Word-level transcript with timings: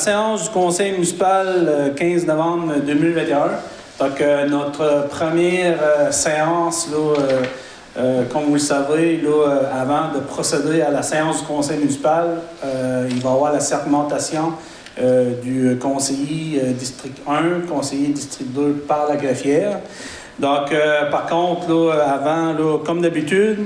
séance 0.00 0.44
du 0.44 0.50
Conseil 0.50 0.92
municipal 0.92 1.92
15 1.94 2.22
euh, 2.22 2.26
novembre 2.26 2.72
2021. 2.86 3.50
Donc, 3.98 4.18
euh, 4.20 4.48
notre 4.48 5.08
première 5.08 5.78
euh, 5.82 6.10
séance, 6.10 6.88
comme 8.32 8.44
vous 8.44 8.54
le 8.54 8.58
savez, 8.58 9.20
avant 9.70 10.14
de 10.14 10.20
procéder 10.20 10.80
à 10.80 10.90
la 10.90 11.02
séance 11.02 11.40
du 11.40 11.46
Conseil 11.46 11.78
municipal, 11.78 12.38
il 13.10 13.20
va 13.20 13.30
y 13.30 13.32
avoir 13.32 13.52
la 13.52 13.60
segmentation 13.60 14.54
du 15.42 15.76
conseiller 15.78 16.60
district 16.78 17.18
1, 17.28 17.66
conseiller 17.68 18.08
district 18.08 18.52
2 18.52 18.84
par 18.88 19.06
la 19.08 19.16
greffière. 19.16 19.80
Donc, 20.38 20.72
par 21.10 21.26
contre, 21.26 21.92
avant, 21.92 22.78
comme 22.86 23.02
d'habitude, 23.02 23.58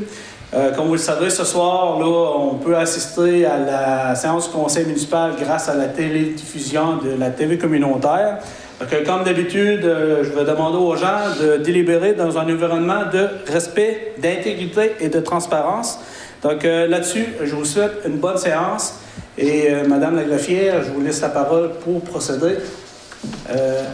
euh, 0.55 0.71
comme 0.73 0.87
vous 0.87 0.93
le 0.93 0.99
savez, 0.99 1.31
ce 1.31 1.43
soir, 1.43 1.99
là, 1.99 2.07
on 2.39 2.55
peut 2.55 2.77
assister 2.77 3.45
à 3.45 3.59
la 3.59 4.15
séance 4.15 4.49
du 4.49 4.55
conseil 4.55 4.87
municipal 4.87 5.33
grâce 5.37 5.69
à 5.69 5.75
la 5.75 5.87
télédiffusion 5.87 6.99
de 6.99 7.19
la 7.19 7.31
TV 7.31 7.59
communautaire. 7.59 8.39
Donc, 8.79 9.05
comme 9.05 9.25
d'habitude, 9.25 9.85
euh, 9.85 10.23
je 10.23 10.31
vais 10.31 10.45
demander 10.45 10.77
aux 10.77 10.95
gens 10.95 11.35
de 11.41 11.57
délibérer 11.57 12.13
dans 12.13 12.39
un 12.39 12.45
environnement 12.45 13.03
de 13.13 13.29
respect, 13.51 14.15
d'intégrité 14.19 14.93
et 15.01 15.09
de 15.09 15.19
transparence. 15.19 15.99
Donc 16.43 16.65
euh, 16.65 16.87
là-dessus, 16.87 17.27
je 17.43 17.55
vous 17.55 17.65
souhaite 17.65 18.03
une 18.07 18.19
bonne 18.19 18.39
séance. 18.39 18.95
Et 19.37 19.73
Madame 19.89 20.15
la 20.15 20.23
greffière, 20.23 20.85
je 20.85 20.91
vous 20.93 21.01
laisse 21.01 21.21
la 21.21 21.31
parole 21.31 21.73
pour 21.83 22.01
procéder 22.03 22.57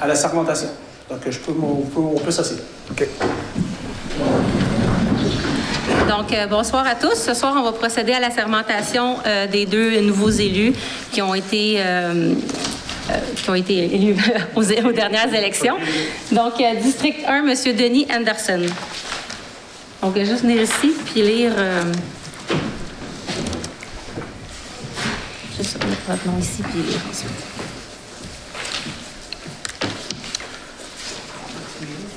à 0.02 0.06
la 0.06 0.14
sermentation. 0.14 0.69
Donc 1.08 1.20
je 1.27 1.39
peux, 1.39 1.52
on 1.52 2.19
peut, 2.19 2.30
s'asseoir. 2.30 2.61
OK. 2.91 3.08
Donc, 6.11 6.33
euh, 6.33 6.48
bonsoir 6.48 6.84
à 6.89 6.97
tous. 6.97 7.14
Ce 7.14 7.34
soir, 7.34 7.55
on 7.56 7.62
va 7.62 7.70
procéder 7.70 8.12
à 8.12 8.19
la 8.19 8.33
sermentation 8.33 9.19
euh, 9.25 9.47
des 9.47 9.64
deux 9.64 10.00
nouveaux 10.00 10.30
élus 10.30 10.72
qui 11.12 11.22
ont 11.22 11.36
été, 11.36 11.77
euh, 11.78 12.34
qui 13.36 13.48
ont 13.48 13.55
été 13.55 13.94
élus 13.94 14.17
aux, 14.56 14.64
dernières 14.92 15.33
élections. 15.33 15.77
Donc, 16.33 16.55
district 16.83 17.20
1, 17.28 17.47
M. 17.47 17.55
Denis 17.77 18.08
Anderson. 18.12 18.62
Donc, 20.02 20.19
juste 20.19 20.42
venir 20.42 20.62
ici 20.62 20.97
puis 21.06 21.22
lire. 21.22 21.52
juste 25.56 25.78
mettre 25.84 26.02
votre 26.08 26.27
nom 26.27 26.41
ici 26.41 26.64
puis 26.64 26.83
lire 26.83 27.00
ensuite. 27.08 27.30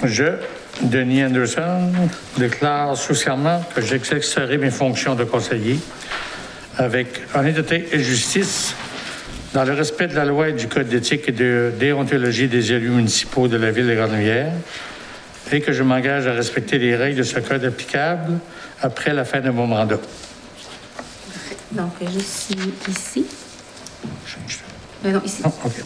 Je 0.03 0.62
Denis 0.81 1.23
Anderson 1.23 1.91
déclare 2.37 2.97
sous 2.97 3.15
serment 3.15 3.63
que 3.75 3.81
j'exercerai 3.81 4.57
mes 4.57 4.71
fonctions 4.71 5.15
de 5.15 5.23
conseiller 5.23 5.79
avec 6.77 7.21
honnêteté 7.35 7.87
et 7.91 7.99
justice 7.99 8.75
dans 9.53 9.63
le 9.63 9.73
respect 9.73 10.07
de 10.07 10.15
la 10.15 10.25
loi 10.25 10.49
et 10.49 10.53
du 10.53 10.67
code 10.67 10.89
d'éthique 10.89 11.29
et 11.29 11.31
de 11.31 11.71
déontologie 11.79 12.47
des 12.47 12.73
élus 12.73 12.89
municipaux 12.89 13.47
de 13.47 13.57
la 13.57 13.71
ville 13.71 13.87
de 13.87 13.95
grande 13.95 14.13
et 15.51 15.61
que 15.61 15.71
je 15.71 15.83
m'engage 15.83 16.25
à 16.25 16.33
respecter 16.33 16.79
les 16.79 16.95
règles 16.95 17.19
de 17.19 17.23
ce 17.23 17.39
code 17.39 17.63
applicable 17.63 18.39
après 18.81 19.13
la 19.13 19.25
fin 19.25 19.41
de 19.41 19.51
mon 19.51 19.67
mandat. 19.67 19.99
Donc, 21.71 21.91
je 22.01 22.19
suis 22.19 22.55
ici. 22.89 23.25
Euh, 25.05 25.11
non, 25.11 25.21
ici. 25.23 25.43
Oh, 25.45 25.51
OK. 25.65 25.83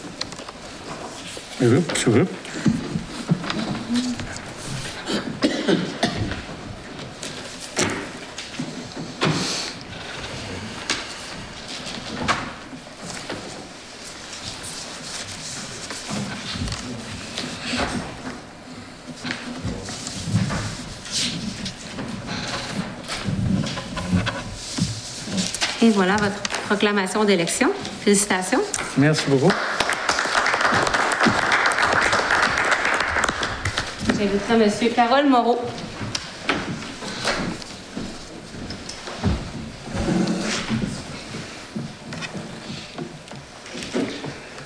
Et 25.88 25.90
voilà 25.90 26.16
votre 26.16 26.42
proclamation 26.66 27.24
d'élection. 27.24 27.70
Félicitations. 28.02 28.60
Merci 28.98 29.24
beaucoup. 29.28 29.50
J'inviterai 34.06 34.64
M. 34.64 34.92
Carole 34.94 35.26
Moreau. 35.30 35.58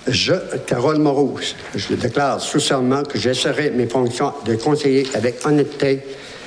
Je, 0.09 0.32
Carole 0.66 0.99
Moreau, 0.99 1.38
je 1.77 1.94
déclare 1.94 2.41
sous 2.41 2.59
serment 2.59 3.05
que 3.05 3.16
j'exercerai 3.16 3.71
mes 3.71 3.87
fonctions 3.87 4.32
de 4.44 4.56
conseiller 4.56 5.06
avec 5.15 5.47
honnêteté 5.47 6.03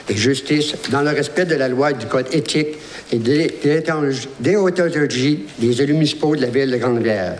et 0.09 0.15
justice 0.15 0.75
dans 0.91 1.01
le 1.01 1.09
respect 1.09 1.45
de 1.45 1.55
la 1.55 1.67
loi 1.67 1.91
et 1.91 1.95
du 1.95 2.05
code 2.05 2.27
éthique 2.33 2.77
et 3.11 3.19
déontologie 4.39 5.45
des 5.59 5.81
élus 5.81 5.93
municipaux 5.93 6.35
de 6.35 6.41
la 6.41 6.47
ville 6.47 6.71
de 6.71 6.77
Grande-Rivière 6.77 7.37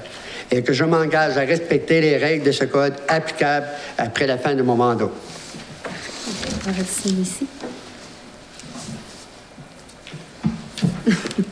et 0.51 0.61
que 0.61 0.73
je 0.73 0.83
m'engage 0.83 1.37
à 1.37 1.41
respecter 1.41 2.01
les 2.01 2.17
règles 2.17 2.45
de 2.45 2.51
ce 2.51 2.65
code 2.65 2.93
applicables 3.07 3.67
après 3.97 4.27
la 4.27 4.37
fin 4.37 4.53
de 4.55 4.61
mon 4.61 4.75
mandat. 4.75 5.09
On 6.67 6.71
va 6.71 6.81
ici. 6.81 7.47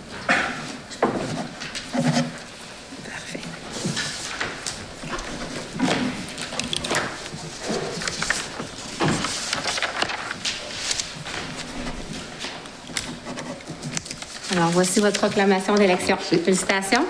voici 14.74 15.00
votre 15.00 15.20
proclamation 15.20 15.76
d'élection. 15.76 16.18
Félicitations. 16.18 17.06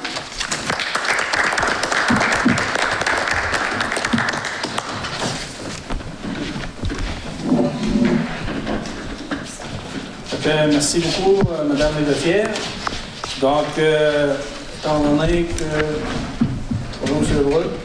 merci 10.72 11.00
beaucoup, 11.00 11.40
euh, 11.52 11.64
Madame 11.66 11.94
Legafière. 12.00 12.50
Donc, 13.42 13.66
euh, 13.78 14.36
étant 14.80 15.00
donné 15.00 15.44
que. 15.44 15.64
Bonjour, 17.06 17.22
M. 17.22 17.38
Lebrun. 17.38 17.83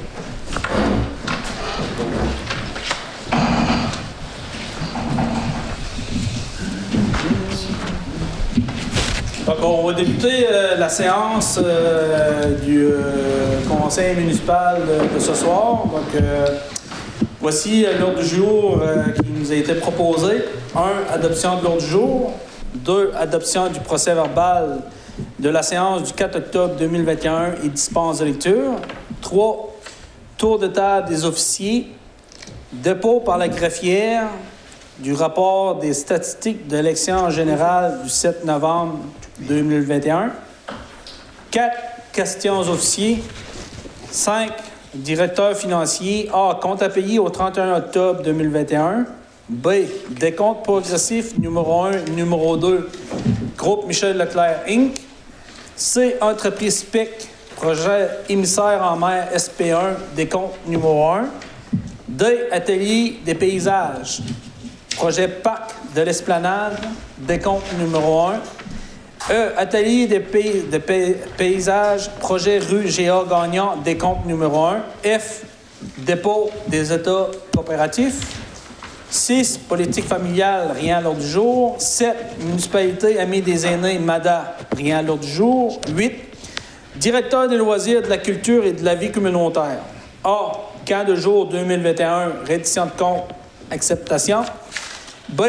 Donc, 9.48 9.56
on 9.62 9.86
va 9.86 9.94
débuter 9.94 10.46
euh, 10.46 10.76
la 10.76 10.90
séance 10.90 11.58
euh, 11.62 12.54
du 12.56 12.84
euh, 12.84 13.60
conseil 13.66 14.14
municipal 14.14 14.82
de 15.14 15.18
ce 15.18 15.32
soir. 15.32 15.84
Donc, 15.86 16.22
voici 17.40 17.86
l'ordre 17.98 18.18
du 18.20 18.26
jour 18.26 18.78
qui 19.16 19.30
nous 19.30 19.50
a 19.50 19.54
été 19.54 19.72
proposé. 19.76 20.44
Un, 20.76 21.14
adoption 21.14 21.56
de 21.56 21.64
l'ordre 21.64 21.80
du 21.80 21.86
jour. 21.86 22.32
Deux, 22.74 23.10
adoption 23.18 23.68
du 23.68 23.80
procès 23.80 24.12
verbal 24.12 24.80
de 25.38 25.48
la 25.48 25.62
séance 25.62 26.02
du 26.02 26.12
4 26.12 26.36
octobre 26.36 26.74
2021 26.78 27.54
et 27.64 27.68
dispense 27.70 28.18
de 28.18 28.26
lecture. 28.26 28.72
Trois, 29.22 29.74
tour 30.36 30.58
de 30.58 30.66
table 30.66 31.08
des 31.08 31.24
officiers. 31.24 31.90
Dépôt 32.70 33.20
par 33.20 33.38
la 33.38 33.48
greffière 33.48 34.26
du 34.98 35.14
rapport 35.14 35.76
des 35.76 35.94
statistiques 35.94 36.68
de 36.68 36.76
l'élection 36.76 37.30
générale 37.30 38.00
du 38.02 38.10
7 38.10 38.44
novembre 38.44 38.98
2021. 39.40 40.32
4. 41.50 41.76
Questions 42.12 42.58
aux 42.58 42.68
officiers. 42.68 43.22
5. 44.10 44.50
Directeur 44.94 45.56
financier. 45.56 46.28
A. 46.32 46.58
Compte 46.60 46.82
à 46.82 46.88
payer 46.88 47.18
au 47.18 47.28
31 47.28 47.76
octobre 47.76 48.22
2021. 48.22 49.06
B. 49.48 49.68
Décompte 50.10 50.62
progressif 50.62 51.38
numéro 51.38 51.84
1, 51.84 52.10
numéro 52.14 52.56
2. 52.56 52.88
Groupe 53.56 53.86
Michel 53.86 54.18
Leclerc 54.18 54.62
Inc. 54.68 54.94
C. 55.74 56.16
Entreprise 56.20 56.82
PIC. 56.82 57.08
Projet 57.56 58.08
émissaire 58.28 58.82
en 58.82 58.96
mer 58.96 59.28
SP1. 59.34 59.94
Décompte 60.14 60.54
numéro 60.66 61.06
1. 61.06 61.28
D. 62.08 62.24
Atelier 62.50 63.20
des 63.24 63.34
paysages. 63.34 64.20
Projet 64.96 65.28
Parc 65.28 65.70
de 65.94 66.02
l'Esplanade. 66.02 66.78
Décompte 67.18 67.72
numéro 67.78 68.26
1. 68.26 68.40
E. 69.30 69.52
Atelier 69.58 70.06
de 70.06 70.78
paysages, 71.36 72.08
projet 72.18 72.60
rue 72.60 72.88
G.A. 72.88 73.24
Gagnon, 73.28 73.76
décompte 73.84 74.24
numéro 74.24 74.64
1. 74.64 74.82
F. 75.04 75.42
Dépôt 75.98 76.50
des 76.66 76.90
États 76.92 77.28
coopératifs. 77.54 78.20
6. 79.10 79.58
Politique 79.68 80.06
familiale, 80.06 80.70
rien 80.74 80.98
à 80.98 81.00
l'ordre 81.02 81.20
du 81.20 81.28
jour. 81.28 81.76
7. 81.78 82.14
Municipalité, 82.40 83.18
Amis 83.18 83.42
des 83.42 83.66
aînés, 83.66 83.98
MADA, 83.98 84.56
rien 84.74 84.98
à 84.98 85.02
l'ordre 85.02 85.24
du 85.24 85.30
jour. 85.30 85.78
8. 85.94 86.12
Directeur 86.96 87.48
des 87.48 87.58
loisirs, 87.58 88.00
de 88.00 88.08
la 88.08 88.18
culture 88.18 88.64
et 88.64 88.72
de 88.72 88.84
la 88.84 88.94
vie 88.94 89.12
communautaire. 89.12 89.80
A. 90.24 90.52
Camp 90.86 91.06
de 91.06 91.14
jour 91.14 91.46
2021, 91.46 92.32
reddition 92.48 92.86
de 92.86 92.90
compte, 92.92 93.24
acceptation. 93.70 94.42
B. 95.28 95.42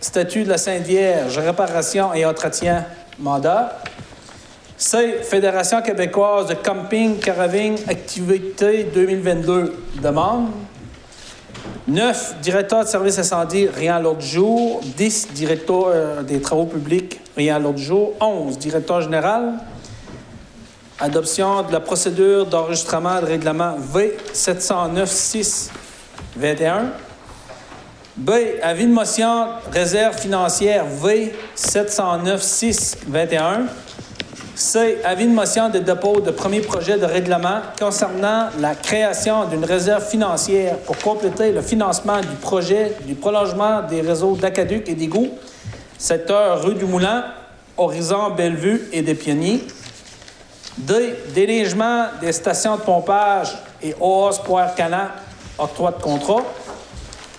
Statut 0.00 0.42
de 0.42 0.48
la 0.48 0.58
Sainte 0.58 0.82
Vierge, 0.82 1.38
réparation 1.38 2.12
et 2.12 2.26
entretien, 2.26 2.84
mandat. 3.18 3.82
C. 4.76 5.18
Fédération 5.22 5.80
québécoise 5.80 6.48
de 6.48 6.54
camping, 6.54 7.18
caraving, 7.18 7.78
activité 7.88 8.84
2022, 8.92 9.74
demande. 10.02 10.48
9. 11.86 12.36
Directeur 12.40 12.84
de 12.84 12.88
service 12.88 13.18
incendie, 13.18 13.68
rien 13.68 13.96
à 13.96 14.00
l'ordre 14.00 14.20
du 14.20 14.26
jour. 14.26 14.80
10. 14.96 15.28
Directeur 15.34 15.84
euh, 15.86 16.22
des 16.22 16.40
travaux 16.40 16.66
publics, 16.66 17.20
rien 17.36 17.56
à 17.56 17.58
l'ordre 17.58 17.78
du 17.78 17.84
jour. 17.84 18.14
11. 18.20 18.58
Directeur 18.58 19.00
général. 19.00 19.54
Adoption 21.00 21.62
de 21.62 21.72
la 21.72 21.80
procédure 21.80 22.46
d'enregistrement 22.46 23.20
de 23.20 23.26
règlement 23.26 23.74
V 23.78 24.16
709-6-21. 24.32 25.70
B. 28.16 28.30
Avis 28.62 28.86
de 28.86 28.92
motion 28.92 29.46
réserve 29.72 30.18
financière 30.18 30.84
V 30.84 31.34
709-6-21. 31.56 33.62
C. 34.54 34.98
Avis 35.02 35.26
de 35.26 35.32
motion 35.32 35.70
de 35.70 35.78
dépôt 35.78 36.20
de 36.20 36.30
premier 36.30 36.60
projet 36.60 36.98
de 36.98 37.06
règlement 37.06 37.62
concernant 37.78 38.50
la 38.60 38.74
création 38.74 39.46
d'une 39.46 39.64
réserve 39.64 40.06
financière 40.06 40.76
pour 40.80 40.98
compléter 40.98 41.52
le 41.52 41.62
financement 41.62 42.20
du 42.20 42.36
projet 42.38 42.92
du 43.06 43.14
prolongement 43.14 43.80
des 43.80 44.02
réseaux 44.02 44.36
d'Acaduc 44.36 44.90
et 44.90 44.94
d'Égout, 44.94 45.30
secteur 45.96 46.62
rue 46.62 46.74
du 46.74 46.84
Moulin, 46.84 47.24
Horizon 47.78 48.28
Bellevue 48.36 48.90
et 48.92 49.00
des 49.00 49.14
Pionniers. 49.14 49.64
D. 50.76 51.14
Délégement 51.34 52.08
des 52.20 52.32
stations 52.32 52.76
de 52.76 52.82
pompage 52.82 53.56
et 53.82 53.94
OAS 53.98 54.38
Poire 54.44 54.74
Canan, 54.74 55.08
octroi 55.58 55.92
de 55.92 56.02
contrat. 56.02 56.42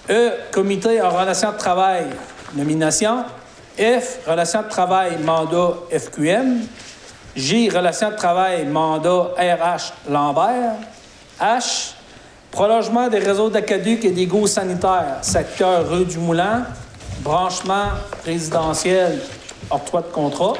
E. 0.09 0.31
Comité 0.51 1.01
en 1.01 1.09
relation 1.09 1.51
de 1.53 1.57
travail, 1.57 2.07
nomination. 2.55 3.23
F. 3.77 4.19
Relation 4.27 4.61
de 4.61 4.67
travail, 4.67 5.17
mandat 5.23 5.75
FQM. 5.91 6.67
J. 7.35 7.69
Relation 7.69 8.11
de 8.11 8.15
travail, 8.15 8.65
mandat 8.65 9.31
RH 9.38 9.94
Lambert. 10.09 10.75
H. 11.39 11.94
Prolongement 12.51 13.07
des 13.07 13.19
réseaux 13.19 13.50
d'Acaduc 13.50 14.05
et 14.05 14.11
d'égouts 14.11 14.45
sanitaires, 14.45 15.17
secteur 15.21 15.89
rue 15.89 16.06
du 16.06 16.19
Moulin. 16.19 16.65
Branchement 17.21 17.88
résidentiel, 18.25 19.19
octroi 19.71 20.01
de 20.01 20.07
contrat. 20.07 20.53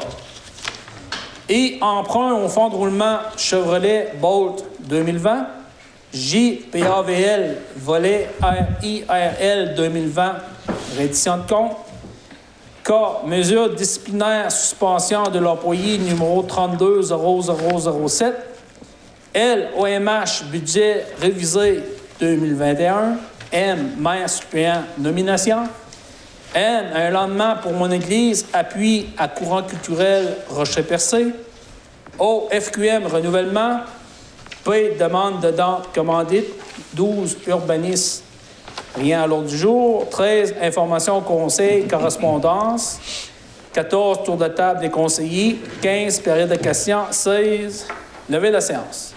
Et 1.50 1.78
emprunt 1.82 2.34
au 2.34 2.48
fonds 2.48 2.70
de 2.70 2.76
roulement 2.76 3.18
Chevrolet 3.36 4.14
Bolt 4.22 4.64
2020. 4.80 5.63
JPAVL, 6.14 7.58
volet 7.76 8.30
RIRL 8.42 9.74
2020, 9.76 10.36
reddition 10.98 11.38
de 11.38 11.48
compte. 11.50 11.78
K, 12.84 12.92
mesure 13.26 13.74
disciplinaire 13.74 14.52
suspension 14.52 15.24
de 15.30 15.40
l'employé 15.40 15.98
numéro 15.98 16.44
320007. 16.44 18.36
L, 19.34 19.70
OMH, 19.76 20.44
budget 20.52 21.08
révisé 21.20 21.82
2021. 22.20 23.18
M, 23.52 23.96
maire 23.98 24.30
suppléant, 24.30 24.84
nomination. 25.00 25.64
N, 26.54 26.86
un 26.94 27.10
lendemain 27.10 27.56
pour 27.56 27.74
mon 27.74 27.90
église, 27.90 28.46
appui 28.54 29.08
à 29.18 29.28
courant 29.28 29.64
culturel 29.64 30.38
Rocher-Percé. 30.50 31.34
O, 32.20 32.48
FQM, 32.52 33.08
renouvellement. 33.08 33.80
P, 34.64 34.96
demande 35.00 35.42
de 35.42 35.52
dente 35.52 35.90
commandite. 35.94 36.46
12, 36.94 37.38
urbanisme, 37.48 38.24
rien 38.96 39.24
à 39.24 39.28
l'ordre 39.28 39.48
du 39.48 39.58
jour. 39.58 40.08
13, 40.10 40.56
information 40.62 41.18
au 41.18 41.22
conseil, 41.22 41.88
correspondance. 41.88 43.00
14, 43.74 44.24
tour 44.24 44.38
de 44.38 44.48
table 44.48 44.82
des 44.82 44.90
conseillers. 44.90 45.60
15, 45.82 46.20
période 46.20 46.50
de 46.50 46.56
questions. 46.56 47.04
16, 47.12 47.88
levée 48.30 48.50
de 48.50 48.54
la 48.54 48.62
séance. 48.62 49.14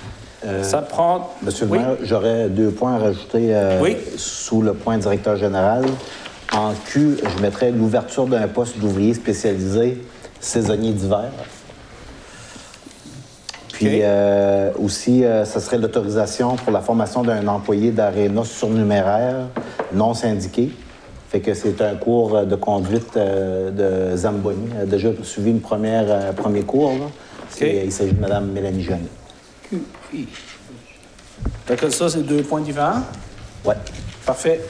Ça 0.62 0.80
prend. 0.82 1.34
Monsieur 1.42 1.66
le 1.66 1.72
Oui? 1.72 1.78
maire, 1.78 1.96
j'aurais 2.02 2.48
deux 2.48 2.70
points 2.70 2.94
à 2.94 2.98
rajouter 2.98 3.48
euh, 3.54 3.80
Oui. 3.82 3.96
sous 4.16 4.62
le 4.62 4.74
point 4.74 4.96
directeur 4.96 5.36
général. 5.36 5.84
En 6.52 6.72
Q, 6.86 7.16
je 7.36 7.42
mettrais 7.42 7.72
l'ouverture 7.72 8.26
d'un 8.26 8.46
poste 8.46 8.78
d'ouvrier 8.78 9.12
spécialisé 9.14 10.00
saisonnier 10.38 10.92
d'hiver. 10.92 11.30
Puis 13.76 14.00
euh, 14.02 14.70
aussi, 14.82 15.22
euh, 15.24 15.44
ce 15.44 15.60
serait 15.60 15.76
l'autorisation 15.76 16.56
pour 16.56 16.72
la 16.72 16.80
formation 16.80 17.22
d'un 17.22 17.46
employé 17.46 17.90
d'aréna 17.90 18.42
surnuméraire 18.42 19.48
non 19.92 20.14
syndiqué. 20.14 20.70
Fait 21.28 21.40
que 21.40 21.52
c'est 21.52 21.80
un 21.82 21.94
cours 21.96 22.46
de 22.46 22.56
conduite 22.56 23.16
euh, 23.16 23.70
de 24.12 24.16
Zamboni. 24.16 24.68
Elle 24.76 24.82
a 24.82 24.86
déjà 24.86 25.10
suivi 25.22 25.50
une 25.50 25.60
première, 25.60 26.06
euh, 26.08 26.32
premier 26.32 26.62
cours. 26.62 26.92
là. 26.92 27.06
Il 27.60 27.92
s'agit 27.92 28.12
de 28.12 28.20
Mme 28.20 28.50
Mélanie 28.52 28.82
Jeannet. 28.82 29.10
Fait 31.66 31.76
que 31.76 31.90
ça, 31.90 32.08
c'est 32.08 32.22
deux 32.22 32.42
points 32.42 32.60
différents? 32.62 33.02
Ouais. 33.64 33.74
Parfait. 34.24 34.60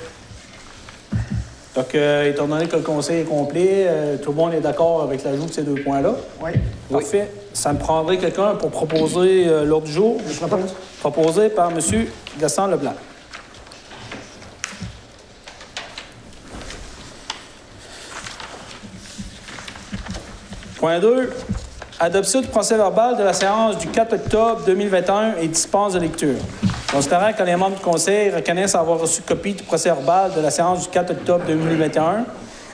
Donc, 1.76 1.94
euh, 1.94 2.30
étant 2.30 2.46
donné 2.46 2.66
que 2.66 2.76
le 2.76 2.82
conseil 2.82 3.20
est 3.20 3.24
complet, 3.24 3.84
euh, 3.86 4.16
tout 4.16 4.30
le 4.30 4.36
monde 4.36 4.54
est 4.54 4.60
d'accord 4.60 5.02
avec 5.02 5.22
l'ajout 5.22 5.44
de 5.44 5.52
ces 5.52 5.62
deux 5.62 5.74
points-là? 5.74 6.14
Oui. 6.42 6.52
Parfait. 6.90 7.30
Ça 7.52 7.74
me 7.74 7.78
prendrait 7.78 8.16
quelqu'un 8.16 8.54
pour 8.54 8.70
proposer 8.70 9.46
euh, 9.46 9.66
l'ordre 9.66 9.86
du 9.86 9.92
jour. 9.92 10.16
Je 10.26 10.38
propose. 10.38 10.74
Proposé 11.00 11.50
par 11.50 11.70
M. 11.70 11.78
Gaston 12.40 12.68
Leblanc. 12.68 12.94
Point 20.78 20.98
2. 20.98 21.30
Adoption 22.00 22.40
du 22.40 22.48
procès 22.48 22.76
verbal 22.76 23.18
de 23.18 23.22
la 23.22 23.34
séance 23.34 23.76
du 23.76 23.88
4 23.88 24.14
octobre 24.14 24.62
2021 24.64 25.36
et 25.42 25.48
dispense 25.48 25.92
de 25.92 25.98
lecture. 25.98 26.36
Considérant 26.92 27.32
que 27.32 27.42
les 27.42 27.56
membres 27.56 27.76
du 27.76 27.82
conseil 27.82 28.30
reconnaissent 28.30 28.74
avoir 28.74 29.00
reçu 29.00 29.22
copie 29.22 29.54
du 29.54 29.64
procès 29.64 29.88
verbal 29.88 30.32
de 30.34 30.40
la 30.40 30.50
séance 30.50 30.82
du 30.82 30.88
4 30.88 31.10
octobre 31.10 31.44
2021 31.46 32.24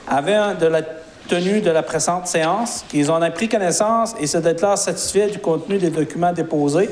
avant 0.07 0.53
de 0.53 0.67
la 0.67 0.81
tenue 1.27 1.61
de 1.61 1.71
la 1.71 1.83
présente 1.83 2.27
séance, 2.27 2.85
qu'ils 2.89 3.09
en 3.09 3.21
ont 3.21 3.31
pris 3.31 3.49
connaissance 3.49 4.13
et 4.19 4.27
se 4.27 4.37
déclarent 4.37 4.77
satisfaits 4.77 5.31
du 5.31 5.39
contenu 5.39 5.77
des 5.77 5.89
documents 5.89 6.33
déposés. 6.33 6.89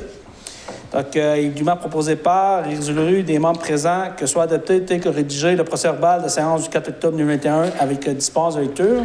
Donc, 0.93 1.15
euh, 1.15 1.37
il 1.39 1.53
dûment 1.53 1.77
proposé 1.77 2.15
par 2.15 2.67
et 2.67 2.75
résolu 2.75 3.23
des 3.23 3.39
membres 3.39 3.59
présents 3.59 4.09
que 4.17 4.25
soit 4.25 4.43
adopté 4.43 4.81
tel 4.81 4.99
que 4.99 5.07
rédigé 5.07 5.55
le 5.55 5.63
procès 5.63 5.87
verbal 5.89 6.19
de 6.19 6.23
la 6.23 6.29
séance 6.29 6.63
du 6.63 6.69
4 6.69 6.89
octobre 6.89 7.17
2021 7.17 7.69
avec 7.79 8.07
euh, 8.07 8.13
dispense 8.13 8.55
de 8.55 8.61
lecture. 8.61 8.97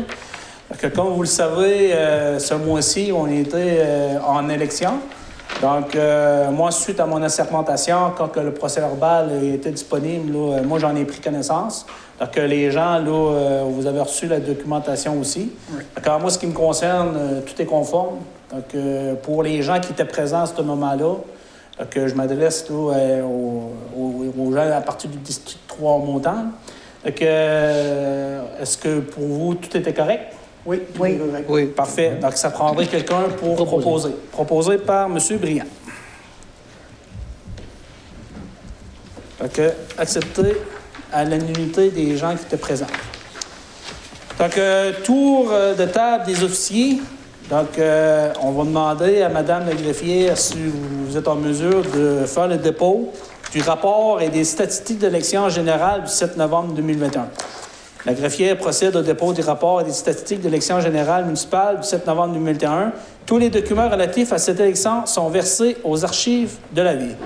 Donc, 0.70 0.82
euh, 0.82 0.90
comme 0.90 1.08
vous 1.08 1.22
le 1.22 1.28
savez, 1.28 1.92
euh, 1.92 2.38
ce 2.40 2.54
mois-ci, 2.54 3.12
on 3.14 3.28
était 3.28 4.18
en 4.26 4.48
élection. 4.48 4.94
Donc, 5.62 5.96
euh, 5.96 6.50
moi, 6.50 6.70
suite 6.70 7.00
à 7.00 7.06
mon 7.06 7.22
assermentation, 7.22 8.12
quand 8.16 8.28
que 8.28 8.40
le 8.40 8.52
procès 8.52 8.80
verbal 8.80 9.30
était 9.42 9.70
disponible, 9.70 10.32
là, 10.32 10.38
euh, 10.58 10.62
moi, 10.62 10.78
j'en 10.78 10.94
ai 10.94 11.04
pris 11.06 11.20
connaissance. 11.20 11.86
Donc, 12.20 12.36
euh, 12.36 12.46
les 12.46 12.70
gens, 12.70 12.98
là, 12.98 13.62
vous 13.64 13.86
avez 13.86 14.00
reçu 14.00 14.26
la 14.26 14.38
documentation 14.38 15.18
aussi. 15.18 15.52
Donc, 15.96 16.06
alors, 16.06 16.20
moi, 16.20 16.30
ce 16.30 16.38
qui 16.38 16.46
me 16.46 16.52
concerne, 16.52 17.42
tout 17.46 17.60
est 17.60 17.64
conforme. 17.66 18.16
Donc, 18.52 18.74
euh, 18.74 19.14
pour 19.14 19.42
les 19.42 19.62
gens 19.62 19.80
qui 19.80 19.92
étaient 19.92 20.04
présents 20.04 20.42
à 20.42 20.46
ce 20.46 20.60
moment-là, 20.60 21.14
donc, 21.78 21.88
je 22.06 22.14
m'adresse 22.14 22.66
aux, 22.70 22.90
aux- 22.92 24.32
aux 24.38 24.52
gens 24.52 24.70
à 24.70 24.80
partir 24.82 25.08
du 25.10 25.18
district 25.18 25.60
3 25.68 25.98
montant. 25.98 26.44
Donc, 27.04 27.22
euh, 27.22 28.42
est-ce 28.60 28.76
que 28.78 29.00
pour 29.00 29.24
vous, 29.24 29.54
tout 29.54 29.74
était 29.76 29.92
correct? 29.94 30.32
Oui. 30.66 30.82
Oui. 30.98 31.18
Oui. 31.48 31.66
Parfait. 31.66 32.18
Donc, 32.20 32.34
ça 32.34 32.50
prendrait 32.50 32.86
quelqu'un 32.86 33.24
pour 33.38 33.54
proposer. 33.54 34.10
Proposé 34.32 34.78
par 34.78 35.06
M. 35.06 35.18
Briand. 35.38 35.64
Donc, 39.40 39.60
accepté 39.96 40.56
à 41.12 41.24
l'unanimité 41.24 41.90
des 41.90 42.16
gens 42.16 42.34
qui 42.34 42.44
étaient 42.44 42.56
présents. 42.56 42.86
Donc, 44.38 44.58
euh, 44.58 44.92
tour 45.02 45.48
euh, 45.50 45.74
de 45.74 45.86
table 45.86 46.26
des 46.26 46.42
officiers. 46.44 47.00
Donc, 47.48 47.78
euh, 47.78 48.32
on 48.42 48.50
va 48.50 48.64
demander 48.64 49.22
à 49.22 49.28
Mme 49.28 49.66
la 49.66 49.74
greffière 49.74 50.36
si 50.36 50.56
vous 50.58 51.16
êtes 51.16 51.28
en 51.28 51.36
mesure 51.36 51.82
de 51.82 52.26
faire 52.26 52.48
le 52.48 52.56
dépôt 52.58 53.12
du 53.52 53.62
rapport 53.62 54.20
et 54.20 54.28
des 54.28 54.44
statistiques 54.44 54.98
d'élection 54.98 55.48
générale 55.48 56.02
du 56.02 56.10
7 56.10 56.36
novembre 56.36 56.74
2021. 56.74 57.28
La 58.06 58.14
greffière 58.14 58.56
procède 58.56 58.94
au 58.94 59.02
dépôt 59.02 59.32
des 59.32 59.42
rapports 59.42 59.80
et 59.80 59.84
des 59.84 59.90
statistiques 59.90 60.40
d'élection 60.40 60.78
générale 60.78 61.24
municipale 61.24 61.80
du 61.80 61.88
7 61.88 62.06
novembre 62.06 62.34
2021. 62.34 62.92
Tous 63.26 63.36
les 63.36 63.50
documents 63.50 63.88
relatifs 63.88 64.32
à 64.32 64.38
cette 64.38 64.60
élection 64.60 65.04
sont 65.06 65.28
versés 65.28 65.76
aux 65.82 66.04
archives 66.04 66.52
de 66.70 66.82
la 66.82 66.94
Ville. 66.94 67.16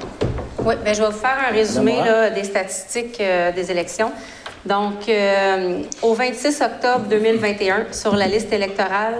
Oui, 0.64 0.74
bien, 0.82 0.94
je 0.94 1.02
vais 1.02 1.06
vous 1.08 1.12
faire 1.12 1.36
un 1.46 1.52
résumé 1.52 1.96
là, 1.96 2.30
des 2.30 2.44
statistiques 2.44 3.20
euh, 3.20 3.52
des 3.52 3.70
élections. 3.70 4.10
Donc, 4.64 5.06
euh, 5.06 5.82
au 6.00 6.14
26 6.14 6.62
octobre 6.62 7.04
2021, 7.10 7.92
sur 7.92 8.16
la 8.16 8.26
liste 8.26 8.50
électorale, 8.50 9.16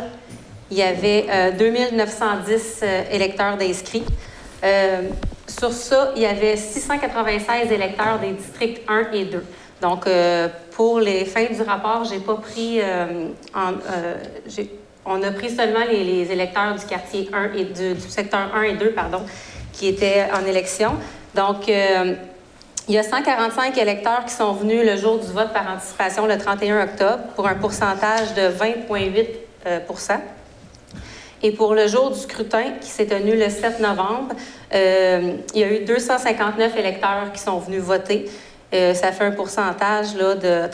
il 0.70 0.78
y 0.78 0.82
avait 0.82 1.52
2910 1.58 2.84
électeurs 3.10 3.58
d'inscrits. 3.58 4.04
sur 5.46 5.72
ça, 5.72 6.12
il 6.16 6.22
y 6.22 6.26
avait 6.26 6.56
696 6.56 7.70
électeurs 7.70 8.18
des 8.18 8.32
districts 8.32 8.80
1 8.88 9.12
et 9.12 9.24
2. 9.26 9.44
Donc, 9.80 10.06
pour 10.72 11.00
les 11.00 11.24
fins 11.24 11.46
du 11.52 11.62
rapport, 11.62 12.04
j'ai 12.04 12.18
pas 12.18 12.34
pris 12.34 12.80
en, 13.54 13.72
on 15.04 15.22
a 15.22 15.30
pris 15.30 15.50
seulement 15.50 15.84
les, 15.90 16.30
électeurs 16.30 16.74
du 16.76 16.84
quartier 16.84 17.28
1 17.32 17.52
et 17.54 17.64
du, 17.64 18.00
secteur 18.00 18.54
1 18.54 18.62
et 18.62 18.72
2, 18.74 18.90
pardon, 18.90 19.22
qui 19.72 19.88
étaient 19.88 20.26
en 20.32 20.44
élection. 20.46 20.92
Donc, 21.34 21.68
euh, 21.68 22.14
il 22.88 22.94
y 22.94 22.98
a 22.98 23.02
145 23.02 23.76
électeurs 23.78 24.24
qui 24.26 24.34
sont 24.34 24.52
venus 24.52 24.84
le 24.84 24.96
jour 24.96 25.18
du 25.18 25.26
vote 25.32 25.52
par 25.52 25.70
anticipation 25.72 26.26
le 26.26 26.36
31 26.36 26.84
octobre 26.84 27.22
pour 27.34 27.46
un 27.46 27.54
pourcentage 27.54 28.34
de 28.34 28.42
20,8% 28.42 29.26
euh, 29.66 29.80
Et 31.42 31.52
pour 31.52 31.74
le 31.74 31.86
jour 31.86 32.10
du 32.10 32.18
scrutin 32.18 32.72
qui 32.80 32.88
s'est 32.88 33.06
tenu 33.06 33.36
le 33.36 33.48
7 33.48 33.80
novembre, 33.80 34.34
euh, 34.74 35.34
il 35.54 35.60
y 35.60 35.64
a 35.64 35.72
eu 35.72 35.84
259 35.84 36.76
électeurs 36.76 37.32
qui 37.32 37.40
sont 37.40 37.58
venus 37.58 37.80
voter. 37.80 38.28
Ça 38.72 39.12
fait 39.12 39.24
un 39.24 39.32
pourcentage 39.32 40.14
là, 40.14 40.34
de, 40.34 40.70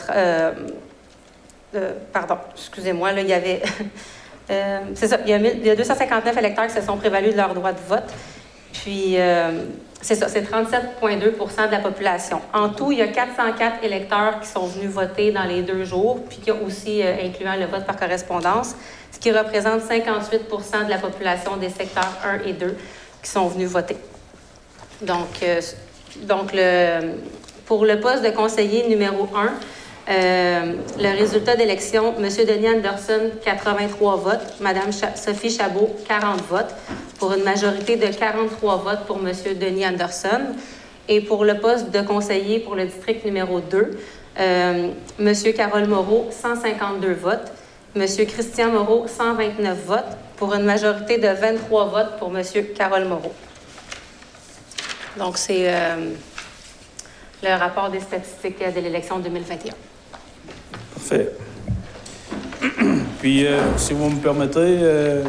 Pardon, 2.13 2.37
excusez-moi, 2.55 3.11
il 3.13 3.27
y 3.27 3.33
avait. 3.33 3.61
c'est 4.95 5.07
ça, 5.07 5.17
il 5.25 5.29
y, 5.29 5.69
a, 5.69 5.75
259 5.75 6.37
électeurs 6.37 6.67
qui 6.67 6.73
se 6.73 6.81
sont 6.81 6.97
prévalus 6.97 7.31
de 7.31 7.37
leur 7.37 7.53
droit 7.53 7.71
de 7.71 7.79
vote. 7.87 8.09
Puis, 8.71 9.17
c'est 10.01 10.15
ça, 10.15 10.29
c'est 10.29 10.41
37,2% 10.41 11.67
de 11.67 11.71
la 11.71 11.79
population. 11.79 12.39
En 12.53 12.69
tout, 12.69 12.91
il 12.91 12.99
y 12.99 13.01
a 13.01 13.07
404 13.07 13.83
électeurs 13.83 14.39
qui 14.41 14.47
sont 14.47 14.67
venus 14.67 14.91
voter 14.91 15.31
dans 15.31 15.43
les 15.43 15.63
deux 15.63 15.83
jours, 15.85 16.23
puis 16.29 16.37
qui 16.37 16.51
ont 16.51 16.63
aussi 16.65 17.01
euh, 17.01 17.15
incluant 17.23 17.55
le 17.55 17.65
vote 17.65 17.85
par 17.85 17.97
correspondance, 17.97 18.75
ce 19.11 19.19
qui 19.19 19.31
représente 19.31 19.81
58% 19.81 20.85
de 20.85 20.89
la 20.89 20.99
population 20.99 21.57
des 21.57 21.69
secteurs 21.69 22.13
1 22.23 22.47
et 22.47 22.53
2 22.53 22.77
qui 23.23 23.29
sont 23.29 23.47
venus 23.47 23.69
voter. 23.69 23.97
Donc, 25.01 25.41
euh, 25.41 25.61
donc 26.23 26.53
le, 26.53 27.15
pour 27.67 27.85
le 27.85 27.99
poste 27.99 28.23
de 28.23 28.29
conseiller 28.29 28.87
numéro 28.87 29.27
1, 29.35 29.53
euh, 30.09 30.73
le 30.99 31.19
résultat 31.19 31.57
d'élection, 31.57 32.13
M. 32.17 32.23
Denis 32.23 32.69
Anderson, 32.69 33.29
83 33.43 34.15
votes, 34.15 34.53
Mme 34.61 34.91
Sophie 34.93 35.49
Chabot, 35.49 35.93
40 36.07 36.41
votes, 36.49 36.73
pour 37.19 37.33
une 37.33 37.43
majorité 37.43 37.97
de 37.97 38.07
43 38.07 38.77
votes 38.77 39.05
pour 39.05 39.17
M. 39.17 39.33
Denis 39.59 39.85
Anderson. 39.85 40.55
Et 41.09 41.21
pour 41.21 41.45
le 41.45 41.57
poste 41.59 41.91
de 41.91 42.01
conseiller 42.01 42.59
pour 42.59 42.75
le 42.75 42.85
district 42.85 43.23
numéro 43.25 43.59
2, 43.59 43.97
euh, 44.39 44.89
M. 45.19 45.33
Carole 45.55 45.87
Moreau, 45.87 46.27
152 46.31 47.13
votes, 47.13 47.51
M. 47.95 48.05
Christian 48.27 48.71
Moreau, 48.71 49.07
129 49.07 49.77
votes, 49.85 50.17
pour 50.37 50.53
une 50.53 50.63
majorité 50.63 51.17
de 51.17 51.27
23 51.27 51.85
votes 51.85 52.19
pour 52.19 52.37
M. 52.37 52.43
Carole 52.77 53.05
Moreau. 53.05 53.33
Donc, 55.17 55.37
c'est 55.37 55.73
euh, 55.73 56.11
le 57.43 57.59
rapport 57.59 57.89
des 57.89 57.99
statistiques 57.99 58.59
de 58.59 58.79
l'élection 58.81 59.19
2021. 59.19 59.73
Parfait. 60.93 61.31
Puis, 63.19 63.45
euh, 63.45 63.59
si 63.77 63.93
vous 63.93 64.09
me 64.09 64.19
permettez, 64.19 64.59
euh, 64.59 65.23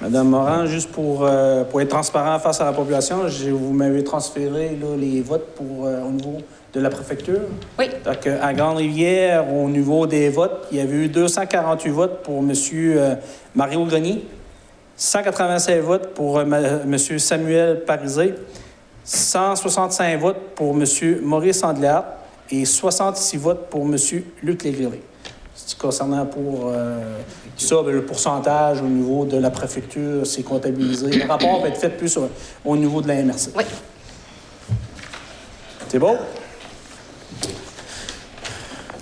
Madame 0.00 0.28
Morin, 0.28 0.66
juste 0.66 0.90
pour, 0.90 1.24
euh, 1.24 1.62
pour 1.64 1.80
être 1.80 1.88
transparent 1.88 2.38
face 2.40 2.60
à 2.60 2.64
la 2.64 2.72
population, 2.72 3.20
vous 3.50 3.72
m'avez 3.72 4.02
transféré 4.02 4.76
les 4.98 5.20
votes 5.20 5.54
pour, 5.54 5.84
au 5.84 6.10
niveau 6.10 6.38
de 6.72 6.80
la 6.80 6.90
préfecture. 6.90 7.40
Oui. 7.78 7.86
Donc, 8.04 8.26
à 8.26 8.52
Grande-Rivière, 8.52 9.52
au 9.52 9.68
niveau 9.68 10.06
des 10.06 10.28
votes, 10.28 10.66
il 10.72 10.78
y 10.78 10.80
avait 10.80 11.04
eu 11.04 11.08
248 11.08 11.90
votes 11.90 12.22
pour 12.22 12.38
M. 12.38 12.52
Mario 13.54 13.84
Grenier, 13.84 14.24
187 14.96 15.80
votes 15.80 16.14
pour 16.14 16.40
M. 16.40 16.98
Samuel 16.98 17.84
Parisé, 17.84 18.34
165 19.04 20.20
votes 20.20 20.54
pour 20.54 20.74
M. 20.74 20.84
Maurice 21.22 21.62
Andléat, 21.62 22.18
et 22.50 22.64
66 22.64 23.36
votes 23.38 23.70
pour 23.70 23.82
M. 23.82 23.96
Luc 24.42 24.62
Légrélé. 24.62 25.02
Concernant 25.78 26.26
pour 26.26 26.68
euh, 26.68 27.18
ça, 27.56 27.76
ben, 27.82 27.92
le 27.92 28.04
pourcentage 28.04 28.82
au 28.82 28.86
niveau 28.86 29.24
de 29.24 29.38
la 29.38 29.50
préfecture, 29.50 30.26
c'est 30.26 30.42
comptabilisé. 30.42 31.10
Le 31.10 31.26
rapport 31.26 31.60
va 31.60 31.68
être 31.68 31.78
fait 31.78 31.90
plus 31.90 32.18
au, 32.64 32.76
niveau 32.76 33.00
de 33.00 33.08
la 33.08 33.22
MRC. 33.22 33.50
Oui. 33.56 33.64
C'est 35.88 35.98
bon? 35.98 36.16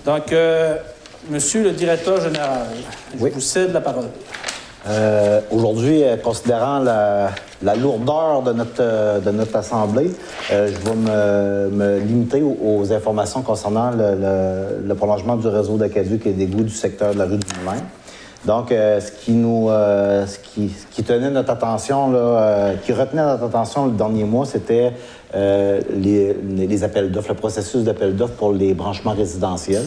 Donc, 0.05 0.33
euh, 0.33 0.77
Monsieur 1.29 1.63
le 1.63 1.73
directeur 1.73 2.21
général, 2.21 2.67
je 3.13 3.27
vous 3.27 3.41
cède 3.41 3.73
la 3.73 3.81
parole. 3.83 4.09
Euh, 4.89 5.41
aujourd'hui, 5.51 6.03
euh, 6.03 6.17
considérant 6.17 6.79
la, 6.79 7.31
lourdeur 7.77 8.43
de 8.43 8.53
notre, 8.53 8.81
euh, 8.81 9.21
de 9.21 9.31
notre 9.31 9.57
Assemblée, 9.57 10.11
je 10.49 10.55
vais 10.55 11.71
me, 11.71 11.99
limiter 11.99 12.43
aux, 12.43 12.91
informations 12.93 13.43
concernant 13.43 13.91
le, 13.91 14.95
prolongement 14.95 15.37
du 15.37 15.49
réseau 15.49 15.77
d'aqueduc 15.77 16.27
et 16.27 16.33
d'égouts 16.33 16.65
du 16.65 16.75
secteur 16.75 17.13
de 17.13 17.19
la 17.19 17.25
rue 17.25 17.37
du 17.37 17.47
Moulin. 17.63 17.83
Donc, 18.47 18.69
ce, 18.71 19.13
qui 19.13 19.33
nous, 19.33 19.69
ce, 19.69 20.39
qui, 20.39 20.73
qui, 20.91 21.03
tenait 21.03 21.31
notre 21.31 21.51
attention, 21.51 22.11
là, 22.11 22.73
qui 22.83 22.95
retenait 22.95 23.23
notre 23.23 23.45
attention 23.45 23.85
le 23.85 23.93
dernier 23.93 24.25
mois, 24.25 24.47
c'était 24.47 24.93
les, 25.35 26.35
les, 26.57 26.85
appels 26.85 27.13
d'offres, 27.13 27.29
le 27.29 27.35
processus 27.35 27.85
d'appel 27.85 28.17
d'offres 28.17 28.37
pour 28.37 28.53
les 28.53 28.73
branchements 28.73 29.13
résidentiels. 29.13 29.85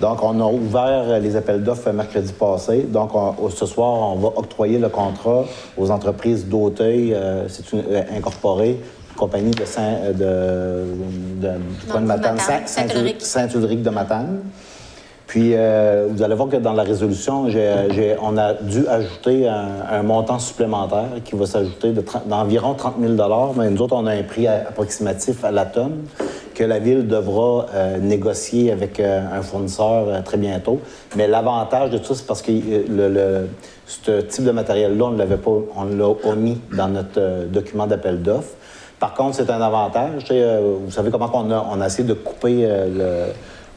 Donc, 0.00 0.22
on 0.22 0.40
a 0.40 0.44
ouvert 0.44 1.20
les 1.20 1.36
appels 1.36 1.62
d'offres 1.62 1.90
mercredi 1.92 2.32
passé. 2.32 2.86
Donc, 2.88 3.10
ce 3.50 3.66
soir, 3.66 4.14
on 4.14 4.16
va 4.16 4.28
octroyer 4.28 4.78
le 4.78 4.88
contrat 4.88 5.44
aux 5.76 5.90
entreprises 5.90 6.46
d'Auteuil. 6.46 7.12
Euh, 7.12 7.46
c'est 7.48 7.70
une 7.72 7.84
euh, 7.90 8.02
incorporée 8.16 8.80
compagnie 9.16 9.50
de 9.50 9.64
Saint, 9.66 9.82
euh, 9.82 10.84
de, 11.42 11.48
de, 11.92 11.98
Matane, 11.98 12.38
Saint-Ulrich 13.20 13.82
de 13.82 13.90
Matane. 13.90 14.40
Puis, 15.26 15.50
vous 15.50 16.22
allez 16.24 16.34
voir 16.34 16.48
que 16.48 16.56
dans 16.56 16.72
la 16.72 16.82
résolution, 16.82 17.46
on 18.20 18.36
a 18.36 18.54
dû 18.54 18.88
ajouter 18.88 19.46
un, 19.46 20.02
montant 20.02 20.40
supplémentaire 20.40 21.06
qui 21.24 21.36
va 21.36 21.46
s'ajouter 21.46 21.94
d'environ 22.26 22.74
30 22.74 22.94
000 23.00 23.14
mais 23.56 23.70
nous 23.70 23.80
autres, 23.80 23.94
on 23.94 24.06
a 24.06 24.12
un 24.12 24.24
prix 24.24 24.48
approximatif 24.48 25.44
à 25.44 25.52
la 25.52 25.66
tonne 25.66 25.98
que 26.54 26.64
la 26.64 26.78
Ville 26.78 27.06
devra 27.06 27.66
euh, 27.74 27.98
négocier 27.98 28.72
avec 28.72 29.00
euh, 29.00 29.20
un 29.32 29.42
fournisseur 29.42 30.08
euh, 30.08 30.22
très 30.22 30.36
bientôt. 30.36 30.80
Mais 31.16 31.26
l'avantage 31.26 31.90
de 31.90 31.98
tout 31.98 32.06
ça, 32.06 32.14
c'est 32.14 32.26
parce 32.26 32.42
que 32.42 32.52
le, 32.52 33.48
ce 33.86 34.20
type 34.20 34.44
de 34.44 34.50
matériel-là, 34.50 35.04
on 35.04 35.10
ne 35.10 35.18
l'avait 35.18 35.36
pas, 35.36 35.50
on 35.76 35.84
l'a 35.84 36.08
omis 36.24 36.60
dans 36.76 36.88
notre 36.88 37.46
document 37.46 37.86
d'appel 37.86 38.22
d'offres. 38.22 38.54
Par 38.98 39.14
contre, 39.14 39.36
c'est 39.36 39.50
un 39.50 39.62
avantage. 39.62 40.30
vous 40.30 40.90
savez 40.90 41.10
comment 41.10 41.30
on 41.32 41.50
a, 41.50 41.66
on 41.72 41.80
a 41.80 41.86
essayé 41.86 42.06
de 42.06 42.12
couper 42.12 42.68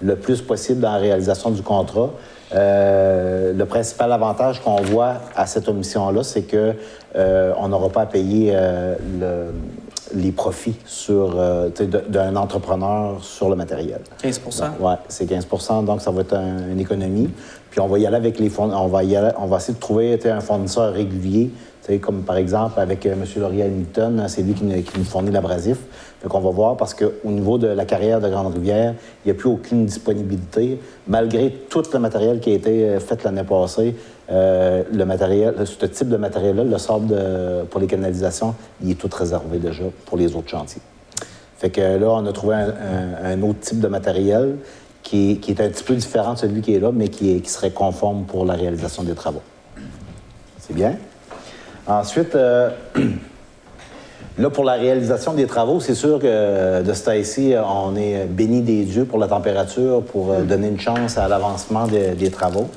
le, 0.02 0.16
plus 0.16 0.42
possible 0.42 0.82
dans 0.82 0.92
la 0.92 0.98
réalisation 0.98 1.50
du 1.50 1.62
contrat. 1.62 2.10
le 2.54 3.64
principal 3.64 4.12
avantage 4.12 4.60
qu'on 4.62 4.82
voit 4.82 5.14
à 5.34 5.46
cette 5.48 5.70
omission-là, 5.70 6.24
c'est 6.24 6.42
que 6.42 6.74
on 7.16 7.70
n'aura 7.70 7.88
pas 7.88 8.02
à 8.02 8.06
payer 8.06 8.52
le, 8.52 9.54
les 10.14 10.32
profits 10.32 10.76
sur 10.86 11.36
euh, 11.38 11.70
d'un 12.10 12.36
entrepreneur 12.36 13.24
sur 13.24 13.50
le 13.50 13.56
matériel. 13.56 14.02
15 14.22 14.42
Oui, 14.80 14.94
c'est 15.08 15.26
15 15.26 15.48
donc 15.86 16.02
ça 16.02 16.12
va 16.12 16.22
être 16.22 16.36
une 16.36 16.80
économie. 16.80 17.30
Puis 17.70 17.80
on 17.80 17.88
va 17.88 17.98
y 17.98 18.06
aller 18.06 18.18
avec 18.18 18.40
les 18.40 18.50
fonds, 18.50 18.72
on 18.72 18.88
va 18.88 19.04
y 19.04 19.16
aller, 19.16 19.32
on 19.40 19.48
va 19.48 19.58
essayer 19.58 19.74
de 19.74 19.80
trouver 19.80 20.20
un 20.26 20.42
fournisseur 20.42 20.94
régulier, 20.94 21.50
comme 22.02 22.22
par 22.22 22.38
exemple 22.38 22.80
avec 22.80 23.06
euh, 23.06 23.14
M. 23.14 23.26
Laurier 23.38 23.64
Hamilton, 23.64 24.26
c'est 24.28 24.42
lui 24.42 24.54
qui, 24.54 24.64
nous 24.64 25.04
fournit 25.04 25.32
l'abrasif. 25.32 25.78
Fait 26.22 26.30
qu'on 26.30 26.40
va 26.40 26.52
voir 26.52 26.78
parce 26.78 26.94
qu'au 26.94 27.12
niveau 27.30 27.58
de 27.58 27.68
la 27.68 27.86
carrière 27.86 28.22
de 28.22 28.30
Grande-Rivière, 28.30 28.94
il 29.26 29.28
n'y 29.28 29.32
a 29.32 29.34
plus 29.34 29.50
aucune 29.50 29.86
disponibilité. 29.86 30.80
Malgré 31.08 31.52
tout 31.70 31.84
le 31.92 32.00
matériel 32.00 32.40
qui 32.40 32.52
a 32.52 32.54
été 32.54 32.86
euh, 32.86 33.00
fait 33.00 33.24
l'année 33.24 33.44
passée, 33.44 33.96
euh, 34.32 34.84
le 34.92 35.06
matériel, 35.06 35.56
ce 35.66 35.86
type 35.86 36.10
de 36.10 36.18
matériel-là, 36.18 36.64
le 36.64 36.78
sable 36.78 37.16
pour 37.70 37.80
les 37.80 37.88
canalisations, 37.88 38.56
il 38.82 38.92
est 38.92 38.96
tout 38.96 39.10
réservé 39.12 39.58
déjà 39.58 39.84
pour 40.06 40.18
les 40.18 40.36
autres 40.36 40.50
chantiers. 40.50 40.82
Fait 41.58 41.70
que 41.70 41.82
là, 41.82 42.10
on 42.10 42.26
a 42.26 42.34
trouvé 42.34 42.56
un, 42.56 43.42
autre 43.42 43.60
type 43.60 43.80
de 43.80 43.88
matériel 43.88 44.58
qui, 45.02 45.40
est 45.48 45.62
un 45.62 45.70
petit 45.70 45.84
peu 45.84 45.96
différent 45.96 46.34
de 46.34 46.40
celui 46.40 46.62
qui 46.62 46.74
est 46.74 46.80
là, 46.80 46.92
mais 46.94 47.10
qui, 47.10 47.42
serait 47.46 47.72
conforme 47.72 48.24
pour 48.24 48.46
la 48.46 48.54
réalisation 48.54 49.04
des 49.04 49.14
travaux. 49.14 49.42
C'est 50.60 50.74
bien? 50.74 50.96
Ensuite, 51.86 52.36
euh, 52.36 52.70
là, 54.38 54.50
pour 54.50 54.64
la 54.64 54.74
réalisation 54.74 55.34
des 55.34 55.48
travaux, 55.48 55.82
c'est 55.82 55.96
sûr 55.96 56.20
que 56.20 56.82
de 56.82 56.94
ce 56.94 57.04
temps-ci, 57.04 57.54
on 57.58 57.96
est 57.98 58.26
béni 58.26 58.62
des 58.62 58.84
dieux 58.84 59.06
pour 59.06 59.20
la 59.20 59.28
température, 59.28 60.02
pour 60.04 60.32
euh, 60.32 60.42
donner 60.44 60.70
une 60.70 60.80
chance 60.80 61.18
à 61.18 61.28
l'avancement 61.28 61.88
des 61.88 62.32
travaux. 62.32 62.70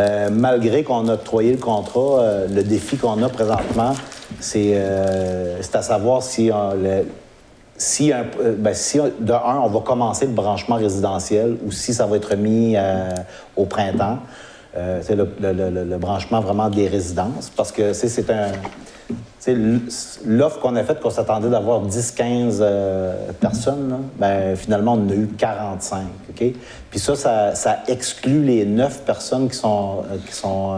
Euh, 0.00 0.30
malgré 0.32 0.82
qu'on 0.82 1.08
a 1.08 1.14
octroyé 1.14 1.52
le 1.52 1.58
contrat, 1.58 2.20
euh, 2.20 2.48
le 2.48 2.62
défi 2.62 2.96
qu'on 2.96 3.22
a 3.22 3.28
présentement, 3.28 3.92
c'est 4.38 4.72
euh, 4.74 5.60
à 5.74 5.82
savoir 5.82 6.22
ben, 6.22 7.04
si, 7.76 8.12
de 8.12 9.32
un, 9.32 9.58
on 9.62 9.68
va 9.68 9.80
commencer 9.80 10.26
le 10.26 10.32
branchement 10.32 10.76
résidentiel 10.76 11.56
ou 11.66 11.72
si 11.72 11.92
ça 11.92 12.06
va 12.06 12.16
être 12.16 12.34
mis 12.36 12.76
au 13.56 13.64
printemps. 13.64 14.18
Euh, 14.76 15.00
le, 15.42 15.96
branchement 15.98 16.40
vraiment 16.40 16.70
des 16.70 16.88
résidences, 16.88 17.50
parce 17.54 17.72
que 17.72 17.92
c'est 17.92 18.30
un... 18.30 18.52
L'offre 20.26 20.60
qu'on 20.60 20.76
a 20.76 20.84
faite, 20.84 21.00
qu'on 21.00 21.10
s'attendait 21.10 21.48
d'avoir 21.48 21.84
10-15 21.86 22.58
euh, 22.60 23.32
personnes, 23.40 23.98
ben, 24.18 24.54
finalement, 24.54 24.92
on 24.92 25.06
en 25.06 25.08
a 25.08 25.14
eu 25.14 25.26
45. 25.26 26.02
OK? 26.28 26.52
Puis 26.90 27.00
ça, 27.00 27.54
ça, 27.54 27.78
exclut 27.88 28.44
les 28.44 28.64
9 28.66 29.02
personnes 29.04 29.48
qui 29.48 29.56
sont, 29.56 30.04
euh, 30.12 30.16
qui 30.26 30.34
sont 30.34 30.76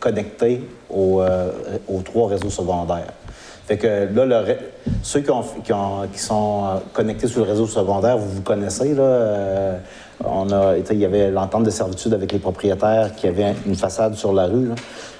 connectées 0.00 0.68
aux 0.90 1.22
trois 2.04 2.28
réseaux 2.28 2.50
secondaires. 2.50 3.12
Fait 3.66 3.78
que 3.78 4.08
là, 4.14 4.44
ceux 5.02 5.20
qui, 5.20 5.30
ont, 5.30 5.42
qui, 6.12 6.18
sont 6.20 6.80
connectés 6.92 7.26
sur 7.26 7.44
le 7.44 7.50
réseau 7.50 7.66
secondaire, 7.66 8.16
vous 8.16 8.36
vous 8.36 8.42
connaissez, 8.42 8.94
là. 8.94 9.78
On 10.24 10.50
a, 10.50 10.76
il 10.78 10.98
y 10.98 11.04
avait 11.04 11.30
l'entente 11.30 11.64
de 11.64 11.70
servitude 11.70 12.14
avec 12.14 12.32
les 12.32 12.38
propriétaires 12.38 13.14
qui 13.14 13.26
avaient 13.26 13.54
une 13.66 13.74
façade 13.74 14.14
sur 14.14 14.32
la 14.32 14.46
rue. 14.46 14.70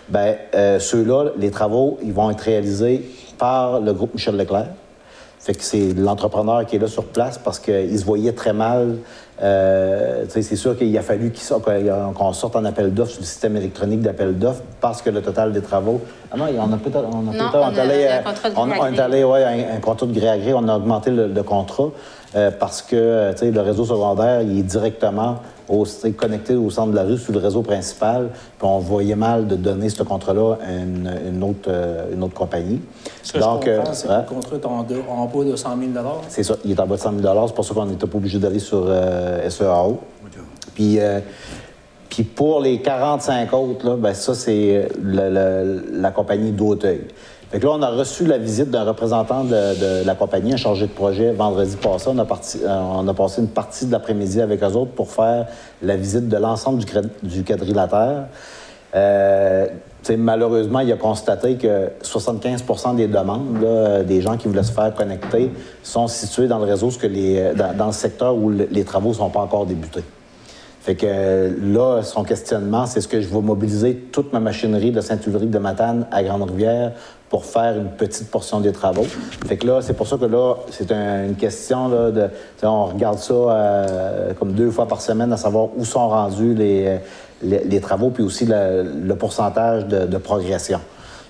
Bien, 0.08 0.36
euh, 0.54 0.78
ceux-là, 0.78 1.32
les 1.36 1.50
travaux, 1.50 1.98
ils 2.02 2.12
vont 2.12 2.30
être 2.30 2.40
réalisés 2.40 3.02
par 3.36 3.80
le 3.80 3.92
groupe 3.92 4.14
Michel 4.14 4.36
Leclerc. 4.36 4.68
Fait 5.46 5.54
que 5.54 5.62
c'est 5.62 5.94
l'entrepreneur 5.94 6.66
qui 6.66 6.74
est 6.74 6.80
là 6.80 6.88
sur 6.88 7.04
place 7.04 7.38
parce 7.38 7.60
qu'il 7.60 7.96
se 7.96 8.04
voyait 8.04 8.32
très 8.32 8.52
mal. 8.52 8.96
Euh, 9.40 10.24
c'est 10.28 10.56
sûr 10.56 10.76
qu'il 10.76 10.98
a 10.98 11.02
fallu 11.02 11.32
qu'on 12.16 12.32
sorte 12.32 12.56
en 12.56 12.64
appel 12.64 12.92
d'offres 12.92 13.12
sur 13.12 13.20
le 13.20 13.26
système 13.26 13.56
électronique 13.56 14.00
d'appel 14.00 14.36
d'offres 14.36 14.64
parce 14.80 15.02
que 15.02 15.10
le 15.10 15.22
total 15.22 15.52
des 15.52 15.60
travaux. 15.60 16.00
Ah 16.32 16.36
non, 16.36 16.46
on 16.58 16.72
a 16.72 16.76
peut-être. 16.78 17.08
On 17.14 17.28
a 17.28 17.30
peut-être. 17.30 17.54
On, 17.54 17.72
est 17.72 17.78
allé, 17.78 18.08
on, 18.56 18.92
est 18.92 18.98
allé, 18.98 19.22
ouais, 19.22 19.44
un, 19.44 19.76
un, 19.76 19.78
contrat 19.78 20.08
de 20.08 20.12
gré 20.18 20.28
à 20.28 20.36
gré, 20.36 20.52
on 20.52 20.66
a 20.66 20.76
augmenté 20.76 21.12
le 21.12 21.42
contrat. 21.44 21.90
Euh, 22.36 22.50
parce 22.50 22.82
que 22.82 22.96
euh, 22.96 23.32
le 23.40 23.60
réseau 23.60 23.86
secondaire, 23.86 24.42
il 24.42 24.58
est 24.58 24.62
directement 24.62 25.36
connecté 26.16 26.54
au 26.54 26.70
centre 26.70 26.90
de 26.90 26.96
la 26.96 27.02
rue 27.02 27.16
sur 27.16 27.32
le 27.32 27.38
réseau 27.38 27.62
principal. 27.62 28.28
Puis 28.58 28.68
on 28.68 28.78
voyait 28.78 29.16
mal 29.16 29.46
de 29.46 29.56
donner 29.56 29.88
ce 29.88 30.02
contrat-là 30.02 30.56
à 30.62 30.72
une, 30.72 31.42
autre, 31.42 31.68
euh, 31.68 32.12
une 32.12 32.22
autre 32.22 32.34
compagnie. 32.34 32.80
Ce 33.22 33.38
Donc, 33.38 33.64
je 33.64 33.94
c'est 33.94 34.06
que 34.06 34.12
le 34.12 34.28
contrat 34.28 34.56
est 34.56 34.66
en, 34.66 35.26
bas 35.26 35.44
de 35.44 35.56
100 35.56 35.76
000 35.78 35.90
C'est 36.28 36.42
ça, 36.42 36.56
il 36.64 36.72
est 36.72 36.80
en 36.80 36.86
bas 36.86 36.96
de 36.96 37.00
100 37.00 37.20
000 37.20 37.46
C'est 37.46 37.54
pour 37.54 37.64
ça 37.64 37.74
qu'on 37.74 37.86
n'était 37.86 38.06
pas 38.06 38.18
obligé 38.18 38.38
d'aller 38.38 38.58
sur 38.58 38.86
SEAO. 39.48 39.98
Puis, 40.74 40.98
puis 42.10 42.22
pour 42.22 42.60
les 42.60 42.82
45 42.82 43.52
autres, 43.54 43.86
là, 43.86 43.96
ben 43.96 44.12
ça, 44.12 44.34
c'est 44.34 44.88
la 45.02 46.10
compagnie 46.10 46.52
d'Auteuil. 46.52 47.00
Fait 47.50 47.60
que 47.60 47.66
là, 47.66 47.72
on 47.74 47.82
a 47.82 47.90
reçu 47.90 48.26
la 48.26 48.38
visite 48.38 48.70
d'un 48.70 48.82
représentant 48.82 49.44
de, 49.44 50.04
la 50.04 50.14
compagnie, 50.16 50.54
un 50.54 50.56
chargé 50.56 50.86
de 50.86 50.92
projet, 50.92 51.32
vendredi 51.32 51.76
passé. 51.76 52.08
On 52.08 52.18
a, 52.18 52.24
euh, 52.24 52.80
on 52.96 53.06
a 53.06 53.14
passé 53.14 53.40
une 53.40 53.48
partie 53.48 53.86
de 53.86 53.92
l'après-midi 53.92 54.40
avec 54.40 54.62
eux 54.62 54.72
autres 54.72 54.92
pour 54.92 55.10
faire 55.10 55.46
la 55.80 55.96
visite 55.96 56.28
de 56.28 56.36
l'ensemble 56.36 56.82
du, 57.23 57.44
quadrilatère. 57.44 58.25
Euh, 58.97 59.68
malheureusement, 60.18 60.80
il 60.80 60.90
a 60.92 60.97
constaté 60.97 61.56
que 61.56 61.90
75% 62.02 62.97
des 62.97 63.06
demandes 63.06 64.04
des 64.06 64.23
gens 64.23 64.36
qui 64.36 64.49
voulaient 64.49 64.62
se 64.62 64.73
faire 64.73 64.92
connecter 64.94 65.52
sont 65.84 66.08
situés 66.08 66.49
dans 66.49 66.58
le 66.58 66.64
réseau, 66.64 66.90
que 66.90 67.06
les, 67.06 67.52
dans, 67.54 67.86
le 67.86 67.92
secteur 67.92 68.34
où 68.34 68.50
les 68.50 68.84
travaux 68.84 69.10
ne 69.10 69.14
sont 69.14 69.30
pas 69.30 69.40
encore 69.40 69.66
débutés. 69.66 70.02
Fait 70.86 70.94
que 70.94 71.52
là, 71.75 72.02
son 72.04 72.23
questionnement, 72.23 72.86
c'est 72.86 73.00
est-ce 73.00 73.08
que 73.08 73.21
je 73.21 73.26
vais 73.26 73.40
mobiliser 73.40 73.97
toute 73.97 74.32
ma 74.32 74.38
machinerie 74.38 74.92
de 74.92 75.00
Saint-Ulrich 75.00 75.50
de 75.50 75.58
Matane 75.58 76.06
à 76.12 76.23
Grande-Rivière 76.23 76.92
pour 77.28 77.45
faire 77.45 77.76
une 77.76 77.89
petite 77.89 78.30
portion 78.30 78.60
des 78.60 78.73
travaux. 78.73 79.06
Fait 79.47 79.56
que 79.56 79.67
là, 79.67 79.80
c'est 79.82 79.95
pour 79.95 80.06
ça 80.06 80.17
que 80.17 80.26
là, 80.26 80.54
c'est 80.71 80.93
une 80.93 81.34
question 81.34 81.89
là, 81.89 82.10
de. 82.10 82.28
On 82.62 82.84
regarde 82.86 83.19
ça 83.19 83.34
euh, 83.34 84.32
comme 84.34 84.52
deux 84.52 84.71
fois 84.71 84.86
par 84.86 85.00
semaine 85.00 85.32
à 85.32 85.36
savoir 85.36 85.69
où 85.76 85.84
sont 85.84 86.08
rendus 86.08 86.54
les, 86.54 86.99
les, 87.43 87.80
travaux, 87.80 88.10
puis 88.10 88.23
aussi 88.23 88.47
le, 88.47 89.15
pourcentage 89.15 89.86
de, 89.86 90.19
progression. 90.19 90.80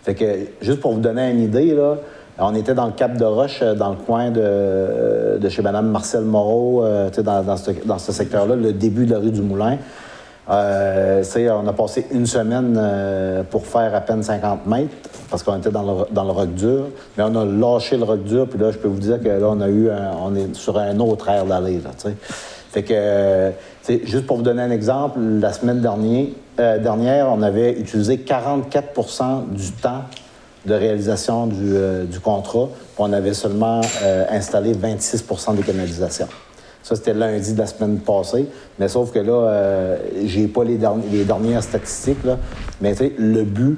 Fait 0.03 0.15
que 0.15 0.25
juste 0.61 0.81
pour 0.81 0.93
vous 0.93 1.01
donner 1.01 1.31
une 1.31 1.41
idée, 1.41 1.75
là, 1.75 1.97
on 2.39 2.55
était 2.55 2.75
dans 2.75 2.87
le 2.87 2.93
Cap 2.93 3.17
de 3.17 3.25
Roche, 3.25 3.61
euh, 3.63 3.75
dans 3.75 3.91
le 3.91 3.97
coin 3.97 4.31
de, 4.31 4.43
euh, 4.45 5.39
de 5.39 5.49
chez 5.49 5.63
Mme 5.63 5.89
Marcel 5.89 6.23
Moreau, 6.23 6.85
dans, 6.85 7.43
dans, 7.43 7.57
ce, 7.57 7.71
dans 7.87 7.99
ce 7.99 8.13
secteur-là, 8.13 8.55
le 8.55 8.75
début 8.75 9.07
de 9.07 9.13
la 9.13 9.19
rue 9.19 9.31
du 9.31 9.41
Moulin. 9.41 9.79
Euh, 10.49 11.25
on 11.37 11.67
a 11.67 11.73
passé 11.73 12.07
une 12.13 12.27
semaine 12.27 12.77
euh, 12.79 13.43
pour 13.43 13.67
faire 13.67 13.95
à 13.95 14.01
peine 14.01 14.23
50 14.23 14.67
mètres 14.67 14.95
parce 15.29 15.43
qu'on 15.43 15.59
était 15.59 15.71
dans 15.71 15.83
le, 15.83 16.13
dans 16.13 16.25
le 16.25 16.31
roc 16.31 16.55
dur. 16.55 16.85
Mais 17.17 17.25
on 17.27 17.35
a 17.35 17.45
lâché 17.45 17.97
le 17.97 18.05
roc 18.05 18.23
dur, 18.23 18.47
puis 18.49 18.59
là, 18.59 18.71
je 18.71 18.79
peux 18.79 18.89
vous 18.89 19.01
dire 19.01 19.21
que 19.21 19.29
là, 19.29 19.49
on 19.49 19.61
a 19.61 19.69
eu 19.69 19.89
on 20.23 20.35
est 20.37 20.55
sur 20.55 20.79
un 20.79 20.99
autre 21.01 21.29
air 21.29 21.45
d'aller. 21.47 21.81
Fait 22.71 22.83
que, 22.83 23.53
juste 24.05 24.27
pour 24.27 24.37
vous 24.37 24.43
donner 24.43 24.63
un 24.63 24.71
exemple, 24.71 25.19
la 25.19 25.53
semaine 25.53 25.81
dernière, 25.81 26.27
euh, 26.61 26.79
dernière 26.79 27.33
on 27.33 27.43
avait 27.43 27.73
utilisé 27.73 28.19
44% 28.19 29.49
du 29.51 29.73
temps 29.73 30.03
de 30.65 30.75
réalisation 30.75 31.47
du, 31.47 31.75
euh, 31.75 32.05
du 32.05 32.21
contrat, 32.21 32.69
puis 32.69 32.97
on 32.99 33.13
avait 33.13 33.35
seulement 33.35 33.81
installé 34.31 34.75
26% 34.75 35.55
des 35.55 35.63
canalisations. 35.63 36.29
Ça, 36.87 36.95
c'était 36.95 37.15
lundi 37.15 37.53
de 37.53 37.59
la 37.59 37.67
semaine 37.67 37.99
passée. 37.99 38.47
Mais 38.79 38.87
sauf 38.87 39.11
que 39.11 39.19
là, 39.19 39.33
euh, 39.33 39.97
j'ai 40.25 40.47
pas 40.47 40.63
les, 40.63 40.77
dernières 40.77 41.65
statistiques. 41.65 42.23
Là. 42.23 42.39
Mais 42.81 42.93
tu 42.93 42.99
sais, 42.99 43.13
le 43.19 43.43
but, 43.43 43.77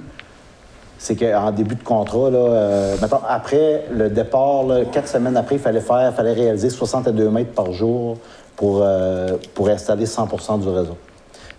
c'est 0.98 1.16
qu'en 1.16 1.50
début 1.50 1.76
de 1.76 1.82
contrat, 1.82 2.26
euh, 2.26 2.96
après 3.26 3.86
le 3.90 4.10
départ, 4.10 4.66
quatre 4.92 5.08
semaines 5.08 5.38
après, 5.38 5.54
il 5.54 5.58
fallait 5.58 5.80
faire, 5.80 6.12
fallait 6.14 6.34
réaliser 6.34 6.68
62 6.68 7.30
mètres 7.30 7.52
par 7.52 7.72
jour 7.72 8.18
pour, 8.56 8.82
euh, 8.82 9.38
pour 9.54 9.70
installer 9.70 10.04
100% 10.04 10.60
du 10.60 10.68
réseau. 10.68 10.98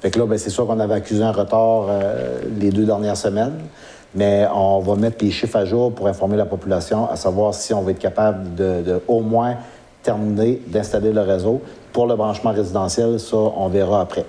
Fait 0.02 0.12
que 0.12 0.20
là, 0.20 0.28
ben, 0.28 0.38
c'est 0.38 0.52
sûr 0.52 0.68
qu'on 0.68 0.80
avait 0.80 0.94
accusé 0.94 1.24
un 1.24 1.32
retard 1.32 1.88
les 2.60 2.70
deux 2.70 2.86
dernières 2.86 3.18
semaines, 3.18 3.58
mais 4.14 4.46
on 4.54 4.82
va 4.82 4.94
mettre 4.94 5.26
les 5.26 5.32
chiffres 5.32 5.58
à 5.58 5.66
jour 5.66 5.92
pour 5.96 6.08
informer 6.08 6.38
la 6.38 6.46
population, 6.46 7.10
à 7.10 7.16
savoir 7.16 7.56
si 7.56 7.74
on 7.74 7.82
va 7.82 7.90
être 7.90 8.00
capable 8.00 8.54
de 8.54 9.02
au 9.08 9.22
moins 9.22 9.56
terminé 10.10 10.60
d'installer 10.66 11.14
le 11.14 11.22
réseau. 11.22 11.62
Pour 11.94 12.08
le 12.08 12.16
branchement 12.16 12.52
résidentiel, 12.52 13.20
ça, 13.20 13.38
on 13.38 13.68
verra 13.68 14.02
après. 14.02 14.26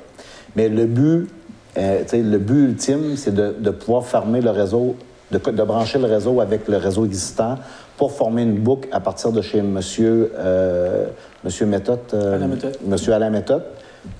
Mais 0.55 0.69
le 0.69 0.85
but, 0.85 1.31
euh, 1.79 2.03
le 2.13 2.39
but 2.39 2.65
ultime, 2.69 3.17
c'est 3.17 3.35
de, 3.35 3.71
pouvoir 3.71 4.05
fermer 4.05 4.43
le 4.43 4.51
réseau, 4.51 4.97
de, 5.31 5.65
brancher 5.65 5.99
le 5.99 6.05
réseau 6.05 6.43
avec 6.43 6.69
le 6.69 6.77
réseau 6.77 7.07
existant 7.07 7.55
pour 7.97 8.13
former 8.13 8.43
une 8.43 8.59
boucle 8.59 8.91
à 8.93 9.01
partir 9.01 9.33
de 9.33 9.41
chez 9.41 9.59
M. 9.59 9.71
Monsieur, 9.71 10.33
euh, 10.39 11.07
monsieur 11.45 11.65
Méthode, 11.65 12.01
euh, 12.13 12.39
Monsieur 12.87 13.15
Alain 13.15 13.31
Méthode, 13.31 13.65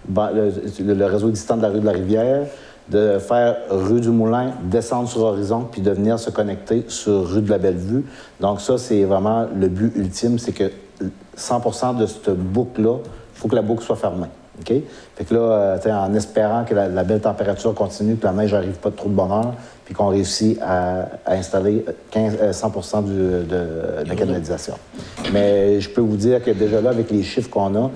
le, 0.09 1.05
réseau 1.05 1.29
existant 1.29 1.59
de 1.59 1.63
la 1.63 1.69
rue 1.69 1.81
de 1.81 1.87
la 1.87 1.93
Rivière, 1.93 2.47
de 2.89 3.19
faire 3.19 3.57
rue 3.69 4.01
du 4.01 4.09
Moulin, 4.09 4.53
descendre 4.65 5.11
sur 5.11 5.21
Horizon, 5.21 5.67
puis 5.71 5.83
de 5.83 5.91
venir 5.91 6.19
se 6.19 6.31
connecter 6.31 6.85
sur 6.89 7.29
rue 7.29 7.43
de 7.43 7.51
la 7.51 7.59
Bellevue. 7.59 8.05
Donc 8.41 8.63
ça, 8.63 8.79
c'est 8.79 9.05
vraiment 9.05 9.47
le 9.55 9.69
but 9.69 9.93
ultime, 9.95 10.39
c'est 10.39 10.53
que 10.53 10.71
100% 11.37 11.97
de 11.97 12.07
cette 12.07 12.31
boucle-là, 12.31 12.97
il 13.35 13.39
faut 13.39 13.49
que 13.49 13.57
la 13.57 13.63
boucle 13.63 13.83
soit 13.83 13.97
fermée. 13.97 14.29
OK? 14.61 14.75
Fait 15.17 15.25
que 15.25 15.35
là, 15.35 15.41
euh, 15.41 15.93
en 15.93 16.15
espérant 16.15 16.65
que 16.65 16.75
la, 16.75 17.05
belle 17.05 17.21
température 17.21 17.75
continue, 17.75 18.17
que 18.17 18.27
la 18.27 18.33
neige 18.33 18.53
n'arrive 18.53 18.79
pas 18.79 18.91
de 18.91 18.97
trop 18.97 19.09
de 19.09 19.15
bonheur, 19.15 19.55
puis 19.85 19.95
qu'on 19.95 20.09
réussit 20.09 20.59
à, 20.61 21.09
installer 21.27 21.85
15, 22.11 22.37
100% 22.53 23.05
euh, 23.09 24.03
de, 24.03 24.09
la 24.09 24.15
canalisation. 24.15 24.75
Mais 25.33 25.81
je 25.81 25.89
peux 25.89 26.01
vous 26.01 26.17
dire 26.17 26.43
que 26.43 26.51
déjà 26.51 26.81
là, 26.81 26.91
avec 26.91 27.11
les 27.11 27.23
chiffres 27.23 27.51
qu'on 27.51 27.75
a, 27.77 27.91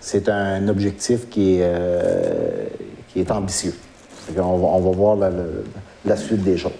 c'est 0.00 0.28
un 0.28 0.68
objectif 0.68 1.28
qui 1.28 1.56
est, 1.56 1.62
euh, 1.62 2.66
qui 3.08 3.20
est 3.20 3.30
ambitieux. 3.30 3.74
On 4.36 4.58
va, 4.58 4.68
on 4.68 4.80
va 4.80 4.90
voir 4.90 5.16
la 6.04 6.16
suite 6.16 6.42
des 6.42 6.56
choses. 6.56 6.72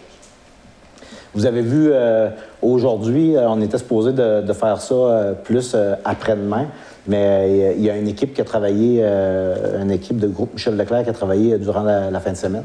Vous 1.34 1.46
avez 1.46 1.62
vu 1.62 1.90
euh, 1.92 2.28
aujourd'hui, 2.60 3.36
euh, 3.36 3.48
on 3.48 3.60
était 3.60 3.78
supposé 3.78 4.12
de, 4.12 4.52
faire 4.52 4.80
ça 4.80 4.94
euh, 4.94 5.32
plus 5.32 5.76
après-demain, 6.04 6.66
mais 7.06 7.74
il 7.76 7.82
y 7.82 7.88
a 7.88 7.96
une 7.96 8.08
équipe 8.08 8.34
qui 8.34 8.40
a 8.40 8.44
travaillé, 8.44 9.02
une 9.02 9.90
équipe 9.90 10.18
de 10.18 10.28
groupe 10.28 10.52
Michel 10.52 10.76
Leclerc 10.76 11.04
qui 11.04 11.10
a 11.10 11.12
travaillé 11.12 11.56
durant 11.58 11.82
la, 11.82 12.20
fin 12.20 12.32
de 12.32 12.36
semaine, 12.36 12.64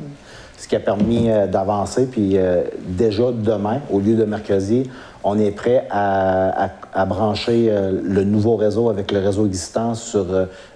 ce 0.57 0.67
qui 0.67 0.75
a 0.75 0.79
permis 0.79 1.29
d'avancer. 1.51 2.05
Puis 2.05 2.37
déjà 2.85 3.31
demain, 3.31 3.79
au 3.89 3.99
lieu 3.99 4.15
de 4.15 4.25
mercredi, 4.25 4.89
on 5.23 5.39
est 5.39 5.51
prêt 5.51 5.87
à, 5.89 6.69
brancher 7.07 7.73
le 8.03 8.23
nouveau 8.25 8.57
réseau 8.57 8.89
avec 8.89 9.11
le 9.13 9.19
réseau 9.19 9.45
existant 9.45 9.95
sur 9.95 10.25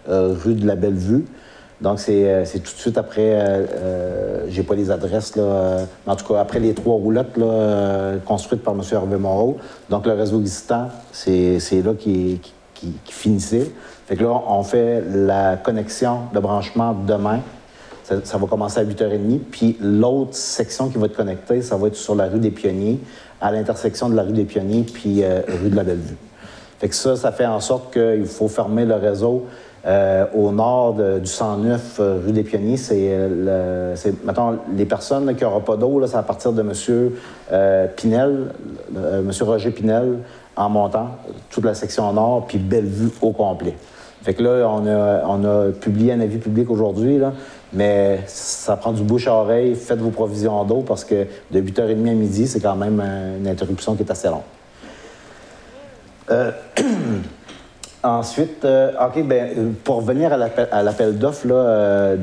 rue 0.08 0.56
de 0.56 0.66
la 0.66 0.76
Bellevue. 0.76 1.26
Donc, 1.82 2.00
euh, 2.10 2.44
c'est 2.46 2.60
tout 2.60 2.74
de 2.74 2.80
suite 2.80 2.98
après, 2.98 3.32
euh, 3.34 3.66
euh, 3.74 4.46
j'ai 4.50 4.64
pas 4.64 4.76
les 4.76 4.92
adresses, 4.92 5.36
là, 5.38 5.86
mais 6.06 6.12
en 6.12 6.16
tout 6.18 6.26
cas, 6.26 6.42
après 6.42 6.60
les 6.60 6.74
trois 6.74 6.96
roulottes 6.96 7.38
là, 7.38 8.16
construites 8.26 8.64
par 8.64 8.74
M. 8.74 8.82
Hervé 8.92 9.18
Moreau. 9.18 9.58
Donc, 9.90 10.06
le 10.06 10.14
réseau 10.14 10.40
existant, 10.42 10.90
c'est 11.14 11.60
là 11.72 11.94
qui, 11.98 12.42
qui, 12.74 12.94
qui, 13.06 13.14
finissait. 13.14 13.72
Fait 14.08 14.18
que 14.18 14.24
là, 14.24 14.42
on 14.48 14.64
fait 14.64 15.04
la 15.10 15.56
connexion 15.56 16.22
de 16.34 16.40
branchement 16.40 16.94
demain. 16.94 17.40
Ça, 18.04 18.38
va 18.38 18.48
commencer 18.48 18.80
à 18.80 18.84
8h30. 18.84 19.40
Puis 19.52 19.78
l'autre 19.80 20.34
section 20.34 20.90
qui 20.90 20.98
va 20.98 21.06
être 21.06 21.16
connectée, 21.16 21.62
ça 21.62 21.78
va 21.78 21.88
être 21.88 21.96
sur 21.96 22.16
la 22.16 22.28
rue 22.28 22.40
des 22.40 22.52
Pionniers, 22.52 23.00
à 23.40 23.52
l'intersection 23.52 24.10
de 24.10 24.16
la 24.16 24.24
rue 24.24 24.34
des 24.34 24.46
Pionniers 24.46 24.84
puis 24.84 25.24
rue 25.24 25.70
de 25.70 25.76
la 25.76 25.84
Bellevue. 25.84 26.18
Fait 26.80 26.90
que 26.90 26.96
ça, 26.96 27.16
ça 27.16 27.32
fait 27.32 27.46
en 27.46 27.60
sorte 27.60 27.94
qu'il 27.94 28.26
faut 28.26 28.48
fermer 28.48 28.86
le 28.86 28.96
réseau 28.96 29.46
Euh, 29.86 30.26
au 30.36 30.52
nord 30.52 30.96
du 30.96 31.26
109 31.26 31.98
euh, 32.00 32.20
rue 32.26 32.34
des 32.34 32.44
Pionniers, 32.44 32.76
c'est, 32.76 33.16
maintenant 34.26 34.56
les 34.76 34.86
personnes 34.86 35.34
qui 35.36 35.44
n'auront 35.44 35.62
pas 35.62 35.78
d'eau, 35.78 36.06
c'est 36.06 36.18
à 36.18 36.24
partir 36.24 36.52
de 36.52 36.62
M. 36.62 36.74
Pinel, 37.96 38.48
M. 38.94 39.32
Roger 39.42 39.72
Pinel, 39.72 40.20
en 40.56 40.70
montant, 40.70 41.12
toute 41.50 41.64
la 41.64 41.74
section 41.74 42.12
nord, 42.12 42.46
puis 42.48 42.58
Bellevue 42.58 43.10
au 43.22 43.32
complet. 43.32 43.76
Fait 44.22 44.34
que 44.34 44.44
là, 44.44 44.68
on 44.68 44.86
a, 44.86 45.24
on 45.26 45.46
a 45.46 45.72
publié 45.72 46.12
un 46.12 46.20
avis 46.20 46.40
public 46.40 46.70
aujourd'hui, 46.70 47.22
mais 47.72 48.20
ça 48.28 48.76
prend 48.76 48.92
du 48.92 49.04
bouche 49.04 49.28
à 49.28 49.34
oreille. 49.34 49.76
Faites 49.76 50.00
vos 50.00 50.10
provisions 50.10 50.66
d'eau 50.66 50.84
parce 50.86 51.06
que 51.06 51.26
de 51.52 51.62
8h30 51.62 52.10
à 52.10 52.14
midi, 52.14 52.46
c'est 52.48 52.60
quand 52.60 52.76
même 52.76 53.00
une 53.40 53.48
interruption 53.48 53.96
qui 53.96 54.04
est 54.04 54.12
assez 54.12 54.28
longue. 54.28 54.42
Euh, 58.06 58.08
ensuite, 58.08 58.64
euh, 58.64 58.92
OK, 59.00 59.24
ben, 59.26 59.74
pour 59.84 59.98
revenir 59.98 60.32
à 60.34 60.84
l'appel 60.84 61.18
d'offres 61.18 61.48
euh, 61.52 62.16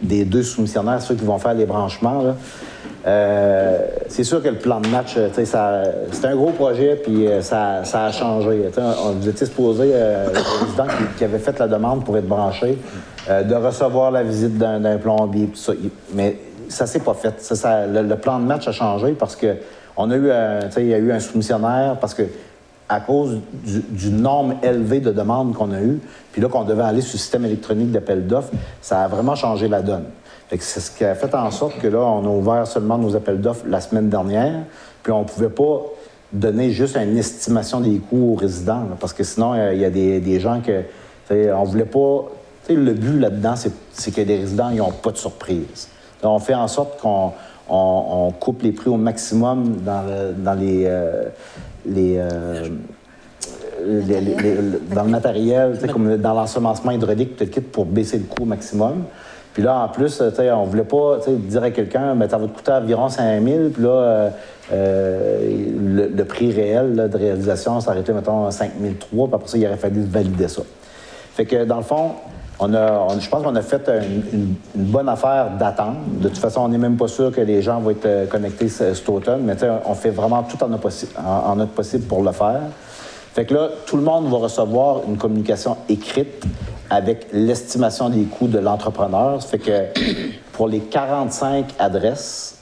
des, 0.00 0.24
deux 0.24 0.42
soumissionnaires, 0.42 1.00
ceux 1.00 1.14
qui 1.14 1.24
vont 1.24 1.38
faire 1.38 1.54
les 1.54 1.64
branchements, 1.64 2.34
c'est 4.08 4.24
sûr 4.24 4.42
que 4.42 4.48
le 4.48 4.56
plan 4.58 4.80
de 4.80 4.88
match, 4.88 5.16
c'est 5.32 6.26
un 6.26 6.36
gros 6.36 6.50
projet, 6.50 6.96
puis 6.96 7.26
ça, 7.40 7.82
a 7.94 8.12
changé. 8.12 8.68
vous 9.20 9.28
étiez 9.28 9.46
supposé, 9.46 9.92
le 9.94 10.32
président 10.32 10.86
qui, 11.16 11.24
avait 11.24 11.38
fait 11.38 11.58
la 11.58 11.68
demande 11.68 12.04
pour 12.04 12.16
être 12.18 12.28
branché, 12.28 12.78
de 13.28 13.54
recevoir 13.54 14.10
la 14.10 14.24
visite 14.24 14.58
d'un 14.58 14.98
plombier, 14.98 15.46
tout 15.46 15.56
ça. 15.56 15.72
Mais 16.14 16.36
ça 16.68 16.86
s'est 16.86 17.00
pas 17.00 17.14
fait. 17.14 17.34
le, 17.88 18.14
plan 18.16 18.40
de 18.40 18.44
match 18.44 18.66
a 18.66 18.72
changé 18.72 19.12
parce 19.12 19.36
que 19.36 19.54
on 19.96 20.10
a 20.10 20.16
eu, 20.16 20.30
il 20.78 20.88
y 20.88 20.94
a 20.94 20.98
eu 20.98 21.12
un 21.12 21.20
soumissionnaire 21.20 21.96
parce 22.00 22.12
que 22.12 22.24
à 22.88 23.00
cause 23.00 23.40
du, 23.64 24.10
nombre 24.10 24.54
élevé 24.62 25.00
de 25.00 25.10
demandes 25.10 25.54
qu'on 25.54 25.72
a 25.72 25.80
eues, 25.80 26.00
puis 26.32 26.40
là 26.40 26.48
qu'on 26.48 26.64
devait 26.64 26.84
aller 26.84 27.00
sur 27.00 27.14
le 27.14 27.18
système 27.18 27.44
électronique 27.44 27.90
d'appel 27.90 28.26
d'offres, 28.26 28.52
ça 28.80 29.02
a 29.02 29.08
vraiment 29.08 29.34
changé 29.34 29.68
la 29.68 29.82
donne. 29.82 30.04
C'est 30.48 30.80
ce 30.80 30.90
qui 30.92 31.04
a 31.04 31.14
fait 31.16 31.34
en 31.34 31.50
sorte 31.50 31.78
que 31.78 31.88
là, 31.88 31.98
on 31.98 32.24
a 32.24 32.28
ouvert 32.28 32.66
seulement 32.66 32.98
nos 32.98 33.16
appels 33.16 33.40
d'offres 33.40 33.64
la 33.66 33.80
semaine 33.80 34.08
dernière, 34.08 34.60
puis 35.02 35.12
on 35.12 35.20
ne 35.20 35.24
pouvait 35.24 35.48
pas 35.48 35.82
donner 36.32 36.70
juste 36.70 36.96
une 36.96 37.18
estimation 37.18 37.80
des 37.80 37.98
coûts 37.98 38.34
aux 38.34 38.36
résidents, 38.36 38.82
parce 39.00 39.12
que 39.12 39.24
sinon, 39.24 39.54
il 39.72 39.78
y 39.78 39.84
a 39.84 39.90
des, 39.90 40.40
gens 40.40 40.60
que, 40.60 40.82
on 41.52 41.64
voulait 41.64 41.84
pas... 41.84 42.26
Le 42.68 42.94
but 42.94 43.20
là-dedans, 43.20 43.54
c'est 43.92 44.10
que 44.10 44.20
les 44.20 44.38
résidents 44.38 44.70
n'ont 44.70 44.90
pas 44.90 45.12
de 45.12 45.16
surprise. 45.16 45.88
on 46.22 46.38
fait 46.40 46.54
en 46.54 46.66
sorte 46.66 47.00
qu'on 47.00 48.32
coupe 48.40 48.62
les 48.62 48.72
prix 48.72 48.90
au 48.90 48.96
maximum 48.96 49.76
dans, 49.84 50.58
les... 50.58 50.84
Euh, 50.86 51.24
euh, 51.88 52.68
dans 54.94 55.04
le 55.04 55.10
matériel, 55.10 55.78
comme 55.92 56.16
dans 56.16 56.34
l'ensemencement 56.34 56.92
hydraulique, 56.92 57.36
peut-être 57.36 57.70
pour 57.70 57.84
baisser 57.84 58.18
le 58.18 58.24
coût 58.24 58.42
au 58.42 58.46
maximum. 58.46 59.04
Puis 59.56 59.62
là, 59.62 59.84
en 59.84 59.88
plus, 59.88 60.22
on 60.38 60.64
voulait 60.64 60.84
pas 60.84 61.18
dire 61.26 61.62
à 61.62 61.70
quelqu'un, 61.70 62.14
mais 62.14 62.28
ça 62.28 62.36
va 62.36 62.46
te 62.46 62.54
coûter 62.54 62.72
environ 62.72 63.08
5 63.08 63.42
000. 63.42 63.68
Puis 63.70 63.82
là, 63.82 63.88
euh, 63.88 64.30
euh, 64.70 66.10
le, 66.14 66.24
prix 66.24 66.52
réel 66.52 67.08
de 67.10 67.16
réalisation 67.16 67.80
s'arrêtait, 67.80 68.12
mettons, 68.12 68.44
à 68.44 68.50
5 68.50 68.72
003. 69.00 69.28
Puis 69.28 69.34
après 69.34 69.48
ça, 69.48 69.56
il 69.56 69.66
aurait 69.66 69.78
fallu 69.78 70.02
valider 70.02 70.48
ça. 70.48 70.60
Fait 71.34 71.46
que, 71.46 71.64
dans 71.64 71.78
le 71.78 71.84
fond, 71.84 72.10
on 72.58 72.72
a, 72.74 73.18
je 73.18 73.28
pense 73.28 73.42
qu'on 73.42 73.54
a 73.54 73.62
fait 73.62 73.88
une, 74.34 74.54
bonne 74.74 75.08
affaire 75.08 75.50
d'attendre. 75.58 75.98
De 76.20 76.28
toute 76.28 76.38
façon, 76.38 76.62
on 76.62 76.68
n'est 76.68 76.78
même 76.78 76.96
pas 76.96 77.08
sûr 77.08 77.30
que 77.30 77.40
les 77.40 77.60
gens 77.60 77.80
vont 77.80 77.90
être 77.90 78.06
euh, 78.06 78.26
connectés 78.26 78.68
cet 78.68 79.08
automne, 79.08 79.42
mais 79.42 79.54
on 79.84 79.94
fait 79.94 80.10
vraiment 80.10 80.42
tout 80.42 80.62
en 80.62 80.68
notre, 80.68 80.88
en, 81.18 81.56
notre 81.56 81.72
possible 81.72 82.04
pour 82.04 82.22
le 82.22 82.32
faire. 82.32 82.62
Fait 83.34 83.44
que 83.44 83.52
là, 83.52 83.68
tout 83.84 83.96
le 83.96 84.02
monde 84.02 84.28
va 84.30 84.38
recevoir 84.38 85.02
une 85.06 85.18
communication 85.18 85.76
écrite 85.88 86.44
avec 86.88 87.26
l'estimation 87.32 88.08
des 88.08 88.22
coûts 88.22 88.48
de 88.48 88.58
l'entrepreneur. 88.58 89.42
Fait 89.42 89.58
que 89.58 89.86
pour 90.52 90.68
les 90.68 90.80
45 90.80 91.74
adresses, 91.78 92.56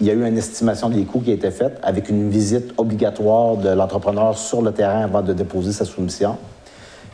il 0.00 0.06
y 0.08 0.10
a 0.10 0.14
eu 0.14 0.26
une 0.26 0.36
estimation 0.36 0.90
des 0.90 1.04
coûts 1.04 1.20
qui 1.20 1.30
a 1.30 1.34
été 1.34 1.50
faite 1.50 1.78
avec 1.82 2.08
une 2.08 2.28
visite 2.28 2.74
obligatoire 2.76 3.56
de 3.56 3.68
l'entrepreneur 3.68 4.36
sur 4.36 4.60
le 4.60 4.72
terrain 4.72 5.04
avant 5.04 5.22
de 5.22 5.32
déposer 5.32 5.72
sa 5.72 5.84
soumission. 5.84 6.36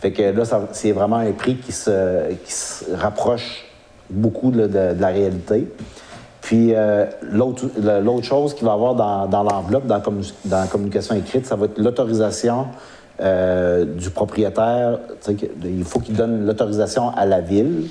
Fait 0.03 0.11
que 0.11 0.23
là, 0.23 0.43
c'est 0.73 0.91
vraiment 0.91 1.19
un 1.19 1.31
prix 1.31 1.59
qui 1.59 1.71
se, 1.71 1.93
rapproche 2.97 3.65
beaucoup 4.11 4.51
de, 4.51 4.69
la 4.99 5.07
réalité. 5.07 5.69
Puis 6.41 6.75
euh, 6.75 7.07
l'autre 7.31 8.25
chose 8.25 8.53
qu'il 8.53 8.67
va 8.67 8.73
y 8.73 8.75
avoir 8.75 8.97
dans, 8.97 9.45
l'enveloppe, 9.45 9.87
dans, 9.87 10.03
la 10.51 10.67
communication 10.67 11.15
écrite, 11.15 11.47
ça 11.47 11.55
va 11.55 11.67
être 11.67 11.79
l'autorisation 11.79 12.67
euh, 13.21 13.85
du 13.85 14.11
propriétaire. 14.11 14.99
Il 15.63 15.85
faut 15.85 16.01
qu'il 16.01 16.17
donne 16.17 16.47
l'autorisation 16.47 17.11
à 17.11 17.25
la 17.25 17.41
ville 17.41 17.89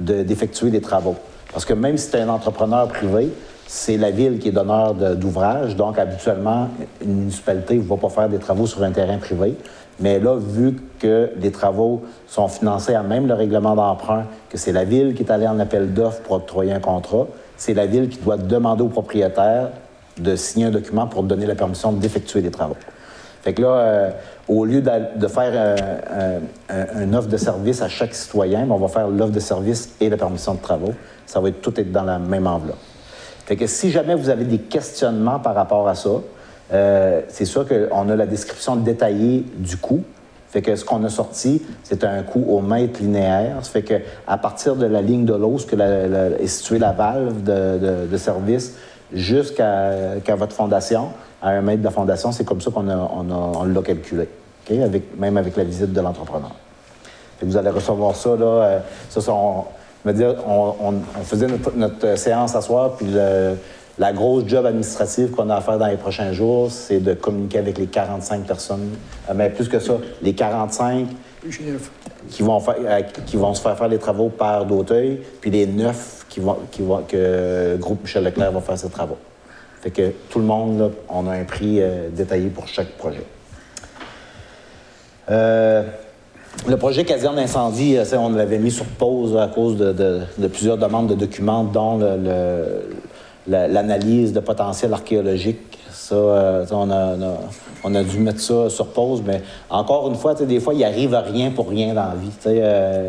d'effectuer 0.00 0.70
des 0.70 0.80
travaux. 0.80 1.14
Parce 1.52 1.64
que 1.64 1.74
même 1.74 1.96
si 1.96 2.10
c'est 2.10 2.22
un 2.22 2.28
entrepreneur 2.28 2.88
privé, 2.88 3.30
c'est 3.68 3.96
la 3.96 4.10
ville 4.10 4.40
qui 4.40 4.48
est 4.48 4.52
donneur 4.52 4.94
d'ouvrage. 4.94 5.76
Donc, 5.76 5.96
habituellement, 5.96 6.68
une 7.00 7.14
municipalité 7.14 7.76
ne 7.76 7.82
va 7.82 7.96
pas 7.96 8.08
faire 8.08 8.28
des 8.28 8.38
travaux 8.38 8.66
sur 8.66 8.82
un 8.82 8.90
terrain 8.90 9.18
privé. 9.18 9.54
Mais 10.00 10.18
là, 10.18 10.36
vu 10.36 10.76
que 10.98 11.30
les 11.40 11.50
travaux 11.50 12.02
sont 12.26 12.48
financés 12.48 12.94
à 12.94 13.02
même 13.02 13.26
le 13.26 13.34
règlement 13.34 13.74
d'emprunt, 13.74 14.24
que 14.50 14.58
c'est 14.58 14.72
la 14.72 14.84
ville 14.84 15.14
qui 15.14 15.22
est 15.22 15.30
allée 15.30 15.48
en 15.48 15.58
appel 15.58 15.94
d'offres 15.94 16.20
pour 16.22 16.36
octroyer 16.36 16.72
un 16.72 16.80
contrat, 16.80 17.26
c'est 17.56 17.74
la 17.74 17.86
ville 17.86 18.08
qui 18.08 18.18
doit 18.18 18.36
demander 18.36 18.82
au 18.82 18.88
propriétaire 18.88 19.70
de 20.18 20.36
signer 20.36 20.66
un 20.66 20.70
document 20.70 21.06
pour 21.06 21.22
donner 21.22 21.46
la 21.46 21.54
permission 21.54 21.92
d'effectuer 21.92 22.40
les 22.40 22.50
travaux. 22.50 22.76
Fait 23.42 23.54
que 23.54 23.62
là, 23.62 23.68
euh, 23.68 24.10
au 24.48 24.64
lieu 24.64 24.82
de, 24.82 25.28
faire 25.28 25.52
euh, 25.54 26.40
un, 26.68 27.14
offre 27.14 27.28
de 27.28 27.36
service 27.36 27.80
à 27.80 27.88
chaque 27.88 28.14
citoyen, 28.14 28.66
on 28.68 28.76
va 28.76 28.88
faire 28.88 29.08
l'offre 29.08 29.32
de 29.32 29.40
service 29.40 29.94
et 30.00 30.08
la 30.08 30.16
permission 30.16 30.54
de 30.54 30.60
travaux. 30.60 30.94
Ça 31.26 31.40
va 31.40 31.48
être, 31.48 31.60
tout 31.60 31.78
être 31.78 31.92
dans 31.92 32.02
la 32.02 32.18
même 32.18 32.46
enveloppe. 32.46 32.78
Fait 33.44 33.56
que 33.56 33.66
si 33.68 33.92
jamais 33.92 34.16
vous 34.16 34.28
avez 34.28 34.44
des 34.44 34.58
questionnements 34.58 35.38
par 35.38 35.54
rapport 35.54 35.88
à 35.88 35.94
ça, 35.94 36.10
euh, 36.72 37.22
c'est 37.28 37.44
sûr 37.44 37.66
qu'on 37.66 38.08
a 38.08 38.16
la 38.16 38.26
description 38.26 38.76
détaillée 38.76 39.44
du 39.56 39.76
coût. 39.76 40.02
Fait 40.48 40.62
que 40.62 40.74
ce 40.76 40.84
qu'on 40.84 41.02
a 41.04 41.08
sorti, 41.08 41.62
c'est 41.82 42.04
un 42.04 42.22
coût 42.22 42.44
au 42.48 42.60
mètre 42.60 43.00
linéaire. 43.00 43.56
Ça 43.62 43.70
fait 43.70 43.82
que 43.82 43.94
à 44.26 44.38
partir 44.38 44.76
de 44.76 44.86
la 44.86 45.02
ligne 45.02 45.24
de 45.24 45.34
l'eau, 45.34 45.56
que 45.68 45.76
est 46.40 46.46
située 46.46 46.78
la 46.78 46.92
valve 46.92 47.42
de, 47.42 48.16
service, 48.16 48.74
jusqu'à 49.12 50.36
votre 50.36 50.54
fondation, 50.54 51.08
à 51.42 51.50
un 51.50 51.60
mètre 51.60 51.80
de 51.80 51.84
la 51.84 51.90
fondation, 51.90 52.32
c'est 52.32 52.44
comme 52.44 52.60
ça 52.60 52.70
qu'on 52.70 52.88
on 52.88 53.64
l'a 53.64 53.82
calculé, 53.82 54.28
avec, 54.70 55.18
même 55.18 55.36
avec 55.36 55.56
la 55.56 55.64
visite 55.64 55.92
de 55.92 56.00
l'entrepreneur. 56.00 56.54
Vous 57.42 57.56
allez 57.56 57.70
recevoir 57.70 58.16
ça, 58.16 58.30
là. 58.30 58.46
Euh, 58.46 58.78
ça, 59.10 59.20
on, 59.30 59.64
on, 60.06 61.24
faisait 61.24 61.48
notre, 61.48 61.76
notre, 61.76 62.16
séance 62.16 62.54
à 62.54 62.62
soir, 62.62 62.92
puis 62.96 63.08
le, 63.08 63.56
la 63.98 64.12
grosse 64.12 64.46
job 64.46 64.66
administrative 64.66 65.30
qu'on 65.30 65.48
a 65.48 65.56
à 65.56 65.60
faire 65.60 65.78
dans 65.78 65.86
les 65.86 65.96
prochains 65.96 66.32
jours, 66.32 66.70
c'est 66.70 67.00
de 67.00 67.14
communiquer 67.14 67.58
avec 67.58 67.78
les 67.78 67.86
45 67.86 68.44
personnes. 68.44 68.90
Euh, 69.28 69.32
mais 69.34 69.48
plus 69.50 69.68
que 69.68 69.78
ça, 69.78 69.94
les 70.22 70.34
45 70.34 71.06
qui 72.30 72.42
vont, 72.42 72.62
euh, 72.68 73.02
qui 73.24 73.36
vont 73.36 73.54
se 73.54 73.62
faire 73.62 73.76
faire 73.76 73.88
les 73.88 73.98
travaux 73.98 74.28
par 74.28 74.66
d'Auteuil, 74.66 75.22
puis 75.40 75.50
les 75.50 75.66
9 75.66 76.26
qui 76.28 76.40
vont, 76.40 76.58
que 77.08 77.72
le 77.72 77.76
groupe 77.78 78.02
Michel 78.02 78.24
Leclerc 78.24 78.52
va 78.52 78.60
faire 78.60 78.78
ses 78.78 78.90
travaux. 78.90 79.16
Fait 79.80 79.90
que 79.90 80.12
tout 80.28 80.40
le 80.40 80.44
monde, 80.44 80.92
on 81.08 81.26
a 81.26 81.32
un 81.32 81.44
prix 81.44 81.80
euh, 81.80 82.08
détaillé 82.10 82.48
pour 82.48 82.66
chaque 82.68 82.90
projet. 82.98 83.22
le 85.28 86.76
projet 86.76 87.04
caserne 87.04 87.36
d'incendie, 87.36 87.96
on 88.14 88.30
l'avait 88.30 88.58
mis 88.58 88.70
sur 88.70 88.84
pause 88.84 89.36
à 89.36 89.46
cause 89.46 89.76
de, 89.76 90.22
plusieurs 90.48 90.76
demandes 90.76 91.08
de 91.08 91.14
documents, 91.14 91.64
dont 91.64 91.98
le 91.98 92.84
l'analyse 93.48 94.32
de 94.32 94.40
potentiel 94.40 94.92
archéologique. 94.92 95.78
Ça, 95.90 96.14
euh, 96.14 96.66
on, 96.70 96.90
a, 96.90 97.16
on, 97.82 97.94
a, 97.94 98.02
dû 98.02 98.18
mettre 98.18 98.40
ça 98.40 98.70
sur 98.70 98.88
pause, 98.88 99.22
mais 99.26 99.42
encore 99.70 100.08
une 100.08 100.14
fois, 100.14 100.34
des 100.34 100.60
fois, 100.60 100.74
il 100.74 100.84
arrive 100.84 101.14
à 101.14 101.20
rien 101.20 101.50
pour 101.50 101.68
rien 101.68 101.94
dans 101.94 102.06
la 102.06 102.14
vie. 102.14 102.30
Euh, 102.46 103.08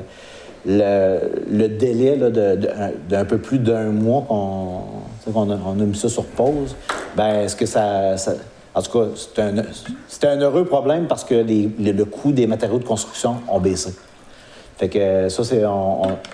le, 0.66 1.68
délai 1.68 2.18
d'un 2.18 3.26
peu 3.26 3.38
plus 3.38 3.60
d'un 3.60 3.90
mois 3.90 4.26
qu'on 4.28 5.52
a, 5.52 5.74
mis 5.76 5.96
ça 5.96 6.10
sur 6.10 6.26
pause, 6.26 6.76
ben 7.16 7.42
est-ce 7.42 7.56
que 7.56 7.66
ça, 7.66 8.16
en 8.74 8.82
tout 8.82 9.00
cas, 9.00 9.06
c'est 10.08 10.26
un, 10.26 10.32
un, 10.32 10.42
heureux 10.42 10.66
problème 10.66 11.08
parce 11.08 11.24
que 11.24 11.36
le 11.36 12.04
coût 12.06 12.32
des 12.32 12.48
matériaux 12.48 12.80
de 12.80 12.86
construction 12.86 13.38
ont 13.48 13.60
baissé. 13.60 13.94
Fait 14.78 14.90
que 14.90 15.30
ça, 15.30 15.44
c'est. 15.44 15.64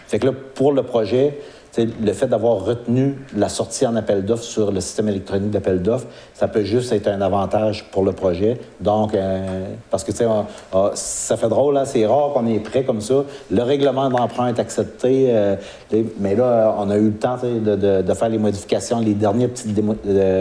fait 0.07 0.19
que 0.19 0.25
là, 0.25 0.33
pour 0.55 0.73
le 0.73 0.83
projet, 0.83 1.39
le 1.77 2.13
fait 2.13 2.27
d'avoir 2.27 2.63
retenu 2.63 3.17
la 3.35 3.49
sortie 3.49 3.85
en 3.87 3.95
appel 3.95 4.23
d'offres 4.23 4.43
sur 4.43 4.71
le 4.71 4.79
système 4.79 5.09
électronique 5.09 5.49
d'appel 5.49 5.81
d'offres, 5.81 6.05
ça 6.33 6.47
peut 6.47 6.63
juste 6.63 6.91
être 6.91 7.07
un 7.07 7.21
avantage 7.21 7.85
pour 7.91 8.03
le 8.03 8.11
projet. 8.11 8.59
Donc, 8.79 9.15
euh, 9.15 9.65
parce 9.89 10.03
que, 10.03 10.11
tu 10.11 10.19
sais, 10.19 10.25
ça 10.93 11.37
fait 11.37 11.49
drôle, 11.49 11.77
hein, 11.77 11.85
c'est 11.85 12.05
rare 12.05 12.31
qu'on 12.33 12.45
est 12.47 12.59
prêt 12.59 12.83
comme 12.83 13.01
ça. 13.01 13.23
Le 13.49 13.63
règlement 13.63 14.09
d'emprunt 14.09 14.47
est 14.47 14.59
accepté, 14.59 15.29
euh, 15.29 15.55
mais 16.19 16.35
là, 16.35 16.75
on 16.77 16.89
a 16.91 16.97
eu 16.97 17.07
le 17.07 17.13
temps 17.13 17.37
de, 17.41 18.13
faire 18.13 18.29
les 18.29 18.37
modifications, 18.37 18.99
les 18.99 19.15
dernières 19.15 19.49
petites 19.49 19.79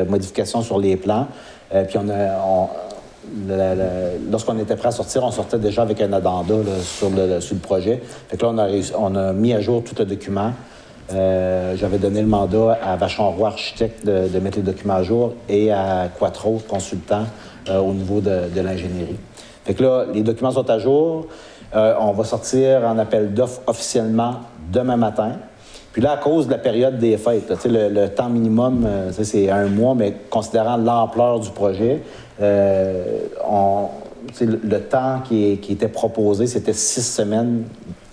modifications 0.08 0.60
sur 0.60 0.78
les 0.78 0.96
plans. 0.96 1.28
Euh, 1.74 1.84
puis 1.84 1.96
on 1.96 2.10
a, 2.10 2.68
lorsqu'on 4.30 4.58
était 4.58 4.76
prêt 4.76 4.88
à 4.88 4.92
sortir, 4.92 5.24
on 5.24 5.30
sortait 5.30 5.58
déjà 5.58 5.82
avec 5.82 6.02
un 6.02 6.12
addenda 6.12 6.54
sur, 6.82 7.08
le, 7.08 7.40
sur, 7.40 7.54
le, 7.54 7.60
projet. 7.60 8.02
Fait 8.28 8.36
que 8.36 8.44
là, 8.44 8.52
on 8.52 8.58
a, 8.58 8.68
on 8.98 9.14
a 9.14 9.32
mis 9.32 9.54
à 9.54 9.60
jour 9.60 9.82
tout 9.82 9.94
le 9.98 10.04
document. 10.04 10.52
Euh, 11.12 11.74
j'avais 11.76 11.98
donné 11.98 12.22
le 12.22 12.28
mandat 12.28 12.78
à 12.82 12.96
Vachon 12.96 13.30
Roy, 13.30 13.48
architecte, 13.48 14.06
de, 14.06 14.38
mettre 14.38 14.56
les 14.58 14.62
documents 14.62 14.94
à 14.94 15.02
jour 15.02 15.34
et 15.48 15.72
à 15.72 16.08
Quattro, 16.18 16.62
consultant 16.68 17.24
euh, 17.68 17.80
au 17.80 17.92
niveau 17.92 18.20
de, 18.20 18.60
l'ingénierie. 18.60 19.18
Fait 19.64 19.74
que 19.74 19.82
là, 19.82 20.04
les 20.12 20.22
documents 20.22 20.52
sont 20.52 20.70
à 20.70 20.78
jour. 20.78 21.26
Euh, 21.74 21.94
on 22.00 22.12
va 22.12 22.22
sortir 22.24 22.82
en 22.84 22.98
appel 22.98 23.34
d'offres 23.34 23.62
officiellement 23.66 24.36
demain 24.72 24.96
matin. 24.96 25.32
Puis 25.92 26.00
là, 26.00 26.12
à 26.12 26.16
cause 26.16 26.46
de 26.46 26.52
la 26.52 26.58
période 26.58 26.98
des 26.98 27.18
fêtes, 27.18 27.52
le, 27.66 28.06
temps 28.08 28.30
minimum, 28.30 28.88
c'est 29.10 29.50
un 29.50 29.66
mois, 29.66 29.94
mais 29.94 30.14
considérant 30.30 30.78
l'ampleur 30.78 31.40
du 31.40 31.50
projet, 31.50 32.00
le, 32.40 33.28
temps 34.78 35.20
qui, 35.22 35.52
était 35.52 35.88
proposé, 35.88 36.46
c'était 36.46 36.72
six 36.72 37.02
semaines 37.02 37.64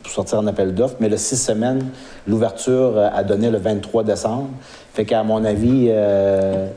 sortir 0.10 0.40
un 0.40 0.48
appel 0.48 0.74
d'offres. 0.74 0.96
Mais 1.00 1.10
le 1.10 1.18
six 1.18 1.38
semaines, 1.38 1.86
l'ouverture 2.28 2.98
euh, 2.98 3.10
a 3.14 3.24
donné 3.24 3.50
le 3.50 3.58
23 3.58 4.04
décembre. 4.04 4.50
Fait 4.94 5.06
qu'à 5.06 5.24
mon 5.24 5.44
avis, 5.46 5.88
euh, 5.90 6.68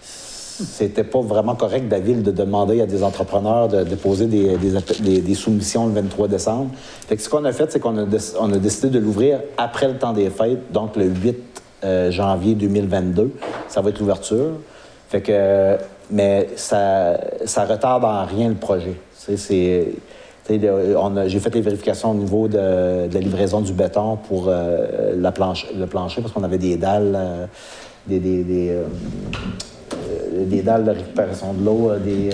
c'était 0.00 1.04
pas 1.04 1.20
vraiment 1.20 1.54
correct 1.54 1.86
de 1.86 1.90
la 1.90 2.00
ville 2.00 2.22
de 2.22 2.30
demander 2.30 2.80
à 2.80 2.86
des 2.86 3.02
entrepreneurs 3.02 3.68
de 3.68 3.84
déposer 3.84 4.26
des, 4.26 4.56
des, 4.56 5.34
soumissions 5.34 5.86
le 5.86 5.92
23 5.92 6.28
décembre. 6.28 6.70
Fait 7.08 7.16
que 7.16 7.22
ce 7.22 7.28
qu'on 7.28 7.44
a 7.44 7.52
fait, 7.52 7.70
c'est 7.70 7.80
qu'on 7.80 7.96
a, 7.98 8.58
décidé 8.58 8.90
de 8.90 8.98
l'ouvrir 8.98 9.40
après 9.58 9.88
le 9.88 9.98
temps 9.98 10.12
des 10.12 10.30
fêtes, 10.30 10.72
donc 10.72 10.96
le 10.96 11.06
8 11.06 11.62
euh, 11.84 12.10
janvier 12.10 12.54
2022. 12.54 13.32
Ça 13.68 13.80
va 13.80 13.90
être 13.90 13.98
l'ouverture. 13.98 14.52
Fait 15.08 15.20
que, 15.20 15.76
mais 16.10 16.48
ça, 16.56 17.18
ça 17.44 17.64
retarde 17.64 18.04
en 18.04 18.24
rien 18.24 18.48
le 18.48 18.54
projet. 18.54 18.94
C'est 19.14 19.92
j'ai 20.48 21.40
fait 21.40 21.54
les 21.54 21.60
vérifications 21.60 22.10
au 22.10 22.14
niveau 22.14 22.48
de, 22.48 22.58
la 23.12 23.20
livraison 23.20 23.60
du 23.60 23.72
béton 23.72 24.16
pour 24.16 24.46
euh, 24.48 25.14
la 25.16 25.32
planche, 25.32 25.66
le 25.76 25.86
plancher 25.86 26.20
parce 26.20 26.32
qu'on 26.32 26.42
avait 26.42 26.58
des 26.58 26.76
dalles, 26.76 27.14
euh, 27.14 27.46
euh, 28.10 28.84
des, 30.46 30.62
dalles 30.62 30.84
de 30.84 30.90
récupération 30.90 31.52
de 31.52 31.64
l'eau, 31.64 31.92
des, 31.96 32.30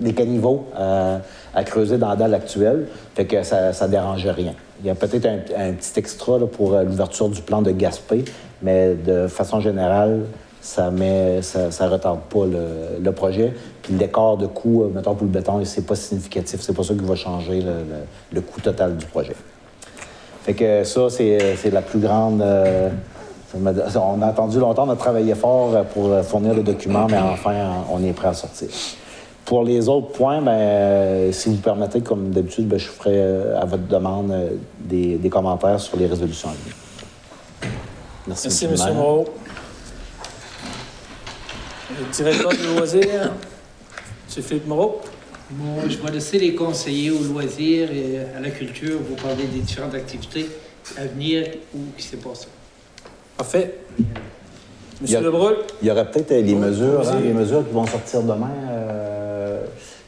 des 0.00 0.14
caniveaux 0.14 0.66
à 0.74 1.64
creuser 1.64 1.98
dans 1.98 2.08
la 2.08 2.16
dalle 2.16 2.34
actuelle. 2.34 2.86
Fait 3.14 3.26
que 3.26 3.42
ça 3.42 3.70
ne 3.70 3.88
dérangeait 3.88 4.30
rien. 4.30 4.54
Il 4.80 4.86
y 4.86 4.90
a 4.90 4.94
peut-être 4.94 5.26
un, 5.26 5.72
petit 5.72 5.98
extra 5.98 6.38
pour 6.46 6.78
l'ouverture 6.78 7.28
du 7.28 7.42
plan 7.42 7.62
de 7.62 7.70
Gaspé, 7.70 8.24
mais 8.62 8.94
de 8.94 9.26
façon 9.26 9.60
générale, 9.60 10.22
ça 10.66 10.90
ne 10.90 11.40
ça, 11.42 11.88
retarde 11.88 12.20
pas 12.28 12.44
le, 12.44 13.12
projet. 13.12 13.54
Puis 13.82 13.92
le 13.92 14.00
décor 14.00 14.36
de 14.36 14.46
coût, 14.46 14.82
euh, 14.82 14.90
mettons 14.92 15.14
pour 15.14 15.24
le 15.24 15.30
béton, 15.32 15.64
c'est 15.64 15.86
pas 15.86 15.94
significatif. 15.94 16.60
C'est 16.60 16.74
pas 16.74 16.82
ça 16.82 16.92
qui 16.92 17.04
va 17.04 17.14
changer 17.14 17.62
le, 18.32 18.40
coût 18.40 18.60
total 18.60 18.96
du 18.96 19.06
projet. 19.06 19.36
Fait 20.42 20.54
que 20.54 20.82
ça, 20.82 21.08
c'est 21.08 21.70
la 21.70 21.82
plus 21.82 22.00
grande. 22.00 22.42
Euh, 22.42 22.90
on 23.54 24.22
a 24.22 24.26
attendu 24.26 24.58
longtemps, 24.58 24.88
on 24.88 24.90
a 24.90 24.96
travaillé 24.96 25.36
fort 25.36 25.84
pour 25.94 26.10
fournir 26.24 26.52
le 26.52 26.64
document, 26.64 27.06
mais 27.08 27.18
enfin, 27.18 27.54
on 27.90 28.02
est 28.02 28.12
prêt 28.12 28.28
à 28.28 28.34
sortir. 28.34 28.68
Pour 29.44 29.62
les 29.62 29.88
autres 29.88 30.08
points, 30.08 30.42
ben, 30.42 31.32
si 31.32 31.48
vous 31.48 31.56
permettez, 31.58 32.00
comme 32.00 32.30
d'habitude, 32.30 32.66
ben, 32.66 32.78
je 32.78 32.88
ferai 32.88 33.14
euh, 33.14 33.60
à 33.60 33.64
votre 33.64 33.86
demande 33.86 34.34
des, 34.80 35.20
commentaires 35.30 35.78
sur 35.78 35.96
les 35.96 36.06
résolutions 36.06 36.48
Merci, 38.26 38.48
Merci 38.48 38.64
M. 38.64 38.94
Moreau. 38.96 39.26
Le 41.98 42.12
directeur 42.12 42.50
du 42.50 42.76
loisir, 42.76 43.22
M. 43.24 44.42
Philippe 44.42 44.66
Moreau. 44.66 45.00
Bon, 45.50 45.88
je 45.88 45.96
vais 45.96 46.10
laisser 46.10 46.38
les 46.38 46.54
conseillers 46.54 47.10
au 47.10 47.22
loisir 47.22 47.90
et 47.90 48.18
à 48.36 48.40
la 48.40 48.50
culture 48.50 48.98
vous 49.08 49.14
parler 49.14 49.44
des 49.44 49.60
différentes 49.60 49.94
activités 49.94 50.46
à 50.98 51.06
venir 51.06 51.46
ou 51.74 51.78
qui 51.96 52.02
s'est 52.02 52.18
passé. 52.18 52.48
Parfait. 53.36 53.78
Monsieur 55.00 55.20
Lebrun? 55.20 55.54
Il 55.80 55.88
y 55.88 55.90
aurait 55.90 56.10
peut-être 56.10 56.32
les 56.32 56.54
mesures, 56.54 57.08
hein, 57.08 57.20
les 57.22 57.32
mesures 57.32 57.66
qui 57.66 57.72
vont 57.72 57.86
sortir 57.86 58.22
demain. 58.22 58.50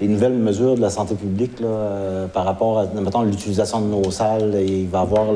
Euh, 0.01 0.05
les 0.05 0.09
nouvelles 0.09 0.33
mesures 0.33 0.75
de 0.75 0.81
la 0.81 0.91
santé 0.91 1.15
publique 1.15 1.61
là, 1.61 1.67
euh, 1.67 2.27
par 2.29 2.45
rapport 2.45 2.79
à, 2.79 2.87
mettons, 2.87 3.23
l'utilisation 3.23 3.81
de 3.81 3.87
nos 3.87 4.11
salles. 4.11 4.57
Il 4.67 4.89
va 4.89 5.01
y 5.01 5.03
avoir 5.03 5.27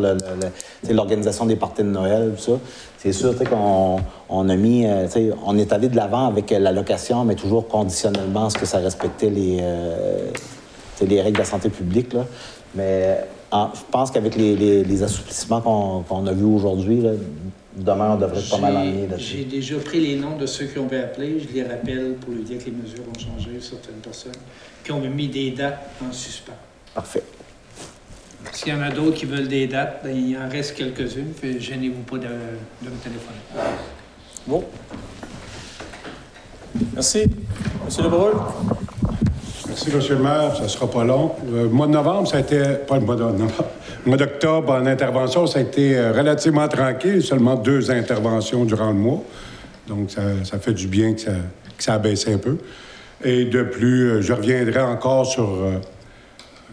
l'organisation 0.91 1.47
des 1.47 1.57
parties 1.57 1.83
de 1.83 1.89
Noël, 1.89 2.33
tout 2.37 2.43
ça. 2.43 2.53
C'est 2.99 3.13
sûr 3.13 3.35
qu'on 3.37 3.99
on 4.29 4.49
a 4.49 4.57
mis, 4.57 4.87
euh, 4.87 5.07
on 5.45 5.59
est 5.59 5.73
allé 5.73 5.89
de 5.89 5.97
l'avant 5.97 6.27
avec 6.27 6.51
la 6.51 6.73
location, 6.73 7.25
mais 7.25 7.35
toujours 7.35 7.67
conditionnellement, 7.67 8.49
ce 8.51 8.59
que 8.59 8.67
ça 8.67 8.79
respectait 8.79 9.31
les, 9.31 9.59
euh, 9.61 10.31
les 11.01 11.21
règles 11.21 11.35
de 11.35 11.43
la 11.43 11.45
santé 11.45 11.69
publique. 11.69 12.13
Là. 12.13 12.27
Mais 12.75 13.25
je 13.53 13.81
pense 13.91 14.11
qu'avec 14.11 14.35
les, 14.37 15.03
assouplissements 15.03 15.61
qu'on 15.61 16.27
a 16.27 16.33
vus 16.33 16.45
aujourd'hui, 16.45 17.03
demain, 17.77 18.13
on 18.13 18.17
devrait 18.17 18.41
être 18.41 18.51
pas 18.51 18.59
mal 18.59 18.77
en 18.77 19.19
J'ai 19.19 19.45
déjà 19.45 19.79
pris 19.79 20.01
les 20.01 20.17
noms 20.17 20.37
de 20.37 20.47
ceux 20.47 20.67
qui 20.67 20.79
ont 20.79 20.87
appelé. 20.87 21.39
Je 21.41 21.55
les 21.55 21.63
rappelle 21.63 22.15
pour 22.15 22.33
lui 22.33 22.43
dire 22.43 22.59
que 22.59 22.67
les 22.67 22.73
mesures 22.73 23.05
ont 23.09 23.19
changé, 23.19 23.61
certaines 23.61 23.97
personnes, 23.97 24.33
qui 24.83 24.93
ont 24.93 25.01
mis 25.01 25.29
des 25.29 25.51
dates 25.51 25.91
en 26.03 26.13
suspens. 26.13 26.53
Parfait. 26.95 27.23
S'il 28.53 28.69
y 28.69 28.77
en 28.77 28.83
a 28.83 28.91
d'autres 28.91 29.17
qui 29.17 29.27
veulent 29.27 29.49
des 29.49 29.67
dates, 29.67 30.01
ben, 30.03 30.17
il 30.17 30.37
en 30.37 30.49
reste 30.49 30.75
quelques-unes. 30.75 31.33
Gênez-vous 31.59 32.03
pas 32.03 32.19
de, 32.19 32.29
me 32.29 32.97
téléphoner. 33.03 33.39
Bon. 34.47 34.65
Merci. 36.95 37.25
Monsieur 37.85 38.03
Lebrun. 38.03 38.33
Merci, 39.73 39.91
Monsieur 39.91 40.17
le 40.17 40.23
maire. 40.23 40.55
Ça 40.55 40.65
ne 40.65 40.69
sera 40.69 40.87
pas 40.87 41.03
long. 41.03 41.31
Le 41.51 41.67
mois 41.67 41.87
de 41.87 41.93
novembre, 41.93 42.29
ça 42.29 42.37
a 42.37 42.41
été. 42.41 42.63
Pas 42.87 42.99
le 42.99 43.07
mois 43.07 43.17
de 43.17 43.23
novembre. 43.23 43.65
Le 44.05 44.09
mois 44.11 44.19
d'octobre, 44.19 44.71
en 44.75 44.85
intervention, 44.85 45.47
ça 45.47 45.61
a 45.61 45.63
été 45.63 45.97
euh, 45.97 46.13
relativement 46.13 46.69
tranquille. 46.69 47.23
Seulement 47.23 47.55
deux 47.55 47.91
interventions 47.91 48.67
durant 48.67 48.89
le 48.89 48.99
mois. 48.99 49.23
Donc, 49.89 50.11
ça, 50.11 50.59
fait 50.59 50.75
du 50.75 50.89
bien 50.89 51.15
que 51.15 51.23
ça, 51.23 51.31
que 51.79 51.91
a 51.91 51.97
baissé 51.97 52.35
un 52.35 52.37
peu. 52.37 52.59
Et 53.25 53.47
de 53.47 53.63
plus, 53.63 54.11
euh, 54.11 54.21
je 54.21 54.35
reviendrai 54.35 54.83
encore 54.83 55.25
sur 55.25 55.49
euh, 55.49 55.79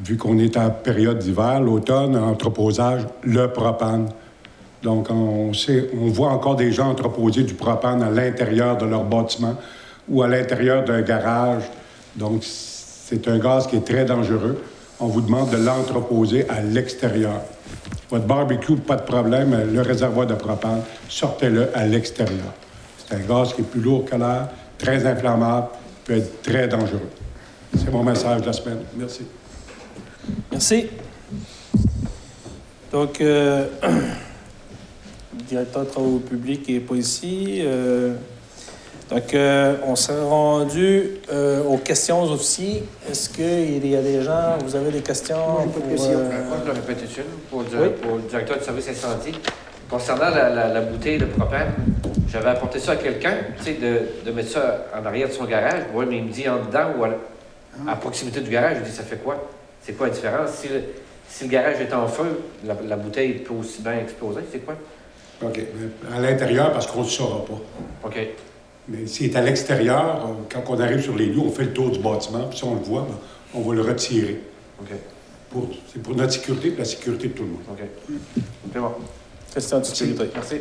vu 0.04 0.18
qu'on 0.18 0.38
est 0.38 0.58
en 0.58 0.70
période 0.70 1.20
d'hiver, 1.20 1.62
l'automne, 1.62 2.18
entreposage, 2.18 3.04
le 3.24 3.48
propane. 3.48 4.10
Donc, 4.84 5.10
on, 5.10 5.54
sait, 5.54 5.90
voit 5.94 6.32
encore 6.32 6.58
des 6.58 6.74
gens 6.74 6.90
entreposer 6.90 7.44
du 7.44 7.54
propane 7.54 8.04
à 8.04 8.10
l'intérieur 8.10 8.76
de 8.76 8.86
leur 8.86 9.06
bâtiment 9.06 9.56
ou 10.10 10.22
à 10.22 10.28
l'intérieur 10.28 10.84
d'un 10.84 11.02
garage. 11.02 11.64
Donc, 12.18 12.44
c'est 13.10 13.28
un 13.28 13.40
gaz 13.40 13.66
qui 13.66 13.76
est 13.76 13.86
très 13.86 14.06
dangereux. 14.06 14.62
On 15.00 15.08
vous 15.08 15.22
demande 15.22 15.50
de 15.50 15.58
l'entreposer 15.58 16.48
à 16.48 16.62
l'extérieur. 16.62 17.42
Votre 18.12 18.26
barbecue, 18.26 18.76
pas 18.76 18.98
de 18.98 19.02
problème, 19.02 19.74
le 19.74 19.82
réservoir 19.82 20.28
de 20.28 20.36
propane, 20.36 20.82
sortez-le 21.08 21.76
à 21.76 21.86
l'extérieur. 21.88 22.54
C'est 22.98 23.16
un 23.16 23.20
gaz 23.20 23.54
qui 23.54 23.62
est 23.62 23.64
plus 23.64 23.82
lourd 23.82 24.06
que 24.06 24.16
l'air, 24.16 24.50
très 24.78 25.06
inflammable, 25.08 25.68
peut 26.06 26.18
être 26.18 26.42
très 26.44 26.68
dangereux. 26.68 27.10
C'est 27.76 27.92
mon 27.92 28.04
message 28.04 28.42
de 28.42 28.46
la 28.46 28.54
semaine. 28.54 28.80
Merci. 28.96 29.22
Merci. 30.52 30.88
Donc, 32.92 33.22
euh, 33.22 33.68
le 33.84 35.44
directeur 35.48 35.86
de 35.86 35.90
travaux 35.90 36.20
publics 36.20 36.68
n'est 36.70 36.80
pas 36.80 36.96
ici. 36.96 37.60
Euh, 37.62 38.14
donc, 39.10 39.34
euh, 39.34 39.76
on 39.86 39.96
s'est 39.96 40.20
rendu 40.20 41.12
aux 41.68 41.78
questions 41.78 42.24
officiers. 42.24 42.84
Est-ce 43.10 43.30
qu'il 43.30 43.88
y 43.88 43.96
a 43.96 44.02
des 44.02 44.22
gens, 44.22 44.58
vous 44.64 44.76
avez 44.76 44.92
des 44.92 45.02
questions? 45.02 45.38
Moi, 45.38 45.66
pour, 45.74 45.86
Moi, 45.86 45.98
je 45.98 46.72
répéter 46.72 47.06
pour, 47.50 47.64
pour, 47.64 48.16
le 48.18 48.22
directeur 48.30 48.58
du 48.58 48.64
service 48.64 48.90
incendie. 48.90 49.40
Concernant 49.90 50.30
la, 50.30 50.82
bouteille 50.82 51.18
de 51.18 51.26
propane, 51.26 51.74
j'avais 52.28 52.50
apporté 52.50 52.80
ça 52.80 52.92
à 52.92 52.96
quelqu'un, 52.98 53.38
tu 53.58 53.64
sais, 53.64 53.78
de, 54.26 54.32
mettre 54.32 54.52
ça 54.52 54.86
en 54.96 55.04
arrière 55.04 55.30
de 55.30 55.34
son 55.34 55.46
garage. 55.46 55.82
Oui, 55.96 56.06
mais 56.08 56.18
il 56.18 56.26
me 56.26 56.32
dit 56.32 56.48
en 56.48 56.64
dedans 56.64 56.92
ou 56.98 57.04
à, 57.04 57.10
à 57.88 57.96
proximité 57.96 58.42
du 58.42 58.52
garage. 58.52 58.78
Je 58.80 58.84
dis, 58.84 58.96
ça 58.96 59.04
fait 59.04 59.18
quoi? 59.18 59.50
C'est 59.82 59.94
quoi 59.94 60.08
la 60.08 60.14
différence? 60.14 60.52
Si 61.28 61.44
le, 61.44 61.50
garage 61.50 61.82
est 61.82 61.94
en 61.94 62.08
feu, 62.08 62.42
la, 62.64 62.96
bouteille 62.96 63.34
peut 63.34 63.54
aussi 63.54 63.82
bien 63.82 63.98
exploser. 63.98 64.42
C'est 64.52 64.60
quoi? 64.60 64.76
OK. 65.44 65.60
À 66.14 66.20
l'intérieur, 66.20 66.72
parce 66.72 66.86
qu'on 66.88 67.00
ne 67.00 67.06
le 67.06 67.10
saura 67.10 67.46
pas. 67.46 68.08
OK. 68.08 68.18
Mais 68.90 69.06
s'il 69.06 69.32
est 69.32 69.36
à 69.36 69.42
l'extérieur, 69.42 70.28
quand 70.52 70.64
on 70.70 70.80
arrive 70.80 71.02
sur 71.02 71.16
les 71.16 71.28
lieux, 71.28 71.40
on 71.40 71.52
fait 71.52 71.66
le 71.66 71.74
tour 71.74 71.92
du 71.92 72.00
bâtiment, 72.00 72.46
puis 72.50 72.58
si 72.58 72.64
on 72.64 72.74
le 72.74 72.82
voit, 72.82 73.08
ben, 73.08 73.16
on 73.54 73.62
va 73.62 73.76
le 73.76 73.82
retirer. 73.82 74.42
OK. 74.82 75.62
c'est 75.94 76.02
pour 76.02 76.16
notre 76.16 76.34
sécurité 76.34 76.70
et 76.70 76.76
la 76.78 76.86
sécurité 76.86 77.28
de 77.28 77.34
tout 77.34 77.44
le 77.44 77.50
monde. 77.50 77.62
OK. 77.72 77.84
C'est 78.74 78.80
bon. 78.80 78.92
Question 79.54 79.80
de 79.80 79.84
sécurité. 79.84 80.30
Merci. 80.34 80.56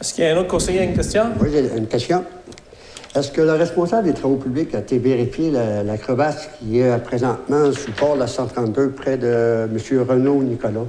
Est-ce 0.00 0.14
qu'il 0.14 0.24
y 0.24 0.26
a 0.26 0.36
un 0.36 0.38
autre 0.38 0.48
conseiller 0.48 0.78
qui 0.78 0.84
a 0.84 0.88
une 0.88 0.96
question? 0.96 1.24
Oui, 1.40 1.48
j'ai 1.50 1.78
une 1.78 1.86
question. 1.86 2.24
Est-ce 3.14 3.30
que 3.30 3.40
le 3.40 3.52
responsable 3.52 4.08
des 4.08 4.14
travaux 4.14 4.36
publics 4.36 4.74
a 4.74 4.80
été 4.80 4.98
vérifié 4.98 5.50
la, 5.50 5.96
crevasse 5.96 6.48
qui 6.58 6.80
est 6.80 6.98
présentement 6.98 7.72
sous 7.72 7.92
port 7.92 8.14
de 8.14 8.20
la 8.20 8.26
132 8.26 8.90
près 8.90 9.16
de 9.16 9.68
M. 9.70 10.06
Renaud 10.06 10.42
Nicolas? 10.42 10.80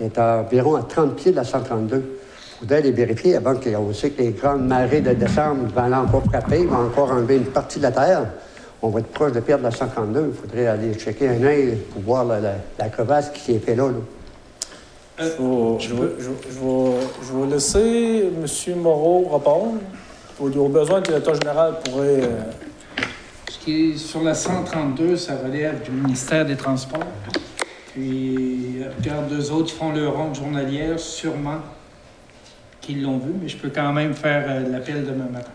Il 0.00 0.06
est 0.06 0.18
à 0.18 0.42
environ 0.46 0.74
à 0.74 0.82
30 0.82 1.16
pieds 1.16 1.32
de 1.32 1.36
la 1.36 1.44
132. 1.44 2.19
Faudrait 2.60 2.76
aller 2.78 2.92
vérifier 2.92 3.36
avant 3.36 3.54
qu'on 3.56 3.92
sait 3.92 4.10
que 4.10 4.22
les 4.22 4.30
grandes 4.30 4.66
marées 4.66 5.00
de 5.00 5.12
décembre 5.14 5.66
vont 5.74 5.92
encore 5.94 6.22
frapper, 6.24 6.64
vont 6.66 6.86
encore 6.86 7.10
enlever 7.10 7.36
une 7.36 7.44
partie 7.46 7.78
de 7.78 7.84
la 7.84 7.90
terre. 7.92 8.26
On 8.82 8.88
va 8.88 9.00
être 9.00 9.08
proche 9.08 9.32
de 9.32 9.40
perdre 9.40 9.64
la 9.64 9.70
52. 9.70 10.32
Il 10.32 10.40
faudrait 10.40 10.66
aller 10.66 10.94
checker 10.94 11.28
un 11.28 11.42
œil 11.42 11.76
pour 11.92 12.02
voir 12.02 12.24
la, 12.24 12.40
la- 12.40 12.54
la 12.78 12.88
crevasse 12.88 13.30
qui 13.30 13.40
s'est 13.40 13.58
faite 13.58 13.76
là. 13.76 13.88
là. 13.88 13.94
Je 15.18 15.24
vais, 15.26 15.78
je 15.78 15.94
vais- 15.94 16.10
je 16.18 16.28
vais- 16.60 17.06
je 17.22 17.32
vais 17.36 17.46
laisser 17.52 18.30
M. 18.70 18.76
Moreau 18.80 19.28
répondre. 19.32 19.74
Au, 20.40 20.48
au 20.50 20.68
besoin, 20.68 20.96
le 21.00 21.02
directeur 21.04 21.34
général 21.34 21.74
pourrait. 21.84 22.22
euh, 22.22 22.28
Ce 23.50 23.58
qui 23.58 23.90
est 23.92 23.96
sur 23.98 24.22
la 24.22 24.32
132, 24.34 25.16
ça 25.16 25.34
relève 25.44 25.82
du 25.82 25.90
ministère 25.90 26.46
des 26.46 26.56
Transports. 26.56 27.00
Puis, 27.92 28.76
euh, 28.80 28.84
regarde, 28.98 29.28
deux 29.28 29.50
autres, 29.52 29.74
font 29.74 29.92
leur 29.92 30.16
ronde 30.16 30.34
journalière, 30.34 30.98
sûrement 30.98 31.58
qu'ils 32.90 33.02
l'ont 33.02 33.18
vu, 33.18 33.32
mais 33.40 33.48
je 33.48 33.56
peux 33.56 33.70
quand 33.70 33.92
même 33.92 34.14
faire 34.14 34.44
euh, 34.48 34.68
l'appel 34.70 35.04
demain 35.04 35.28
matin. 35.32 35.50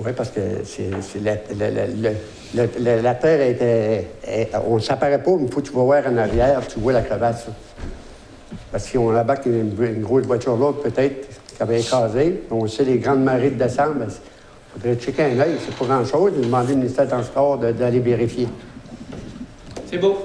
Oui, 0.00 0.12
parce 0.16 0.30
que 0.30 0.40
c'est, 0.64 0.90
c'est 1.00 1.20
la, 1.20 1.34
la- 1.58 1.70
la- 1.70 1.86
la- 1.86 2.10
la- 2.54 2.66
la- 2.78 3.02
la 3.02 3.14
terre 3.14 3.40
était. 3.42 4.06
est- 4.26 4.50
on 4.68 4.76
ne 4.76 4.80
s'apparaît 4.80 5.20
pas, 5.22 5.32
mais 5.36 5.46
il 5.46 5.52
faut 5.52 5.60
que 5.60 5.66
tu 5.66 5.72
vas 5.72 5.82
voir 5.82 6.02
en 6.06 6.16
arrière, 6.16 6.60
tu 6.68 6.78
vois 6.78 6.92
la 6.92 7.02
crevasse. 7.02 7.46
là. 7.48 7.52
Parce 8.70 8.84
que 8.84 8.90
si 8.90 8.98
on 8.98 9.10
abat 9.10 9.36
une, 9.46 9.72
une 9.82 10.02
grosse 10.02 10.24
voiture 10.24 10.56
là, 10.56 10.72
peut-être, 10.72 11.28
qui 11.56 11.62
avait 11.62 11.80
écrasé. 11.80 12.42
On 12.50 12.66
sait 12.68 12.84
les 12.84 12.98
grandes 12.98 13.24
marées 13.24 13.50
de 13.50 13.60
décembre. 13.62 14.04
Il 14.06 14.80
faudrait 14.82 14.96
checker 15.00 15.22
un 15.24 15.40
œil, 15.40 15.56
c'est 15.64 15.74
pas 15.74 15.84
grand-chose. 15.86 16.32
Demander 16.40 16.74
au 16.74 16.76
ministère 16.76 17.04
des 17.04 17.10
Transports 17.10 17.58
de- 17.58 17.72
d'aller 17.72 17.98
vérifier. 18.00 18.46
C'est 19.90 19.98
beau. 19.98 20.16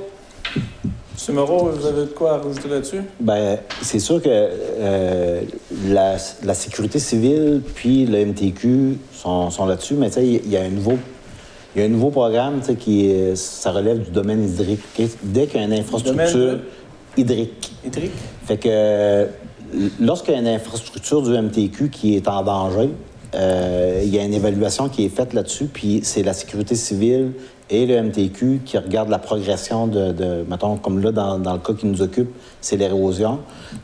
M. 1.30 1.36
Moreau, 1.36 1.70
vous 1.70 1.86
avez 1.86 2.02
de 2.02 2.08
quoi 2.08 2.38
rajouter 2.38 2.68
là-dessus? 2.70 3.02
Ben, 3.20 3.58
c'est 3.82 4.00
sûr 4.00 4.22
que 4.22 4.30
euh, 4.30 5.42
la, 5.88 6.18
la 6.44 6.54
sécurité 6.54 7.00
civile 7.00 7.62
puis 7.76 8.06
le 8.06 8.26
MTQ 8.26 8.98
sont, 9.14 9.50
sont 9.50 9.66
là-dessus, 9.66 9.96
mais 9.96 10.08
tu 10.08 10.16
sais, 10.16 10.28
il 10.28 10.50
y 10.50 10.58
a 10.58 10.62
un 10.62 10.70
nouveau. 10.70 10.98
Il 11.76 11.80
y 11.80 11.82
a 11.82 11.88
un 11.88 11.90
nouveau 11.90 12.12
programme 12.12 12.62
qui 12.62 13.12
ça 13.34 13.72
relève 13.72 14.04
du 14.04 14.12
domaine 14.12 14.48
hydrique. 14.48 14.82
Dès 15.24 15.48
qu'il 15.48 15.60
y 15.60 15.64
a 15.64 15.66
une 15.66 15.74
infrastructure 15.74 16.60
hydrique. 17.18 17.72
Hydrique? 17.84 18.12
Fait 18.46 18.58
que 18.58 18.70
euh, 18.70 19.26
lorsqu'il 20.00 20.34
y 20.34 20.38
a 20.38 20.40
une 20.40 20.48
infrastructure 20.48 21.22
du 21.22 21.32
MTQ 21.32 21.90
qui 21.90 22.16
est 22.16 22.28
en 22.28 22.44
danger, 22.44 22.90
euh, 23.36 24.02
il 24.04 24.14
y 24.14 24.20
a 24.20 24.24
une 24.24 24.34
évaluation 24.34 24.90
qui 24.90 25.06
est 25.06 25.10
faite 25.10 25.34
là-dessus, 25.34 25.66
puis 25.66 26.02
c'est 26.04 26.24
la 26.24 26.34
sécurité 26.34 26.76
civile 26.76 27.32
et 27.74 27.88
le 27.88 28.00
MTQ 28.04 28.62
qui 28.64 28.78
regardent 28.78 29.10
la 29.10 29.18
progression 29.18 29.88
de, 29.88 30.46
mettons, 30.48 30.78
comme 30.78 31.02
là, 31.02 31.12
dans, 31.12 31.38
le 31.38 31.58
cas 31.58 31.74
qui 31.74 31.88
nous 31.88 32.04
occupe, 32.04 32.30
c'est 32.62 32.78
l'érosion. 32.78 33.40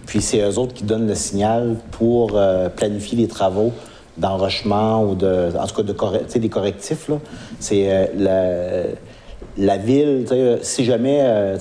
Puis 0.06 0.22
c'est 0.22 0.42
eux 0.42 0.60
autres 0.60 0.76
qui 0.76 0.84
donnent 0.84 1.08
le 1.08 1.16
signal 1.16 1.76
pour 1.92 2.34
euh, 2.36 2.70
planifier 2.70 3.18
les 3.18 3.28
travaux 3.28 3.72
d'enrochement 4.16 5.04
ou 5.04 5.16
de, 5.16 5.50
en 5.58 5.66
tout 5.66 5.76
cas, 5.76 5.82
de 5.82 6.38
des 6.40 6.50
correctifs. 6.50 7.10
C'est 7.60 7.88
euh, 7.90 8.94
la 9.58 9.78
ville, 9.78 10.26
si 10.62 10.86
jamais 10.86 11.22
euh, 11.22 11.58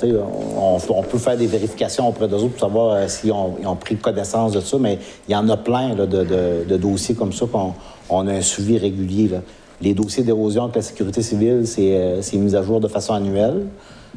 on, 0.59 1.03
peut 1.03 1.17
faire 1.17 1.39
des 1.39 1.47
vérifications 1.47 2.09
auprès 2.09 2.29
d'eux 2.29 2.37
autres 2.37 2.51
pour 2.51 2.61
savoir 2.61 3.09
s'ils 3.09 3.33
ont, 3.33 3.57
ont 3.65 3.77
pris 3.77 3.97
connaissance 3.97 4.53
de 4.53 4.61
ça, 4.61 4.77
mais 4.79 4.99
il 5.29 5.33
y 5.33 5.37
en 5.37 5.49
a 5.49 5.57
plein 5.57 5.95
de 5.95 6.77
dossiers 6.77 7.15
comme 7.15 7.33
ça 7.33 7.47
qu'on 7.51 7.73
on 8.11 8.29
a 8.29 8.35
un 8.35 8.43
suivi 8.43 8.77
régulier. 8.77 9.29
là. 9.29 9.39
Les 9.81 9.95
dossiers 9.95 10.25
d'érosion 10.25 10.65
avec 10.65 10.77
la 10.77 10.83
sécurité 10.83 11.23
civile, 11.23 11.63
c'est 11.65 11.97
euh, 11.97 12.21
mis 12.35 12.57
à 12.57 12.63
jour 12.63 12.81
de 12.81 12.89
façon 12.89 13.15
annuelle. 13.15 13.67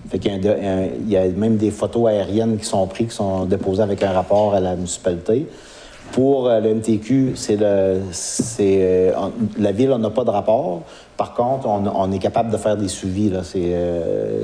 Fait 0.10 0.17
il 0.17 1.10
y 1.10 1.17
a 1.17 1.28
même 1.28 1.58
des 1.58 1.69
photos 1.69 2.10
aériennes 2.10 2.58
qui 2.58 2.65
sont 2.65 2.88
prises, 2.88 3.10
qui 3.10 3.15
sont 3.15 3.45
déposées 3.45 3.84
avec 3.84 4.02
un 4.02 4.12
rapport 4.12 4.56
à 4.56 4.60
la 4.60 4.76
municipalité. 4.76 5.47
Pour 6.13 6.47
euh, 6.47 6.60
le 6.60 6.74
MTQ, 6.76 7.34
c'est 7.36 7.60
euh, 7.62 9.12
la 9.60 9.71
ville, 9.71 9.91
on 9.91 10.00
n'a 10.00 10.10
pas 10.10 10.24
de 10.24 10.32
rapport. 10.32 10.82
Par 11.15 11.36
contre, 11.36 11.67
on, 11.67 12.12
est 12.12 12.19
capable 12.19 12.52
de 12.52 12.58
faire 12.58 12.76
des 12.76 12.88
suivis. 12.88 13.30
Là. 13.30 13.41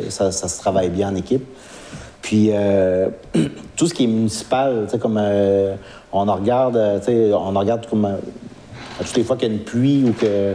Ça, 0.09 0.31
se 0.31 0.59
travaille 0.59 0.89
bien 0.89 1.09
en 1.09 1.15
équipe. 1.15 1.45
Puis 2.21 2.51
tout 3.75 3.87
ce 3.87 3.93
qui 3.95 4.03
est 4.03 4.07
municipal, 4.07 4.85
comme 5.01 5.19
on 6.13 6.27
en 6.27 6.35
regarde, 6.35 7.01
on 7.07 7.59
regarde 7.59 7.87
comme 7.89 8.05
à 8.05 9.03
toutes 9.03 9.17
les 9.17 9.23
fois 9.23 9.37
qu'il 9.37 9.47
y 9.47 9.51
a 9.51 9.53
une 9.55 9.63
pluie 9.63 10.03
ou 10.07 10.13
que 10.13 10.53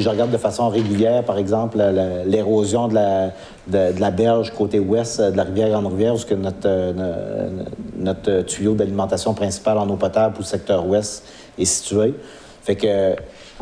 je 0.00 0.08
regarde 0.08 0.30
de 0.30 0.36
façon 0.38 0.68
régulière, 0.68 1.22
par 1.24 1.38
exemple, 1.38 1.78
l'érosion 2.26 2.88
de 2.88 2.94
la, 2.94 3.26
de, 3.68 4.00
la 4.00 4.10
berge 4.10 4.52
côté 4.52 4.78
ouest 4.78 5.20
euh, 5.20 5.30
de 5.30 5.36
la 5.36 5.44
rivière 5.44 5.70
Grande-Rivière, 5.70 6.14
où 6.14 6.18
que 6.18 6.34
notre, 6.34 6.66
euh, 6.66 6.92
no- 6.92 7.64
notre 7.96 8.30
euh, 8.30 8.42
tuyau 8.42 8.74
d'alimentation 8.74 9.34
principal 9.34 9.78
en 9.78 9.88
eau 9.88 9.96
potable 9.96 10.34
pour 10.34 10.42
le 10.42 10.46
secteur 10.48 10.86
ouest 10.86 11.24
est 11.58 11.64
situé. 11.64 12.14
Fait 12.62 12.76
que, 12.76 13.14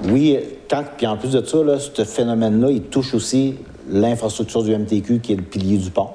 oui, 0.05 0.38
quand, 0.71 0.85
puis 0.97 1.07
en 1.07 1.16
plus 1.16 1.33
de 1.33 1.45
ça, 1.45 1.62
là, 1.62 1.79
ce 1.79 2.05
phénomène-là, 2.05 2.71
il 2.71 2.83
touche 2.83 3.14
aussi 3.14 3.57
l'infrastructure 3.90 4.62
du 4.62 4.77
MTQ, 4.77 5.21
qui 5.21 5.33
est 5.33 5.37
le 5.37 5.42
pilier 5.42 5.77
du 5.77 5.90
pont. 5.90 6.09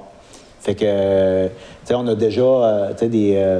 Fait 0.60 0.74
que, 0.74 1.46
tu 1.46 1.52
sais, 1.84 1.94
on 1.94 2.06
a 2.08 2.14
déjà, 2.14 2.88
tu 2.92 2.98
sais, 2.98 3.08
des, 3.08 3.58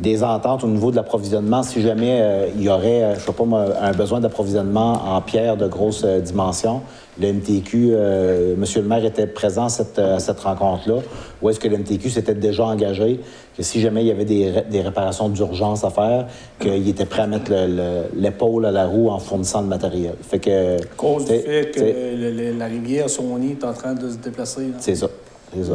des 0.00 0.22
ententes 0.24 0.64
au 0.64 0.66
niveau 0.66 0.90
de 0.90 0.96
l'approvisionnement. 0.96 1.62
Si 1.62 1.82
jamais 1.82 2.20
euh, 2.22 2.46
il 2.56 2.62
y 2.62 2.68
aurait, 2.68 3.02
euh, 3.02 3.14
je 3.16 3.20
sais 3.20 3.32
pas 3.32 3.44
moi, 3.44 3.66
un 3.80 3.92
besoin 3.92 4.20
d'approvisionnement 4.20 4.92
en 5.14 5.20
pierre 5.20 5.56
de 5.56 5.68
grosse 5.68 6.02
euh, 6.04 6.20
dimension, 6.20 6.80
le 7.20 7.32
MTQ, 7.34 7.90
euh, 7.92 8.54
M. 8.54 8.64
le 8.76 8.82
maire 8.82 9.04
était 9.04 9.26
présent 9.26 9.66
à 9.66 9.68
cette, 9.68 9.98
à 9.98 10.18
cette 10.18 10.40
rencontre-là, 10.40 11.00
où 11.42 11.50
est-ce 11.50 11.60
que 11.60 11.68
le 11.68 11.76
MTQ 11.78 12.08
s'était 12.08 12.34
déjà 12.34 12.64
engagé 12.64 13.20
que 13.56 13.62
si 13.62 13.80
jamais 13.82 14.02
il 14.02 14.06
y 14.06 14.10
avait 14.10 14.24
des, 14.24 14.50
ré- 14.50 14.64
des 14.70 14.80
réparations 14.80 15.28
d'urgence 15.28 15.84
à 15.84 15.90
faire, 15.90 16.26
qu'il 16.58 16.88
était 16.88 17.04
prêt 17.04 17.22
à 17.22 17.26
mettre 17.26 17.50
le- 17.50 17.66
le- 17.66 18.02
l'épaule 18.20 18.64
à 18.64 18.70
la 18.70 18.86
roue 18.86 19.10
en 19.10 19.18
fournissant 19.18 19.60
le 19.60 19.66
matériel. 19.68 20.14
Fait 20.22 20.38
que... 20.38 20.76
À 20.76 20.86
cause 20.96 21.26
du 21.26 21.32
fait 21.38 21.70
que 21.74 21.80
le- 21.80 22.30
le- 22.52 22.58
la 22.58 22.66
rivière 22.66 23.10
Sony 23.10 23.50
est 23.60 23.64
en 23.64 23.74
train 23.74 23.92
de 23.92 24.08
se 24.08 24.16
déplacer. 24.16 24.62
là. 24.62 24.76
c'est 24.78 24.94
ça. 24.94 25.08
C'est 25.54 25.64
ça. 25.64 25.74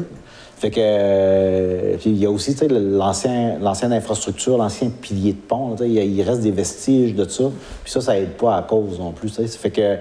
Fait 0.57 0.71
que. 0.71 0.79
euh, 0.79 1.97
puis 1.97 2.11
il 2.11 2.17
y 2.17 2.25
a 2.25 2.31
aussi, 2.31 2.55
l'ancienne 2.69 3.93
infrastructure, 3.93 4.57
l'ancien 4.57 4.89
pilier 4.89 5.33
de 5.33 5.37
pont, 5.37 5.75
il 5.81 6.21
reste 6.21 6.41
des 6.41 6.51
vestiges 6.51 7.13
de 7.13 7.27
ça. 7.27 7.43
Puis 7.83 7.91
ça, 7.91 8.01
ça 8.01 8.17
aide 8.17 8.31
pas 8.37 8.55
à 8.57 8.61
cause 8.61 8.99
non 8.99 9.11
plus, 9.11 9.29
fait 9.57 9.69
que. 9.69 9.97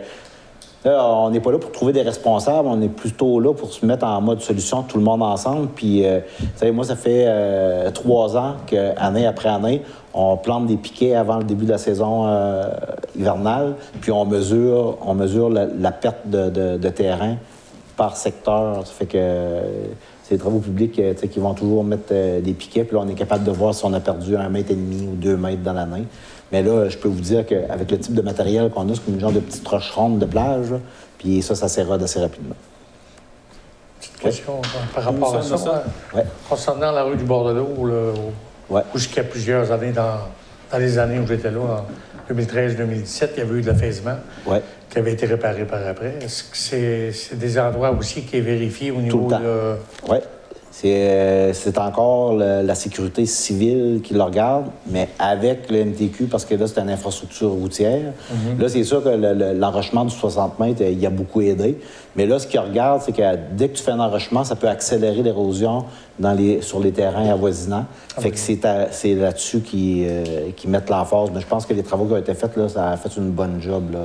on 0.87 1.31
n'est 1.31 1.41
pas 1.41 1.51
là 1.51 1.59
pour 1.59 1.73
trouver 1.73 1.93
des 1.93 2.03
responsables, 2.03 2.69
on 2.69 2.81
est 2.83 2.89
plutôt 2.89 3.41
là 3.41 3.53
pour 3.55 3.73
se 3.73 3.85
mettre 3.85 4.05
en 4.07 4.21
mode 4.21 4.41
solution, 4.43 4.83
tout 4.83 4.99
le 4.99 5.05
monde 5.05 5.23
ensemble. 5.23 5.69
Puis, 5.75 6.07
euh, 6.07 6.21
moi, 6.73 6.85
ça 6.85 6.95
fait 6.95 7.25
euh, 7.27 7.91
trois 7.91 8.37
ans 8.37 8.55
que, 8.67 8.97
année 8.99 9.27
après 9.27 9.49
année, 9.49 9.83
on 10.13 10.37
plante 10.37 10.67
des 10.67 10.77
piquets 10.77 11.15
avant 11.17 11.39
le 11.39 11.45
début 11.45 11.65
de 11.65 11.71
la 11.73 11.79
saison 11.79 12.27
euh, 12.29 12.69
hivernale, 13.19 13.75
puis 14.01 14.13
on 14.13 14.25
mesure, 14.25 14.99
on 15.05 15.15
mesure 15.15 15.49
la, 15.51 15.91
perte 15.91 16.27
de, 16.27 16.49
de- 16.77 16.89
terrain 16.91 17.37
par 17.97 18.17
secteur. 18.17 18.87
Ça 18.87 18.93
fait 18.93 19.07
que 19.07 19.61
c'est 20.25 20.35
les 20.35 20.39
travaux 20.41 20.59
publics 20.59 20.99
euh, 20.99 21.13
tu 21.13 21.21
sais, 21.21 21.29
qui 21.29 21.39
vont 21.39 21.53
toujours 21.55 21.85
mettre 21.85 22.05
euh, 22.13 22.41
des 22.41 22.55
piquets, 22.55 22.83
puis 22.85 22.97
là, 22.97 23.03
on 23.05 23.09
est 23.09 23.15
capable 23.15 23.45
de 23.45 23.51
voir 23.51 23.75
si 23.75 23.85
on 23.85 23.93
a 23.93 24.01
perdu 24.01 24.37
un 24.37 24.49
mètre 24.49 24.71
et 24.71 24.75
demi 24.75 25.03
ou 25.07 25.15
deux 25.15 25.37
mètres 25.37 25.63
dans 25.63 25.75
l'année. 25.75 26.05
Mais 26.51 26.63
là, 26.63 26.89
je 26.89 26.97
peux 26.97 27.09
vous 27.09 27.21
dire 27.21 27.45
qu'avec 27.47 27.91
le 27.91 27.99
type 27.99 28.15
de 28.15 28.23
matériel 28.23 28.71
qu'on 28.71 28.89
a, 28.89 28.95
c'est 28.95 29.05
comme 29.05 29.15
une 29.15 29.21
genre 29.21 29.33
de 29.33 29.41
petite 29.41 29.67
roche 29.69 29.91
ronde 29.91 30.19
de 30.19 30.25
plage, 30.27 30.71
là, 30.71 30.79
puis 31.19 31.43
ça, 31.43 31.55
ça 31.55 31.69
s'érode 31.69 32.03
assez 32.03 32.21
rapidement. 32.21 32.55
Petite 34.01 34.17
question 34.19 34.55
euh, 34.59 34.79
par 34.95 35.05
rapport 35.05 35.37
à 35.37 35.43
ça. 35.43 35.85
Ouais. 36.15 36.25
Concernant 36.49 36.91
la 36.93 37.03
rue 37.03 37.17
du 37.17 37.25
bord 37.25 37.47
de 37.49 37.53
l'eau, 37.53 37.69
où, 37.77 37.89
Ouais. 38.71 38.81
où 38.95 38.99
jusqu'à 38.99 39.25
plusieurs 39.25 39.71
années, 39.73 39.93
dans, 39.93 40.17
dans 40.73 40.79
les 40.79 40.99
années 40.99 41.19
où 41.19 41.27
j'étais 41.27 41.51
là, 41.51 41.61
en 41.61 42.33
2013-2017, 42.35 43.29
il 43.35 43.39
y 43.39 43.43
avait 43.43 43.59
eu 43.59 43.61
de 43.61 43.67
l'affaissement 43.67 44.17
Ouais. 44.47 44.63
Qui 44.95 45.01
avait 45.01 45.13
été 45.13 45.27
réparé 45.27 45.65
par 45.65 45.85
après. 45.87 46.15
Est-ce 46.23 46.45
que 46.45 46.57
c'est 46.57 47.11
c'est 47.13 47.37
des 47.37 47.59
endroits 47.59 47.91
aussi 47.91 48.23
qui 48.23 48.37
est 48.37 48.41
vérifié 48.41 48.93
au 48.93 49.01
niveau 49.01 49.29
temps. 49.29 49.41
de... 49.41 49.75
Oui. 50.09 50.19
C'est 50.71 51.09
euh, 51.11 51.53
c'est 51.53 51.79
encore 51.79 52.35
le- 52.37 52.63
la 52.63 52.75
sécurité 52.77 53.27
civile 53.27 54.01
qui 54.03 54.13
le 54.15 54.23
regarde, 54.23 54.67
mais 54.89 55.09
avec 55.19 55.71
le 55.71 55.85
MTQ, 55.85 56.25
parce 56.25 56.45
que 56.45 56.55
là, 56.57 56.67
c'est 56.69 56.81
une 56.81 56.91
infrastructure 56.91 57.51
routière. 57.51 58.13
Là, 58.59 58.69
c'est 58.69 58.83
sûr 58.85 59.03
que 59.03 59.09
le- 59.09 59.35
le- 59.35 59.53
l'enrochement 59.53 60.05
du 60.05 60.15
60 60.15 60.59
mètres, 60.61 60.83
euh, 60.83 60.91
il 60.91 61.05
a 61.07 61.11
beaucoup 61.11 61.41
aidé. 61.43 61.79
Mais 62.17 62.27
là, 62.27 62.39
ce 62.39 62.47
qu'il 62.47 62.61
regarde, 62.61 63.03
c'est 63.05 63.13
que 63.13 63.23
dès 63.53 63.69
que 63.69 63.77
tu 63.77 63.83
fais 63.83 63.91
un 63.91 63.99
enrochement, 64.01 64.45
ça 64.45 64.55
peut 64.55 64.69
accélérer 64.69 65.23
l'érosion 65.23 65.85
dans 66.21 66.33
les, 66.33 66.63
sur 66.63 66.79
les 66.79 66.93
terrains 66.93 67.29
avoisinants. 67.29 67.87
fait 68.21 68.31
que 68.31 68.39
c'est 68.39 68.65
à- 68.65 68.93
c'est 68.93 69.15
là-dessus 69.15 69.59
qu'ils 69.61 70.07
euh, 70.09 70.25
qu'ils 70.57 70.71
mettent 70.71 70.89
l'emphase. 70.89 71.31
Mais 71.35 71.41
je 71.41 71.47
pense 71.47 71.67
que 71.67 71.75
les 71.75 71.83
travaux 71.83 72.05
qui 72.05 72.13
ont 72.13 72.17
été 72.19 72.35
faits, 72.35 72.57
là, 72.57 72.69
ça 72.69 72.91
a 72.91 72.97
fait 72.97 73.17
une 73.17 73.31
bonne 73.31 73.61
job. 73.61 73.93
Là. 73.93 73.99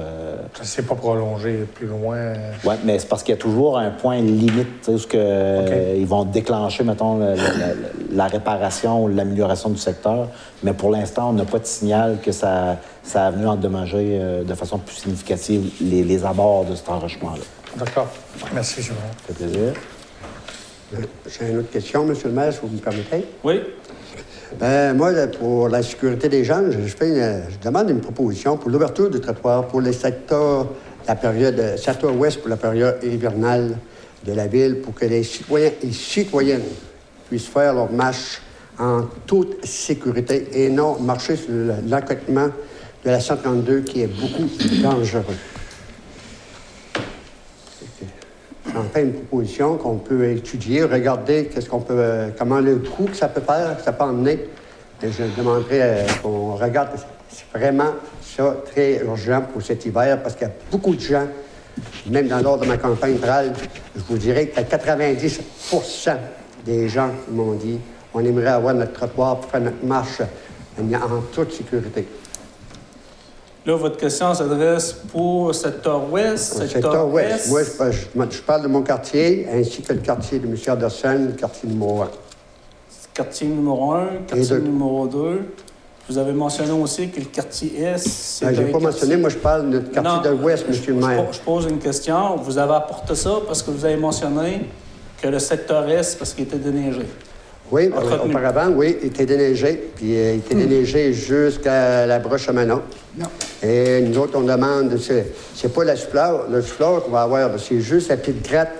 Ça 0.55 0.61
ne 0.61 0.65
s'est 0.65 0.81
pas 0.81 0.95
prolongé 0.95 1.67
plus 1.75 1.85
loin. 1.85 2.33
oui, 2.65 2.73
mais 2.83 2.97
c'est 2.97 3.07
parce 3.07 3.21
qu'il 3.21 3.35
y 3.35 3.37
a 3.37 3.41
toujours 3.41 3.77
un 3.77 3.91
point 3.91 4.17
limite, 4.21 4.87
où 4.87 4.97
euh, 5.13 5.95
ils 5.99 6.07
vont 6.07 6.23
déclencher, 6.25 6.83
mettons, 6.83 7.19
le- 7.19 7.35
la 8.11 8.25
réparation 8.25 9.03
ou 9.03 9.07
l'amélioration 9.07 9.69
du 9.69 9.77
secteur. 9.77 10.29
Mais 10.63 10.73
pour 10.73 10.89
l'instant, 10.89 11.29
on 11.29 11.33
n'a 11.33 11.45
pas 11.45 11.59
de 11.59 11.65
signal 11.67 12.17
que 12.23 12.31
ça, 12.31 12.77
ça 13.03 13.27
a 13.27 13.31
venu 13.31 13.45
endommager 13.47 14.17
euh, 14.19 14.43
de 14.43 14.53
façon 14.55 14.79
plus 14.79 14.95
significative 14.95 15.69
les, 15.79 16.03
les 16.03 16.25
abords 16.25 16.65
de 16.65 16.73
cet 16.73 16.89
enrichissement-là. 16.89 17.43
D'accord. 17.77 18.07
Merci, 18.53 18.81
Jérôme. 18.81 19.01
Ça 19.27 19.33
fait 19.33 19.43
plaisir. 19.45 19.73
J'ai 21.27 21.51
une 21.51 21.57
autre 21.59 21.69
question, 21.71 22.07
M. 22.07 22.15
le 22.25 22.31
maire, 22.31 22.51
si 22.53 22.59
vous 22.61 22.67
me 22.69 22.79
permettez. 22.79 23.25
Oui. 23.43 23.61
Ben, 24.59 24.95
moi, 24.97 25.11
pour 25.39 25.69
la 25.69 25.83
sécurité 25.83 26.27
des 26.29 26.43
gens, 26.43 26.63
je, 26.71 26.79
je 26.87 26.95
fais 26.95 27.09
une- 27.09 27.43
je 27.51 27.57
demande 27.63 27.89
une 27.91 28.01
proposition 28.01 28.57
pour 28.57 28.71
l'ouverture 28.71 29.09
du 29.09 29.19
trottoir 29.19 29.67
pour 29.67 29.81
les 29.81 29.93
secteurs, 29.93 30.67
la 31.07 31.15
période, 31.15 31.59
euh, 31.59 31.77
secteur 31.77 32.15
ouest 32.15 32.39
pour 32.39 32.49
la 32.49 32.57
période 32.57 32.97
hivernale 33.03 33.77
de 34.25 34.33
la 34.33 34.47
ville, 34.47 34.81
pour 34.81 34.95
que 34.95 35.05
les 35.05 35.21
citoyens 35.23 35.71
et 35.83 35.91
citoyennes 35.91 36.63
puissent 37.29 37.47
faire 37.47 37.73
leur 37.75 37.91
marche 37.91 38.41
en 38.79 39.03
toute 39.27 39.63
sécurité 39.65 40.47
et 40.53 40.69
non 40.69 40.99
marcher 40.99 41.35
sur 41.35 41.53
l'accotement 41.87 42.47
de 43.05 43.09
la 43.09 43.19
132 43.19 43.81
qui 43.81 44.01
est 44.01 44.07
beaucoup 44.07 44.49
dangereux. 44.81 45.35
Fais 48.93 49.03
une 49.03 49.13
proposition 49.13 49.77
qu'on 49.77 49.97
peut 49.97 50.29
étudier, 50.29 50.83
regarder 50.83 51.45
qu'est-ce 51.45 51.69
qu'on 51.69 51.79
peut, 51.79 51.93
euh, 51.97 52.29
comment 52.37 52.59
le 52.59 52.77
coût 52.77 53.05
que 53.05 53.15
ça 53.15 53.27
peut 53.27 53.41
faire, 53.41 53.77
que 53.77 53.83
ça 53.83 53.91
peut 53.91 54.03
emmener. 54.03 54.47
Et 55.01 55.11
je 55.11 55.23
demanderais 55.37 55.81
euh, 55.81 56.05
qu'on 56.21 56.55
regarde, 56.55 56.89
c'est 57.29 57.45
vraiment 57.57 57.91
ça 58.21 58.55
très 58.71 59.03
urgent 59.03 59.43
pour 59.51 59.61
cet 59.61 59.85
hiver 59.85 60.21
parce 60.21 60.35
qu'il 60.35 60.47
y 60.47 60.49
a 60.49 60.53
beaucoup 60.71 60.95
de 60.95 60.99
gens, 60.99 61.27
même 62.09 62.27
dans 62.27 62.39
l'ordre 62.39 62.63
de 62.63 62.67
ma 62.67 62.77
campagne 62.77 63.17
rurale, 63.21 63.53
je 63.95 64.01
vous 64.07 64.17
dirais 64.17 64.47
que 64.47 64.59
90% 64.59 66.17
des 66.65 66.89
gens 66.89 67.11
m'ont 67.31 67.53
dit 67.53 67.79
on 68.13 68.23
aimerait 68.25 68.47
avoir 68.47 68.73
notre 68.73 68.93
trottoir 68.93 69.39
pour 69.39 69.51
faire 69.51 69.61
notre 69.61 69.83
marche 69.83 70.21
en 70.79 71.21
toute 71.33 71.51
sécurité. 71.51 72.07
Là, 73.65 73.75
votre 73.75 73.97
question 73.97 74.33
s'adresse 74.33 74.93
pour 75.11 75.53
secteur 75.53 76.11
ouest, 76.11 76.53
secteur, 76.53 76.69
secteur 76.69 77.07
ouest. 77.09 77.47
est. 77.47 78.15
Moi, 78.15 78.27
je, 78.31 78.39
parle 78.41 78.63
de 78.63 78.67
mon 78.67 78.81
quartier 78.81 79.47
ainsi 79.53 79.81
que 79.81 79.93
le 79.93 79.99
quartier 79.99 80.39
de 80.39 80.47
M. 80.47 80.55
Anderson, 80.69 81.25
le 81.27 81.33
quartier 81.33 81.69
numéro 81.69 82.01
1. 82.03 82.09
Quartier 83.13 83.47
numéro 83.47 83.91
1, 83.91 84.07
quartier 84.27 84.59
numéro 84.59 85.07
2. 85.07 85.41
Vous 86.09 86.17
avez 86.17 86.31
mentionné 86.31 86.71
aussi 86.71 87.09
que 87.09 87.19
le 87.19 87.25
quartier 87.25 87.81
Est, 87.81 87.97
c'est 87.99 88.45
Ben, 88.45 88.55
je 88.55 88.61
n'ai 88.61 88.71
pas 88.71 88.79
quartier- 88.79 88.87
mentionné, 88.87 89.17
moi 89.17 89.29
je 89.29 89.37
parle 89.37 89.69
de 89.69 89.79
quartier 89.79 90.01
Non, 90.13 90.21
de 90.21 90.29
l'Ouest, 90.41 90.65
je- 90.69 90.73
M. 90.91 90.95
le 90.95 91.01
je- 91.01 91.07
maire. 91.07 91.25
Je 91.33 91.39
pose 91.41 91.65
une 91.69 91.77
question. 91.79 92.37
Vous 92.37 92.57
avez 92.57 92.73
apporté 92.73 93.13
ça 93.13 93.33
parce 93.45 93.61
que 93.61 93.69
vous 93.71 93.83
avez 93.85 93.97
mentionné 93.97 94.61
que 95.21 95.27
le 95.27 95.37
secteur 95.37 95.87
Est, 95.89 96.17
parce 96.17 96.33
qu'il 96.33 96.45
était 96.45 96.57
déneigé. 96.57 97.01
Oui, 97.71 97.89
entretenu. 97.95 98.31
auparavant, 98.31 98.69
oui, 98.75 98.97
il 99.01 99.07
était 99.09 99.25
déneigé, 99.27 99.91
puis 99.95 100.15
euh, 100.17 100.33
il 100.33 100.39
était 100.39 100.55
déneigé 100.55 101.13
jusqu'à 101.13 102.05
la 102.07 102.17
broche 102.19 102.49
à 102.49 102.53
Manon. 102.53 102.81
Non. 103.17 103.27
Et 103.61 104.01
nous 104.01 104.17
autres, 104.17 104.37
on 104.37 104.41
demande, 104.41 104.97
c'est, 104.97 105.73
pas 105.73 105.83
la 105.83 105.95
souffleur, 105.95 106.47
le 106.49 106.61
souffleur 106.61 107.03
qu'on 107.03 107.11
va 107.11 107.21
avoir, 107.21 107.49
c'est 107.59 107.79
juste 107.81 108.09
la 108.09 108.17
petite 108.17 108.41
gratte 108.49 108.71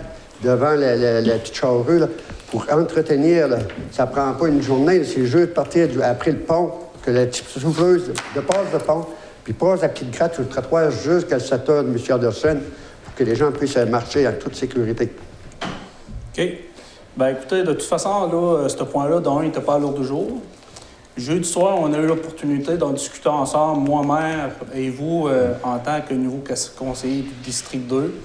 devant 0.44 0.72
la, 0.72 0.96
la- 0.96 1.22
la 1.22 1.36
petite 1.36 1.56
charrue, 1.56 2.00
là, 2.00 2.08
pour 2.50 2.66
entretenir, 2.72 3.48
là. 3.48 3.60
ça 3.92 4.08
prend 4.08 4.34
pas 4.34 4.48
une 4.48 4.62
journée, 4.64 5.04
c'est 5.04 5.26
juste 5.26 5.54
partir 5.54 5.88
du- 5.88 6.02
après 6.02 6.32
le 6.32 6.40
pont, 6.40 6.72
que 7.06 7.12
la 7.12 7.26
petite 7.28 7.46
souffleuse 7.48 8.12
dépasse 8.34 8.58
le 8.74 8.80
pont, 8.80 9.06
puis 9.44 9.54
passe 9.54 9.82
la 9.82 9.90
petite 9.90 10.12
gratte 10.12 10.34
sur 10.34 10.44
le 10.44 10.50
trottoir 10.50 10.90
jusqu'à 10.90 11.36
le 11.36 11.42
secteur 11.42 11.84
de 11.84 11.90
M. 11.90 11.98
Anderson, 12.10 12.58
pour 13.06 13.14
que 13.16 13.24
les 13.24 13.36
gens 13.36 13.52
puissent 13.52 13.78
marcher 13.78 14.28
en 14.28 14.34
toute 14.34 14.56
sécurité. 14.56 15.10
OK. 16.38 16.42
Ben 17.20 17.36
écoutez, 17.36 17.64
de 17.64 17.74
toute 17.74 17.84
façon, 17.84 18.28
là, 18.28 18.34
euh, 18.34 18.70
ce 18.70 18.82
point-là, 18.82 19.20
d'un, 19.20 19.42
il 19.42 19.48
n'était 19.48 19.60
pas 19.60 19.76
à 19.76 19.78
l'ordre 19.78 20.00
du 20.00 20.06
jour. 20.06 20.38
Jeudi 21.18 21.50
soir, 21.50 21.76
on 21.78 21.92
a 21.92 21.98
eu 21.98 22.06
l'opportunité 22.06 22.78
d'en 22.78 22.92
discuter 22.92 23.28
ensemble, 23.28 23.86
moi-même 23.86 24.52
et 24.74 24.90
vous, 24.90 25.28
euh, 25.28 25.52
en 25.62 25.80
tant 25.80 26.00
que 26.00 26.14
nouveau 26.14 26.42
conseiller 26.78 27.24
du 27.24 27.34
district 27.44 27.88
2. 27.90 28.16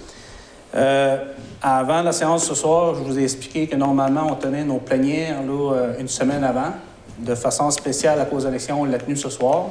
Euh, 0.76 1.16
avant 1.60 2.02
la 2.02 2.12
séance 2.12 2.44
ce 2.44 2.54
soir, 2.54 2.94
je 2.94 3.00
vous 3.00 3.18
ai 3.18 3.24
expliqué 3.24 3.66
que 3.66 3.74
normalement, 3.74 4.28
on 4.30 4.36
tenait 4.36 4.62
nos 4.62 4.78
plénières 4.78 5.38
une 5.98 6.06
semaine 6.06 6.44
avant. 6.44 6.70
De 7.18 7.34
façon 7.34 7.72
spéciale, 7.72 8.20
à 8.20 8.26
cause 8.26 8.44
de 8.44 8.48
l'élection, 8.50 8.82
on 8.82 8.84
l'a 8.84 8.98
tenu 8.98 9.16
ce 9.16 9.28
soir. 9.28 9.70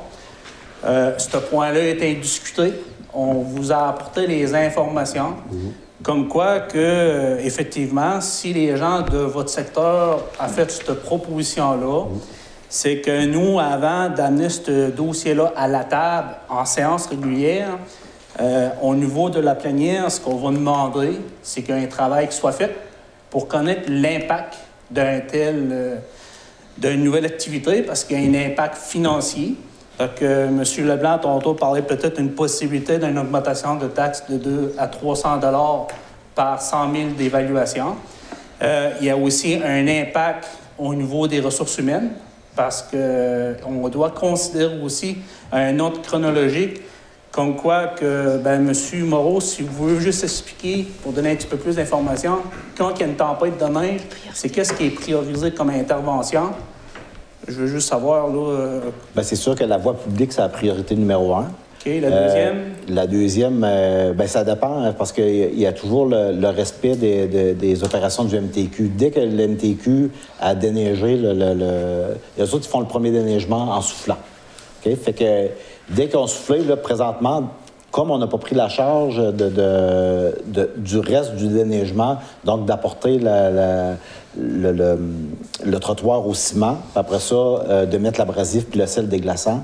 Ce 0.84 1.38
point-là 1.50 1.80
été 1.80 2.14
discuté. 2.16 2.74
On 3.14 3.36
vous 3.36 3.72
a 3.72 3.88
apporté 3.88 4.28
les 4.28 4.54
informations. 4.54 5.36
Comme 6.04 6.28
quoi 6.28 6.60
que, 6.60 6.78
euh, 6.78 7.38
effectivement, 7.39 8.20
si 8.20 8.51
les 8.51 8.76
gens 8.76 9.04
de 9.04 9.20
votre 9.20 9.49
secteur 9.49 10.26
ont 10.38 10.47
fait 10.49 10.70
cette 10.70 11.01
proposition-là, 11.01 12.08
c'est 12.68 12.99
que 12.99 13.26
nous, 13.26 13.58
avant 13.58 14.10
d'amener 14.10 14.49
ce 14.49 14.89
dossier-là 14.89 15.54
à 15.56 15.70
la 15.70 15.86
table 15.86 16.36
en 16.49 16.66
séance 16.66 17.06
régulière, 17.06 17.78
euh, 18.41 18.70
au 18.82 18.95
niveau 18.95 19.30
de 19.30 19.39
la 19.39 19.56
plénière, 19.56 20.12
ce 20.12 20.20
qu'on 20.20 20.36
va 20.36 20.51
demander, 20.51 21.22
c'est 21.41 21.62
qu'il 21.62 21.74
y 21.76 21.80
ait 21.80 21.84
un 21.86 21.88
travail 21.88 22.28
qui 22.28 22.36
soit 22.36 22.51
fait 22.51 22.76
pour 23.30 23.47
connaître 23.47 23.84
l'impact 23.88 24.56
d'un 24.91 25.22
tel, 25.22 25.70
euh, 25.72 25.95
d'une 26.78 27.01
nouvelle 27.01 27.26
activité, 27.26 27.82
parce 27.82 28.04
qu'il 28.04 28.20
y 28.20 28.38
a 28.38 28.41
un 28.41 28.51
impact 28.51 28.76
financier. 28.76 29.56
Donc, 30.04 30.22
euh, 30.22 30.49
M. 30.49 30.86
Leblanc, 30.86 31.18
tantôt, 31.20 31.54
parlait 31.54 31.82
peut-être 31.82 32.18
d'une 32.18 32.32
possibilité 32.32 32.97
d'une 32.97 33.18
augmentation 33.18 33.76
de 33.76 33.88
taxes 33.88 34.26
de 34.30 34.36
2 34.36 34.76
à 34.78 34.88
300 34.88 35.38
dollars 35.38 35.88
par 36.36 36.62
100 36.62 36.93
000 36.93 37.10
d'évaluation. 37.18 37.95
Euh, 38.62 38.91
il 38.99 39.08
y 39.08 39.10
a 39.10 39.16
aussi 39.16 39.62
un 39.64 39.88
impact 39.88 40.45
au 40.78 40.93
niveau 40.93 41.26
des 41.28 41.39
ressources 41.39 41.78
humaines, 41.78 42.10
parce 42.54 42.86
qu'on 42.91 43.88
doit 43.88 44.10
considérer 44.10 44.78
aussi 44.82 45.20
un 45.54 45.80
autre 45.80 46.01
chronologique, 46.01 46.82
comme 47.32 47.56
quoi 47.56 47.88
que, 47.88 48.39
ben, 48.39 48.68
M. 48.68 49.06
Moreau, 49.06 49.39
si 49.39 49.62
vous 49.62 49.72
voulez 49.72 50.01
juste 50.01 50.26
expliquer, 50.26 50.86
pour 51.01 51.14
donner 51.14 51.32
un 51.32 51.36
petit 51.36 51.47
peu 51.47 51.56
plus 51.56 51.78
d'informations, 51.78 52.39
quand 52.78 52.89
il 52.95 52.99
y 52.99 53.04
a 53.04 53.08
une 53.08 53.16
tempête 53.16 53.58
de 53.58 53.80
neige, 53.80 54.01
c'est 54.34 54.49
qu'est-ce 54.49 54.74
qui 54.74 54.88
est 54.88 54.89
priorisé 54.89 55.51
comme 55.51 55.70
intervention? 55.70 56.49
Je 57.48 57.54
veux 57.54 57.68
juste 57.68 57.89
savoir, 57.89 58.28
là, 58.28 58.34
euh, 58.52 58.80
Ben, 59.16 59.24
c'est 59.24 59.36
sûr 59.36 59.56
que 59.56 59.64
la 59.64 59.78
voie 59.78 59.96
publique, 59.96 60.32
c'est 60.32 60.41
la 60.41 60.50
priorité 60.50 60.96
numéro 60.96 61.34
un. 61.36 61.48
OK, 61.86 61.91
la 62.02 62.10
deuxième? 62.10 62.58
Euh, 62.58 62.70
la 62.94 63.08
deuxième, 63.08 63.64
euh, 63.66 64.14
ben, 64.14 64.28
ça 64.28 64.44
dépend 64.46 64.84
hein, 64.84 64.94
parce 64.98 65.12
qu'il 65.12 65.36
y 65.36 65.44
a- 65.44 65.48
il 65.48 65.60
y 65.60 65.66
a 65.66 65.74
toujours 65.74 66.06
le, 66.06 66.32
le 66.32 66.48
respect 66.50 66.96
des, 66.96 67.28
des- 67.28 67.54
des 67.54 67.84
opérations 67.84 68.24
du 68.24 68.36
MTQ. 68.38 68.89
Dès 68.98 69.12
que 69.12 69.20
le 69.20 69.48
MTQ 69.48 70.10
a 70.39 70.56
déneigé, 70.56 71.18
le, 71.18 71.34
le, 71.34 71.54
le- 71.54 72.16
les 72.38 72.54
autres, 72.54 72.66
ils 72.66 72.70
font 72.72 72.80
le 72.80 72.86
premier 72.86 73.12
déneigement 73.12 73.72
en 73.72 73.82
soufflant. 73.82 74.18
OK? 74.86 74.96
Fait 74.96 75.14
que 75.14 75.48
dès 75.94 76.08
qu'on 76.08 76.28
soufflait, 76.28 76.60
là, 76.64 76.78
présentement, 76.78 77.50
comme 77.94 78.10
on 78.10 78.18
n'a 78.18 78.28
pas 78.28 78.39
pris 78.39 78.56
la 78.56 78.68
charge 78.70 79.22
du 80.78 80.98
reste 80.98 81.36
du 81.36 81.48
déneigement, 81.48 82.18
donc 82.44 82.66
d'apporter 82.66 83.20
le, 83.22 83.96
trottoir 85.80 86.28
au 86.28 86.34
ciment, 86.34 86.80
puis 86.91 87.00
après 87.00 87.20
ça, 87.20 87.36
euh, 87.36 87.86
de 87.86 87.98
mettre 88.00 88.18
l'abrasif 88.18 88.66
puis 88.66 88.80
le 88.80 88.88
sel 88.88 89.08
déglaçant, 89.08 89.62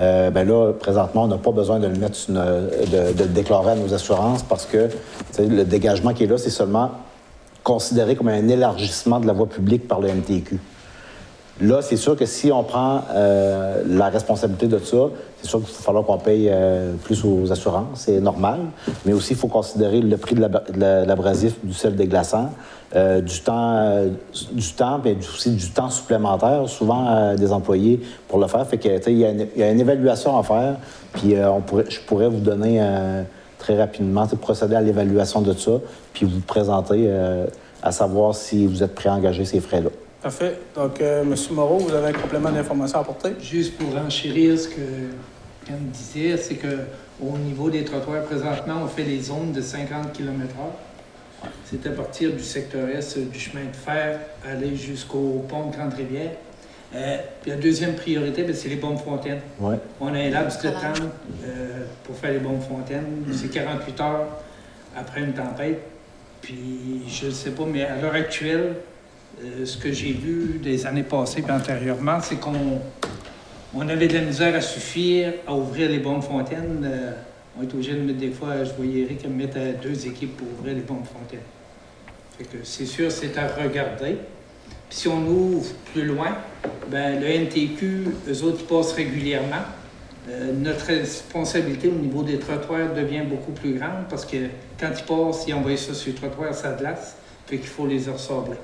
euh, 0.00 0.30
ben 0.30 0.48
là, 0.48 0.72
présentement, 0.72 1.22
on 1.22 1.28
n'a 1.28 1.38
pas 1.38 1.52
besoin 1.52 1.78
de 1.78 1.86
de, 1.86 1.94
le 2.28 3.26
déclarer 3.28 3.70
à 3.70 3.76
nos 3.76 3.94
assurances 3.94 4.42
parce 4.42 4.66
que 4.66 4.88
le 5.38 5.62
dégagement 5.62 6.12
qui 6.12 6.24
est 6.24 6.26
là, 6.26 6.38
c'est 6.38 6.50
seulement 6.50 6.90
considéré 7.62 8.16
comme 8.16 8.28
un 8.28 8.48
élargissement 8.48 9.20
de 9.20 9.28
la 9.28 9.32
voie 9.32 9.46
publique 9.46 9.86
par 9.86 10.00
le 10.00 10.08
MTQ. 10.08 10.58
Là, 11.60 11.82
c'est 11.82 11.96
sûr 11.96 12.16
que 12.16 12.24
si 12.24 12.50
on 12.50 12.62
prend 12.62 13.02
euh, 13.12 13.82
la 13.86 14.08
responsabilité 14.08 14.66
de 14.66 14.78
ça, 14.78 14.96
c'est 15.42 15.48
sûr 15.48 15.58
qu'il 15.62 15.74
va 15.74 15.82
falloir 15.82 16.04
qu'on 16.04 16.16
paye 16.16 16.48
euh, 16.50 16.94
plus 17.04 17.22
aux 17.24 17.52
assurances, 17.52 17.86
c'est 18.06 18.18
normal. 18.20 18.60
Mais 19.04 19.12
aussi, 19.12 19.34
il 19.34 19.38
faut 19.38 19.48
considérer 19.48 20.00
le 20.00 20.16
prix 20.16 20.34
de 20.34 20.40
l'ab- 20.40 20.72
de 20.72 20.80
la- 20.80 21.04
l'abrasif, 21.04 21.54
du 21.62 21.74
sel 21.74 21.96
déglaçant, 21.96 22.50
euh, 22.96 23.20
du 23.20 23.40
temps, 23.40 23.74
euh, 23.76 24.08
du 24.52 24.72
temps, 24.72 25.00
puis 25.02 25.16
aussi 25.20 25.50
du 25.50 25.68
temps 25.70 25.90
supplémentaire, 25.90 26.66
souvent 26.66 27.34
des 27.34 27.52
employés 27.52 28.00
pour 28.28 28.38
le 28.38 28.46
faire. 28.46 28.66
Fait 28.66 28.78
que, 28.78 29.10
il 29.10 29.18
y, 29.18 29.24
a 29.26 29.70
une- 29.70 29.80
évaluation 29.80 30.38
à 30.38 30.42
faire, 30.42 30.76
puis 31.12 31.34
je 31.34 32.00
pourrais 32.06 32.28
vous 32.28 32.40
donner 32.40 32.80
très 33.58 33.78
rapidement, 33.78 34.26
procéder 34.40 34.76
à 34.76 34.80
l'évaluation 34.80 35.42
de 35.42 35.52
ça, 35.52 35.72
puis 36.14 36.24
vous 36.24 36.40
présenter 36.40 37.10
à 37.82 37.92
savoir 37.92 38.34
si 38.34 38.66
vous 38.66 38.82
êtes 38.82 38.94
prêt 38.94 39.08
à 39.10 39.14
engager 39.14 39.44
ces 39.44 39.60
frais-là. 39.60 39.90
Parfait. 40.22 40.58
Donc, 40.74 41.00
euh, 41.00 41.22
M. 41.22 41.34
Moreau, 41.52 41.78
vous 41.78 41.94
avez 41.94 42.08
un 42.08 42.12
complément 42.12 42.50
d'information 42.50 42.98
à 42.98 43.00
apporter? 43.00 43.30
Juste 43.40 43.78
pour 43.78 43.96
enchérir 43.96 44.58
ce 44.58 44.68
que 44.68 44.80
Ken 45.66 45.78
disait, 45.90 46.36
c'est 46.36 46.56
que 46.56 46.80
au 47.22 47.36
niveau 47.38 47.70
des 47.70 47.84
trottoirs, 47.84 48.24
présentement, 48.24 48.82
on 48.84 48.86
fait 48.86 49.04
les 49.04 49.20
zones 49.20 49.52
de 49.52 49.62
50 49.62 50.12
km/h. 50.12 51.48
C'est 51.64 51.86
à 51.86 51.90
partir 51.90 52.32
du 52.32 52.42
secteur 52.42 52.88
Est 52.88 53.18
du 53.18 53.38
chemin 53.38 53.64
de 53.64 53.76
fer, 53.76 54.20
aller 54.46 54.76
jusqu'au 54.76 55.44
pont 55.48 55.66
de 55.70 55.76
Grande-Rivière. 55.76 56.32
Euh, 56.94 57.18
puis 57.40 57.52
la 57.52 57.56
deuxième 57.56 57.94
priorité, 57.94 58.42
ben, 58.42 58.54
c'est 58.54 58.68
les 58.68 58.76
bombes 58.76 58.98
fontaines. 58.98 59.40
Ouais. 59.58 59.76
On 60.00 60.08
a 60.08 60.18
un 60.18 60.30
laps 60.30 60.60
de 60.62 60.70
temps 60.70 61.04
euh, 61.46 61.84
pour 62.04 62.16
faire 62.16 62.32
les 62.32 62.40
bombes 62.40 62.60
fontaines. 62.60 63.24
C'est 63.32 63.48
48 63.48 64.00
heures 64.00 64.26
après 64.96 65.20
une 65.20 65.32
tempête. 65.32 65.80
Puis 66.42 67.02
je 67.06 67.26
ne 67.26 67.30
sais 67.30 67.50
pas, 67.50 67.64
mais 67.64 67.84
à 67.84 68.00
l'heure 68.00 68.14
actuelle, 68.14 68.74
euh, 69.42 69.64
ce 69.64 69.76
que 69.76 69.92
j'ai 69.92 70.12
vu 70.12 70.60
des 70.62 70.86
années 70.86 71.02
passées 71.02 71.42
et 71.46 71.50
antérieurement, 71.50 72.20
c'est 72.20 72.36
qu'on 72.36 72.80
on 73.72 73.88
avait 73.88 74.08
de 74.08 74.14
la 74.14 74.22
misère 74.22 74.54
à 74.54 74.60
suffire 74.60 75.32
à 75.46 75.54
ouvrir 75.54 75.88
les 75.88 75.98
bombes 75.98 76.22
fontaines. 76.22 76.82
Euh, 76.84 77.12
on 77.58 77.62
est 77.62 77.72
obligé 77.72 77.92
de 77.92 78.00
mettre 78.00 78.18
des 78.18 78.30
fois, 78.30 78.64
je 78.64 78.72
voyais 78.72 79.02
Eric 79.02 79.24
me 79.24 79.34
mettre 79.34 79.58
deux 79.82 80.06
équipes 80.06 80.36
pour 80.36 80.46
ouvrir 80.58 80.74
les 80.74 80.82
bombes 80.82 81.04
fontaines. 81.04 81.40
C'est 82.64 82.86
sûr, 82.86 83.10
c'est 83.12 83.36
à 83.36 83.48
regarder. 83.48 84.16
Puis 84.88 84.98
si 84.98 85.08
on 85.08 85.26
ouvre 85.26 85.70
plus 85.92 86.04
loin, 86.04 86.36
ben, 86.90 87.20
le 87.20 87.26
NTQ, 87.26 88.06
eux 88.28 88.42
autres, 88.42 88.58
ils 88.60 88.66
passent 88.66 88.92
régulièrement. 88.92 89.62
Euh, 90.28 90.52
notre 90.52 90.86
responsabilité 90.86 91.88
au 91.88 91.92
niveau 91.92 92.22
des 92.22 92.38
trottoirs 92.38 92.92
devient 92.94 93.22
beaucoup 93.28 93.52
plus 93.52 93.74
grande 93.74 94.08
parce 94.08 94.24
que 94.24 94.36
quand 94.78 94.90
ils 94.96 95.04
passent, 95.04 95.44
ils 95.46 95.54
envoient 95.54 95.76
ça 95.76 95.94
sur 95.94 96.12
le 96.12 96.18
trottoir, 96.18 96.54
ça 96.54 96.72
glace, 96.72 97.16
fait 97.46 97.58
qu'il 97.58 97.68
faut 97.68 97.86
les 97.86 98.04
ressembler. 98.04 98.56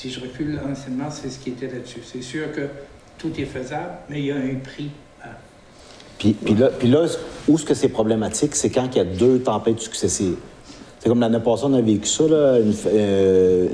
Si 0.00 0.10
je 0.10 0.20
recule 0.20 0.60
anciennement, 0.64 1.10
c'est 1.10 1.28
ce 1.28 1.40
qui 1.40 1.50
était 1.50 1.66
là-dessus. 1.66 2.02
C'est 2.04 2.22
sûr 2.22 2.52
que 2.52 2.68
tout 3.18 3.32
est 3.36 3.46
faisable, 3.46 3.94
mais 4.08 4.20
il 4.20 4.26
y 4.26 4.30
a 4.30 4.36
un 4.36 4.54
prix 4.62 4.92
à 5.20 5.30
Puis, 6.18 6.36
là, 6.56 6.68
puis 6.68 6.86
là, 6.86 7.06
où 7.48 7.56
est-ce 7.56 7.64
que 7.64 7.74
c'est 7.74 7.88
problématique, 7.88 8.54
c'est 8.54 8.70
quand 8.70 8.88
il 8.92 8.98
y 8.98 9.00
a 9.00 9.04
deux 9.04 9.40
tempêtes 9.40 9.80
successives. 9.80 10.36
C'est 11.00 11.08
comme 11.08 11.18
l'année 11.18 11.40
passée, 11.40 11.64
on 11.66 11.74
a 11.74 11.80
vécu 11.80 12.06
ça, 12.06 12.28
là, 12.28 12.60
euh, 12.86 13.68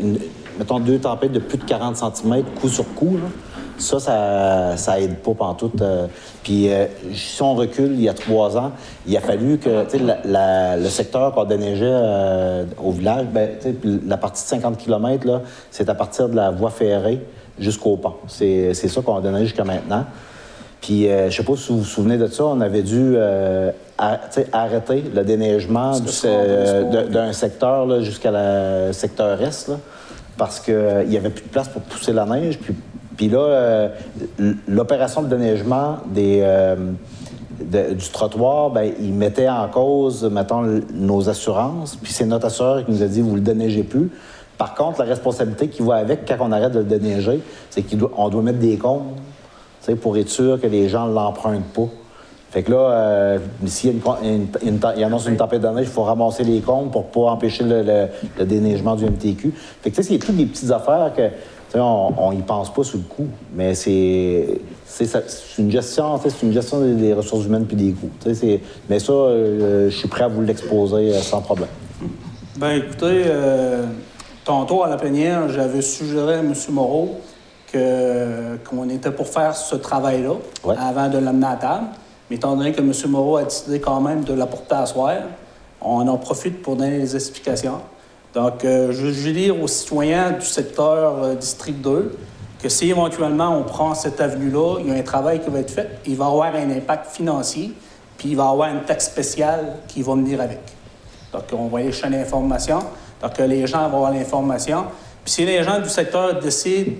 mettons 0.58 0.80
deux 0.80 0.98
tempêtes 0.98 1.32
de 1.32 1.40
plus 1.40 1.58
de 1.58 1.64
40 1.64 1.98
cm, 1.98 2.42
coup 2.58 2.70
sur 2.70 2.88
coup. 2.94 3.18
Ça, 3.78 3.98
ça, 3.98 4.76
ça 4.76 5.00
aide 5.00 5.16
pas 5.16 5.32
pantoute. 5.34 5.80
euh. 5.82 6.06
Puis 6.42 6.72
euh, 6.72 6.86
si 7.14 7.42
on 7.42 7.54
recule, 7.54 7.92
il 7.92 8.02
y 8.02 8.08
a 8.08 8.14
trois 8.14 8.56
ans, 8.56 8.72
il 9.06 9.16
a 9.16 9.20
fallu 9.20 9.58
que 9.58 9.84
la- 9.98 10.18
la- 10.24 10.76
le 10.76 10.88
secteur 10.88 11.32
qu'on 11.32 11.44
déneigeait 11.44 11.84
euh, 11.88 12.64
au 12.82 12.92
village, 12.92 13.26
ben, 13.32 13.50
la 14.06 14.16
partie 14.16 14.42
de 14.44 14.48
50 14.48 14.78
km, 14.78 15.40
c'est 15.70 15.88
à 15.88 15.94
partir 15.94 16.28
de 16.28 16.36
la 16.36 16.50
voie 16.50 16.70
ferrée 16.70 17.20
jusqu'au 17.58 17.96
pont. 17.96 18.14
C'est 18.28 18.74
c'est 18.74 18.88
ça 18.88 19.00
qu'on 19.00 19.20
donné 19.20 19.40
jusqu'à 19.44 19.64
maintenant. 19.64 20.04
Puis, 20.80 21.08
euh, 21.08 21.30
je 21.30 21.36
sais 21.38 21.42
pas 21.44 21.56
si 21.56 21.72
vous 21.72 21.78
vous 21.78 21.84
souvenez 21.84 22.18
de 22.18 22.26
ça, 22.26 22.44
on 22.44 22.60
avait 22.60 22.82
dû 22.82 23.16
arrêter 24.52 25.02
le 25.14 25.22
déneigement 25.24 25.92
d'un 27.10 27.32
secteur 27.32 27.86
là, 27.86 28.00
jusqu'à 28.00 28.30
le 28.32 28.92
secteur 28.92 29.40
Est, 29.40 29.68
là, 29.68 29.76
parce 30.36 30.60
qu'il 30.60 31.06
n'y 31.08 31.16
avait 31.16 31.30
plus 31.30 31.44
de 31.44 31.48
place 31.48 31.68
pour 31.68 31.80
pousser 31.82 32.12
la 32.12 32.26
neige. 32.26 32.58
Puis, 32.58 32.74
puis 33.16 33.28
là, 33.28 33.38
euh, 33.38 33.88
l'opération 34.66 35.22
de 35.22 35.28
déneigement 35.28 35.98
euh, 36.16 36.76
du 37.60 38.08
trottoir, 38.10 38.70
ben, 38.70 38.92
il 39.00 39.12
mettait 39.12 39.48
en 39.48 39.68
cause, 39.68 40.24
mettons, 40.24 40.62
nos 40.92 41.28
assurances. 41.28 41.96
Puis 41.96 42.12
c'est 42.12 42.26
notre 42.26 42.46
assureur 42.46 42.84
qui 42.84 42.90
nous 42.92 43.02
a 43.02 43.06
dit, 43.06 43.20
vous 43.20 43.36
le 43.36 43.40
déneigez 43.40 43.84
plus. 43.84 44.10
Par 44.58 44.74
contre, 44.74 45.00
la 45.00 45.06
responsabilité 45.06 45.68
qui 45.68 45.82
va 45.82 45.96
avec 45.96 46.26
quand 46.26 46.36
on 46.40 46.52
arrête 46.52 46.72
de 46.72 46.78
le 46.78 46.84
déneiger, 46.84 47.40
c'est 47.70 47.82
qu'on 47.82 48.28
doit, 48.28 48.42
mettre 48.42 48.58
des 48.58 48.76
comptes 48.76 49.04
pour 50.00 50.16
être 50.16 50.28
sûr 50.28 50.60
que 50.60 50.66
les 50.66 50.88
gens 50.88 51.06
ne 51.08 51.14
l'empruntent 51.14 51.72
pas. 51.74 51.88
Fait 52.50 52.62
que 52.62 52.70
là, 52.70 52.76
euh, 52.78 53.38
s'il 53.66 53.96
y, 53.96 55.04
annonce 55.04 55.26
une 55.26 55.36
tempête 55.36 55.60
de 55.60 55.66
neige, 55.66 55.86
il 55.88 55.92
faut 55.92 56.04
ramasser 56.04 56.44
les 56.44 56.60
comptes 56.60 56.92
pour 56.92 57.06
pas 57.06 57.32
empêcher 57.32 57.64
le, 57.64 57.82
le- 57.82 58.44
déneigement 58.44 58.94
du 58.94 59.04
MTQ. 59.06 59.52
Fait 59.82 59.90
que 59.90 59.96
tu 59.96 60.02
sais, 60.02 60.12
c'est 60.12 60.18
toutes 60.18 60.36
des 60.36 60.46
petites 60.46 60.70
affaires 60.70 61.10
que, 61.16 61.22
on 61.80 62.32
n'y 62.32 62.42
pense 62.42 62.72
pas 62.72 62.84
sous 62.84 62.98
le 62.98 63.02
coup. 63.04 63.26
Mais 63.54 63.74
c'est 63.74 64.60
c'est 64.86 65.08
une 65.58 65.70
gestion, 65.70 66.20
c'est 66.22 66.42
une 66.42 66.52
gestion 66.52 66.80
des, 66.80 66.94
des 66.94 67.12
ressources 67.14 67.46
humaines 67.46 67.66
puis 67.66 67.76
des 67.76 67.92
coûts. 67.92 68.10
Mais 68.88 68.98
ça, 69.00 69.12
euh, 69.12 69.90
je 69.90 69.96
suis 69.96 70.06
prêt 70.08 70.24
à 70.24 70.28
vous 70.28 70.42
l'exposer 70.42 71.12
euh, 71.12 71.20
sans 71.20 71.40
problème. 71.40 71.68
Ben 72.56 72.70
écoutez, 72.76 73.24
euh, 73.26 73.86
tantôt 74.44 74.84
à 74.84 74.88
la 74.88 74.96
plénière, 74.96 75.48
j'avais 75.48 75.82
suggéré 75.82 76.34
à 76.34 76.38
M. 76.40 76.52
Moreau 76.70 77.16
qu'on 77.72 78.88
était 78.88 79.10
pour 79.10 79.26
faire 79.26 79.56
ce 79.56 79.74
travail-là 79.74 80.34
Ouais. 80.64 80.76
avant 80.78 81.08
de 81.08 81.18
l'amener 81.18 81.46
à 81.46 81.56
table. 81.56 81.86
Mais 82.30 82.36
étant 82.36 82.54
donné 82.54 82.70
que 82.72 82.80
M. 82.80 82.92
Moreau 83.08 83.38
a 83.38 83.42
décidé 83.44 83.80
quand 83.80 84.00
même 84.00 84.22
de 84.22 84.32
l'apporter 84.32 84.76
à 84.76 84.86
soir, 84.86 85.14
on 85.80 86.06
en 86.06 86.16
profite 86.18 86.62
pour 86.62 86.76
donner 86.76 86.98
les 86.98 87.16
explications. 87.16 87.80
Donc, 88.34 88.64
euh, 88.64 88.90
je 88.92 89.06
vais 89.06 89.32
dire 89.32 89.62
aux 89.62 89.68
citoyens 89.68 90.32
du 90.32 90.44
secteur 90.44 91.22
euh, 91.22 91.34
District 91.36 91.80
2 91.80 92.18
que 92.60 92.68
si 92.68 92.90
éventuellement 92.90 93.56
on 93.56 93.62
prend 93.62 93.94
cette 93.94 94.20
avenue-là, 94.20 94.78
il 94.80 94.88
y 94.88 94.90
a 94.90 94.94
un 94.94 95.02
travail 95.02 95.40
qui 95.40 95.50
va 95.50 95.60
être 95.60 95.70
fait, 95.70 95.98
il 96.06 96.16
va 96.16 96.26
avoir 96.26 96.54
un 96.54 96.70
impact 96.70 97.14
financier, 97.14 97.72
puis 98.18 98.30
il 98.30 98.36
va 98.36 98.48
avoir 98.48 98.70
une 98.70 98.82
taxe 98.82 99.06
spéciale 99.06 99.76
qui 99.86 100.02
va 100.02 100.14
venir 100.14 100.40
avec. 100.40 100.60
Donc, 101.32 101.44
on 101.52 101.68
va 101.68 101.78
aller 101.78 101.92
chercher 101.92 102.16
l'information. 102.16 102.80
Donc, 103.22 103.38
les 103.38 103.66
gens 103.66 103.88
vont 103.88 103.98
avoir 103.98 104.10
l'information. 104.10 104.86
Puis, 105.24 105.34
si 105.34 105.44
les 105.44 105.62
gens 105.62 105.78
du 105.78 105.88
secteur 105.88 106.40
décident, 106.40 106.92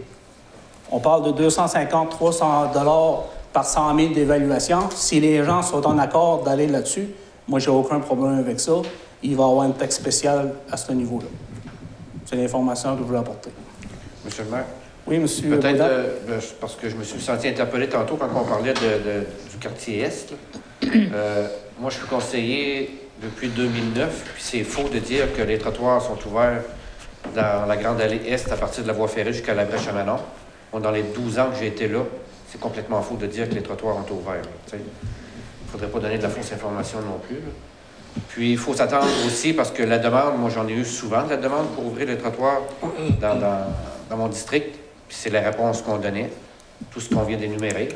on 0.92 1.00
parle 1.00 1.24
de 1.24 1.30
250, 1.32 2.10
300 2.10 2.72
dollars 2.72 3.24
par 3.52 3.64
100 3.64 3.96
000 3.96 4.12
d'évaluation. 4.12 4.80
Si 4.94 5.18
les 5.18 5.42
gens 5.42 5.62
sont 5.62 5.84
en 5.86 5.98
accord 5.98 6.42
d'aller 6.42 6.66
là-dessus, 6.66 7.08
moi, 7.48 7.58
j'ai 7.58 7.70
aucun 7.70 8.00
problème 8.00 8.38
avec 8.38 8.60
ça. 8.60 8.72
Il 9.24 9.34
va 9.36 9.42
y 9.44 9.46
avoir 9.46 9.64
une 9.66 9.74
taxe 9.74 9.96
spéciale 9.96 10.52
à 10.70 10.76
ce 10.76 10.92
niveau-là. 10.92 11.26
C'est 12.26 12.36
l'information 12.36 12.94
que 12.94 13.00
je 13.00 13.04
voulais 13.06 13.18
apporter. 13.18 13.50
Monsieur 14.24 14.44
le 14.44 14.50
maire? 14.50 14.64
Oui, 15.06 15.18
monsieur 15.18 15.48
Peut-être, 15.50 15.80
euh, 15.82 16.40
parce 16.60 16.76
que 16.76 16.88
je 16.88 16.96
me 16.96 17.04
suis 17.04 17.20
senti 17.20 17.48
interpellé 17.48 17.88
tantôt 17.88 18.16
quand 18.16 18.28
on 18.34 18.44
parlait 18.44 18.72
de, 18.72 18.80
de- 18.80 19.26
du 19.50 19.56
quartier 19.60 20.00
Est. 20.00 20.32
Euh, 20.84 21.48
moi, 21.80 21.90
je 21.90 21.96
suis 21.96 22.06
conseiller 22.06 23.00
depuis 23.22 23.48
2009, 23.48 24.32
puis 24.34 24.42
c'est 24.42 24.62
faux 24.64 24.88
de 24.88 24.98
dire 24.98 25.34
que 25.34 25.42
les 25.42 25.58
trottoirs 25.58 26.00
sont 26.02 26.16
ouverts 26.26 26.62
dans 27.34 27.66
la 27.66 27.76
grande 27.76 28.00
allée 28.00 28.20
Est 28.26 28.50
à 28.52 28.56
partir 28.56 28.82
de 28.82 28.88
la 28.88 28.94
voie 28.94 29.08
ferrée 29.08 29.32
jusqu'à 29.32 29.54
la 29.54 29.64
brèche 29.64 29.88
à 29.88 29.92
Manon. 29.92 30.16
Dans 30.72 30.90
les 30.90 31.02
12 31.02 31.38
ans 31.38 31.50
que 31.50 31.58
j'ai 31.60 31.68
été 31.68 31.86
là, 31.88 32.00
c'est 32.50 32.60
complètement 32.60 33.00
faux 33.02 33.16
de 33.16 33.26
dire 33.26 33.48
que 33.48 33.54
les 33.54 33.62
trottoirs 33.62 33.96
ont 33.96 34.02
sais. 34.66 34.76
Il 34.76 34.78
ne 34.78 35.70
faudrait 35.70 35.88
pas 35.88 35.98
donner 36.00 36.18
de 36.18 36.22
la 36.22 36.28
fausse 36.28 36.52
information 36.52 37.00
non 37.00 37.18
plus. 37.26 37.36
là. 37.36 37.52
Puis, 38.28 38.52
il 38.52 38.58
faut 38.58 38.74
s'attendre 38.74 39.06
aussi, 39.26 39.52
parce 39.52 39.70
que 39.70 39.82
la 39.82 39.98
demande, 39.98 40.38
moi, 40.38 40.50
j'en 40.50 40.66
ai 40.68 40.72
eu 40.72 40.84
souvent 40.84 41.22
de 41.24 41.30
la 41.30 41.36
demande 41.36 41.68
pour 41.74 41.86
ouvrir 41.86 42.06
les 42.06 42.16
trottoirs 42.18 42.62
dans, 43.20 43.34
dans- 43.36 43.66
dans 44.10 44.16
mon 44.16 44.28
district. 44.28 44.74
Puis 45.08 45.16
c'est 45.20 45.30
la 45.30 45.40
réponse 45.40 45.82
qu'on 45.82 45.98
donnait, 45.98 46.30
tout 46.90 47.00
ce 47.00 47.12
qu'on 47.14 47.22
vient 47.22 47.36
d'énumérer. 47.36 47.88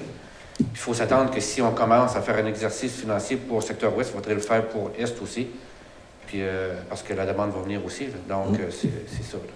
Il 0.60 0.76
faut 0.78 0.92
s'attendre 0.94 1.30
que 1.30 1.40
si 1.40 1.62
on 1.62 1.70
commence 1.72 2.16
à 2.16 2.20
faire 2.20 2.36
un 2.36 2.46
exercice 2.46 2.92
financier 2.96 3.36
pour 3.36 3.58
le 3.60 3.64
secteur 3.64 3.96
ouest, 3.96 4.10
il 4.12 4.16
faudrait 4.16 4.34
le 4.34 4.40
faire 4.40 4.64
pour 4.66 4.90
est 4.98 5.20
aussi. 5.22 5.46
Puis, 6.26 6.38
euh, 6.42 6.74
parce 6.88 7.02
que 7.02 7.14
la 7.14 7.24
demande 7.26 7.50
va 7.52 7.62
venir 7.62 7.80
aussi. 7.84 8.06
là. 8.06 8.36
Donc, 8.36 8.58
euh, 8.58 8.64
c'est 8.70 8.90
c'est 9.08 9.22
ça. 9.24 9.36
là. 9.38 9.52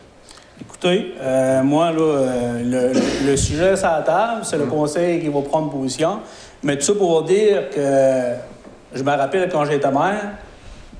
Écoutez, 0.60 1.14
euh, 1.20 1.62
moi, 1.62 1.90
là, 1.90 2.00
euh, 2.00 2.62
le, 2.62 2.92
le- 2.92 3.30
le 3.30 3.36
sujet 3.36 3.76
sur 3.76 3.88
la 3.88 4.02
table, 4.02 4.42
c'est 4.44 4.58
le 4.58 4.66
conseil 4.66 5.20
qui 5.20 5.28
va 5.28 5.40
prendre 5.42 5.70
position. 5.70 6.20
Mais 6.62 6.76
tout 6.76 6.84
ça 6.84 6.94
pour 6.94 7.20
vous 7.22 7.26
dire 7.26 7.68
que 7.70 8.34
je 8.94 9.02
me 9.02 9.10
rappelle 9.10 9.48
quand 9.50 9.64
j'étais 9.64 9.90
maire, 9.90 10.32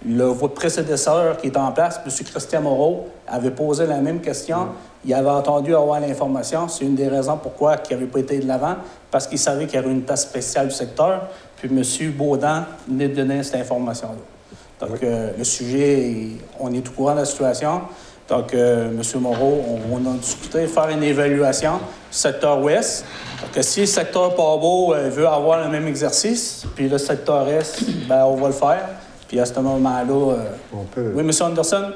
le, 0.07 0.25
votre 0.25 0.55
prédécesseur 0.55 1.37
qui 1.37 1.49
était 1.49 1.59
en 1.59 1.73
place, 1.73 2.01
M. 2.05 2.13
Christian 2.25 2.63
Moreau, 2.63 3.09
avait 3.27 3.51
posé 3.51 3.87
la 3.87 4.01
même 4.01 4.21
question. 4.21 4.69
Il 5.05 5.15
avait 5.15 5.31
entendu 5.31 5.75
avoir 5.75 6.01
l'information. 6.01 6.69
C'est 6.69 6.85
une 6.85 6.95
des 6.95 7.09
raisons 7.09 7.37
pourquoi 7.37 7.77
il 7.89 7.95
n'avait 7.95 8.07
pas 8.07 8.21
été 8.21 8.39
de 8.39 8.47
l'avant, 8.47 8.77
parce 9.11 9.27
qu'il 9.27 9.39
savait 9.39 9.67
qu'il 9.67 9.77
y 9.77 9.79
avait 9.79 9.91
une 9.91 10.03
tasse 10.03 10.23
spéciale 10.23 10.69
du 10.69 10.75
secteur. 10.75 11.29
Puis 11.57 11.69
M. 11.69 12.13
Baudin 12.13 12.67
venait 12.89 13.09
de 13.09 13.15
donner 13.15 13.43
cette 13.43 13.61
information-là. 13.61 14.87
Donc, 14.87 15.03
euh, 15.03 15.31
le 15.39 15.45
sujet, 15.45 16.29
on 16.59 16.73
est 16.73 16.87
au 16.87 16.91
courant 16.91 17.15
de 17.15 17.21
la 17.21 17.25
situation. 17.25 17.83
Donc, 18.29 18.55
euh, 18.55 18.91
M. 18.91 19.21
Moreau, 19.21 19.63
on, 19.69 19.97
on 19.97 20.13
a 20.13 20.17
discuté 20.17 20.67
faire 20.67 20.89
une 20.89 21.03
évaluation 21.03 21.79
secteur 22.11 22.61
ouest. 22.61 23.05
Donc, 23.41 23.65
si 23.65 23.81
le 23.81 23.87
secteur 23.87 24.35
Pabo 24.35 24.95
euh, 24.95 25.09
veut 25.09 25.27
avoir 25.27 25.65
le 25.65 25.71
même 25.71 25.87
exercice, 25.87 26.65
puis 26.75 26.89
le 26.89 26.99
secteur 26.99 27.49
est, 27.49 27.85
ben, 28.09 28.25
on 28.25 28.37
va 28.37 28.49
le 28.49 28.53
faire. 28.55 28.89
Puis 29.33 29.41
à 29.41 29.47
ce 29.47 29.59
moment-là, 29.61 30.13
euh, 30.13 30.45
On 30.75 30.85
peut. 30.85 31.11
oui, 31.15 31.23
M. 31.23 31.31
Anderson? 31.41 31.91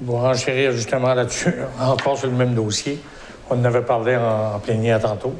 Bon, 0.00 0.26
enchérir 0.26 0.72
justement 0.72 1.14
là-dessus, 1.14 1.54
encore 1.80 2.18
sur 2.18 2.26
le 2.26 2.34
même 2.34 2.52
dossier. 2.52 3.00
On 3.48 3.60
en 3.60 3.64
avait 3.64 3.82
parlé 3.82 4.16
en, 4.16 4.56
en 4.56 4.58
plénière 4.58 4.98
tantôt. 4.98 5.34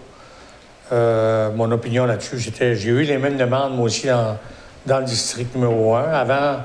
Euh, 0.92 1.50
mon 1.56 1.72
opinion 1.72 2.06
là-dessus, 2.06 2.38
c'était, 2.38 2.76
j'ai 2.76 2.90
eu 2.90 3.02
les 3.02 3.18
mêmes 3.18 3.36
demandes, 3.36 3.74
moi 3.74 3.86
aussi, 3.86 4.06
dans, 4.06 4.36
dans 4.86 5.00
le 5.00 5.04
district 5.04 5.56
numéro 5.56 5.96
1. 5.96 6.02
Avant, 6.04 6.58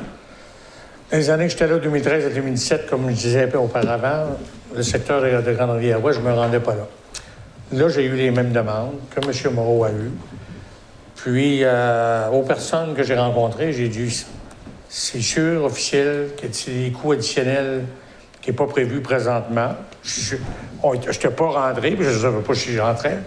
dans 1.11 1.17
les 1.17 1.31
années 1.31 1.45
que 1.45 1.53
j'étais 1.53 1.65
là, 1.65 1.79
2013 1.79 2.27
à 2.27 2.29
2017, 2.29 2.87
comme 2.87 3.09
je 3.09 3.15
disais 3.15 3.45
un 3.45 3.47
peu 3.47 3.57
auparavant, 3.57 4.37
le 4.75 4.83
secteur 4.83 5.19
de, 5.19 5.41
de 5.41 5.53
Grande-Rivière-Ouest, 5.55 6.19
je 6.19 6.23
ne 6.23 6.29
me 6.29 6.35
rendais 6.35 6.59
pas 6.59 6.75
là. 6.75 6.85
Là, 7.71 7.89
j'ai 7.89 8.05
eu 8.05 8.15
les 8.15 8.29
mêmes 8.29 8.51
demandes 8.51 8.99
que 9.09 9.19
M. 9.19 9.55
Moreau 9.55 9.83
a 9.83 9.89
eues. 9.89 10.11
Puis, 11.27 11.59
euh, 11.61 12.29
aux 12.29 12.43
personnes 12.43 12.93
que 12.95 13.03
j'ai 13.03 13.17
rencontrées, 13.17 13.73
j'ai 13.73 13.89
dit 13.89 14.25
c'est 14.87 15.19
sûr, 15.19 15.65
officiel, 15.65 16.29
y 16.41 16.45
a 16.45 16.73
des 16.73 16.91
coûts 16.93 17.11
additionnels 17.11 17.83
qui 18.41 18.49
n'est 18.49 18.55
pas 18.55 18.65
prévu 18.65 19.01
présentement. 19.01 19.71
Je 20.03 20.37
n'étais 20.85 21.29
pas 21.29 21.47
rentré, 21.47 21.91
puis 21.91 22.05
je 22.05 22.11
ne 22.11 22.17
savais 22.17 22.41
pas 22.41 22.53
si 22.53 22.71
je 22.71 22.79
rentrais, 22.79 23.19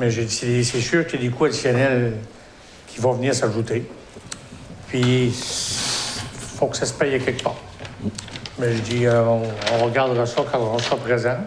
mais 0.00 0.10
j'ai 0.10 0.24
dit 0.24 0.34
c'est 0.34 0.64
c'est 0.64 0.80
sûr 0.80 1.06
qu'il 1.06 1.22
y 1.22 1.26
a 1.26 1.30
des 1.30 1.32
coûts 1.32 1.44
additionnels 1.44 2.14
qui 2.88 2.98
vont 3.00 3.12
venir 3.12 3.32
s'ajouter. 3.32 3.88
Puis, 4.88 5.26
il 5.26 5.32
faut 5.32 6.66
que 6.66 6.76
ça 6.76 6.86
se 6.86 6.94
paye 6.94 7.20
quelque 7.20 7.44
part. 7.44 7.62
Mais 8.58 8.74
je 8.74 8.82
dis, 8.82 9.06
euh, 9.06 9.22
on, 9.22 9.42
on 9.74 9.84
regardera 9.84 10.26
ça 10.26 10.42
quand 10.50 10.58
on 10.58 10.78
sera 10.80 10.96
présent. 10.96 11.38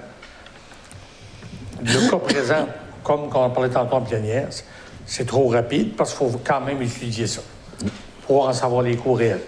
Le 1.83 2.09
cas 2.09 2.17
présent, 2.17 2.67
comme 3.03 3.27
quand 3.29 3.45
on 3.45 3.49
parlait 3.49 3.69
tantôt 3.69 3.95
en 3.97 4.01
plénière, 4.01 4.47
c'est- 5.05 5.25
trop 5.25 5.47
rapide 5.47 5.95
parce 5.95 6.13
qu'il 6.13 6.29
faut 6.29 6.39
quand 6.43 6.61
même 6.61 6.81
étudier 6.81 7.27
ça 7.27 7.41
pour 8.27 8.47
en 8.47 8.53
savoir 8.53 8.81
les 8.83 8.95
coûts 8.95 9.13
réels. 9.13 9.41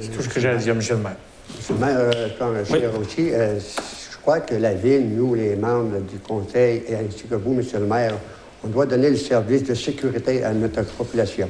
C'est 0.00 0.08
tout 0.10 0.22
ce 0.22 0.28
que 0.28 0.40
j'ai 0.40 0.48
à 0.50 0.56
dire, 0.56 0.74
M. 0.74 0.80
le 0.90 0.96
maire. 0.96 1.16
Monsieur 1.56 1.74
le 1.74 1.80
maire, 1.80 1.96
euh, 1.98 2.28
comme 2.38 2.56
je 2.64 2.72
Oui. 2.72 2.80
aussi, 3.00 3.30
euh, 3.32 3.58
je 3.58 4.16
crois 4.20 4.40
que 4.40 4.54
la 4.56 4.74
ville, 4.74 5.08
nous, 5.14 5.34
les 5.34 5.54
membres 5.56 6.00
du 6.00 6.18
conseil, 6.18 6.82
et 6.88 6.96
ainsi 6.96 7.24
que 7.30 7.36
vous, 7.36 7.54
monsieur 7.54 7.78
le 7.78 7.86
maire, 7.86 8.14
on 8.64 8.68
doit 8.68 8.84
donner 8.86 9.10
le 9.10 9.16
service 9.16 9.62
de 9.64 9.74
sécurité 9.74 10.42
à 10.42 10.52
notre 10.52 10.82
population. 10.84 11.48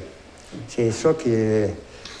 C'est 0.67 0.91
ça 0.91 1.13
qui 1.13 1.29
est, 1.33 1.73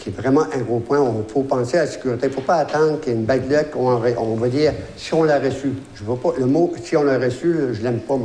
qui 0.07 0.17
est 0.17 0.21
vraiment 0.21 0.45
un 0.53 0.59
gros 0.59 0.79
point. 0.79 0.99
Il 0.99 1.31
faut 1.31 1.43
penser 1.43 1.77
à 1.77 1.81
la 1.81 1.87
sécurité. 1.87 2.27
Il 2.27 2.29
ne 2.29 2.35
faut 2.35 2.41
pas 2.41 2.55
attendre 2.55 2.99
qu'il 2.99 3.11
y 3.11 3.15
ait 3.15 3.19
une 3.19 3.25
bague 3.25 3.49
lettre 3.49 3.71
qu'on 3.71 4.01
on 4.17 4.35
va 4.35 4.47
dire 4.47 4.73
si 4.95 5.13
on 5.13 5.23
l'a 5.23 5.39
reçu. 5.39 5.73
Je 5.95 6.03
veux 6.03 6.15
pas 6.15 6.33
le 6.37 6.45
mot 6.45 6.71
si 6.81 6.95
on 6.95 7.03
l'a 7.03 7.17
reçu, 7.17 7.55
je 7.73 7.81
l'aime 7.81 7.99
pas. 7.99 8.17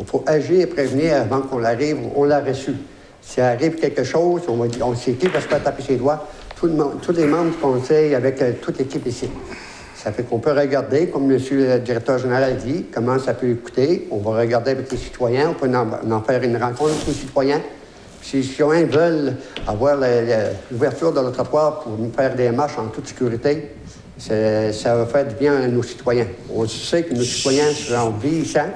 Il 0.00 0.06
faut 0.06 0.24
agir 0.26 0.60
et 0.60 0.66
prévenir 0.66 1.16
avant 1.16 1.42
qu'on 1.42 1.58
l'arrive. 1.58 1.98
On 2.16 2.24
l'a 2.24 2.40
reçu. 2.40 2.72
S'il 3.22 3.42
arrive 3.42 3.76
quelque 3.76 4.02
chose, 4.02 4.42
on 4.48 4.56
va 4.56 4.66
dire, 4.66 4.86
on 4.86 4.94
sait 4.94 5.12
qui 5.12 5.28
va 5.28 5.40
se 5.40 5.46
faire 5.46 5.62
taper 5.62 5.82
ses 5.82 5.96
doigts. 5.96 6.26
Tous 6.56 7.12
les 7.12 7.26
membres 7.26 7.50
du 7.52 7.56
conseil 7.56 8.14
avec 8.14 8.42
euh, 8.42 8.52
toute 8.60 8.78
l'équipe 8.78 9.06
ici. 9.06 9.30
Ça 9.94 10.12
fait 10.12 10.24
qu'on 10.24 10.38
peut 10.38 10.52
regarder, 10.52 11.08
comme 11.08 11.30
M. 11.30 11.38
le 11.50 11.78
directeur 11.78 12.18
général 12.18 12.56
dit, 12.56 12.86
comment 12.92 13.18
ça 13.18 13.34
peut 13.34 13.54
coûter. 13.54 14.08
On 14.10 14.18
va 14.18 14.40
regarder 14.40 14.72
avec 14.72 14.90
les 14.90 14.98
citoyens, 14.98 15.50
on 15.50 15.54
peut 15.54 15.70
en, 15.74 16.12
en 16.12 16.22
faire 16.22 16.42
une 16.42 16.56
rencontre 16.56 16.92
avec 16.92 17.06
les 17.06 17.12
citoyens. 17.12 17.60
Si 18.22 18.36
les 18.36 18.42
citoyens 18.42 18.84
veulent 18.86 19.34
avoir 19.66 19.96
l'ouverture 20.70 21.12
de 21.12 21.20
notre 21.20 21.42
trottoir 21.42 21.80
pour 21.80 21.98
nous 21.98 22.12
faire 22.12 22.34
des 22.34 22.50
marches 22.50 22.78
en 22.78 22.86
toute 22.86 23.08
sécurité, 23.08 23.72
ça 24.18 24.96
va 24.96 25.06
faire 25.06 25.26
du 25.26 25.34
bien 25.34 25.56
à 25.56 25.66
nos 25.66 25.82
citoyens. 25.82 26.26
On 26.54 26.66
sait 26.66 27.02
que 27.04 27.14
nos 27.14 27.22
citoyens 27.22 27.72
sont 27.72 28.10
vieillissants, 28.10 28.70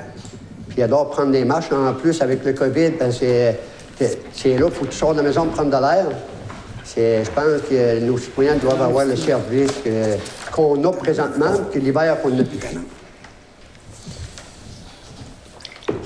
puis 0.68 0.78
ils 0.78 0.82
adorent 0.82 1.10
prendre 1.10 1.32
des 1.32 1.44
marches. 1.44 1.70
En 1.72 1.92
plus, 1.92 2.20
avec 2.22 2.44
le 2.44 2.52
COVID, 2.54 2.90
ben, 2.98 3.12
c'est 3.12 3.58
là, 4.00 4.66
il 4.66 4.70
faut 4.70 4.86
que 4.86 4.90
tu 4.90 4.96
sors 4.96 5.12
de 5.12 5.18
la 5.18 5.22
maison 5.24 5.44
pour 5.44 5.52
prendre 5.52 5.70
de 5.70 5.82
l'air. 5.82 6.06
Je 6.96 7.30
pense 7.30 7.68
que 7.68 8.00
nos 8.00 8.18
citoyens 8.18 8.56
doivent 8.56 8.82
avoir 8.82 9.04
le 9.04 9.16
service 9.16 9.72
qu'on 10.52 10.82
a 10.84 10.92
présentement, 10.92 11.52
que 11.72 11.78
l'hiver 11.78 12.20
qu'on 12.22 12.30
n'a 12.30 12.44
plus. 12.44 12.78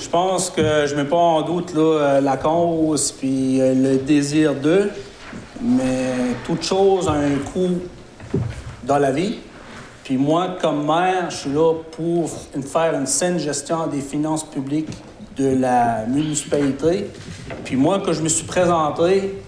Je 0.00 0.08
pense 0.08 0.50
que 0.50 0.86
je 0.86 0.94
ne 0.94 1.02
mets 1.02 1.08
pas 1.08 1.16
en 1.16 1.42
doute 1.42 1.74
là, 1.74 1.80
euh, 1.80 2.20
la 2.20 2.36
cause 2.36 3.10
puis 3.10 3.60
euh, 3.60 3.74
le 3.74 3.96
désir 3.96 4.54
d'eux, 4.54 4.90
mais 5.60 6.12
toute 6.46 6.62
chose 6.62 7.08
a 7.08 7.12
un 7.12 7.36
coût 7.52 7.80
dans 8.84 8.98
la 8.98 9.10
vie. 9.10 9.38
Puis 10.04 10.16
moi, 10.16 10.56
comme 10.60 10.86
maire, 10.86 11.30
je 11.30 11.36
suis 11.36 11.52
là 11.52 11.74
pour 11.90 12.30
faire 12.30 12.94
une 12.94 13.06
saine 13.06 13.40
gestion 13.40 13.88
des 13.88 14.00
finances 14.00 14.44
publiques 14.44 14.96
de 15.36 15.56
la 15.56 16.06
municipalité. 16.06 17.10
Puis 17.64 17.74
moi, 17.74 17.98
que 17.98 18.12
je 18.12 18.22
me 18.22 18.28
suis 18.28 18.46
présenté, 18.46 19.42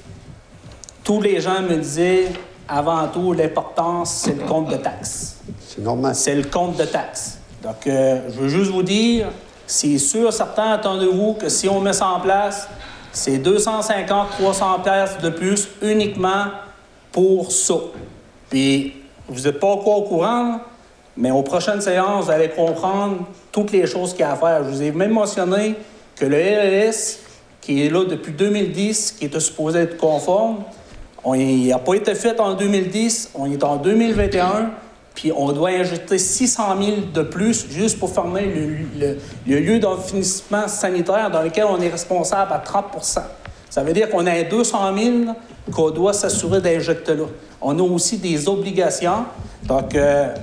tous 1.04 1.20
les 1.20 1.40
gens 1.40 1.62
me 1.62 1.76
disaient, 1.76 2.26
avant 2.68 3.06
tout, 3.06 3.32
l'importance, 3.32 4.22
c'est 4.24 4.36
le 4.36 4.46
compte 4.46 4.68
de 4.68 4.76
taxes 4.76 5.36
C'est 5.60 5.82
normal. 5.82 6.14
c'est 6.14 6.34
le 6.34 6.44
compte 6.44 6.76
de 6.76 6.84
taxes. 6.84 7.38
Donc, 7.62 7.86
euh, 7.86 8.22
je 8.30 8.40
veux 8.40 8.48
juste 8.48 8.70
vous 8.70 8.82
dire, 8.82 9.28
c'est 9.70 9.98
sûr, 9.98 10.32
certains, 10.32 10.72
attendez-vous 10.72 11.34
que 11.34 11.48
si 11.48 11.68
on 11.68 11.80
met 11.80 11.92
ça 11.92 12.08
en 12.08 12.18
place, 12.18 12.68
c'est 13.12 13.38
250, 13.38 14.30
300 14.30 14.80
pièces 14.82 15.18
de 15.22 15.30
plus 15.30 15.68
uniquement 15.80 16.46
pour 17.12 17.52
ça. 17.52 17.74
Puis, 18.48 18.96
vous 19.28 19.42
n'êtes 19.42 19.60
pas 19.60 19.68
encore 19.68 19.98
au 19.98 20.02
courant, 20.02 20.60
mais 21.16 21.30
aux 21.30 21.42
prochaines 21.44 21.80
séances, 21.80 22.24
vous 22.24 22.30
allez 22.32 22.48
comprendre 22.48 23.18
toutes 23.52 23.70
les 23.70 23.86
choses 23.86 24.10
qu'il 24.10 24.22
y 24.22 24.24
a 24.24 24.32
à 24.32 24.36
faire. 24.36 24.64
Je 24.64 24.70
vous 24.70 24.82
ai 24.82 24.90
même 24.90 25.12
mentionné 25.12 25.76
que 26.16 26.24
le 26.26 26.36
RLS, 26.36 27.18
qui 27.60 27.86
est 27.86 27.90
là 27.90 28.04
depuis 28.04 28.32
2010, 28.32 29.12
qui 29.12 29.26
était 29.26 29.38
supposé 29.38 29.80
être 29.80 29.96
conforme, 29.96 30.64
on- 31.22 31.34
il 31.34 31.68
n'a 31.68 31.78
pas 31.78 31.94
été 31.94 32.16
fait 32.16 32.40
en 32.40 32.54
2010, 32.54 33.30
on 33.36 33.48
est 33.50 33.62
en 33.62 33.76
2021, 33.76 34.70
puis 35.20 35.30
on 35.36 35.52
doit 35.52 35.68
injecter 35.68 36.16
600 36.18 36.62
000 36.82 36.96
de 37.12 37.20
plus 37.22 37.66
juste 37.70 37.98
pour 37.98 38.10
le- 38.34 39.18
le 39.46 39.58
lieu 39.60 39.78
d'enfinissement 39.78 40.66
sanitaire 40.66 41.30
dans 41.30 41.42
lequel 41.42 41.64
on 41.68 41.78
est 41.78 41.90
responsable 41.90 42.50
à 42.54 42.58
30% 42.58 43.20
Ça 43.68 43.82
veut 43.82 43.92
dire 43.92 44.08
qu'on 44.08 44.26
a 44.26 44.42
200 44.42 44.78
000 44.96 45.14
qu'on 45.72 45.90
doit 45.90 46.14
s'assurer 46.14 46.62
d'injecter 46.62 47.14
là. 47.14 47.24
On 47.60 47.78
a 47.78 47.82
aussi 47.82 48.16
des 48.16 48.48
obligations. 48.48 49.26
Donc, 49.64 49.94
euh, 49.94 50.34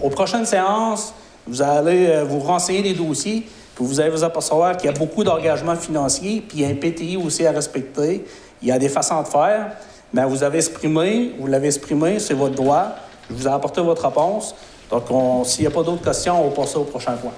aux 0.00 0.08
prochaines 0.08 0.46
séances, 0.46 1.12
vous 1.48 1.60
allez 1.60 2.06
euh, 2.06 2.22
vous 2.24 2.38
renseigner 2.38 2.82
des 2.82 2.94
dossiers, 2.94 3.44
puis 3.74 3.84
vous 3.84 3.98
allez 3.98 4.10
vous 4.10 4.22
apercevoir 4.22 4.76
qu'il 4.76 4.88
y 4.88 4.94
a 4.94 4.96
beaucoup 4.96 5.24
d'engagements 5.24 5.74
financiers, 5.74 6.44
puis 6.48 6.58
il 6.58 6.62
y 6.62 6.64
a 6.64 6.68
un 6.68 6.76
PTI 6.76 7.16
aussi 7.16 7.44
à 7.44 7.50
respecter. 7.50 8.24
Il 8.62 8.68
y 8.68 8.72
a 8.72 8.78
des 8.78 8.88
façons 8.88 9.20
de 9.20 9.26
faire. 9.26 9.72
Mais 10.14 10.24
vous 10.24 10.44
avez 10.44 10.58
exprimé, 10.58 11.32
vous 11.40 11.48
l'avez 11.48 11.66
exprimé, 11.66 12.20
c'est 12.20 12.34
votre 12.34 12.54
droit. 12.54 12.94
Je 13.30 13.34
vous 13.34 13.46
ai 13.46 13.50
apporté 13.50 13.80
votre 13.80 14.04
réponse. 14.06 14.54
Donc, 14.90 15.10
on- 15.10 15.44
s'il 15.44 15.62
n'y 15.62 15.66
a 15.68 15.70
pas 15.70 15.82
d'autres 15.82 16.04
questions, 16.04 16.44
on 16.44 16.48
va 16.48 16.54
passer 16.54 16.76
au 16.76 16.84
prochain 16.84 17.12
point. 17.12 17.32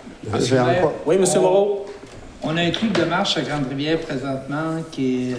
Oui, 1.07 1.17
M. 1.17 1.25
Moreau? 1.41 1.87
On 2.43 2.57
a 2.57 2.63
un 2.63 2.71
club 2.71 2.93
de 2.93 3.05
marche 3.05 3.37
à 3.37 3.43
Grande-Rivière 3.43 4.01
présentement 4.01 4.83
qui 4.91 5.31
est 5.31 5.35
euh, 5.35 5.39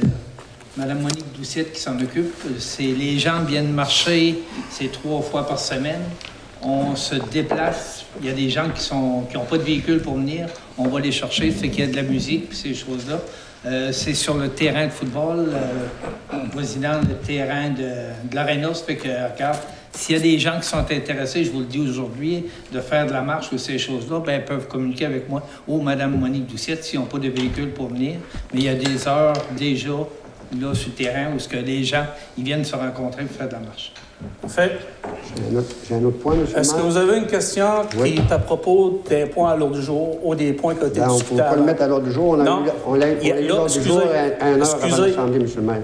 Mme 0.77 1.01
Monique 1.01 1.31
Doucette 1.37 1.71
qui 1.73 1.79
s'en 1.79 1.99
occupe. 1.99 2.33
C'est 2.59 2.83
les 2.83 3.19
gens 3.19 3.43
viennent 3.43 3.71
marcher, 3.71 4.39
c'est 4.71 4.91
trois 4.91 5.21
fois 5.21 5.45
par 5.45 5.59
semaine. 5.59 6.01
On 6.63 6.95
se 6.95 7.15
déplace. 7.31 8.05
Il 8.21 8.27
y 8.27 8.29
a 8.29 8.33
des 8.33 8.49
gens 8.49 8.69
qui 8.73 8.81
sont 8.81 9.21
qui 9.29 9.37
n'ont 9.37 9.43
pas 9.45 9.57
de 9.57 9.63
véhicule 9.63 10.01
pour 10.01 10.15
venir. 10.15 10.47
On 10.79 10.87
va 10.87 10.99
les 10.99 11.11
chercher, 11.11 11.51
fait 11.51 11.69
qu'il 11.69 11.81
y 11.81 11.87
a 11.87 11.91
de 11.91 11.95
la 11.95 12.01
musique 12.01 12.53
ces 12.53 12.73
choses-là. 12.73 13.19
Euh, 13.67 13.91
c'est 13.91 14.13
sur 14.15 14.35
le 14.35 14.49
terrain 14.49 14.85
de 14.85 14.91
football, 14.91 15.49
euh, 15.53 16.37
voisinant 16.53 16.99
le 17.07 17.15
terrain 17.15 17.69
de, 17.69 18.29
de 18.29 18.35
l'Aréna. 18.35 18.73
Ça 18.73 18.83
fait 18.85 18.95
que, 18.95 19.07
regarde, 19.07 19.57
s'il 19.95 20.15
y 20.15 20.19
a 20.19 20.21
des 20.21 20.37
gens 20.39 20.59
qui 20.61 20.67
sont 20.67 20.77
intéressés, 20.77 21.43
je 21.43 21.51
vous 21.51 21.59
le 21.59 21.65
dis 21.65 21.79
aujourd'hui, 21.79 22.45
de 22.71 22.79
faire 22.79 23.05
de 23.07 23.11
la 23.13 23.21
marche 23.21 23.51
ou 23.51 23.57
ces 23.57 23.77
choses-là, 23.77 24.19
ben, 24.25 24.41
ils 24.41 24.45
peuvent 24.45 24.67
communiquer 24.67 25.05
avec 25.05 25.29
moi 25.29 25.41
ou 25.67 25.81
Mme 25.81 26.17
Monique 26.19 26.47
Doucette 26.47 26.83
s'ils 26.83 26.99
n'ont 26.99 27.05
pas 27.05 27.17
de 27.19 27.29
véhicule 27.29 27.69
pour 27.71 27.87
venir. 27.87 28.15
Mais 28.53 28.59
il 28.59 28.65
y 28.65 28.69
a 28.69 28.75
des 28.75 29.07
heures 29.07 29.33
déjà 29.57 29.91
là 30.61 30.73
sur 30.75 30.89
le 30.89 30.93
terrain 31.03 31.33
où 31.35 31.39
ce 31.39 31.47
que 31.47 31.57
les 31.57 31.83
gens 31.83 32.05
ils 32.37 32.43
viennent 32.43 32.63
se 32.63 32.75
rencontrer 32.75 33.23
pour 33.23 33.35
faire 33.35 33.47
de 33.47 33.53
la 33.53 33.59
marche. 33.59 33.91
Fait. 34.47 34.71
J'ai 35.35 35.55
un 35.55 35.59
autre- 35.59 35.75
J'ai 35.87 35.95
un 35.95 36.03
autre 36.05 36.19
point, 36.19 36.33
M. 36.35 36.45
Est-ce 36.55 36.73
que 36.73 36.81
vous 36.81 36.95
avez 36.97 37.17
une 37.17 37.27
question 37.27 37.67
Oui. 37.97 38.13
qui 38.13 38.19
est 38.19 38.31
à 38.31 38.39
propos 38.39 39.01
des 39.09 39.25
points 39.25 39.51
à 39.51 39.55
l'ordre 39.57 39.75
du 39.75 39.81
jour 39.81 40.19
ou 40.25 40.33
des 40.35 40.53
poins 40.53 40.73
qui 40.75 40.83
ont 40.83 40.87
été 40.87 40.99
Ben, 41.01 41.07
on 41.09 41.13
ne 41.13 41.19
discutés 41.19 41.41
peut 41.41 41.49
pas 41.49 41.55
le 41.55 41.63
mettre 41.63 41.81
à 41.81 41.87
l'ordre 41.87 42.05
du 42.05 42.11
jour. 42.13 42.29
On 42.29 42.39
a 42.39 42.43
Non. 42.43 42.65
eu, 42.65 42.69
on 42.87 42.91
on 42.97 43.01
a- 43.01 43.07
eu 43.09 43.47
l'ordre 43.47 43.69
du 43.69 43.77
excusez, 43.77 43.87
jour 43.89 44.01
à 44.01 44.45
un 44.45 44.53
heure 44.53 44.53
avant 44.53 44.57
excusez. 44.59 45.07
l'Assemblée, 45.09 45.39
M. 45.41 45.47
le 45.55 45.61
maire. 45.61 45.81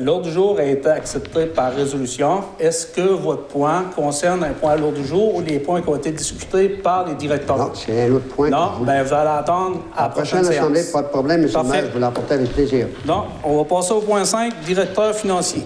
L'ordre 0.00 0.22
du 0.22 0.32
jour 0.32 0.58
a 0.58 0.64
été 0.64 0.88
accepté 0.88 1.46
par 1.46 1.72
résolution. 1.72 2.40
Est-ce 2.58 2.88
que 2.88 3.00
votre 3.02 3.44
point 3.44 3.84
concerne 3.94 4.42
un 4.42 4.52
point 4.52 4.72
à 4.72 4.76
l'ordre 4.76 4.96
du 4.98 5.06
jour 5.06 5.36
ou 5.36 5.40
les 5.42 5.60
points 5.60 5.80
qui 5.80 5.88
ont 5.88 5.94
été 5.94 6.10
discutés 6.10 6.68
par 6.70 7.06
les 7.06 7.14
directeurs? 7.14 7.56
Non, 7.58 7.70
c'est 7.72 8.02
un 8.08 8.12
autre 8.14 8.26
point. 8.34 8.50
Non, 8.50 8.70
je 8.74 8.78
vous- 8.80 8.84
vous 8.84 8.90
allez 9.14 9.28
attendre 9.38 9.76
à 9.96 10.02
la 10.02 10.08
prochaine 10.08 10.40
prochaine 10.42 10.58
Assemblée, 10.58 10.80
séance. 10.80 10.92
pas 10.92 11.02
de 11.02 11.08
problème, 11.08 11.40
M. 11.40 11.46
le 11.46 11.52
Parfait. 11.52 11.70
maire. 11.70 11.84
Je 11.86 11.92
vous 11.92 11.98
l'apporte 12.00 12.32
avec 12.32 12.52
plaisir. 12.52 12.88
Donc, 13.04 13.24
on 13.44 13.56
va 13.58 13.64
passer 13.64 13.92
au 13.92 14.00
point 14.00 14.24
5, 14.24 14.52
directeur 14.66 15.14
financier. 15.14 15.62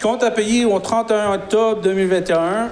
Compte 0.00 0.22
à 0.22 0.30
payer 0.30 0.64
au 0.66 0.78
31 0.78 1.34
octobre 1.34 1.80
2021. 1.82 2.68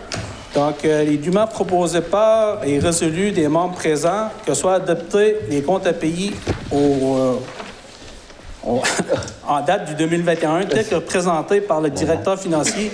Donc, 0.54 0.84
euh, 0.84 1.02
les 1.02 1.16
documents 1.16 1.46
proposés 1.46 2.02
par 2.02 2.62
et 2.64 2.78
résolus 2.78 3.32
des 3.32 3.48
membres 3.48 3.74
présents, 3.74 4.28
que 4.46 4.52
soient 4.54 4.74
adoptés 4.74 5.38
les 5.48 5.62
comptes 5.62 5.86
à 5.86 5.94
payer 5.94 6.32
au, 6.70 6.76
euh, 6.76 7.32
en 8.64 9.60
date 9.60 9.86
du 9.86 9.94
2021, 9.94 10.66
tel 10.66 10.86
que 10.86 10.94
présenté 10.96 11.60
par 11.60 11.80
le 11.80 11.90
directeur 11.90 12.38
financier, 12.38 12.92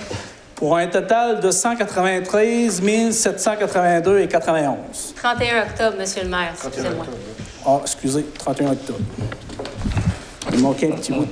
pour 0.55 0.75
un 0.75 0.87
total 0.87 1.39
de 1.39 1.51
193 1.51 2.81
782 3.11 4.19
et 4.19 4.27
91. 4.27 5.13
31 5.15 5.63
octobre, 5.63 5.97
Monsieur 5.97 6.23
le 6.23 6.29
maire, 6.29 6.53
excusez-moi. 6.53 7.05
Ah, 7.65 7.79
excusez, 7.81 8.25
31 8.37 8.71
octobre. 8.71 8.99
Il 10.51 10.59
manquait 10.59 10.91
un 10.91 10.95
petit 10.95 11.13
bout. 11.13 11.27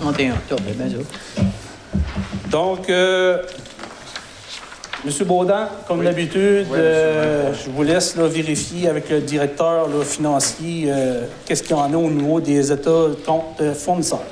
31 0.00 0.32
octobre, 0.32 0.62
bien 0.74 0.88
ça. 0.88 1.42
Donc, 2.50 2.88
euh, 2.88 3.42
M. 5.06 5.24
Baudin, 5.26 5.68
comme 5.86 6.02
d'habitude, 6.02 6.66
euh, 6.72 7.52
je 7.54 7.70
vous 7.70 7.82
laisse 7.82 8.16
là, 8.16 8.26
vérifier 8.26 8.88
avec 8.88 9.08
le 9.08 9.20
directeur 9.20 9.88
là, 9.88 10.04
financier 10.04 10.86
euh, 10.88 11.22
qu'est-ce 11.44 11.62
qu'il 11.62 11.76
y 11.76 11.78
en 11.78 11.92
a 11.92 11.96
au 11.96 12.10
niveau 12.10 12.40
des 12.40 12.72
états 12.72 12.90
de 12.90 13.16
compte 13.24 13.60
euh, 13.60 13.72
fournisseurs. 13.74 14.22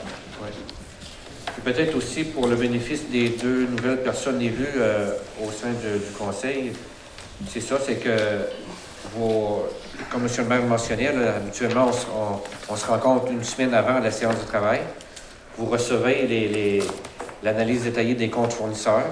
Puis 1.46 1.72
Peut-être 1.72 1.96
aussi 1.96 2.24
pour 2.24 2.46
le 2.48 2.56
bénéfice 2.56 3.08
des 3.10 3.30
deux 3.30 3.66
nouvelles 3.66 4.02
personnes 4.02 4.40
élues 4.42 4.66
euh, 4.76 5.10
au 5.42 5.50
sein 5.50 5.68
de- 5.68 5.98
du 5.98 6.10
conseil, 6.18 6.72
c'est 7.48 7.60
ça, 7.60 7.76
c'est 7.84 7.94
que 7.96 8.10
vos, 9.16 9.64
comme 10.10 10.22
M. 10.22 10.28
le 10.38 10.44
maire 10.44 10.62
mentionnait, 10.62 11.12
là, 11.12 11.36
habituellement, 11.36 11.86
on 11.88 11.92
se, 11.92 12.06
on- 12.06 12.72
on 12.72 12.76
se 12.76 12.86
rencontre 12.86 13.30
une 13.30 13.44
semaine 13.44 13.72
avant 13.74 14.00
la 14.00 14.10
séance 14.10 14.36
de 14.40 14.46
travail. 14.46 14.80
Vous 15.56 15.66
recevez 15.66 16.26
les- 16.26 16.48
les- 16.48 16.82
l'analyse 17.42 17.84
détaillée 17.84 18.14
des 18.14 18.28
comptes 18.28 18.52
fournisseurs, 18.52 19.04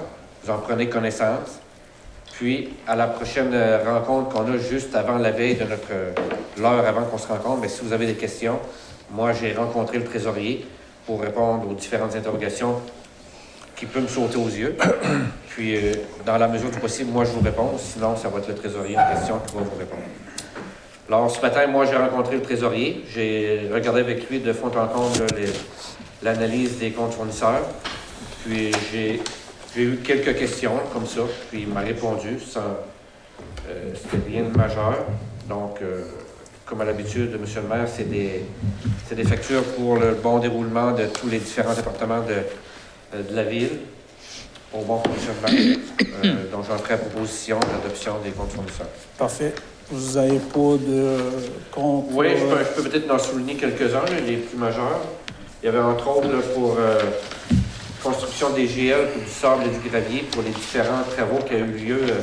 vous 0.43 0.51
en 0.51 0.57
prenez 0.57 0.89
connaissance. 0.89 1.59
Puis, 2.33 2.69
à 2.87 2.95
la 2.95 3.07
prochaine 3.07 3.55
rencontre 3.85 4.29
qu'on 4.29 4.51
a 4.51 4.57
juste 4.57 4.95
avant 4.95 5.17
la 5.17 5.31
veille 5.31 5.55
de 5.55 5.65
notre 5.65 5.91
l'heure 6.59 6.85
avant 6.85 7.03
qu'on 7.03 7.17
se 7.17 7.27
rencontre, 7.27 7.61
mais 7.61 7.69
si 7.69 7.81
vous 7.83 7.93
avez 7.93 8.07
des 8.07 8.15
questions, 8.15 8.59
moi 9.11 9.33
j'ai 9.33 9.53
rencontré 9.53 9.97
le 9.97 10.03
trésorier. 10.03 10.65
pour 11.05 11.21
répondre 11.21 11.69
aux 11.69 11.73
différentes 11.73 12.15
interrogations 12.15 12.79
qui 13.75 13.85
peuvent 13.85 14.03
me 14.03 14.07
sauter 14.07 14.37
aux 14.37 14.47
yeux. 14.47 14.77
Puis, 15.49 15.75
euh, 15.75 15.93
dans 16.25 16.37
la 16.37 16.47
mesure 16.47 16.69
du 16.71 16.79
possible, 16.79 17.11
moi, 17.11 17.25
je 17.25 17.31
vous 17.31 17.41
réponds. 17.41 17.73
Sinon, 17.77 18.15
ça 18.15 18.29
va 18.29 18.39
être 18.39 18.47
le 18.47 18.55
trésorier 18.55 18.97
en 18.97 19.13
question 19.13 19.39
qui 19.45 19.55
va 19.55 19.61
vous 19.61 19.77
répondre. 19.77 20.01
Alors, 21.09 21.29
ce 21.29 21.41
matin, 21.41 21.67
moi, 21.67 21.85
j'ai 21.85 21.97
rencontré 21.97 22.35
le 22.35 22.41
trésorier. 22.41 23.03
J'ai 23.13 23.69
regardé 23.71 23.99
avec 23.99 24.29
lui 24.29 24.39
de 24.39 24.53
fond 24.53 24.67
en 24.67 24.87
comble 24.87 25.25
l'analyse 26.23 26.79
des 26.79 26.91
comptes 26.91 27.13
fournisseurs. 27.13 27.61
Puis, 28.45 28.71
j'ai 28.91 29.21
j'ai 29.75 29.83
eu 29.83 29.97
quelques 29.97 30.37
questions 30.37 30.79
comme 30.91 31.05
ça. 31.07 31.21
Puis, 31.49 31.61
il 31.61 31.67
m'a 31.67 31.81
répondu 31.81 32.39
sans. 32.39 32.59
euh, 33.69 33.93
C'était 33.95 34.29
rien 34.29 34.43
de 34.43 34.55
majeur. 34.57 35.05
Donc, 35.49 35.77
euh, 35.81 36.03
comme 36.65 36.81
à 36.81 36.85
l'habitude 36.85 37.31
de 37.31 37.35
M. 37.37 37.43
le 37.55 37.61
maire, 37.75 37.87
c'est 37.87 38.09
des, 38.09 38.43
factures 39.25 39.63
pour 39.75 39.97
le 39.97 40.13
bon 40.13 40.39
déroulement 40.39 40.91
de 40.91 41.05
tous 41.07 41.27
les 41.27 41.39
différents 41.39 41.73
départements 41.73 42.21
de, 42.21 42.33
euh, 43.15 43.23
de 43.29 43.35
la 43.35 43.43
ville 43.43 43.79
au 44.73 44.81
bon 44.83 44.99
fonctionnement. 44.99 45.75
Euh, 46.23 46.51
donc, 46.51 46.65
j'en 46.69 46.77
ferai 46.77 46.97
proposition 46.97 47.59
d'adoption 47.59 48.13
des 48.23 48.31
comptes 48.31 48.51
fournisseurs. 48.51 48.87
Parfait. 49.17 49.53
Vous 49.91 50.15
n'avez 50.15 50.39
pas 50.39 50.77
de 50.79 51.17
compte. 51.71 52.05
Oui, 52.11 52.27
je 52.37 52.45
peux, 52.81 52.89
peut-être 52.89 53.11
en 53.11 53.19
souligner 53.19 53.55
quelques-uns, 53.55 54.05
les 54.25 54.37
plus 54.37 54.57
majeurs. 54.57 55.01
Il 55.61 55.65
y 55.65 55.69
avait 55.69 55.79
entre 55.79 56.07
autres 56.09 56.27
là, 56.29 56.39
pour 56.55 56.77
construction 58.03 58.49
des 58.51 58.67
GL, 58.67 59.07
pour 59.09 59.21
du 59.21 59.29
sable 59.29 59.63
et 59.65 59.69
du 59.69 59.89
gravier, 59.89 60.23
pour 60.31 60.43
les 60.43 60.51
différents 60.51 61.03
travaux 61.15 61.39
qui 61.43 61.55
ont 61.55 61.59
eu 61.59 61.85
lieu 61.85 61.99
euh, 62.01 62.21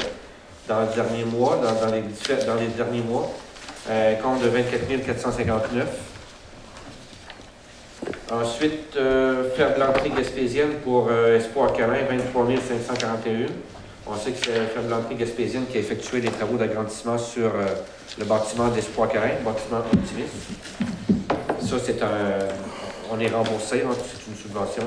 dans 0.69 0.87
mois, 1.27 1.59
les, 1.93 2.67
derniers 2.69 3.03
mois. 3.03 3.31
Un 3.89 4.15
compte 4.23 4.43
de 4.43 4.49
24 4.49 5.05
459. 5.05 5.87
Ensuite, 8.31 8.97
euh, 8.97 9.51
faire 9.57 9.75
de 9.75 9.81
l'entrée 9.81 10.11
gaspésienne 10.11 10.75
pour 10.85 11.09
euh, 11.11 11.37
Espoir 11.37 11.73
Câlin, 11.73 12.05
23 12.09 12.47
541. 12.87 13.47
On 14.07 14.17
sait 14.17 14.31
que 14.31 14.39
c'est 14.39 14.53
faire 14.53 14.85
de 14.85 14.89
l'entrée 14.91 15.17
gaspésienne 15.17 15.65
qui 15.69 15.79
a 15.79 15.81
effectué 15.81 16.21
les 16.21 16.31
travaux 16.31 16.57
d'agrandissement 16.57 17.19
sur 17.19 17.47
euh, 17.47 17.65
le 18.19 18.25
bâtiment 18.25 18.69
d'Espoir 18.69 19.09
Câlin, 19.09 19.35
bâtiment 19.45 19.79
optimiste. 19.79 20.35
Ça, 21.61 21.77
c'est 21.85 22.01
un. 22.03 22.39
On 23.13 23.19
est 23.19 23.29
remboursé, 23.29 23.83
hein, 23.85 23.93
c'est 23.97 24.31
une 24.31 24.37
subvention, 24.37 24.85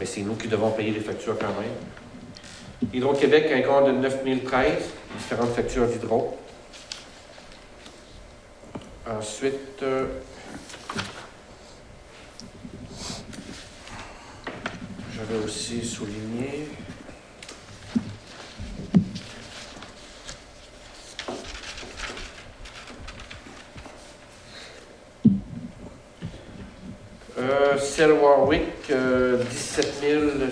mais 0.00 0.06
c'est 0.06 0.22
nous 0.22 0.34
qui 0.34 0.48
devons 0.48 0.70
payer 0.70 0.92
les 0.92 1.00
factures 1.00 1.38
quand 1.38 1.60
même. 1.60 2.90
Hydro-Québec, 2.94 3.52
un 3.54 3.60
compte 3.60 3.88
de 3.88 3.92
9013, 3.92 4.72
différentes 5.18 5.54
factures 5.54 5.86
d'hydro. 5.86 6.38
Ensuite, 9.06 9.82
euh, 9.82 10.06
j'avais 15.14 15.44
aussi 15.44 15.84
souligné. 15.84 16.66
Euh, 27.40 27.78
Cell 27.78 28.12
Warwick, 28.12 28.90
euh, 28.90 29.42
17 29.50 29.94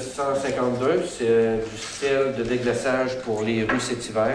152, 0.01 1.03
c'est 1.07 1.25
euh, 1.29 1.57
du 1.57 1.79
sel 1.79 2.35
de 2.37 2.43
déglaçage 2.43 3.19
pour 3.19 3.43
les 3.43 3.65
rues 3.65 3.81
cet 3.81 4.09
hiver. 4.09 4.35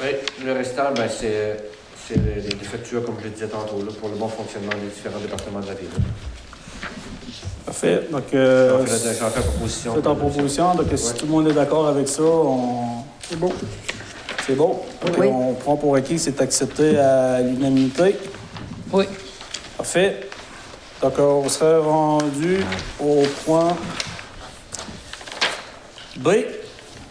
Oui, 0.00 0.08
le 0.44 0.52
restant, 0.52 0.92
ben, 0.94 1.08
c'est 1.08 1.56
c'est 2.08 2.16
les, 2.16 2.40
les 2.40 2.64
factures, 2.64 3.04
comme 3.04 3.16
je 3.20 3.24
le 3.24 3.30
disais 3.30 3.48
tantôt, 3.48 3.78
là, 3.78 3.92
pour 4.00 4.08
le 4.08 4.16
bon 4.16 4.28
fonctionnement 4.28 4.72
des 4.80 4.88
différents 4.94 5.18
départements 5.18 5.60
de 5.60 5.66
la 5.66 5.74
ville. 5.74 5.88
Parfait. 7.64 8.02
Donc, 8.10 8.32
euh, 8.34 8.78
J'en 9.20 9.30
fais 9.30 9.40
proposition. 9.40 9.94
faites 9.94 10.06
en 10.06 10.14
proposition. 10.14 10.74
Donc, 10.74 10.86
si 10.94 11.14
tout 11.14 11.26
le 11.26 11.32
monde 11.32 11.48
est 11.48 11.52
d'accord 11.52 11.88
avec 11.88 12.06
ça, 12.08 12.22
on... 12.22 13.02
c'est 13.28 13.38
bon. 13.38 13.52
C'est 14.46 14.54
bon. 14.54 14.80
Donc, 15.04 15.18
Oui. 15.18 15.26
On 15.28 15.54
prend 15.54 15.76
pour 15.76 15.96
acquis 15.96 16.14
que 16.14 16.20
c'est 16.20 16.40
accepté 16.40 16.96
à 16.96 17.40
l'unanimité. 17.40 18.16
Oui. 18.92 19.04
Parfait. 19.76 20.20
Donc, 21.02 21.18
on 21.18 21.48
serait 21.48 21.78
rendu 21.78 22.60
au 23.00 23.22
point 23.44 23.76
B. 26.16 26.28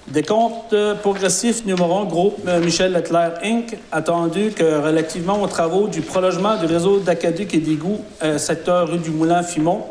Décompte 0.08 0.76
progressif 1.02 1.66
numéro 1.66 2.02
1, 2.02 2.06
groupe 2.06 2.50
Michel 2.64 2.94
Leclerc 2.94 3.40
Inc., 3.44 3.76
attendu 3.92 4.52
que 4.52 4.80
relativement 4.80 5.42
aux 5.42 5.48
travaux 5.48 5.88
du 5.88 6.02
prolongement 6.02 6.58
du 6.58 6.68
réseau 6.68 7.00
d'aqueduc 7.00 7.54
et 7.56 7.60
d'égouts, 7.60 8.02
euh, 8.24 8.38
secteur 8.38 8.88
rue 8.88 9.00
du 9.00 9.10
Moulin-Fimont, 9.10 9.84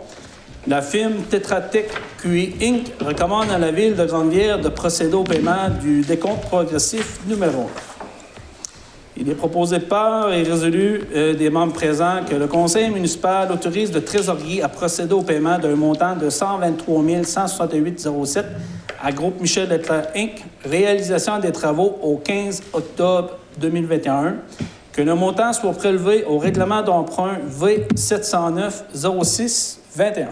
la 0.69 0.83
firme 0.83 1.23
Tetra 1.29 1.61
Tech 1.61 1.87
QI 2.23 2.55
Inc. 2.63 2.93
recommande 3.01 3.51
à 3.51 3.59
la 3.59 3.73
ville 3.73 3.97
de 3.97 4.05
Grande-Bière 4.05 4.61
de 4.61 4.69
procéder 4.69 5.15
au 5.15 5.25
paiement 5.25 5.69
du 5.83 6.03
décompte 6.03 6.43
progressif 6.43 7.19
numéro 7.27 7.63
1. 7.63 7.94
Il 9.17 9.31
est 9.31 9.35
proposé 9.35 9.79
par 9.79 10.33
et 10.33 10.43
résolu 10.43 11.03
euh, 11.15 11.35
des 11.35 11.49
membres 11.49 11.73
présents 11.73 12.25
que 12.29 12.35
le 12.35 12.49
conseil 12.49 12.91
municipal 12.91 13.53
autorise 13.53 13.93
le 13.93 14.03
trésorier 14.03 14.61
à 14.63 14.69
procéder 14.69 15.15
au 15.15 15.23
paiement 15.23 15.57
d'un 15.59 15.77
montant 15.77 16.17
de 16.17 16.29
123 16.29 17.03
168,07 17.23 18.45
à 19.01 19.13
Groupe 19.13 19.41
Michel 19.41 19.69
Leclerc 19.69 20.09
Inc., 20.17 20.45
réalisation 20.65 21.39
des 21.39 21.53
travaux 21.53 21.97
au 22.03 22.17
15 22.17 22.65
octobre 22.73 23.39
2021, 23.59 24.35
que 24.93 25.03
le 25.03 25.15
montant 25.15 25.53
soit 25.53 25.71
prélevé 25.73 26.25
au 26.25 26.39
règlement 26.39 26.83
d'emprunt 26.83 27.39
V709-06-21. 27.61 30.27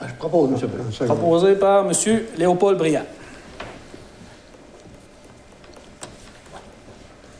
Je 0.00 0.14
propose, 0.18 0.50
M. 0.50 0.56
le 0.60 0.68
Président. 0.68 1.14
Proposé 1.14 1.54
par 1.54 1.86
M. 1.86 1.92
Léopold 2.38 2.78
Briand. 2.78 3.02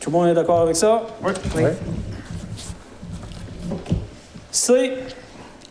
Tout 0.03 0.09
le 0.09 0.17
monde 0.17 0.27
est 0.27 0.33
d'accord 0.33 0.59
avec 0.59 0.75
ça? 0.75 1.03
Oui. 1.23 1.63
C. 4.51 4.91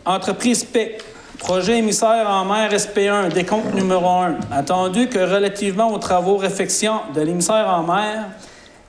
Entreprise 0.06 0.64
PEC. 0.64 1.04
Projet 1.38 1.76
émissaire 1.76 2.30
en 2.30 2.46
mer 2.46 2.72
SP1, 2.72 3.30
décompte 3.30 3.74
numéro 3.74 4.08
1. 4.08 4.36
Attendu 4.50 5.08
que 5.08 5.18
relativement 5.18 5.92
aux 5.92 5.98
travaux 5.98 6.38
réfection 6.38 7.00
de 7.14 7.20
l'émissaire 7.20 7.68
en 7.68 7.82
mer, 7.82 8.28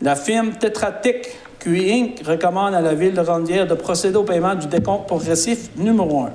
la 0.01 0.15
firme 0.15 0.51
Tetra 0.51 0.93
Tech 0.93 1.25
QI 1.59 1.91
Inc. 1.91 2.25
recommande 2.25 2.73
à 2.73 2.79
la 2.79 2.93
ville 2.93 3.13
de 3.13 3.19
Randière 3.19 3.67
de 3.67 3.73
procéder 3.73 4.15
au 4.15 4.23
paiement 4.23 4.55
du 4.55 4.67
décompte 4.67 5.07
progressif 5.07 5.75
numéro 5.75 6.21
1. 6.21 6.29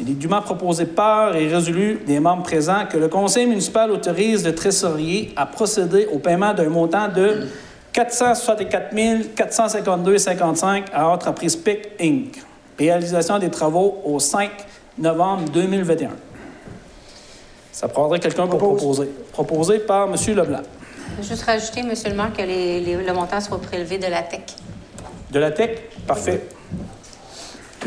Il 0.00 0.08
est 0.08 0.14
dûment 0.14 0.40
proposé 0.40 0.86
par 0.86 1.36
et 1.36 1.48
résolu 1.48 2.00
des 2.06 2.18
membres 2.18 2.44
présents 2.44 2.86
que 2.88 2.96
le 2.96 3.08
conseil 3.08 3.44
municipal 3.44 3.90
autorise 3.90 4.46
le 4.46 4.54
trésorier 4.54 5.34
à 5.36 5.44
procéder 5.44 6.06
au 6.10 6.18
paiement 6.18 6.54
d'un 6.54 6.70
montant 6.70 7.08
de 7.08 7.46
464 7.92 8.94
452,55 9.34 10.84
à 10.92 11.08
Entreprise 11.08 11.56
PIC 11.56 11.88
Inc. 12.00 12.42
Réalisation 12.78 13.38
des 13.38 13.50
travaux 13.50 14.00
au 14.04 14.18
5 14.20 14.50
novembre 14.98 15.50
2021. 15.50 16.10
Ça 17.72 17.88
prendrait 17.88 18.20
quelqu'un 18.20 18.46
pour 18.46 18.58
proposer. 18.58 19.08
Proposé 19.32 19.78
par 19.80 20.08
M. 20.08 20.14
Leblanc. 20.34 20.60
Je 21.16 21.22
vais 21.22 21.28
Juste 21.28 21.42
rajouter, 21.44 21.80
M. 21.80 21.92
le 22.06 22.14
maire, 22.14 22.32
que 22.32 22.42
les- 22.42 22.80
les- 22.80 22.96
le 22.96 23.12
montant 23.12 23.40
soit 23.40 23.60
prélevé 23.60 23.98
de 23.98 24.06
la 24.06 24.22
TEC. 24.22 24.42
De 25.30 25.38
la 25.38 25.50
tech? 25.50 25.70
Parfait. 26.06 26.42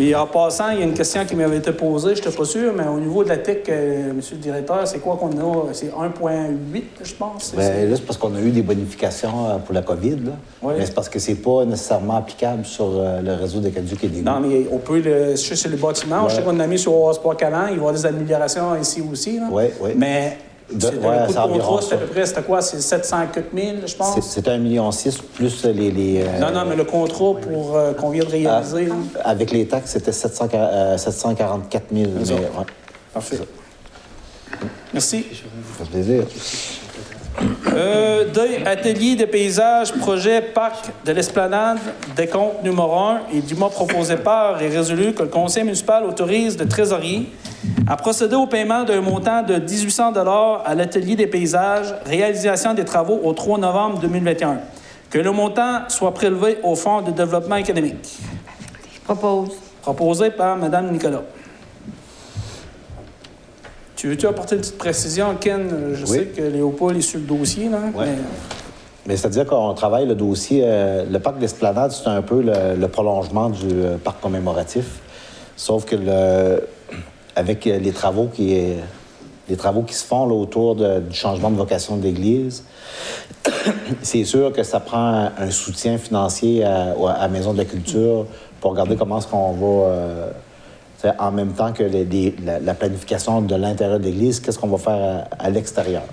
Puis 0.02 0.16
en 0.16 0.26
passant, 0.26 0.72
il 0.72 0.80
y 0.80 0.82
a 0.82 0.86
une 0.86 0.96
question 0.96 1.24
qui 1.28 1.36
m'avait 1.36 1.58
été 1.58 1.72
posée, 1.74 2.16
je 2.16 2.24
n'étais 2.24 2.36
pas 2.36 2.44
sûr, 2.44 2.74
mais 2.76 2.88
au 2.88 3.00
niveau 3.00 3.24
de 3.24 3.30
la 3.30 3.38
tech, 3.38 3.60
euh, 3.70 4.12
monsieur 4.14 4.36
le 4.36 4.42
directeur, 4.42 4.88
c'est 4.88 4.98
quoi 4.98 5.16
qu'on 5.16 5.30
a? 5.30 5.74
C'est 5.74 5.92
1,8, 5.92 6.84
je 7.04 7.14
pense. 7.14 7.54
Ben, 7.56 7.88
là, 7.88 7.96
c'est 7.96 8.02
parce 8.08 8.18
qu'on 8.18 8.34
a 8.34 8.40
eu 8.40 8.50
des 8.50 8.64
bonifications 8.64 9.48
euh, 9.48 9.58
pour 9.60 9.76
la 9.76 9.84
COVID. 9.84 10.16
Là. 10.26 10.32
Oui. 10.64 10.74
Mais 10.80 10.88
c'est 10.88 10.96
parce 10.96 11.08
que 11.08 11.20
c'est 11.20 11.36
pas 11.36 11.66
nécessairement 11.66 12.16
applicable 12.16 12.66
sur 12.66 12.88
euh, 12.88 13.22
le 13.22 13.34
réseau 13.36 13.60
des 13.60 13.70
caducs 13.70 14.04
et 14.04 14.08
des 14.08 14.24
Non, 14.24 14.40
mais 14.40 14.66
on 14.72 14.80
peut 14.80 15.02
le. 15.02 15.36
Sais 15.36 15.56
sur 15.56 15.70
les 15.70 15.78
bâtiments, 15.78 16.28
je 16.28 16.38
sais 16.38 16.42
qu'on 16.42 16.60
a 16.60 16.66
mis 16.66 16.80
sur 16.80 17.14
Sport 17.14 17.38
Calan, 17.38 17.68
il 17.68 17.74
va 17.74 17.76
y 17.76 17.78
avoir 17.78 17.94
des 17.94 18.06
améliorations 18.08 18.76
ici 18.82 19.04
aussi. 19.12 19.38
Là. 19.38 19.50
Oui, 19.52 19.66
oui. 19.82 19.92
Mais 19.96 20.36
c'est 20.80 20.96
ouais, 20.98 21.08
un 21.18 21.26
coût 21.26 21.34
de 21.34 21.38
contrat, 21.62 21.82
c'est 21.82 21.96
à 21.96 21.98
peu 21.98 22.06
près, 22.08 22.26
c'était 22.26 22.42
quoi? 22.44 22.62
C'est 22.62 22.80
700 22.82 23.18
quelques 23.34 23.54
mille, 23.54 23.80
je 23.84 23.88
C'est- 23.88 23.98
pense? 23.98 24.20
C'est 24.22 24.48
un 24.48 24.58
million 24.58 24.92
six 24.92 25.18
plus 25.18 25.66
les... 25.66 25.92
les, 25.92 26.22
euh, 26.24 26.40
Non, 26.40 26.52
non, 26.52 26.66
mais 26.68 26.76
le 26.76 26.84
contrat 26.86 27.34
pour 27.42 27.76
euh, 27.78 27.94
qu'on 27.94 28.10
vient 28.10 28.24
de 28.24 28.30
réaliser. 28.30 28.86
là. 28.86 28.96
Avec 29.24 29.52
les 29.52 29.66
taxes, 29.68 29.92
c'était 29.92 30.12
700 30.12 30.48
euh, 30.54 30.98
744 30.98 31.84
000. 31.94 32.12
Mais, 32.16 32.32
ouais, 32.32 32.40
Parfait. 33.14 33.40
Merci. 34.94 35.26
ça 35.78 35.86
fait 35.86 35.92
plaisir. 35.92 36.24
Euh, 37.74 38.26
D, 38.26 38.40
atelier 38.66 39.16
de 39.16 39.24
paysage, 39.26 39.94
projet 39.94 40.42
parc 40.42 40.90
de 41.06 41.12
l'esplanade, 41.14 41.78
décompte 42.16 42.62
numéro 42.64 42.94
1, 42.94 43.22
et 43.34 43.40
du 43.42 43.56
mois 43.56 43.70
proposé 43.70 44.18
par 44.18 44.62
et 44.62 44.68
résolu 44.68 45.14
que 45.14 45.24
le 45.24 45.30
conseil 45.30 45.64
municipal 45.64 46.04
autorise 46.04 46.58
le 46.60 46.68
trésorier 46.68 47.28
à 47.88 47.96
procéder 47.98 48.36
au 48.36 48.48
paiement 48.48 48.84
d'un 48.84 49.02
montant 49.02 49.44
de 49.44 49.56
1800 49.56 50.14
à 50.66 50.76
l'atelier 50.76 51.16
des 51.16 51.28
paysages, 51.28 51.94
réalisation 52.06 52.74
des 52.74 52.86
travaux 52.86 53.20
au 53.24 53.34
3 53.34 53.58
novembre 53.60 54.00
2021. 54.00 54.60
Que 55.10 55.20
le 55.20 55.32
montant 55.32 55.82
soit 55.90 56.14
prélevé 56.14 56.58
au 56.64 56.76
Fonds 56.76 57.02
de 57.02 57.12
développement 57.12 57.58
économique. 57.58 58.18
Propose. 59.04 59.50
Proposé 59.82 60.30
par 60.32 60.56
Mme 60.58 60.92
Nicolas. 60.92 61.22
Tu 63.96 64.08
veux-tu 64.08 64.26
apporter 64.26 64.56
une 64.56 64.62
petite 64.62 64.78
précision, 64.78 65.36
Ken? 65.40 65.68
Je 65.94 66.04
Oui. 66.06 66.18
sais 66.18 66.26
que 66.26 66.42
Léopold 66.42 66.98
est 66.98 67.02
sur 67.02 67.20
le 67.20 67.26
dossier, 67.26 67.70
là. 67.70 67.78
Ouais. 67.94 68.06
mais- 68.06 68.18
Mais 69.08 69.18
c'est-à-dire 69.18 69.46
qu'on 69.48 69.74
travaille 69.74 70.06
le 70.08 70.14
dossier. 70.16 70.62
euh, 70.64 71.04
le 71.12 71.20
parc 71.20 71.40
d'Esplanade, 71.40 71.92
c'est 71.92 72.08
un 72.08 72.22
peu 72.22 72.42
le, 72.42 72.76
le 72.80 72.88
prolongement 72.88 73.50
du 73.50 73.66
euh, 73.72 73.98
parc 73.98 74.22
commémoratif. 74.22 74.86
Sauf 75.56 75.86
que 75.86 75.96
le, 75.96 76.64
avec 77.36 77.68
euh, 77.68 77.80
les 77.80 77.92
travaux 77.92 78.30
qui, 78.34 78.56
les 79.50 79.56
travaux 79.58 79.84
qui 79.84 79.94
se 79.94 80.06
font 80.06 80.26
là, 80.26 80.34
autour 80.34 80.76
du 80.76 81.14
changement 81.14 81.50
de 81.50 81.58
vocation 81.58 81.98
de 81.98 82.04
l'Église, 82.04 82.64
c'est 84.02 84.24
sûr 84.24 84.52
que 84.52 84.64
ça 84.64 84.80
prend 84.80 85.30
un, 85.38 85.52
soutien 85.52 85.98
financier 85.98 86.64
à, 86.64 86.96
la 87.20 87.28
Maison 87.28 87.54
de 87.54 87.58
la 87.58 87.66
Culture 87.66 88.26
pour 88.60 88.72
regarder 88.72 88.96
comment 88.96 89.18
est-ce 89.18 89.28
qu'on 89.28 89.52
va, 89.54 89.88
euh, 89.90 90.32
en 91.20 91.32
même 91.32 91.54
temps 91.54 91.74
que 91.74 91.84
la, 91.84 92.60
la 92.60 92.74
planification 92.74 93.42
de 93.42 93.56
l'intérieur 93.56 94.00
de 94.00 94.06
l'Église, 94.06 94.40
qu'est-ce 94.40 94.60
qu'on 94.60 94.68
va 94.68 94.78
faire 94.78 95.28
à- 95.38 95.50
l'extérieur. 95.50 96.04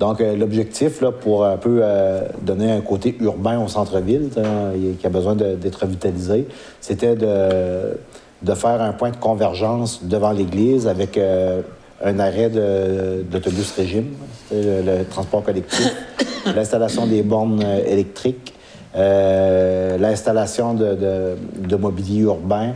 Donc, 0.00 0.20
euh, 0.20 0.36
l'objectif, 0.36 1.00
là, 1.00 1.12
pour 1.12 1.44
un 1.44 1.56
peu 1.56 1.80
euh, 1.82 2.22
donner 2.40 2.72
un 2.72 2.80
côté 2.80 3.16
urbain 3.20 3.60
au 3.60 3.68
centre-ville, 3.68 4.30
hein, 4.36 4.72
qui 4.98 5.06
a 5.06 5.10
besoin 5.10 5.36
d'être 5.36 5.76
revitalisé, 5.76 6.48
c'était 6.80 7.14
de, 7.14 7.96
de 8.42 8.54
faire 8.54 8.80
un 8.82 8.92
point 8.92 9.10
de 9.10 9.16
convergence 9.16 10.02
devant 10.04 10.32
l'église 10.32 10.86
avec 10.86 11.16
euh, 11.16 11.62
un 12.04 12.18
arrêt 12.18 12.50
d'autobus 12.50 13.72
régime, 13.76 14.08
le, 14.50 14.82
le 14.82 15.04
transport 15.04 15.44
collectif, 15.44 15.92
l'installation 16.56 17.06
des 17.06 17.22
bornes 17.22 17.62
euh, 17.64 17.84
électriques, 17.86 18.52
euh, 18.96 19.96
l'installation 19.98 20.74
de, 20.74 21.36
de- 21.68 21.76
mobilier 21.76 22.20
urbain, 22.22 22.72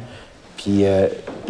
puis, 0.56 0.84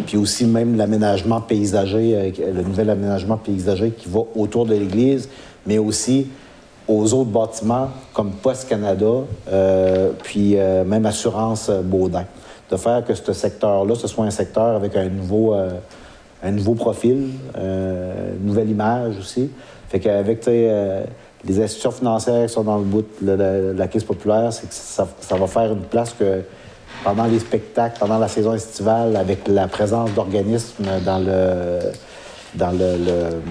puis 0.05 0.17
aussi 0.17 0.43
même 0.45 0.75
l'aménagement 0.75 1.39
paysager, 1.39 2.33
le 2.37 2.61
nouvel 2.61 2.89
aménagement 2.89 3.37
paysager 3.37 3.91
qui 3.91 4.09
va 4.09 4.19
autour 4.35 4.65
de 4.65 4.75
l'église, 4.75 5.29
mais 5.65 5.77
aussi 5.77 6.27
aux 6.89 7.13
autres 7.13 7.29
bâtiments 7.29 7.87
comme 8.13 8.31
Poste 8.31 8.67
Canada, 8.67 9.23
puis 10.23 10.57
même 10.85 11.05
Assurance 11.05 11.71
Baudin. 11.85 12.25
De 12.69 12.75
faire 12.77 13.03
que 13.05 13.13
ce 13.13 13.33
secteur-là, 13.33 13.95
ce 13.95 14.07
soit 14.07 14.25
un 14.25 14.31
secteur 14.31 14.75
avec 14.75 14.95
un 14.95 15.07
nouveau, 15.07 15.53
euh, 15.53 15.69
un 16.43 16.51
nouveau 16.51 16.73
profil, 16.73 17.29
euh, 17.57 18.33
une 18.37 18.45
nouvelle 18.45 18.69
image 18.69 19.17
aussi. 19.17 19.49
Fait 19.89 19.99
qu'avec 19.99 20.45
euh, 20.47 21.03
les 21.45 21.61
institutions 21.61 21.91
financières 21.91 22.47
qui 22.47 22.53
sont 22.53 22.63
dans 22.63 22.77
le 22.77 22.83
bout 22.83 23.05
de 23.21 23.31
la, 23.31 23.73
la 23.73 23.87
caisse 23.87 24.03
populaire, 24.03 24.51
c'est 24.51 24.67
que 24.67 24.73
ça, 24.73 25.35
va 25.37 25.47
faire 25.47 25.71
une 25.71 25.83
place 25.83 26.13
que 26.13 26.41
pendant 27.05 27.25
les 27.25 27.39
spectacles, 27.39 27.97
pendant 27.99 28.19
la 28.19 28.27
saison 28.27 28.53
estivale, 28.53 29.15
avec 29.15 29.47
la 29.47 29.67
présence 29.67 30.13
d'organismes 30.13 30.83
dans 31.05 31.19
le 31.19 31.79
dans 32.55 32.71
le, 32.71 33.41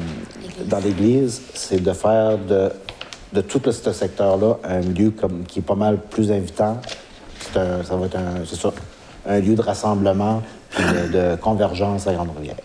dans 0.65 0.79
l'église, 0.79 1.43
c'est 1.55 1.83
de 1.83 1.93
faire 1.93 2.39
de, 2.39 2.71
de 3.33 3.41
tout 3.41 3.61
ce 3.71 3.93
secteur-là 3.93 4.59
un 4.65 4.81
lieu 4.81 5.11
comme, 5.11 5.45
qui 5.45 5.61
est 5.61 5.63
pas 5.63 5.75
mal 5.75 5.99
plus 5.99 6.31
invitant. 6.31 6.79
Ça 7.53 7.97
va 7.97 8.07
être 8.07 8.17
un, 8.17 8.45
un 9.27 9.41
lieu 9.41 9.55
de 9.55 9.63
rassemblement 9.63 10.43
puis 10.71 10.85
de, 10.85 11.13
de 11.33 11.37
convergence 11.37 12.07
à 12.07 12.13
Grande-Rivière. 12.15 12.57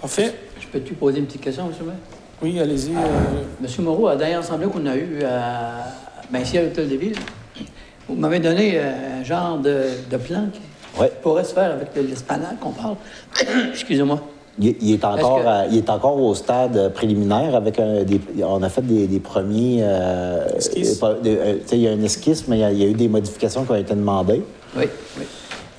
Parfait. 0.00 0.32
Je 0.60 0.66
peux-tu 0.68 0.94
poser 0.94 1.18
une 1.18 1.26
petite 1.26 1.40
question, 1.42 1.64
M. 1.66 1.86
maire? 1.86 1.94
Oui, 2.42 2.58
allez-y. 2.60 2.90
euh, 2.94 2.98
Monsieur 3.60 3.82
Moreau, 3.82 4.06
à 4.06 4.12
la 4.12 4.16
dernière 4.18 4.38
assemblée 4.40 4.66
qu'on 4.68 4.86
a 4.86 4.96
eue 4.96 5.22
à, 5.24 5.86
ben, 6.30 6.40
ici 6.40 6.56
à 6.58 6.62
l'Hôtel 6.62 6.88
de 6.88 6.94
Ville, 6.96 7.16
vous 8.08 8.14
m'avez 8.14 8.38
donné 8.38 8.72
euh, 8.78 9.20
un 9.20 9.24
genre 9.24 9.58
de, 9.58 9.82
de 10.10 10.16
plan 10.16 10.46
qui 10.52 10.60
Ouais. 10.98 11.12
pourrait 11.22 11.44
se 11.44 11.52
faire 11.54 11.72
avec 11.72 11.88
l'esplanade 11.94 12.58
qu'on 12.60 12.70
parle. 12.70 12.96
Excusez-moi. 13.72 14.20
Il, 14.58 14.74
il 14.80 14.94
est 14.94 15.04
encore, 15.04 15.44
que- 15.44 15.70
il 15.70 15.76
est 15.78 15.90
encore 15.90 16.20
au 16.20 16.34
stade 16.34 16.76
euh, 16.76 16.88
préliminaire 16.90 17.54
avec 17.54 17.78
un, 17.78 18.02
des, 18.02 18.20
on 18.42 18.60
a 18.62 18.68
fait 18.68 18.82
des, 18.82 19.06
des 19.06 19.20
premiers. 19.20 19.80
euh, 19.82 20.48
Esquisses. 20.56 21.00
euh, 21.02 21.58
il 21.72 21.78
y 21.78 21.86
a 21.86 21.92
un 21.92 22.02
esquisse, 22.02 22.48
mais 22.48 22.56
il 22.56 22.60
y 22.60 22.64
a, 22.64 22.72
il 22.72 22.78
y 22.78 22.84
a 22.84 22.88
eu 22.88 22.94
des 22.94 23.06
modifications 23.08 23.64
qui 23.64 23.70
ont 23.70 23.76
été 23.76 23.94
demandées. 23.94 24.42
Oui, 24.78 24.84
oui. 25.18 25.24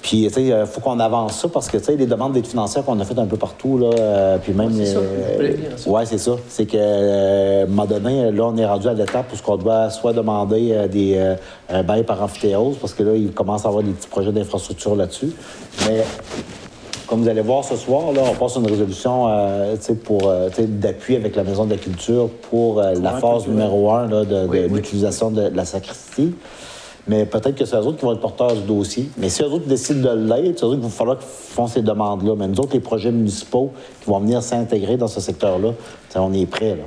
Puis, 0.01 0.27
tu 0.27 0.33
sais, 0.33 0.43
il 0.43 0.65
faut 0.65 0.79
qu'on 0.79 0.99
avance 0.99 1.39
ça 1.39 1.49
parce 1.49 1.67
que, 1.67 1.77
tu 1.77 1.83
sais, 1.83 1.95
les 1.95 2.05
demandes 2.05 2.31
d'aide 2.31 2.47
financière 2.47 2.83
qu'on 2.85 2.99
a 2.99 3.05
faites 3.05 3.19
un 3.19 3.25
peu 3.25 3.35
partout, 3.37 3.77
là, 3.77 3.89
euh, 3.99 4.37
puis 4.41 4.53
même... 4.53 4.69
Ouais, 4.69 4.85
c'est 4.85 4.93
ça, 4.93 4.99
euh, 4.99 5.55
ouais, 5.87 6.05
c'est 6.05 6.17
ça. 6.17 6.31
C'est 6.47 6.65
que, 6.65 6.77
euh, 6.79 7.61
à 7.61 7.63
un 7.63 7.67
moment 7.67 7.85
donné, 7.85 8.31
là, 8.31 8.43
on 8.45 8.57
est 8.57 8.65
rendu 8.65 8.87
à 8.87 8.93
l'étape 8.93 9.31
où 9.31 9.35
ce 9.35 9.43
qu'on 9.43 9.57
doit 9.57 9.89
soit 9.89 10.13
demander 10.13 10.71
euh, 10.71 10.87
des, 10.87 11.15
euh, 11.17 11.35
un 11.69 11.83
bail 11.83 12.03
par 12.03 12.23
amphithéose 12.23 12.77
parce 12.79 12.93
que 12.93 13.03
là, 13.03 13.13
il 13.13 13.31
commence 13.33 13.65
à 13.65 13.67
avoir 13.67 13.83
des 13.83 13.91
petits 13.91 14.07
projets 14.07 14.31
d'infrastructure 14.31 14.95
là-dessus. 14.95 15.31
Mais 15.85 16.03
comme 17.05 17.21
vous 17.21 17.27
allez 17.27 17.41
voir 17.41 17.63
ce 17.63 17.75
soir, 17.75 18.11
là, 18.13 18.21
on 18.23 18.35
passe 18.35 18.55
une 18.55 18.67
résolution 18.67 19.27
euh, 19.27 19.75
tu 19.75 19.81
sais, 19.81 19.95
pour, 19.95 20.27
euh, 20.27 20.49
tu 20.49 20.61
sais, 20.61 20.67
d'appui 20.67 21.15
avec 21.17 21.35
la 21.35 21.43
Maison 21.43 21.65
de 21.65 21.71
la 21.71 21.77
Culture 21.77 22.29
pour 22.49 22.79
euh, 22.79 22.93
la 23.01 23.13
phase 23.13 23.47
numéro 23.47 23.91
un 23.91 24.07
là, 24.07 24.23
de, 24.23 24.25
de 24.25 24.47
Oui, 24.47 24.59
oui. 24.61 24.75
l'utilisation 24.75 25.29
de, 25.31 25.49
la 25.53 25.65
sacristie. 25.65 26.33
Mais 27.09 27.25
peut-être 27.25 27.55
que 27.55 27.65
c'est 27.65 27.75
eux 27.75 27.79
autres 27.79 27.97
qui 27.97 28.05
vont 28.05 28.13
être 28.13 28.19
porteurs 28.21 28.53
du 28.53 28.61
dossier. 28.61 29.09
Mais 29.17 29.29
si 29.29 29.41
eux 29.41 29.47
autres 29.47 29.65
décident 29.67 30.13
de 30.15 30.27
l'être, 30.31 30.59
c'est 30.59 30.65
eux 30.65 30.69
autres 30.69 30.75
qu'il 30.79 30.83
va 30.83 30.89
falloir 30.89 31.17
qu'ils 31.17 31.27
font 31.27 31.65
ces 31.67 31.81
demandes-là. 31.81 32.35
Mais 32.37 32.47
nous 32.47 32.59
autres, 32.59 32.73
les 32.73 32.79
projets 32.79 33.11
municipaux 33.11 33.71
qui 33.99 34.07
vont 34.09 34.19
venir 34.19 34.43
s'intégrer 34.43 34.95
dans 34.95 35.07
ce 35.07 35.19
secteur-là, 35.19 35.69
on 36.15 36.31
est 36.33 36.45
prêts. 36.45 36.75
Là. 36.75 36.83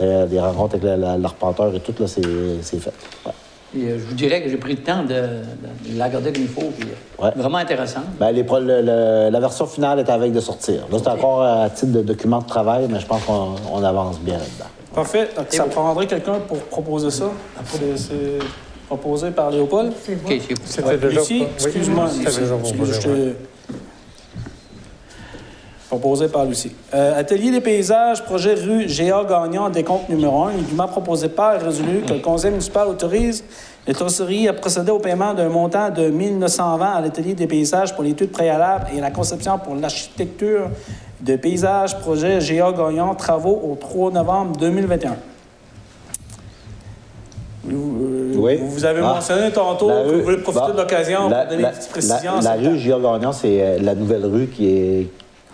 Euh, 0.00 0.26
Les 0.26 0.40
rencontres 0.40 0.76
avec 0.76 0.84
la- 0.84 0.96
la- 0.96 1.18
l'arpenteur 1.18 1.74
et 1.74 1.80
tout, 1.80 1.92
là, 2.00 2.06
c'est 2.06 2.22
c'est 2.62 2.78
fait. 2.80 2.92
Ouais. 3.26 3.32
Euh, 3.76 3.98
je 3.98 4.04
vous 4.06 4.14
dirais 4.14 4.42
que 4.42 4.48
j'ai 4.48 4.56
pris 4.56 4.72
le 4.76 4.82
temps 4.82 5.02
de, 5.02 5.08
de- 5.08 5.92
de 5.92 5.98
la 5.98 6.06
regarder 6.06 6.32
comme 6.32 6.42
il 6.44 6.48
faut. 6.48 6.70
Puis, 6.78 6.88
euh, 6.88 7.24
Ouais. 7.26 7.32
Vraiment 7.36 7.58
intéressant. 7.58 8.00
Ben, 8.18 8.30
les 8.30 8.44
pro- 8.44 8.60
le- 8.60 8.80
le- 8.80 9.28
la 9.30 9.40
version 9.40 9.66
finale 9.66 9.98
est 9.98 10.08
avec 10.08 10.32
de 10.32 10.40
sortir. 10.40 10.86
Là, 10.90 10.96
c'est 10.98 11.08
encore 11.08 11.42
à 11.42 11.68
titre 11.68 11.92
de 11.92 12.00
document 12.00 12.38
de 12.38 12.46
travail, 12.46 12.86
mais 12.88 13.00
je 13.00 13.06
pense 13.06 13.22
qu'on 13.24 13.56
on 13.70 13.82
avance 13.84 14.18
bien 14.20 14.38
là-dedans. 14.38 14.70
Parfait. 14.94 15.28
Donc, 15.36 15.46
ça 15.50 15.64
prendrait 15.64 16.06
quelqu'un 16.06 16.38
pour 16.48 16.56
proposer 16.58 17.10
ça? 17.10 17.26
C'est- 17.66 17.96
C'est 17.98 18.38
proposé 18.88 19.30
par 19.30 19.50
Léopold. 19.50 19.92
OK, 19.92 20.40
c'est 20.64 20.86
C'était. 20.86 21.08
Lucie, 21.08 21.44
excuse-moi. 21.54 22.08
Lucie, 22.18 23.34
proposé, 25.88 26.28
par 26.28 26.44
Lucie. 26.44 26.72
Euh, 26.92 27.18
Atelier 27.18 27.50
des 27.50 27.60
paysages, 27.60 28.22
projet 28.24 28.54
rue 28.54 28.88
G.A. 28.88 29.24
Gagnon, 29.24 29.70
décompte 29.70 30.08
numéro 30.08 30.44
1. 30.44 30.52
Il 30.70 30.76
m'a 30.76 30.86
proposé 30.86 31.28
par 31.28 31.60
résolu 31.60 32.02
que 32.06 32.14
le 32.14 32.20
conseil 32.20 32.50
municipal 32.50 32.88
autorise 32.88 33.44
les 33.86 33.94
trosseries 33.94 34.48
à 34.48 34.52
procéder 34.52 34.90
au 34.90 34.98
paiement 34.98 35.32
d'un 35.32 35.48
montant 35.48 35.88
de 35.88 36.08
1920 36.08 36.86
à 36.86 37.00
l'atelier 37.00 37.32
des 37.34 37.46
paysages 37.46 37.94
pour 37.94 38.04
l'étude 38.04 38.30
préalable 38.30 38.88
et 38.94 39.00
la 39.00 39.10
conception 39.10 39.58
pour 39.58 39.76
l'architecture 39.76 40.68
de 41.22 41.36
paysages, 41.36 41.98
projet 41.98 42.40
G.A. 42.40 42.72
Gagnon, 42.72 43.14
travaux 43.14 43.58
au 43.64 43.76
3 43.76 44.12
novembre 44.12 44.58
2021. 44.58 45.16
Vous, 47.64 47.98
euh, 48.02 48.32
Oui. 48.36 48.56
vous 48.62 48.84
avez 48.84 49.00
Ah. 49.02 49.14
mentionné 49.14 49.50
tantôt 49.50 49.88
La 49.88 50.02
vous 50.04 50.22
voulez 50.22 50.36
profiter 50.38 50.72
de 50.72 50.76
l'occasion 50.76 51.20
pour 51.22 51.28
donner 51.30 51.62
la- 51.62 51.70
des 51.70 51.76
petites 51.76 51.90
précisions. 51.90 52.40
La, 52.42 52.52
rue 52.54 52.78
Gilles 52.78 52.96
Gagnon, 53.02 53.32
c'est 53.32 53.60
euh, 53.62 53.78
la 53.80 53.94
nouvelle 53.94 54.24
rue 54.26 54.46
qui 54.46 54.68
est 54.68 55.08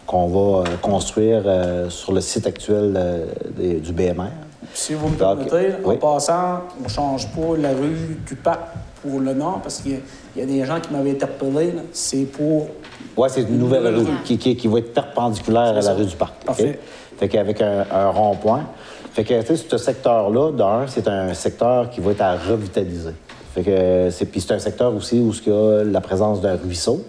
qu'on 0.06 0.26
va 0.26 0.60
euh, 0.60 0.64
construire 0.82 1.42
euh, 1.46 1.88
sur 1.88 2.12
le 2.12 2.20
site 2.20 2.46
actuel 2.46 2.92
euh, 2.96 3.24
des- 3.56 3.80
du 3.80 3.92
BMR. 3.92 4.28
Si 4.74 4.92
vous 4.92 5.08
me 5.08 5.16
Donc, 5.16 5.46
permettez, 5.48 5.74
oui. 5.84 5.94
en 5.94 5.98
passant, 6.14 6.60
on 6.80 6.84
ne 6.84 6.88
change 6.88 7.28
pas 7.28 7.56
la 7.58 7.70
rue 7.70 8.18
du 8.26 8.34
parc 8.36 8.60
pour 9.06 9.20
le 9.20 9.34
nom, 9.34 9.58
parce 9.62 9.80
qu'il 9.80 10.00
y 10.36 10.38
y, 10.40 10.42
a 10.42 10.46
des 10.46 10.64
gens 10.64 10.80
qui 10.80 10.92
m'avaient 10.92 11.12
interpellé. 11.12 11.72
C'est 11.92 12.24
pour. 12.24 12.68
Oui, 13.16 13.28
c'est 13.30 13.42
une 13.42 13.58
nouvelle 13.58 13.86
rue 13.94 14.06
qui, 14.24 14.38
qui- 14.38 14.56
qui 14.56 14.68
va 14.68 14.78
être 14.78 14.92
perpendiculaire 14.94 15.76
à 15.76 15.80
la 15.80 15.92
rue 15.94 16.06
du 16.06 16.16
Parc. 16.16 16.44
Parfait. 16.44 16.78
Fait 17.18 17.28
qu'avec 17.28 17.60
un, 17.60 17.84
un 17.92 18.08
rond-point. 18.10 18.64
Fait 19.12 19.22
que, 19.22 19.40
tu 19.42 19.46
sais, 19.46 19.56
ce 19.68 19.78
secteur-là, 19.78 20.50
d'un, 20.52 20.86
c'est 20.88 21.06
un 21.06 21.32
secteur 21.34 21.88
qui 21.90 22.00
va 22.00 22.10
être 22.12 22.22
à 22.22 22.36
revitaliser. 22.36 23.12
Fait 23.54 23.62
que 23.62 24.08
c'est, 24.10 24.26
puis 24.26 24.40
c'est 24.40 24.54
un 24.54 24.58
secteur 24.58 24.92
aussi 24.94 25.20
où 25.20 25.32
il 25.46 25.52
y 25.52 25.56
a 25.56 25.84
la 25.84 26.00
présence 26.00 26.40
d'un 26.40 26.56
ruisseau. 26.56 27.04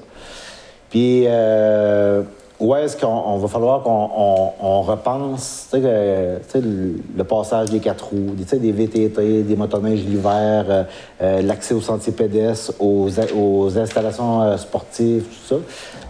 Puis, 0.91 1.23
euh, 1.25 2.21
où 2.59 2.73
est-ce 2.75 2.95
qu'on 2.95 3.07
on 3.07 3.37
va 3.37 3.47
falloir 3.47 3.83
qu'on 3.83 4.09
on, 4.15 4.49
on 4.61 4.81
repense, 4.81 5.67
tu 5.69 5.77
sais, 5.77 5.81
que, 5.83 6.37
tu 6.37 6.43
sais, 6.49 6.61
le, 6.61 6.95
le 7.17 7.23
passage 7.23 7.69
des 7.69 7.79
quatre 7.79 8.05
roues, 8.09 8.31
des, 8.33 8.57
des 8.59 8.71
VTT, 8.71 9.43
des 9.43 9.55
motoneiges 9.55 10.05
l'hiver, 10.05 10.65
euh, 10.69 10.83
euh, 11.21 11.41
l'accès 11.41 11.73
aux 11.73 11.81
sentiers 11.81 12.13
pédestres, 12.13 12.73
aux, 12.79 13.09
aux 13.37 13.77
installations 13.77 14.41
euh, 14.41 14.57
sportives, 14.57 15.23
tout 15.23 15.55
ça. 15.55 15.55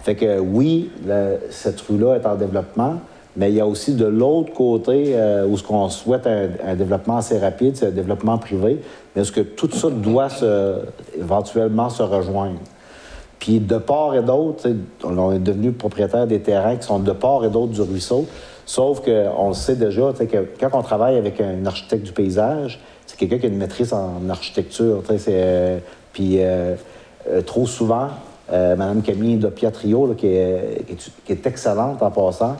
Fait 0.03 0.15
que 0.15 0.39
oui, 0.39 0.91
le- 1.07 1.39
cette 1.49 1.81
rue-là 1.81 2.15
est 2.17 2.25
en 2.27 2.35
développement, 2.35 2.95
mais 3.37 3.49
il 3.51 3.55
y 3.55 3.59
a 3.61 3.65
aussi 3.67 3.95
de 3.95 4.05
l'autre 4.05 4.53
côté 4.53 5.13
euh, 5.15 5.45
où 5.47 5.57
ce 5.57 5.63
qu'on 5.63 5.89
souhaite 5.89 6.27
un, 6.27 6.49
un 6.65 6.75
développement 6.75 7.17
assez 7.17 7.39
rapide, 7.39 7.75
c'est 7.75 7.87
un 7.87 7.91
développement 7.91 8.37
privé, 8.37 8.79
mais 9.15 9.23
est-ce 9.23 9.31
que 9.31 9.41
tout 9.41 9.69
ça 9.71 9.89
doit 9.89 10.29
se, 10.29 10.75
éventuellement 11.17 11.89
se 11.89 12.03
rejoindre? 12.03 12.59
Puis 13.39 13.59
de 13.59 13.77
part 13.77 14.15
et 14.15 14.21
d'autre, 14.21 14.69
on 15.03 15.31
est 15.31 15.39
devenu 15.39 15.71
propriétaire 15.71 16.27
des 16.27 16.39
terrains 16.39 16.75
qui 16.77 16.87
sont 16.87 16.99
de 16.99 17.11
part 17.11 17.43
et 17.45 17.49
d'autre 17.49 17.73
du 17.73 17.81
ruisseau. 17.81 18.25
Sauf 18.65 19.01
qu'on 19.01 19.49
le 19.49 19.53
sait 19.53 19.75
déjà, 19.75 20.11
que 20.13 20.47
quand 20.59 20.69
on 20.73 20.81
travaille 20.81 21.17
avec 21.17 21.39
un 21.39 21.65
architecte 21.65 22.03
du 22.03 22.11
paysage, 22.11 22.79
c'est 23.05 23.17
quelqu'un 23.17 23.37
qui 23.37 23.45
a 23.45 23.49
une 23.49 23.57
maîtrise 23.57 23.93
en 23.93 24.27
architecture. 24.29 25.03
euh, 25.27 25.79
Puis 26.13 26.37
euh, 26.39 26.75
euh, 27.29 27.41
trop 27.41 27.67
souvent, 27.67 28.07
Mme 28.51 29.01
Camille 29.01 29.37
de 29.37 29.47
Piatrio, 29.47 30.13
qui, 30.15 30.27
est, 30.27 31.45
excellente 31.45 32.01
en 32.01 32.11
passant. 32.11 32.57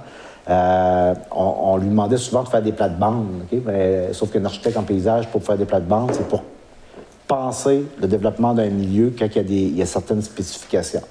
On, 1.32 1.78
lui 1.78 1.90
demandait 1.90 2.18
souvent 2.18 2.44
de 2.44 2.50
faire 2.50 2.62
des 2.62 2.72
plates-bandes, 2.72 3.46
sauf 4.12 4.32
qu'un 4.32 4.46
architecte 4.46 4.78
en 4.78 4.84
paysage, 4.84 5.28
pour 5.30 5.44
faire 5.44 5.58
des 5.58 5.66
plates-bandes, 5.66 6.12
c'est 6.14 6.28
pour 6.28 6.42
penser 7.28 7.86
le 8.00 8.08
développement 8.08 8.54
d'un 8.54 8.70
milieu 8.70 9.14
quand 9.18 9.26
il 9.26 9.36
y, 9.36 9.40
a 9.40 9.44
des, 9.44 9.54
il 9.54 9.78
y 9.78 9.82
a 9.82 9.86
certaines 9.86 10.22
spécifications. 10.22 11.02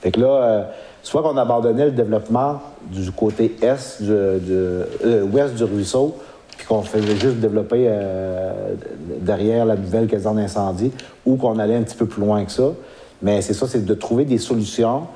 Fait 0.00 0.10
que 0.10 0.20
là, 0.20 0.28
euh, 0.28 0.62
soit 1.02 1.22
qu'on 1.22 1.36
abandonnait 1.36 1.86
le 1.86 1.90
développement 1.92 2.60
du 2.90 3.10
côté 3.12 3.56
est, 3.62 4.02
du, 4.02 4.12
ouest 5.32 5.54
du 5.54 5.64
ruisseau, 5.64 6.16
puis 6.56 6.66
qu'on 6.66 6.82
faisait 6.82 7.16
juste 7.16 7.36
développer 7.36 7.90
derrière 9.20 9.64
la 9.64 9.76
nouvelle 9.76 10.06
caserne 10.06 10.36
d'incendie, 10.36 10.92
ou 11.24 11.36
qu'on 11.36 11.58
allait 11.58 11.76
un 11.76 11.82
petit 11.82 11.96
peu 11.96 12.06
plus 12.06 12.22
loin 12.22 12.44
que 12.44 12.52
ça. 12.52 12.72
Mais 13.22 13.42
c'est 13.42 13.54
ça, 13.54 13.66
c'est 13.66 13.84
de 13.84 13.94
trouver 13.94 14.24
des 14.24 14.38
solutions 14.38 15.06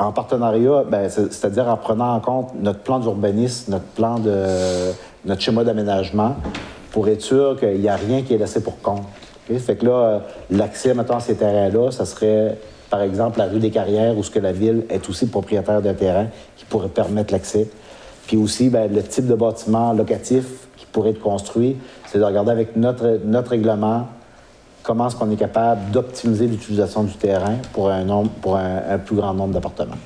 en 0.00 0.12
partenariat, 0.12 0.84
ben, 0.88 1.08
c'est-à-dire 1.10 1.68
en 1.68 1.76
prenant 1.76 2.14
en 2.14 2.20
compte 2.20 2.54
notre 2.58 2.80
plan 2.80 2.98
d'urbanisme, 2.98 3.72
notre 3.72 3.84
plan 3.84 4.18
de 4.18 4.44
notre 5.26 5.42
schéma 5.42 5.64
d'aménagement, 5.64 6.36
pour 6.92 7.08
être 7.08 7.20
sûr 7.20 7.58
qu'il 7.58 7.80
n'y 7.80 7.88
a 7.88 7.96
rien 7.96 8.22
qui 8.22 8.34
est 8.34 8.38
laissé 8.38 8.62
pour 8.62 8.80
compte. 8.80 9.02
Fait 9.58 9.76
que 9.76 9.84
là, 9.84 9.92
euh, 9.92 10.18
l'accès, 10.50 10.94
maintenant 10.94 11.16
à 11.16 11.20
ces 11.20 11.34
terrains-là, 11.34 11.90
ça 11.90 12.04
serait, 12.04 12.58
par 12.88 13.02
exemple, 13.02 13.38
la 13.38 13.46
rue 13.46 13.58
des 13.58 13.70
Carrières, 13.70 14.16
où 14.16 14.22
ce 14.22 14.30
que 14.30 14.38
la 14.38 14.52
ville 14.52 14.84
est 14.88 15.08
aussi 15.08 15.26
propriétaire 15.26 15.82
d'un 15.82 15.94
terrain 15.94 16.26
qui 16.56 16.64
pourrait 16.64 16.88
permettre 16.88 17.32
l'accès. 17.32 17.68
Puis 18.26 18.36
aussi, 18.36 18.68
ben, 18.68 18.92
le 18.92 19.02
type 19.02 19.26
de 19.26 19.34
bâtiment 19.34 19.92
locatif 19.92 20.44
qui 20.76 20.86
pourrait 20.86 21.10
être 21.10 21.20
construit, 21.20 21.76
c'est 22.06 22.18
de 22.18 22.24
regarder 22.24 22.52
avec 22.52 22.76
notre, 22.76 23.20
notre 23.24 23.50
règlement, 23.50 24.06
comment 24.82 25.08
est-ce 25.08 25.16
qu'on 25.16 25.30
est 25.30 25.36
capable 25.36 25.90
d'optimiser 25.90 26.46
l'utilisation 26.46 27.02
du 27.02 27.14
terrain 27.14 27.56
pour 27.72 27.90
un, 27.90 28.04
nombre, 28.04 28.30
pour 28.40 28.56
un, 28.56 28.98
plus 28.98 29.16
grand 29.16 29.34
nombre 29.34 29.54
d'appartements. 29.54 29.98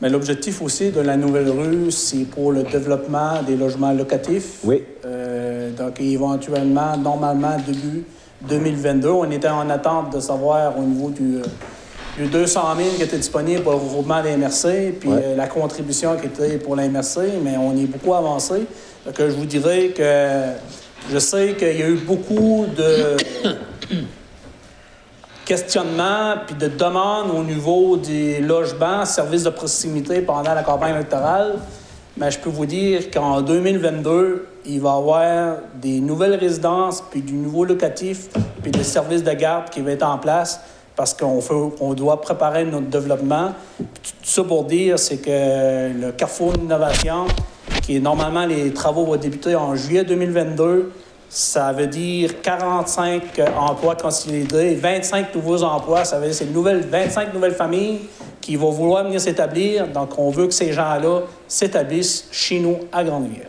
Mais 0.00 0.10
l'objectif 0.10 0.60
aussi 0.62 0.90
de 0.90 1.00
la 1.00 1.16
nouvelle 1.16 1.48
rue, 1.48 1.90
c'est 1.90 2.24
pour 2.24 2.52
le 2.52 2.64
développement 2.64 3.42
des 3.46 3.56
logements 3.56 3.92
locatifs. 3.92 4.58
Oui. 4.64 4.82
Euh, 5.06 5.70
donc, 5.70 6.00
éventuellement, 6.00 6.96
normalement, 6.96 7.56
début 7.66 8.04
2022, 8.48 9.08
on 9.08 9.30
était 9.30 9.48
en 9.48 9.68
attente 9.70 10.14
de 10.14 10.20
savoir 10.20 10.78
au 10.78 10.82
niveau 10.82 11.10
du, 11.10 11.40
du 12.18 12.26
200 12.26 12.60
000 12.76 12.88
qui 12.96 13.02
était 13.02 13.16
disponible 13.16 13.62
pour 13.62 13.72
le 13.72 13.78
regroupement 13.78 14.22
des 14.22 14.36
MRC, 14.36 14.92
puis 15.00 15.10
euh, 15.10 15.36
la 15.36 15.46
contribution 15.46 16.16
qui 16.16 16.26
était 16.26 16.58
pour 16.58 16.76
la 16.76 16.88
MRC, 16.88 17.40
mais 17.42 17.56
on 17.56 17.76
est 17.76 17.86
beaucoup 17.86 18.14
avancé. 18.14 18.66
Donc, 19.06 19.14
je 19.18 19.32
vous 19.32 19.46
dirais 19.46 19.88
que 19.96 20.52
je 21.10 21.18
sais 21.18 21.54
qu'il 21.54 21.78
y 21.78 21.82
a 21.82 21.88
eu 21.88 21.96
beaucoup 21.96 22.66
de 22.76 23.16
questionnements 25.44 26.34
puis 26.46 26.54
de 26.54 26.68
demandes 26.68 27.30
au 27.36 27.42
niveau 27.42 27.96
des 27.96 28.40
logements, 28.40 29.04
services 29.04 29.44
de 29.44 29.50
proximité 29.50 30.20
pendant 30.20 30.54
la 30.54 30.62
campagne 30.62 30.94
électorale. 30.94 31.58
Mais 32.16 32.30
je 32.30 32.38
peux 32.38 32.50
vous 32.50 32.66
dire 32.66 33.10
qu'en 33.10 33.40
2022, 33.40 34.46
il 34.64 34.80
va 34.80 34.90
y 34.90 34.92
avoir 34.92 35.56
des 35.80 36.00
nouvelles 36.00 36.34
résidences, 36.34 37.02
puis 37.10 37.20
du 37.20 37.34
nouveau 37.34 37.64
locatif, 37.64 38.28
puis 38.62 38.70
des 38.70 38.84
services 38.84 39.22
de 39.22 39.32
garde 39.32 39.70
qui 39.70 39.80
vont 39.80 39.88
être 39.88 40.06
en 40.06 40.18
place 40.18 40.60
parce 40.96 41.14
qu'on 41.14 41.40
on 41.80 41.94
doit 41.94 42.20
préparer 42.20 42.64
notre 42.64 42.86
développement. 42.86 43.52
tout 43.78 44.12
ça 44.22 44.44
pour 44.44 44.64
dire, 44.64 44.98
c'est 44.98 45.18
que 45.18 46.00
le 46.00 46.12
Carrefour 46.12 46.52
d'innovation, 46.52 47.26
qui 47.82 47.96
est 47.96 48.00
normalement 48.00 48.44
les 48.44 48.72
travaux 48.72 49.04
vont 49.04 49.16
débuter 49.16 49.56
en 49.56 49.74
juillet 49.74 50.04
2022, 50.04 50.92
ça 51.28 51.72
veut 51.72 51.86
dire 51.86 52.42
45 52.42 53.22
emplois 53.58 53.96
consolidés, 53.96 54.74
25 54.74 55.34
nouveaux 55.34 55.62
emplois. 55.62 56.04
Ça 56.04 56.18
veut 56.18 56.26
dire 56.26 56.34
c'est 56.34 56.52
nouvelles, 56.52 56.82
25 56.82 57.32
nouvelles 57.32 57.54
familles 57.54 58.00
qui 58.42 58.56
vont 58.56 58.70
vouloir 58.70 59.04
venir 59.04 59.18
s'établir. 59.18 59.88
Donc, 59.88 60.18
on 60.18 60.28
veut 60.28 60.46
que 60.46 60.52
ces 60.52 60.74
gens-là 60.74 61.22
s'établissent 61.48 62.28
chez 62.30 62.60
nous 62.60 62.80
à 62.92 63.02
Grande-Rivière. 63.02 63.48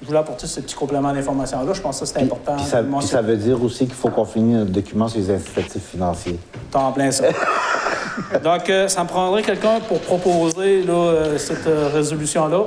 Je 0.00 0.06
voulais 0.06 0.18
apporter 0.18 0.46
ce 0.46 0.60
petit 0.60 0.74
complément 0.74 1.12
d'information-là. 1.12 1.72
Je 1.74 1.80
pense 1.80 2.00
que 2.00 2.06
c'est 2.06 2.18
important. 2.20 2.56
ça, 2.58 2.82
ça, 3.00 3.22
veut 3.22 3.36
dire 3.36 3.62
aussi 3.62 3.84
qu'il 3.84 3.94
faut 3.94 4.08
qu'on 4.08 4.24
finisse 4.24 4.56
notre 4.56 4.70
document 4.70 5.08
sur 5.08 5.20
les 5.20 5.30
incitatifs 5.30 5.90
financiers. 5.90 6.38
T'en 6.70 6.88
en 6.88 6.92
plein 6.92 7.10
ça. 7.10 7.24
Donc, 8.42 8.68
euh, 8.68 8.88
ça 8.88 9.02
me 9.02 9.08
prendrait 9.08 9.42
quelqu'un 9.42 9.80
pour 9.80 10.00
proposer 10.00 10.84
euh, 10.88 11.36
cette 11.38 11.66
euh, 11.66 11.90
résolution-là. 11.92 12.64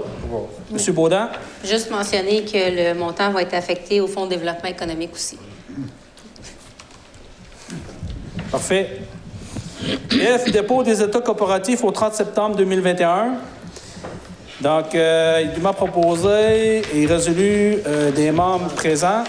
Monsieur 0.72 0.94
Baudin? 0.94 1.30
Juste 1.64 1.90
mentionner 1.90 2.44
que 2.44 2.92
le 2.94 2.98
montant 2.98 3.32
va 3.32 3.42
être 3.42 3.54
affecté 3.54 4.00
au 4.00 4.08
Fonds 4.08 4.26
de 4.26 4.32
développement 4.32 4.70
économique 4.70 5.14
aussi. 5.14 5.38
Parfait. 8.52 9.02
F, 10.12 10.52
dépôt 10.52 10.84
des 10.84 11.02
États 11.02 11.22
coopératifs 11.22 11.84
au 11.84 11.92
30 11.92 12.14
septembre 12.14 12.56
2021. 12.56 13.36
Donc, 14.64 14.94
il 14.94 15.62
m'a 15.62 15.74
proposé 15.74 16.82
et 16.96 17.06
résolu 17.06 17.78
des 18.16 18.32
membres 18.32 18.70
présents 18.70 19.24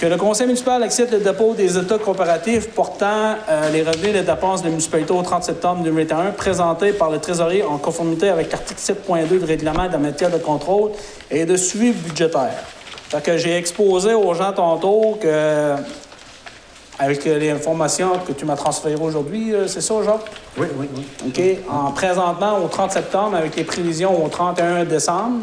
que 0.00 0.06
le 0.06 0.16
conseil 0.16 0.46
municipal 0.46 0.82
accepte 0.82 1.12
le 1.12 1.20
dépôt 1.20 1.54
des 1.54 1.78
états 1.78 1.98
coopératifs 1.98 2.68
portant 2.70 3.36
euh, 3.48 3.70
les 3.70 3.82
revenus 3.82 4.16
et 4.16 4.22
dépenses 4.22 4.62
de 4.62 4.68
municipalité 4.68 5.12
au 5.12 5.22
30 5.22 5.44
septembre 5.44 5.84
2021 5.84 6.32
présentés 6.32 6.92
par 6.92 7.10
le 7.10 7.18
trésorier 7.20 7.62
en 7.62 7.78
conformité 7.78 8.28
avec 8.28 8.50
l'article 8.50 8.80
7.2 8.80 9.38
du 9.38 9.44
règlement 9.44 9.86
de 9.86 9.92
la 9.92 9.98
matière 9.98 10.30
de 10.30 10.38
contrôle 10.38 10.90
et 11.30 11.44
de 11.44 11.56
suivi 11.56 11.92
budgétaire. 11.92 12.64
Fait 13.08 13.38
j'ai 13.38 13.56
exposé 13.56 14.14
aux 14.14 14.34
gens 14.34 14.52
tantôt 14.52 15.16
que, 15.20 15.76
avec 16.98 17.24
les 17.24 17.50
informations 17.50 18.18
que 18.26 18.32
tu 18.32 18.44
m'as 18.44 18.56
transférées 18.56 18.94
aujourd'hui, 19.00 19.52
euh, 19.52 19.66
c'est 19.66 19.80
ça, 19.80 19.94
Jacques? 20.04 20.30
Oui, 20.56 20.66
oui, 20.78 20.88
oui. 20.96 21.04
OK. 21.28 21.72
En 21.72 21.90
présentement, 21.90 22.58
au 22.64 22.68
30 22.68 22.92
septembre, 22.92 23.36
avec 23.36 23.56
les 23.56 23.64
prévisions 23.64 24.24
au 24.24 24.28
31 24.28 24.84
décembre, 24.84 25.40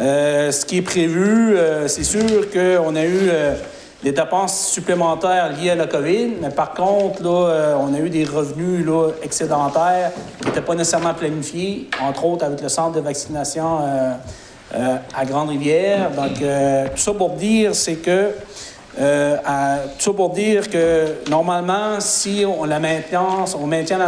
euh, 0.00 0.50
ce 0.52 0.64
qui 0.64 0.78
est 0.78 0.82
prévu, 0.82 1.56
euh, 1.56 1.88
c'est 1.88 2.04
sûr 2.04 2.50
qu'on 2.50 2.96
a 2.96 3.04
eu 3.04 3.28
euh, 3.28 3.54
des 4.02 4.12
dépenses 4.12 4.68
supplémentaires 4.68 5.52
liées 5.52 5.70
à 5.70 5.74
la 5.74 5.86
COVID, 5.86 6.36
mais 6.40 6.48
par 6.48 6.72
contre, 6.72 7.22
là, 7.22 7.76
on 7.78 7.92
a 7.92 7.98
eu 7.98 8.08
des 8.08 8.24
revenus 8.24 8.86
là, 8.86 9.10
excédentaires 9.22 10.12
qui 10.40 10.46
n'étaient 10.46 10.62
pas 10.62 10.74
nécessairement 10.74 11.12
planifiés, 11.12 11.90
entre 12.02 12.24
autres 12.24 12.46
avec 12.46 12.62
le 12.62 12.70
centre 12.70 12.92
de 12.92 13.00
vaccination 13.00 13.80
à 14.72 15.24
Grande-Rivière. 15.26 16.12
Donc, 16.12 16.36
tout 16.38 17.00
ça 17.00 17.12
pour 17.12 17.32
dire, 17.32 17.74
c'est 17.74 17.96
que 17.96 18.30
tout 18.96 19.00
ça 19.00 20.12
pour 20.14 20.30
dire 20.30 20.68
que 20.68 21.28
normalement, 21.28 22.00
si 22.00 22.44
on 22.46 22.64
la 22.64 22.78
maintient, 22.80 23.44
on 23.58 23.66
maintient 23.66 23.98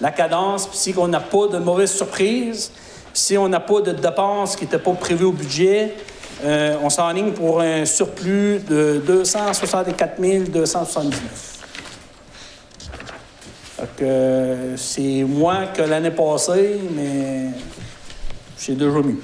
la, 0.00 0.10
cadence, 0.10 0.68
si 0.72 0.94
on 0.96 1.08
n'a 1.08 1.20
pas 1.20 1.48
de 1.48 1.58
mauvaises 1.58 1.92
surprises, 1.92 2.72
si 3.12 3.38
on 3.38 3.48
n'a 3.48 3.60
pas 3.60 3.80
de 3.80 3.92
dépenses 3.92 4.56
qui 4.56 4.64
n'étaient 4.64 4.78
pas 4.78 4.92
prévues 4.92 5.26
au 5.26 5.32
budget, 5.32 5.94
euh, 6.44 6.76
on 6.82 6.90
s'enligne 6.90 7.32
pour 7.32 7.60
un 7.60 7.86
surplus 7.86 8.58
de 8.68 9.02
264 9.06 10.20
279. 10.50 11.56
Euh, 14.02 14.74
c'est 14.76 15.24
moins 15.24 15.66
que 15.66 15.82
l'année 15.82 16.10
passée, 16.10 16.78
mais 16.94 17.50
c'est 18.56 18.76
déjà 18.76 18.98
mieux. 18.98 19.20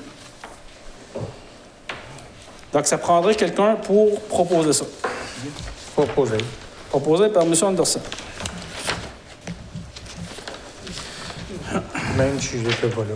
Donc, 2.73 2.87
ça 2.87 2.99
prendrait 2.99 3.35
quelqu'un 3.35 3.77
pour 3.77 4.21
proposer 4.23 4.73
ça. 4.73 4.85
Proposer. 5.95 6.39
Proposé 6.91 7.29
par 7.29 7.43
M. 7.43 7.55
Anderson. 7.63 8.01
Même 12.17 12.41
si 12.41 12.59
je 12.59 12.69
n'étais 12.69 12.89
pas 12.89 13.03
là. 13.03 13.15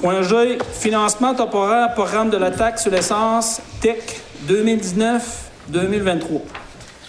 Point 0.00 0.22
G, 0.22 0.58
financement 0.72 1.34
temporaire, 1.34 1.92
programme 1.94 2.30
de 2.30 2.36
la 2.36 2.52
taxe 2.52 2.82
sur 2.82 2.92
l'essence 2.92 3.60
TEC 3.80 4.20
2019-2023. 4.48 6.40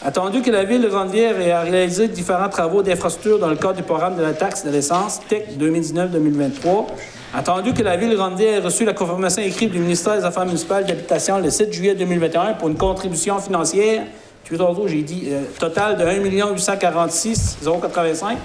Attendu 0.04 0.42
que 0.42 0.50
la 0.50 0.64
Ville 0.64 0.82
de 0.82 0.88
Grande-Rivière 0.88 1.40
ait 1.40 1.70
réalisé 1.70 2.08
différents 2.08 2.50
travaux 2.50 2.82
d'infrastructure 2.82 3.38
dans 3.38 3.50
le 3.50 3.58
cadre 3.58 3.76
du 3.76 3.84
programme 3.84 4.16
de 4.16 4.24
la 4.24 4.34
taxe 4.34 4.66
de 4.66 4.72
l'essence 4.72 5.20
TEC 5.28 5.60
2019-2023, 5.60 6.88
attendu 7.34 7.74
que 7.74 7.84
la 7.84 7.98
Ville 7.98 8.10
de 8.10 8.16
Grande-Rivière 8.16 8.56
ait 8.56 8.66
reçu 8.66 8.86
la 8.86 8.94
confirmation 8.94 9.42
écrite 9.42 9.72
du 9.72 9.80
ministère 9.80 10.18
des 10.18 10.26
Affaires 10.26 10.46
municipales 10.46 10.86
d'habitation 10.86 11.40
le 11.40 11.50
7 11.50 11.72
juillet 11.72 11.96
2021 11.96 12.54
pour 12.54 12.70
une 12.70 12.78
contribution 12.78 13.40
financière, 13.40 14.04
tu 14.44 14.56
veux 14.56 14.66
j'ai 14.88 15.02
dit, 15.02 15.28
euh, 15.28 15.44
total 15.60 15.98
de 15.98 16.04
1 16.04 16.24
846 16.24 17.60
085. 17.64 18.38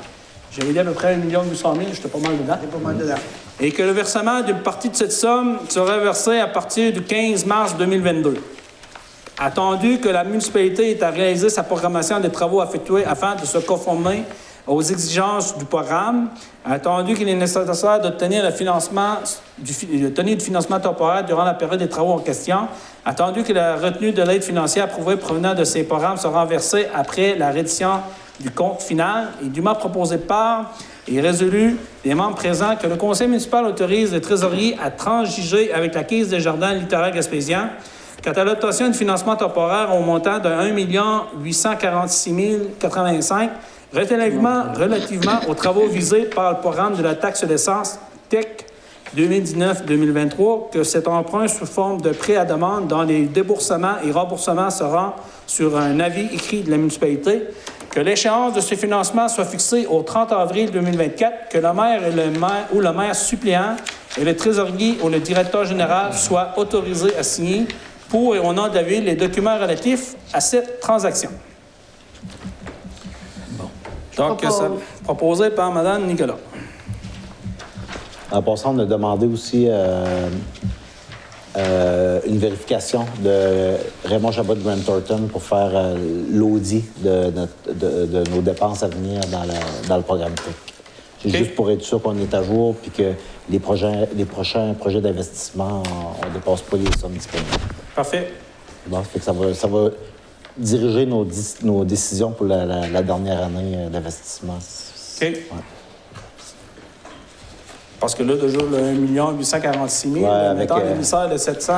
J'avais 0.52 0.72
dit 0.72 0.78
à 0.78 0.84
peu 0.84 0.92
près 0.92 1.14
1 1.14 1.18
800 1.18 1.74
000, 1.74 1.86
j'étais 1.92 2.08
pas 2.08 2.18
mal 2.18 2.36
dedans. 2.36 2.56
pas 2.70 2.78
mal 2.78 2.96
dedans 2.96 3.14
et 3.60 3.70
que 3.70 3.82
le 3.82 3.90
versement 3.90 4.42
d'une 4.42 4.60
partie 4.60 4.88
de 4.88 4.96
cette 4.96 5.12
somme 5.12 5.58
sera 5.68 5.98
versé 5.98 6.38
à 6.38 6.48
partir 6.48 6.92
du 6.92 7.02
15 7.02 7.46
mars 7.46 7.76
2022. 7.76 8.36
Attendu 9.38 9.98
que 9.98 10.08
la 10.08 10.24
municipalité 10.24 10.90
ait 10.90 11.02
à 11.02 11.10
réaliser 11.10 11.50
sa 11.50 11.62
programmation 11.62 12.20
des 12.20 12.30
travaux 12.30 12.62
effectués 12.62 13.04
afin 13.04 13.34
de 13.34 13.44
se 13.44 13.58
conformer 13.58 14.22
aux 14.66 14.82
exigences 14.82 15.58
du 15.58 15.64
programme, 15.64 16.28
attendu 16.64 17.14
qu'il 17.14 17.28
est 17.28 17.34
nécessaire 17.34 18.00
d'obtenir 18.00 18.42
le 18.42 18.50
financement 18.50 19.16
du, 19.58 19.72
du 19.72 20.40
financement 20.40 20.80
temporaire 20.80 21.24
durant 21.24 21.44
la 21.44 21.54
période 21.54 21.80
des 21.80 21.88
travaux 21.88 22.12
en 22.12 22.18
question, 22.18 22.68
attendu 23.04 23.42
que 23.42 23.52
la 23.52 23.76
retenue 23.76 24.12
de 24.12 24.22
l'aide 24.22 24.42
financière 24.42 24.84
approuvée 24.84 25.16
provenant 25.16 25.54
de 25.54 25.64
ces 25.64 25.84
programmes 25.84 26.16
sera 26.16 26.46
versée 26.46 26.86
après 26.94 27.34
la 27.36 27.50
reddition 27.50 28.00
du 28.40 28.50
compte 28.50 28.82
final. 28.82 29.28
Et 29.44 29.48
dûment 29.48 29.74
proposé 29.74 30.18
par 30.18 30.72
et 31.06 31.20
résolu 31.20 31.76
les 32.04 32.14
membres 32.14 32.36
présents 32.36 32.76
que 32.76 32.86
le 32.86 32.96
conseil 32.96 33.28
municipal 33.28 33.66
autorise 33.66 34.12
le 34.12 34.20
trésorier 34.20 34.76
à 34.82 34.90
transiger 34.90 35.72
avec 35.72 35.94
la 35.94 36.04
Caisse 36.04 36.28
des 36.28 36.40
jardins 36.40 36.72
littéraires 36.72 37.12
gaspésiens 37.12 37.70
quant 38.24 38.32
à 38.32 38.44
l'obtention 38.44 38.88
de 38.88 38.94
financement 38.94 39.36
temporaire 39.36 39.94
au 39.94 40.00
montant 40.00 40.38
de 40.38 40.48
1 40.48 40.74
846 41.42 42.58
085 42.80 43.50
relativement, 43.94 44.64
relativement 44.74 45.40
aux 45.48 45.54
travaux 45.54 45.86
visés 45.86 46.24
par 46.24 46.52
le 46.52 46.58
programme 46.58 46.96
de 46.96 47.02
la 47.02 47.14
taxe 47.14 47.44
d'essence 47.44 47.98
TEC 48.28 48.66
2019-2023 49.16 50.70
que 50.72 50.82
cet 50.82 51.06
emprunt 51.06 51.46
sous 51.46 51.66
forme 51.66 52.00
de 52.00 52.10
prêt 52.10 52.36
à 52.36 52.44
demande 52.44 52.88
dont 52.88 53.02
les 53.02 53.22
déboursements 53.22 53.96
et 54.04 54.10
remboursements 54.10 54.70
seront 54.70 55.12
sur 55.46 55.76
un 55.78 56.00
avis 56.00 56.26
écrit 56.32 56.62
de 56.62 56.70
la 56.70 56.76
municipalité 56.76 57.44
que 57.90 58.00
l'échéance 58.00 58.54
de 58.54 58.60
ce 58.60 58.74
financement 58.74 59.28
soit 59.28 59.44
fixée 59.44 59.86
au 59.86 60.02
30 60.02 60.32
avril 60.32 60.70
2024, 60.72 61.48
que 61.48 61.58
le 61.58 61.72
maire, 61.72 62.00
ou 62.72 62.80
le 62.80 62.92
maire 62.92 63.14
suppléant 63.14 63.76
et 64.18 64.24
le 64.24 64.34
trésorier 64.34 64.98
ou 65.00 65.08
le 65.08 65.20
directeur 65.20 65.64
général 65.64 66.12
soient 66.12 66.54
autorisés 66.56 67.16
à 67.16 67.22
signer 67.22 67.66
pour 68.08 68.34
et 68.34 68.40
au 68.40 68.52
nom 68.52 68.68
de 68.68 68.78
les 68.78 69.14
documents 69.14 69.58
relatifs 69.58 70.16
à 70.32 70.40
cette 70.40 70.80
transaction. 70.80 71.30
Donc, 74.16 74.40
ça, 74.42 74.70
proposé 75.02 75.50
par 75.50 75.72
Mme 75.72 76.06
Nicolas. 76.06 76.38
En 78.30 78.42
passant, 78.42 78.74
on 78.74 78.78
a 78.80 78.84
demandé 78.84 79.26
aussi 79.26 79.66
euh, 79.68 80.28
euh, 81.56 82.20
une 82.26 82.38
vérification 82.38 83.06
de 83.20 83.76
Raymond 84.04 84.32
Chabot 84.32 84.54
de 84.54 84.62
Grand 84.62 84.76
Thornton 84.84 85.28
pour 85.30 85.42
faire 85.42 85.70
euh, 85.72 85.96
l'audit 86.32 86.84
de, 87.02 87.32
de, 87.68 88.06
de, 88.06 88.30
nos 88.30 88.40
dépenses 88.40 88.82
à 88.82 88.88
venir 88.88 89.20
dans, 89.30 89.44
dans 89.88 89.96
le 89.96 90.02
programme 90.02 90.32
TEC. 90.34 90.54
C'est 91.22 91.38
juste 91.38 91.54
pour 91.54 91.70
être 91.70 91.82
sûr 91.82 92.02
qu'on 92.02 92.18
est 92.18 92.34
à 92.34 92.42
jour 92.42 92.74
puis 92.74 92.90
que 92.90 93.12
les, 93.50 93.58
projets, 93.58 94.08
les 94.14 94.24
prochains 94.24 94.74
projets 94.74 95.00
d'investissement, 95.00 95.82
on 96.22 96.26
ne 96.26 96.34
dépasse 96.34 96.62
pas 96.62 96.76
les 96.76 96.98
sommes 96.98 97.12
disponibles. 97.12 97.48
Parfait. 97.94 98.32
Bon, 98.86 98.98
ça, 98.98 99.04
fait 99.04 99.18
que 99.20 99.24
ça, 99.24 99.32
va, 99.32 99.54
ça 99.54 99.66
va 99.66 99.90
diriger 100.56 101.06
nos, 101.06 101.26
nos 101.62 101.84
décisions 101.84 102.30
pour 102.30 102.46
la, 102.46 102.64
la, 102.64 103.02
dernière 103.02 103.42
année 103.42 103.74
euh, 103.76 103.88
d'investissement. 103.88 104.54
OK. 104.54 105.22
Ouais. 105.22 105.42
Parce 108.00 108.14
que 108.14 108.22
là, 108.22 108.34
déjà, 108.36 108.58
le 108.58 109.18
1 109.18 109.32
846 109.38 110.12
000, 110.12 110.24
ouais, 110.26 110.66
temps 110.66 110.78
l'émissaire 110.78 111.28
de 111.28 111.38
700, 111.38 111.72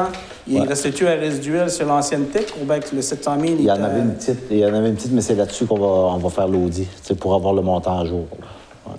il 0.49 0.61
ouais. 0.61 0.67
restait-tu 0.67 1.07
un 1.07 1.15
résiduel 1.15 1.71
sur 1.71 1.87
l'ancienne 1.87 2.27
TEC 2.27 2.53
ou 2.61 2.65
bien 2.65 2.81
que 2.81 2.97
le 2.97 3.01
700 3.01 3.37
000... 3.41 3.53
Il 3.59 3.65
y, 3.65 3.71
en 3.71 3.83
avait 3.83 4.01
une 4.01 4.15
petite, 4.15 4.39
il 4.51 4.59
y 4.59 4.67
en 4.67 4.75
avait 4.75 4.89
une 4.89 4.97
petite, 4.97 5.13
mais 5.13 5.21
c'est 5.21 5.37
là-dessus 5.37 5.67
qu'on 5.67 5.79
va, 5.79 5.87
on 5.87 6.19
va 6.19 6.29
faire 6.31 6.49
l'audit, 6.49 6.89
pour 7.21 7.35
avoir 7.35 7.55
le 7.55 7.63
montant 7.63 8.01
à 8.01 8.05
jour. 8.05 8.27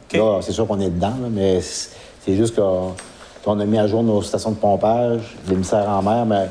Okay. 0.08 0.20
Là, 0.20 0.40
c'est 0.42 0.54
sûr 0.54 0.68
qu'on 0.68 0.80
est 0.80 0.90
dedans, 0.90 1.16
là, 1.22 1.28
mais 1.30 1.60
c'est 1.62 2.36
juste 2.36 2.56
qu'on 2.56 3.60
a 3.60 3.66
mis 3.66 3.78
à 3.78 3.88
jour 3.88 4.04
nos 4.04 4.22
stations 4.22 4.52
de 4.52 4.58
pompage, 4.58 5.36
l'émissaire 5.50 5.90
en 5.90 6.02
mer, 6.02 6.26
mais 6.26 6.48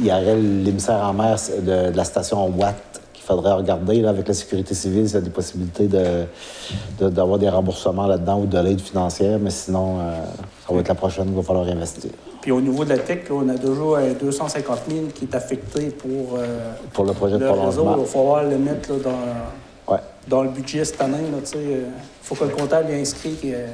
il 0.00 0.06
y 0.06 0.10
aurait 0.10 0.36
l'émissaire 0.36 1.04
en 1.04 1.12
mer 1.12 1.36
de, 1.60 1.90
de 1.90 1.96
la 1.96 2.04
station 2.04 2.48
Watt 2.48 2.90
faudrait 3.30 3.52
regarder 3.52 4.04
avec 4.04 4.26
la 4.26 4.34
sécurité 4.34 4.74
civile 4.74 5.06
s'il 5.06 5.14
y 5.14 5.18
a 5.18 5.20
des 5.20 5.30
possibilités 5.30 5.86
d'avoir 5.86 7.38
de, 7.38 7.44
des 7.44 7.48
remboursements 7.48 8.06
là-dedans 8.06 8.40
ou 8.40 8.46
de 8.46 8.58
l'aide 8.58 8.80
financière, 8.80 9.38
mais 9.38 9.50
sinon, 9.50 10.00
euh, 10.00 10.24
ça 10.66 10.74
va 10.74 10.80
être 10.80 10.88
la 10.88 10.94
prochaine 10.94 11.26
qu'il 11.26 11.36
va 11.36 11.42
falloir 11.42 11.66
investir. 11.68 12.10
Puis 12.40 12.50
au 12.50 12.60
niveau 12.60 12.84
de 12.84 12.90
la 12.90 12.98
TEC, 12.98 13.28
on 13.30 13.48
a 13.48 13.54
déjà 13.54 14.14
250 14.20 14.78
000 14.88 15.06
qui 15.14 15.24
est 15.26 15.34
affecté 15.34 15.90
pour, 15.90 16.38
euh, 16.38 16.72
pour 16.92 17.04
le 17.04 17.12
projet 17.12 17.38
de 17.38 17.46
prolongement. 17.46 17.94
Il 17.96 18.00
va 18.00 18.06
falloir 18.06 18.44
le 18.44 18.58
mettre 18.58 18.94
dans, 19.00 19.96
dans 20.26 20.42
le 20.42 20.50
budget 20.50 20.84
cette 20.84 21.00
année. 21.00 21.18
Il 21.54 21.84
faut 22.22 22.34
que 22.34 22.44
le 22.44 22.50
comptable 22.50 22.90
ait 22.90 23.00
inscrit 23.00 23.34
qui 23.34 23.50
est, 23.50 23.66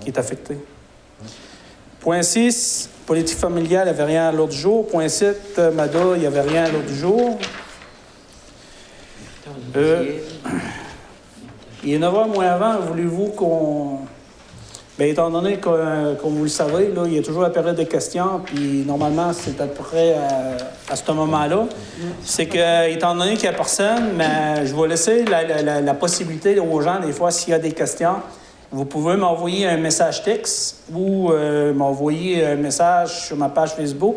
qui 0.00 0.10
est 0.10 0.18
affecté. 0.18 0.58
Point 2.00 2.22
6, 2.22 2.90
politique 3.06 3.38
familiale, 3.38 3.88
il 3.88 3.94
n'y 3.94 4.00
avait 4.00 4.12
rien 4.12 4.28
à 4.28 4.32
l'autre 4.32 4.52
jour. 4.52 4.86
Point 4.86 5.08
7, 5.08 5.58
MADA, 5.74 5.98
il 6.14 6.20
n'y 6.20 6.26
avait 6.26 6.42
rien 6.42 6.64
à 6.64 6.70
l'autre 6.70 6.92
jour. 6.92 7.38
Euh, 9.76 10.04
il 11.84 11.94
est 11.94 11.98
9 11.98 12.14
h 12.14 12.28
moins 12.28 12.46
avant. 12.46 12.78
Voulez-vous 12.80 13.28
qu'on. 13.28 13.98
Bien, 14.98 15.06
étant 15.06 15.30
donné 15.30 15.58
que, 15.58 15.68
euh, 15.68 16.14
comme 16.16 16.34
vous 16.34 16.42
le 16.42 16.48
savez, 16.48 16.88
là, 16.88 17.02
il 17.06 17.14
y 17.14 17.18
a 17.18 17.22
toujours 17.22 17.42
la 17.42 17.50
période 17.50 17.76
de 17.76 17.84
questions, 17.84 18.40
puis 18.44 18.82
normalement, 18.84 19.32
c'est 19.32 19.60
à 19.60 19.66
peu 19.66 19.84
près 19.84 20.16
à, 20.90 20.96
ce 20.96 21.12
moment-là. 21.12 21.66
C'est 22.24 22.46
que, 22.46 22.90
étant 22.90 23.14
donné 23.14 23.34
qu'il 23.34 23.48
n'y 23.48 23.54
a 23.54 23.56
personne, 23.56 24.14
mais 24.16 24.66
je 24.66 24.74
vais 24.74 24.88
laisser 24.88 25.24
la, 25.24 25.94
possibilité 25.94 26.58
aux 26.58 26.80
gens, 26.80 26.98
des 26.98 27.12
fois, 27.12 27.30
s'il 27.30 27.50
y 27.50 27.54
a 27.54 27.60
des 27.60 27.70
questions, 27.70 28.16
vous 28.70 28.84
pouvez 28.84 29.16
m'envoyer 29.16 29.66
un 29.66 29.78
message 29.78 30.22
texte 30.22 30.84
ou 30.92 31.30
euh, 31.30 31.72
m'envoyer 31.72 32.44
un 32.44 32.56
message 32.56 33.26
sur 33.26 33.36
ma 33.36 33.48
page 33.48 33.70
Facebook 33.70 34.16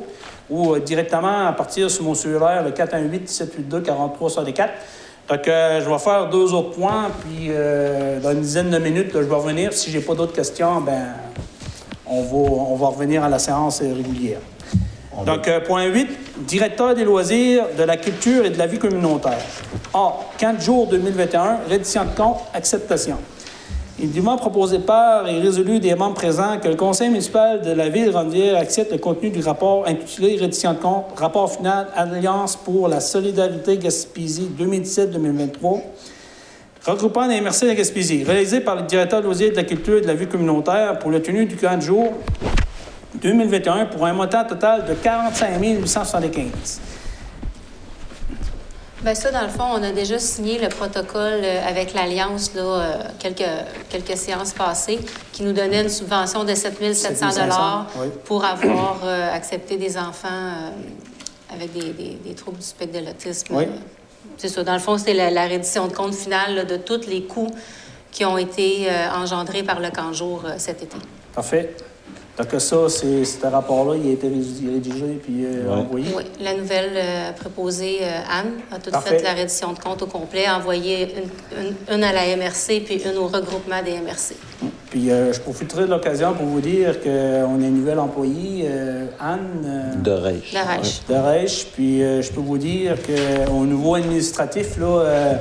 ou 0.49 0.77
directement 0.79 1.47
à 1.47 1.53
partir 1.53 1.89
sur 1.89 2.03
mon 2.03 2.13
cellulaire, 2.13 2.63
le 2.63 2.71
418-782-4364. 2.71 4.69
Donc, 5.29 5.39
je 5.45 5.89
vais 5.89 5.99
faire 5.99 6.29
deux 6.29 6.53
autres 6.53 6.71
points, 6.71 7.09
puis 7.21 7.47
euh, 7.49 8.19
dans 8.19 8.31
une 8.31 8.41
dizaine 8.41 8.69
de 8.69 8.77
minutes, 8.77 9.11
je 9.13 9.19
vais 9.19 9.35
revenir. 9.35 9.71
Si 9.71 9.89
je 9.89 9.97
n'ai 9.97 10.03
pas 10.03 10.13
d'autres 10.13 10.33
questions, 10.33 10.81
ben, 10.81 11.13
on 12.05 12.21
va, 12.21 12.37
on 12.37 12.75
va 12.75 12.87
revenir 12.87 13.23
à 13.23 13.29
la 13.29 13.39
séance 13.39 13.79
régulière. 13.79 14.39
Donc, 15.25 15.47
euh, 15.47 15.59
point 15.59 15.85
8, 15.85 16.09
directeur 16.45 16.95
des 16.95 17.03
loisirs, 17.03 17.65
de 17.77 17.83
la 17.83 17.97
culture 17.97 18.45
et 18.45 18.49
de 18.49 18.57
la 18.57 18.67
vie 18.67 18.79
communautaire. 18.79 19.37
A, 19.93 20.13
15 20.37 20.65
jours 20.65 20.87
2021, 20.87 21.59
reddition 21.69 22.05
de 22.05 22.09
compte, 22.15 22.39
acceptation. 22.53 23.17
Il 24.03 24.11
dûment 24.11 24.35
proposé 24.35 24.79
par 24.79 25.27
et 25.27 25.39
résolu 25.39 25.79
des 25.79 25.93
membres 25.93 26.15
présents 26.15 26.57
que 26.59 26.67
le 26.67 26.75
conseil 26.75 27.09
municipal 27.09 27.61
de 27.61 27.69
la 27.69 27.87
ville 27.87 28.05
de 28.05 28.09
Rondière 28.09 28.57
accepte 28.57 28.91
le 28.91 28.97
contenu 28.97 29.29
du 29.29 29.41
rapport 29.41 29.87
intitulé 29.87 30.37
Reddition 30.41 30.73
de 30.73 30.79
compte, 30.79 31.05
rapport 31.15 31.53
final 31.53 31.85
Alliance 31.95 32.55
pour 32.55 32.87
la 32.87 32.99
solidarité 32.99 33.77
Gaspésie 33.77 34.49
2017-2023, 34.59 35.81
regroupant 36.83 37.27
les 37.27 37.39
MRC 37.41 37.67
de 37.67 37.73
Gaspésie, 37.73 38.23
réalisé 38.23 38.61
par 38.61 38.75
le 38.77 38.81
directeur 38.81 39.21
de 39.21 39.55
la 39.55 39.63
culture 39.63 39.99
et 39.99 40.01
de 40.01 40.07
la 40.07 40.15
vie 40.15 40.25
communautaire 40.25 40.97
pour 40.97 41.11
le 41.11 41.21
tenu 41.21 41.45
du 41.45 41.55
40 41.55 41.83
jours 41.83 42.13
2021 43.21 43.85
pour 43.85 44.03
un 44.07 44.13
montant 44.13 44.43
total 44.45 44.83
de 44.83 44.95
45 44.95 45.61
875. 45.61 47.00
Bien, 49.03 49.15
ça, 49.15 49.31
dans 49.31 49.41
le 49.41 49.49
fond, 49.49 49.63
on 49.63 49.81
a 49.81 49.91
déjà 49.91 50.19
signé 50.19 50.59
le 50.59 50.69
protocole 50.69 51.41
euh, 51.43 51.67
avec 51.67 51.95
l'Alliance, 51.95 52.53
là, 52.53 52.61
euh, 52.61 52.97
quelques, 53.17 53.49
quelques 53.89 54.15
séances 54.15 54.53
passées, 54.53 54.99
qui 55.31 55.41
nous 55.41 55.53
donnait 55.53 55.81
une 55.81 55.89
subvention 55.89 56.43
de 56.43 56.53
7 56.53 56.93
700 56.93 57.85
pour 58.25 58.45
avoir 58.45 58.99
euh, 59.03 59.33
accepté 59.33 59.77
des 59.77 59.97
enfants 59.97 60.27
avec 61.51 61.73
des, 61.73 62.19
des, 62.23 62.35
troubles 62.35 62.59
du 62.59 62.65
spectre 62.65 62.99
de 62.99 63.05
l'autisme. 63.05 63.55
Oui. 63.55 63.65
C'est 64.37 64.49
ça. 64.49 64.63
Dans 64.63 64.73
le 64.73 64.79
fond, 64.79 64.99
c'est 64.99 65.15
la, 65.15 65.47
reddition 65.47 65.87
de 65.87 65.93
compte 65.93 66.13
finale 66.13 66.67
de 66.67 66.77
tous 66.77 67.07
les 67.07 67.23
coûts 67.23 67.51
qui 68.11 68.23
ont 68.23 68.37
été 68.37 68.87
engendrés 69.15 69.63
par 69.63 69.79
le 69.79 69.89
camp 69.89 70.13
jour 70.13 70.43
cet 70.57 70.83
été. 70.83 70.97
Parfait. 71.33 71.75
Donc 72.41 72.59
ça, 72.59 72.89
ce 72.89 73.45
rapport-là, 73.45 73.97
il 74.03 74.09
a 74.09 74.13
été 74.13 74.27
rédigé 74.27 75.19
puis 75.23 75.45
euh, 75.45 75.71
envoyé? 75.71 76.07
Oui, 76.15 76.23
la 76.39 76.55
nouvelle 76.55 76.91
euh, 76.95 77.31
proposée, 77.33 77.99
euh, 78.01 78.19
Anne, 78.31 78.53
a 78.71 78.79
tout 78.79 78.91
fait 79.01 79.21
la 79.21 79.33
reddition 79.33 79.73
de 79.73 79.79
compte 79.79 80.01
au 80.01 80.07
complet, 80.07 80.49
envoyé 80.49 81.07
une, 81.55 81.95
une, 81.95 82.03
à 82.03 82.11
la 82.11 82.35
MRC 82.35 82.81
puis 82.83 83.03
une 83.03 83.17
au 83.17 83.27
regroupement 83.27 83.83
des 83.83 83.91
MRC. 83.91 84.35
Puis 84.89 85.09
je 85.09 85.39
profiterai 85.39 85.83
de 85.83 85.91
l'occasion 85.91 86.33
pour 86.33 86.47
vous 86.47 86.61
dire 86.61 86.99
qu'on 87.01 87.09
a 87.09 87.67
une 87.67 87.77
nouvelle 87.77 87.99
employée, 87.99 88.67
Anne... 89.19 90.01
de 90.03 90.11
Reich. 90.11 90.53
De 91.07 91.13
Reich. 91.13 91.67
Puis 91.73 91.99
je 91.99 92.31
peux 92.31 92.41
vous 92.41 92.57
dire 92.57 92.95
qu'au 93.01 93.65
niveau 93.65 93.95
administratif, 93.95 94.77
là 94.77 95.39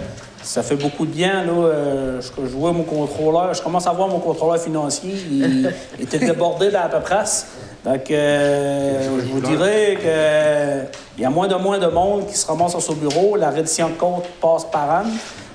ça 0.50 0.64
fait 0.64 0.74
beaucoup 0.74 1.06
de 1.06 1.12
bien. 1.12 1.44
Là, 1.44 1.52
euh, 1.52 2.20
je, 2.20 2.56
vois 2.56 2.72
mon 2.72 2.82
contrôleur, 2.82 3.54
je 3.54 3.62
commence 3.62 3.86
à 3.86 3.92
voir 3.92 4.08
mon 4.08 4.18
contrôleur 4.18 4.58
financier. 4.58 5.14
Il, 5.30 5.72
était 6.00 6.18
débordé 6.18 6.72
dans 6.72 6.80
la 6.80 6.88
paperasse. 6.88 7.46
Donc, 7.84 8.10
euh, 8.10 9.20
je 9.20 9.26
vous 9.26 9.40
dirais 9.40 9.96
qu'il 10.00 11.22
y 11.22 11.24
a 11.24 11.30
moins 11.30 11.46
de 11.46 11.54
moins 11.54 11.78
de 11.78 11.86
monde 11.86 12.26
qui 12.26 12.36
se 12.36 12.44
ramasse 12.48 12.72
sur 12.72 12.82
son 12.82 12.94
bureau. 12.94 13.36
La 13.36 13.50
reddition 13.50 13.90
de 13.90 13.94
compte 13.94 14.24
passe 14.40 14.64
par 14.64 14.90
an. 14.90 15.04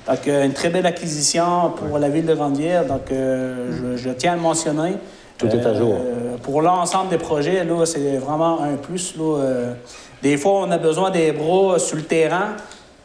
Donc, 0.07 0.27
euh, 0.30 0.45
une 0.45 0.53
très 0.53 0.69
belle 0.69 0.85
acquisition 0.85 1.73
pour 1.76 1.99
la 1.99 2.07
ville 2.07 2.26
de 2.26 2.34
Randière. 2.34 2.85
Donc, 2.85 3.09
je, 3.09 4.09
tiens 4.11 4.31
à 4.31 4.35
le 4.35 4.41
mentionner. 4.41 4.93
Tout 5.38 5.47
est 5.47 5.65
à 5.65 5.73
jour. 5.73 5.97
pour 6.41 6.61
l'ensemble 6.61 7.09
des 7.09 7.17
projets, 7.17 7.65
là, 7.65 7.85
c'est 7.85 8.15
vraiment 8.15 8.61
un 8.61 8.77
plus. 8.77 9.15
Là. 9.17 9.73
des 10.23 10.38
fois, 10.38 10.61
on 10.61 10.72
a 10.72 10.77
besoin 10.77 11.11
des 11.11 11.34
bras 11.34 11.80
sur 11.80 11.97
le 11.97 12.03
terrain. 12.03 12.55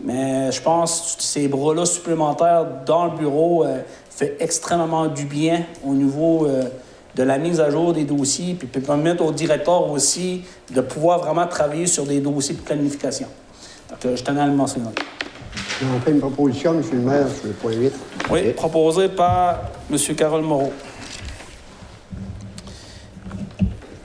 Mais 0.02 0.50
je 0.50 0.60
pense 0.62 1.16
que 1.18 1.22
ces 1.22 1.48
bras-là 1.48 1.84
supplémentaires 1.84 2.66
dans 2.86 3.06
le 3.06 3.18
bureau 3.18 3.64
euh, 3.64 3.80
fait 4.10 4.36
extrêmement 4.40 5.06
du 5.08 5.24
bien 5.24 5.64
au 5.84 5.92
niveau 5.92 6.46
euh, 6.46 6.64
de 7.16 7.22
la 7.22 7.38
mise 7.38 7.60
à 7.60 7.70
jour 7.70 7.92
des 7.92 8.04
dossiers, 8.04 8.54
puis 8.54 8.66
peut 8.66 8.80
permettre 8.80 9.24
au 9.24 9.32
directeur 9.32 9.90
aussi 9.90 10.42
de 10.72 10.80
pouvoir 10.80 11.18
vraiment 11.18 11.46
travailler 11.46 11.86
sur 11.86 12.04
des 12.04 12.20
dossiers 12.20 12.54
de 12.54 12.60
planification. 12.60 13.26
Donc, 13.90 13.98
euh, 14.06 14.16
je 14.16 14.22
tenais 14.22 14.40
à 14.40 14.46
le 14.46 14.54
mentionner. 14.54 14.86
On 15.82 16.00
fait 16.00 16.12
une 16.12 16.20
proposition, 16.20 16.74
M. 16.74 16.82
le 16.92 16.98
maire, 16.98 17.26
sur 17.28 17.48
le 17.48 17.52
point 17.54 17.72
8. 17.72 17.92
Oui, 18.30 18.52
proposé 18.52 19.08
par 19.08 19.60
M. 19.90 19.98
Carole 20.16 20.42
Moreau. 20.42 20.72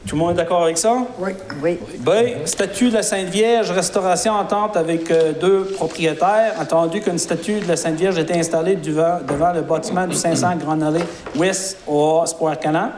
Tout 0.07 0.15
le 0.15 0.21
monde 0.21 0.31
est 0.31 0.35
d'accord 0.35 0.63
avec 0.63 0.77
ça? 0.77 0.97
Oui. 1.17 1.31
Oui. 1.63 1.79
B, 1.97 2.11
statut 2.45 2.89
de 2.89 2.93
la 2.93 3.01
Sainte 3.01 3.27
Vierge, 3.27 3.71
restauration 3.71 4.33
entente 4.33 4.77
avec 4.77 5.09
euh, 5.09 5.33
deux 5.33 5.63
propriétaires. 5.65 6.53
Attendu 6.59 7.01
qu'une 7.01 7.17
statue 7.17 7.59
de 7.59 7.67
la 7.67 7.75
Sainte 7.75 7.95
Vierge 7.95 8.19
était 8.19 8.37
installée 8.37 8.75
devant, 8.75 9.17
devant 9.27 9.51
le 9.51 9.61
bâtiment 9.61 10.05
du 10.05 10.15
500 10.15 10.57
Grande 10.59 10.83
Allée 10.83 11.03
Ouest 11.35 11.79
au 11.87 12.23
Sport 12.27 12.59
Canan. 12.59 12.91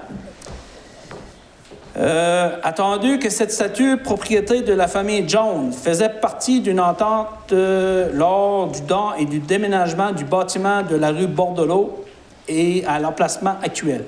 Euh, 1.97 2.57
attendu 2.61 3.19
que 3.19 3.29
cette 3.29 3.51
statue, 3.51 3.97
propriété 3.97 4.61
de 4.61 4.73
la 4.73 4.87
famille 4.87 5.27
Jones, 5.27 5.71
faisait 5.71 6.09
partie 6.09 6.59
d'une 6.59 6.79
entente 6.79 7.27
euh, 7.53 8.11
lors 8.13 8.67
du 8.67 8.81
don 8.81 9.13
et 9.17 9.25
du 9.25 9.39
déménagement 9.39 10.11
du 10.11 10.25
bâtiment 10.25 10.83
de 10.83 10.95
la 10.95 11.09
rue 11.11 11.25
Bordelot 11.25 12.03
et 12.49 12.83
à 12.85 12.99
l'emplacement 12.99 13.55
actuel. 13.63 14.03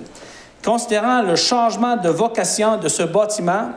Considérant 0.63 1.21
le 1.21 1.35
changement 1.35 1.95
de 1.95 2.09
vocation 2.09 2.77
de 2.77 2.89
ce 2.89 3.03
bâtiment, 3.03 3.69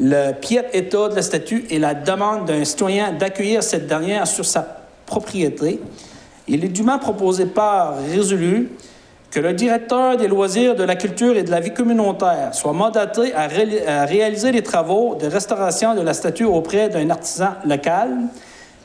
le 0.00 0.32
pied 0.32 0.62
état 0.72 1.08
de 1.08 1.14
la 1.14 1.22
statue 1.22 1.66
et 1.70 1.78
la 1.78 1.94
demande 1.94 2.46
d'un 2.46 2.64
citoyen 2.64 3.12
d'accueillir 3.12 3.62
cette 3.62 3.86
dernière 3.86 4.26
sur 4.26 4.44
sa 4.44 4.66
propriété, 5.04 5.80
il 6.46 6.64
est 6.64 6.68
dûment 6.68 6.98
proposé 6.98 7.44
par 7.44 7.98
résolu 7.98 8.70
que 9.30 9.40
le 9.40 9.52
directeur 9.52 10.16
des 10.16 10.28
loisirs, 10.28 10.74
de 10.74 10.84
la 10.84 10.96
culture 10.96 11.36
et 11.36 11.42
de 11.42 11.50
la 11.50 11.60
vie 11.60 11.74
communautaire 11.74 12.54
soit 12.54 12.72
mandaté 12.72 13.34
à, 13.34 13.42
à 13.42 14.04
réaliser 14.06 14.52
les 14.52 14.62
travaux 14.62 15.14
de 15.16 15.26
restauration 15.26 15.94
de 15.94 16.00
la 16.00 16.14
statue 16.14 16.44
auprès 16.44 16.88
d'un 16.88 17.10
artisan 17.10 17.50
local, 17.66 18.16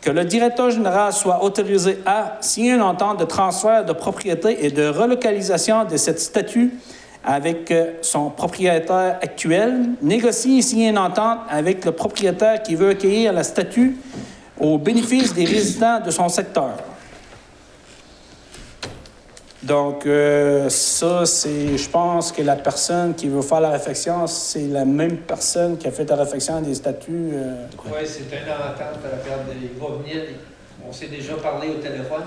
que 0.02 0.10
le 0.10 0.26
directeur 0.26 0.70
général 0.70 1.14
soit 1.14 1.42
autorisé 1.42 2.00
à 2.06 2.38
signer 2.42 2.74
une 2.74 2.82
entente 2.82 3.22
de 3.22 3.26
transfert 3.26 3.86
de 3.86 3.94
propriété 3.94 4.66
et 4.66 4.72
de 4.72 4.86
relocalisation 4.86 5.86
de 5.86 5.96
cette 5.96 6.20
statue 6.20 6.74
avec 7.24 7.72
euh, 7.72 7.94
son 8.02 8.30
propriétaire 8.30 9.18
actuel, 9.22 9.92
négocier 10.02 10.58
et 10.58 10.62
signer 10.62 10.90
une 10.90 10.98
entente 10.98 11.40
avec 11.50 11.86
le 11.86 11.92
propriétaire 11.92 12.62
qui 12.62 12.76
veut 12.76 12.90
accueillir 12.90 13.32
la 13.34 13.44
statue 13.44 13.96
au 14.60 14.78
bénéfice 14.78 15.34
des 15.34 15.46
résidents 15.46 16.00
de 16.00 16.12
son 16.12 16.28
secteur. 16.30 16.72
Donc, 19.62 20.06
euh, 20.06 20.68
ça, 20.68 21.26
c'est, 21.26 21.78
je 21.78 21.90
pense 21.90 22.34
que 22.34 22.42
la 22.42 22.58
personne 22.58 23.14
qui 23.16 23.30
veut 23.30 23.42
faire 23.42 23.62
la 23.62 23.70
réflexion, 23.70 24.28
c'est 24.28 24.68
la 24.68 24.84
même 24.84 25.18
personne 25.20 25.78
qui 25.78 25.88
a 25.88 25.92
fait 25.92 26.04
la 26.10 26.18
réflexion 26.18 26.60
des 26.60 26.76
statuts. 26.76 27.30
euh. 27.34 27.66
Oui, 27.86 27.92
c'est 28.06 28.24
une 28.24 28.52
entente. 28.52 29.00
euh, 29.06 29.24
Regarde, 29.24 29.48
il 29.62 29.80
va 29.80 29.96
venir, 30.04 30.24
on 30.86 30.92
s'est 30.92 31.08
déjà 31.08 31.36
parlé 31.36 31.70
au 31.70 31.76
téléphone. 31.76 32.24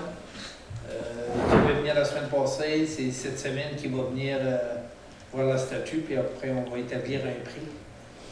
Il 0.89 1.73
va 1.73 1.79
venir 1.79 1.93
la 1.93 2.05
semaine 2.05 2.23
passée, 2.35 2.87
c'est 2.87 3.11
cette 3.11 3.37
semaine 3.37 3.75
qu'il 3.77 3.93
va 3.95 4.03
venir 4.09 4.37
voir 5.33 5.47
la 5.47 5.57
statue, 5.57 5.97
puis 5.97 6.15
après 6.15 6.51
on 6.51 6.69
va 6.69 6.79
établir 6.79 7.21
un 7.21 7.43
prix. 7.43 7.67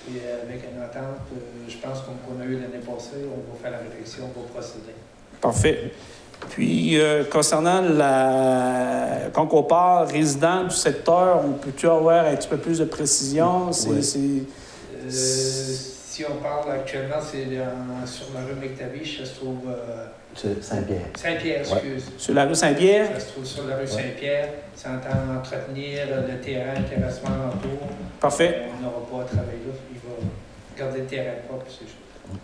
Puis 0.05 0.19
euh, 0.23 0.43
avec 0.43 0.61
une 0.63 0.81
entente, 0.81 1.22
euh, 1.34 1.39
je 1.67 1.77
pense 1.77 1.99
qu'on 2.01 2.41
a 2.41 2.45
eu 2.45 2.53
l'année 2.53 2.84
passée, 2.85 3.26
on 3.26 3.51
va 3.51 3.59
faire 3.61 3.72
la 3.72 3.80
réflexion, 3.80 4.30
on 4.35 4.39
va 4.39 4.47
procéder. 4.47 4.93
Parfait. 5.41 5.91
Puis, 6.49 6.99
euh, 6.99 7.23
concernant 7.23 7.81
la. 7.81 9.30
Quand 9.34 9.47
on 9.53 9.63
parle 9.63 10.07
résident 10.07 10.65
du 10.65 10.76
secteur, 10.76 11.41
on 11.45 11.53
peut-tu 11.53 11.88
avoir 11.88 12.26
un 12.26 12.35
petit 12.35 12.47
peu 12.47 12.57
plus 12.57 12.80
de 12.80 12.85
précision? 12.85 13.72
Oui. 13.88 13.97
Euh, 13.97 15.09
si 15.09 16.23
on 16.26 16.35
parle 16.41 16.72
actuellement, 16.72 17.17
c'est 17.22 17.45
sur 18.05 18.27
la 18.34 18.41
rue 18.45 18.55
McTavish, 18.59 19.19
ça 19.19 19.26
se 19.26 19.35
trouve 19.35 19.67
euh, 19.67 20.05
Saint-Pierre. 20.35 20.99
Saint-Pierre, 21.15 21.61
Ouais. 21.61 21.77
excuse. 21.77 22.11
Sur 22.17 22.33
la 22.33 22.45
rue 22.45 22.55
Saint-Pierre? 22.55 23.07
Ça 23.13 23.19
se 23.19 23.31
trouve 23.31 23.45
sur 23.45 23.65
la 23.67 23.77
rue 23.77 23.87
Saint-Pierre. 23.87 24.49
Ça 24.75 24.89
entend 24.89 25.37
entretenir 25.39 26.01
le 26.27 26.37
terrain, 26.39 26.73
le 26.77 26.83
terrassement 26.95 27.29
alentour. 27.29 27.87
Parfait. 28.19 28.63
On 28.77 28.83
n'aura 28.83 29.01
pas 29.09 29.21
à 29.21 29.35
travailler 29.35 29.59
là. 29.65 29.73
Il 29.93 29.97
va 29.99 30.83
garder 30.85 30.99
le 30.99 31.05
terrain 31.05 31.31
propre. 31.47 31.65
c'est 31.69 31.85
juste. 31.85 31.95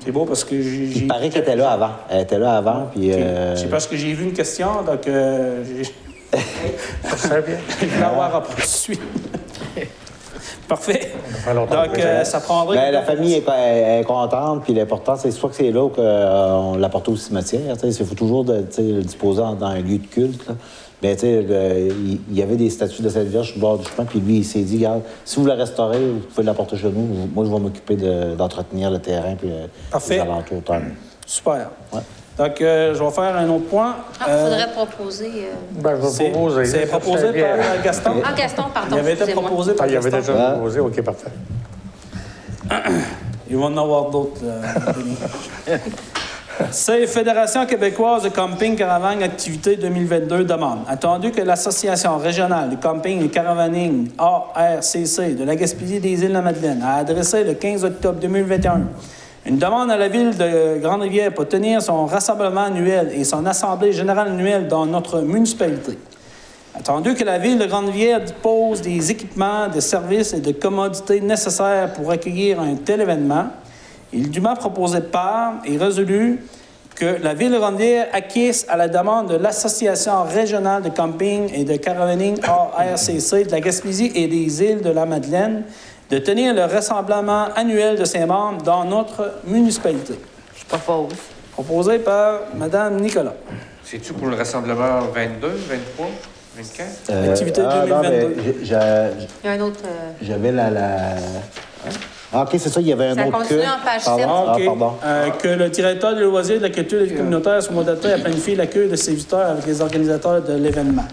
C'est 0.05 0.11
beau 0.11 0.26
parce 0.26 0.43
que 0.43 0.61
j'ai. 0.61 0.84
Il 0.85 1.07
paraît 1.07 1.30
qu'elle 1.30 1.41
était 1.41 1.55
là 1.55 1.72
avant. 1.72 1.91
Elle 2.09 2.22
était 2.22 2.38
là 2.39 2.57
avant, 2.57 2.88
puis... 2.93 3.11
Euh, 3.11 3.55
C'est 3.55 3.68
parce 3.69 3.88
que 3.88 3.97
j'ai 3.97 4.13
vu 4.13 4.26
une 4.26 4.34
question, 4.34 4.84
donc 4.84 5.07
euh, 5.07 5.63
je 6.34 7.85
vais 7.88 8.03
avoir 8.03 8.35
à 8.35 8.43
poursuivre. 8.43 9.01
Parfait. 10.72 11.11
Donc, 11.53 11.99
euh, 11.99 12.23
ça 12.23 12.39
prendrait. 12.39 12.77
Ben, 12.77 12.91
la 12.91 13.02
famille 13.02 13.34
est, 13.34 14.03
contente, 14.06 14.64
puis 14.64 14.73
l'important, 14.73 15.18
c'est 15.18 15.31
soit 15.31 15.49
que 15.49 15.56
c'est 15.56 15.69
là 15.72 15.84
ou 15.84 15.89
qu'on 15.89 16.77
l'apporte 16.77 17.10
au 17.10 17.15
cimetière. 17.18 17.76
tu 17.77 17.91
sais. 17.91 18.02
Il 18.02 18.06
faut 18.06 18.15
toujours 18.15 18.45
de, 18.45 18.64
le 18.77 19.02
disposer 19.03 19.41
en- 19.41 19.56
dans 19.56 19.65
un 19.68 19.80
lieu 19.81 19.98
de 19.98 20.07
culte. 20.07 20.48
là. 20.48 20.56
Ben, 21.02 21.15
tu 21.15 21.22
sais, 21.22 21.45
il 22.30 22.38
y 22.38 22.41
avait 22.41 22.56
des 22.56 22.69
statues 22.69 23.02
de 23.02 23.10
cette 23.10 23.27
Vierge 23.27 23.48
sur 23.48 23.56
le 23.56 23.61
bord 23.61 23.77
du 23.80 23.85
chemin, 23.85 24.06
puis 24.06 24.19
lui, 24.19 24.38
il 24.38 24.45
s'est 24.45 24.61
dit, 24.61 24.77
regarde, 24.77 25.02
si 25.26 25.39
vous 25.39 25.45
la 25.45 25.56
restaurez, 25.56 25.99
vous 25.99 26.19
pouvez 26.19 26.43
l'apporter 26.43 26.77
chez 26.77 26.89
nous. 26.89 27.27
Moi, 27.34 27.43
je 27.45 27.52
vais 27.52 27.60
m'occuper 27.60 27.95
de- 27.98 28.35
d'entretenir 28.35 28.91
le 28.91 28.99
terrain 28.99 29.35
puis 29.35 29.49
euh, 29.52 29.65
Parfait. 29.91 30.15
les 30.15 30.22
alentours. 30.22 30.61
Super. 31.26 31.69
Ouais. 31.91 31.99
Donc, 32.41 32.59
euh, 32.59 32.95
je 32.95 33.03
vais 33.03 33.11
faire 33.11 33.38
un 33.38 33.47
autre 33.49 33.65
point. 33.65 33.95
Ah, 34.19 34.26
il 34.27 34.31
Euh, 34.34 34.43
faudrait 34.49 34.72
proposer. 34.73 35.26
euh, 35.27 35.53
Ben, 35.80 35.91
je 35.95 36.01
vais 36.01 36.07
c'est 36.09 36.30
proposer. 36.31 36.65
c'est 36.65 36.85
proposé 36.88 37.27
par 37.34 37.84
Gaston? 37.84 38.11
Ah, 38.26 38.34
Gaston, 38.35 38.63
pardon. 38.73 38.95
Il 38.95 38.99
avait 38.99 39.13
été 39.13 39.31
proposé 39.31 39.73
par 39.76 39.85
Ah, 39.85 39.88
il 39.89 39.93
y 39.93 39.97
avait 39.97 40.09
déjà 40.09 40.34
Ah. 40.35 40.51
proposé. 40.53 40.80
OK, 40.80 41.01
parfait. 41.03 41.27
Il 43.47 43.57
va 43.57 43.65
en 43.65 43.77
avoir 43.77 44.09
d'autres. 44.09 44.41
euh. 44.43 45.77
C'est 46.72 47.05
Fédération 47.05 47.65
québécoise 47.68 48.23
de 48.23 48.30
camping 48.30 48.76
caravane 48.76 49.22
activité 49.22 49.76
2022 49.77 50.43
demande. 50.43 50.80
Attendu 50.88 51.31
que 51.31 51.41
l'Association 51.41 52.18
régionale 52.18 52.72
de 52.72 52.76
camping 52.76 53.23
et 53.23 53.30
caravaning 53.30 54.09
ARCC 54.18 55.35
de 55.38 55.43
la 55.43 55.55
Gaspésie 55.55 55.99
des 55.99 56.22
îles 56.23 56.30
de 56.30 56.34
la 56.34 56.41
Madeleine 56.41 56.81
a 56.84 56.95
adressé 56.95 57.43
le 57.43 57.53
15 57.53 57.84
octobre 57.85 58.19
2021 58.19 58.81
une 59.45 59.57
demande 59.57 59.89
à 59.89 59.97
la 59.97 60.07
ville 60.07 60.38
de 60.38 60.80
Grande-Rivière 60.80 61.34
pour 61.34 61.47
tenir 61.47 61.81
son 61.81 62.05
rassemblement 62.05 62.65
annuel 62.65 63.11
et 63.13 63.23
son 63.23 63.45
assemblée 63.45 63.91
générale 63.91 64.30
annuelle 64.30 64.68
dans 64.68 64.85
notre 64.85 65.22
municipalité. 65.22 65.97
Attendu 66.76 67.15
que 67.15 67.23
la 67.23 67.38
ville 67.39 67.57
de 67.57 67.65
Grande-Rivière 67.65 68.22
dispose 68.22 68.81
des 68.81 69.11
équipements, 69.11 69.68
des 69.68 69.81
services 69.81 70.34
et 70.34 70.41
de 70.41 70.51
commodités 70.51 71.19
nécessaires 71.22 71.91
pour 71.93 72.11
accueillir 72.11 72.59
un 72.61 72.76
tel 72.76 73.01
événement, 73.01 73.47
il 74.13 74.27
est 74.27 74.30
dûment 74.30 74.55
proposé 74.55 75.01
par 75.01 75.55
et 75.65 75.76
résolu 75.77 76.39
que 76.95 77.18
la 77.23 77.34
ville 77.34 77.51
de 77.51 77.57
Grande-Rivière 77.57 78.09
acquiesce 78.13 78.65
à 78.69 78.77
la 78.77 78.88
demande 78.88 79.30
de 79.30 79.38
l'Association 79.38 80.23
régionale 80.23 80.84
de 80.84 80.89
camping 80.89 81.49
et 81.53 81.63
de 81.63 81.76
caravaning 81.77 82.38
ARCC 82.43 83.47
de 83.47 83.51
la 83.51 83.59
Gaspésie 83.59 84.11
et 84.13 84.27
des 84.27 84.63
îles 84.63 84.81
de 84.81 84.91
la 84.91 85.05
Madeleine 85.05 85.63
de 86.12 86.18
tenir 86.18 86.54
le 86.54 86.64
rassemblement 86.66 87.46
annuel 87.56 87.98
de 87.98 88.04
ses 88.06 88.26
membres 88.26 88.62
dans 88.64 88.84
notre 88.84 89.36
municipalité. 89.46 90.16
Je 90.56 90.66
propose. 90.66 91.14
Proposé 91.54 92.00
par 92.00 92.40
Mme 92.56 92.98
Nicolas. 93.00 93.34
C'est-tu 93.84 94.14
pour 94.14 94.28
le 94.28 94.36
rassemblement 94.36 95.00
22, 95.14 95.48
23, 95.70 96.08
24? 96.58 96.88
Euh, 97.10 97.30
Activité 97.32 97.62
ah, 97.66 97.86
non, 97.86 98.02
2022. 98.02 98.10
ben, 98.28 98.44
j'ai- 98.44 98.66
j'ai- 98.66 98.76
Il 99.44 99.48
y 99.48 99.50
a 99.50 99.52
un 99.54 99.60
autre. 99.62 99.80
euh, 99.86 100.12
J'avais 100.22 100.52
la... 100.52 100.70
la... 100.70 100.92
Ah, 102.34 102.44
OK, 102.44 102.50
c'est 102.54 102.70
ça, 102.70 102.80
il 102.80 102.88
y 102.88 102.94
avait 102.94 103.08
un 103.08 103.16
Ça 103.16 103.28
autre 103.28 103.38
continue 103.40 103.60
que... 103.60 103.66
en 103.66 103.86
page 103.86 104.04
Pardon? 104.06 104.22
sept. 104.24 104.30
Ah, 104.30 104.56
OK. 104.58 104.66
pardon. 104.66 104.94
Euh, 105.04 105.30
que 105.32 105.48
le 105.48 105.70
directeur 105.70 106.16
des 106.16 106.22
loisirs, 106.22 106.58
de 106.58 106.64
la 106.64 106.70
culture 106.70 107.02
et 107.02 107.08
de 107.08 107.18
communautaire 107.18 107.62
soit 107.64 107.74
mandaté 107.76 108.12
à 108.14 108.18
planifier 108.18 108.56
l'accueil 108.56 108.90
de 108.90 108.96
ses 108.96 109.12
visiteurs 109.14 109.50
avec 109.52 109.66
les 109.66 109.82
organisateurs 109.82 110.42
de 110.42 110.54
l'événement. 110.54 111.06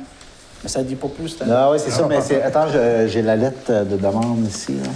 Mais 0.62 0.68
ça 0.68 0.80
ne 0.80 0.85
dit 0.85 0.97
pas 0.97 1.09
plus. 1.09 1.40
Non, 1.47 1.70
oui, 1.72 1.78
c'est 1.78 1.90
ça, 1.90 2.06
mais 2.09 2.20
c'est... 2.20 2.43
Attends, 2.43 2.66
j'ai 3.06 3.22
la 3.22 3.36
lettre 3.36 3.85
de 3.85 3.97
demande 3.97 4.47
ici. 4.47 4.74
là. 4.74 4.89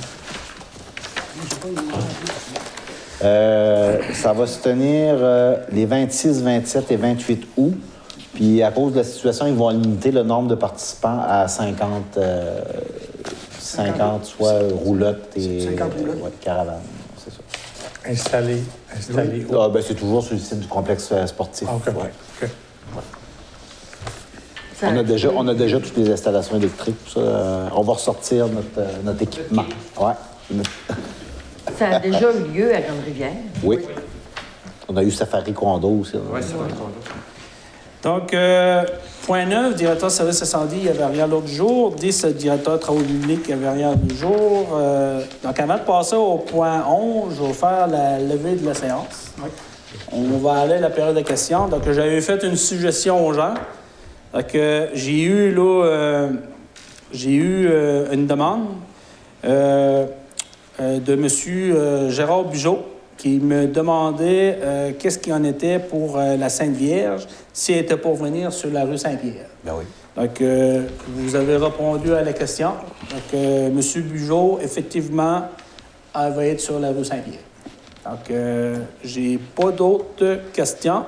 Euh, 3.25 4.01
ça 4.15 4.33
va 4.33 4.47
se 4.47 4.59
tenir 4.59 5.15
euh, 5.19 5.57
les 5.71 5.87
26, 5.87 6.43
27 6.43 6.91
et 6.91 6.97
28 6.97 7.47
août. 7.57 7.75
Puis 8.35 8.63
à 8.63 8.71
cause 8.71 8.93
de 8.93 8.99
la 8.99 9.05
situation, 9.05 9.47
ils 9.47 9.55
vont 9.55 9.69
limiter 9.69 10.11
le 10.11 10.23
nombre 10.23 10.49
de 10.49 10.55
participants 10.55 11.21
à 11.25 11.47
50, 11.47 12.17
euh, 12.17 12.61
50 13.61 14.25
soit 14.25 14.61
roulottes 14.75 15.37
et 15.37 15.61
50 15.61 15.93
roulottes. 15.99 16.23
ouais, 16.23 16.31
caravanes. 16.41 16.81
C'est 17.23 17.31
ça. 17.31 18.11
Installé. 18.11 18.63
Installé. 18.97 19.47
Ah, 19.57 19.69
ben, 19.69 19.83
c'est 19.87 19.95
toujours 19.95 20.25
sur 20.25 20.35
le 20.35 20.41
site 20.41 20.61
du 20.61 20.67
complexe 20.67 21.13
sportif. 21.27 21.69
Ah, 21.71 21.77
OK. 21.77 21.87
Ouais. 21.95 22.11
OK. 22.43 22.49
Ça- 24.83 24.89
On 24.93 24.99
a, 24.99 25.03
déjà, 25.05 25.29
on 25.37 25.47
a 25.47 25.55
déjà 25.55 25.79
toutes 25.79 25.97
les 25.97 26.11
installations 26.11 26.57
électriques. 26.57 26.97
tout 27.05 27.13
ça. 27.13 27.21
Euh, 27.21 27.69
on 27.77 27.83
va 27.83 27.93
ressortir 27.93 28.49
notre, 28.49 28.79
euh, 28.79 28.89
notre 29.05 29.23
équipement. 29.23 29.65
Ouais. 30.01 30.13
Ça 31.79 31.87
a 31.89 31.99
déjà 32.01 32.33
eu 32.33 32.53
lieu 32.53 32.75
à 32.75 32.81
Grande-Rivière. 32.81 33.31
Oui. 33.63 33.79
On 34.89 34.97
a 34.97 35.05
eu 35.05 35.11
Safari 35.13 35.53
Condo 35.53 35.89
aussi. 36.01 36.17
Oui, 36.17 36.41
c'est 36.43 36.55
vrai. 36.55 36.67
Donc, 38.03 38.35
euh, 38.35 38.83
point 39.25 39.47
9, 39.47 39.77
directeur 39.77 40.09
de 40.09 40.13
service 40.13 40.43
incendie, 40.43 40.79
il 40.79 40.83
n'y 40.83 40.89
avait 40.89 41.07
rien 41.07 41.29
l'autre 41.29 41.47
jour. 41.47 41.93
10, 41.95 42.25
directeur 42.27 42.75
de 42.75 42.79
travaux 42.81 42.99
publics, 43.01 43.43
il 43.49 43.57
n'y 43.57 43.65
avait 43.65 43.77
rien 43.79 43.93
l'autre 43.93 44.17
jour. 44.17 44.67
Euh, 44.75 45.23
donc, 45.45 45.59
avant 45.61 45.75
de 45.77 45.81
passer 45.83 46.17
au 46.17 46.39
point 46.39 46.85
11, 46.89 47.35
je 47.39 47.43
vais 47.45 47.53
faire 47.53 47.87
la 47.87 48.19
levée 48.19 48.57
de 48.57 48.67
la 48.67 48.75
séance. 48.75 49.31
On 50.11 50.39
va 50.39 50.63
aller 50.63 50.75
à 50.75 50.81
la 50.81 50.91
période 50.91 51.15
de 51.15 51.21
questions. 51.21 51.69
Donc, 51.69 51.83
j'avais 51.89 52.21
fait 52.21 52.43
une 52.43 52.57
suggestion 52.57 53.25
aux 53.25 53.33
gens. 53.33 53.55
Donc, 54.33 54.55
euh, 54.55 54.89
j'ai 54.95 55.23
eu, 55.23 55.55
là, 55.55 55.85
euh, 55.85 56.29
j'ai 57.13 57.33
eu 57.33 57.67
euh, 57.69 58.13
une 58.13 58.27
demande 58.27 58.67
euh, 59.45 60.07
de 60.81 61.13
M. 61.13 62.11
Gérard 62.11 62.45
Bugeaud 62.45 62.79
qui 63.19 63.39
me 63.39 63.67
demandait 63.67 64.59
qu'est-ce 64.99 65.19
qu'il 65.19 65.33
en 65.33 65.45
était 65.45 65.79
pour 65.79 66.17
la 66.17 66.49
Sainte 66.49 66.75
Vierge, 66.75 67.29
si 67.53 67.73
elle 67.73 67.81
était 67.81 67.97
pour 67.97 68.17
venir 68.17 68.53
sur 68.53 68.71
la 68.71 68.85
rue 68.85 68.99
Saint-Pierre. 68.99 69.47
Ben 69.63 69.75
oui. 69.79 69.85
Donc, 70.17 70.43
vous 71.07 71.37
avez 71.37 71.57
répondu 71.57 72.13
à 72.15 72.23
la 72.23 72.33
question. 72.33 72.71
Donc, 73.11 73.33
M. 73.33 73.81
Bugeaud, 74.03 74.59
effectivement, 74.61 75.43
elle 76.17 76.33
va 76.33 76.47
être 76.47 76.61
sur 76.61 76.81
la 76.81 76.91
rue 76.91 77.05
Saint-Pierre. 77.05 77.45
Donc, 78.05 78.37
j'ai 79.05 79.39
pas 79.39 79.71
d'autres 79.71 80.41
questions. 80.53 81.05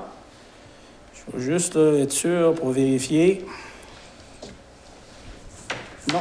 Juste 1.37 1.75
là, 1.77 1.99
être 2.01 2.13
sûr 2.13 2.55
pour 2.55 2.71
vérifier. 2.71 3.45
Non. 6.13 6.21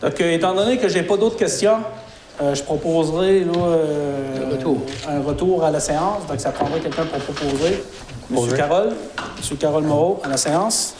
Donc, 0.00 0.20
euh, 0.20 0.32
étant 0.32 0.54
donné 0.54 0.78
que 0.78 0.88
j'ai 0.88 1.02
pas 1.02 1.16
d'autres 1.16 1.36
questions, 1.36 1.78
euh, 2.40 2.54
je 2.54 2.62
proposerai 2.62 3.40
là, 3.44 3.52
euh, 3.56 4.46
Un 4.46 4.50
retour. 4.50 4.78
un 5.08 5.20
retour 5.22 5.64
à 5.64 5.70
la 5.70 5.80
séance. 5.80 6.26
Donc, 6.28 6.38
ça 6.38 6.50
prendrait 6.52 6.80
quelqu'un 6.80 7.04
pour 7.06 7.18
proposer. 7.34 7.82
Monsieur. 8.30 8.56
Carole, 8.56 8.92
Monsieur 9.38 9.56
Carole 9.56 9.84
Moreau, 9.84 10.20
à 10.24 10.28
la 10.28 10.36
séance. 10.36 10.94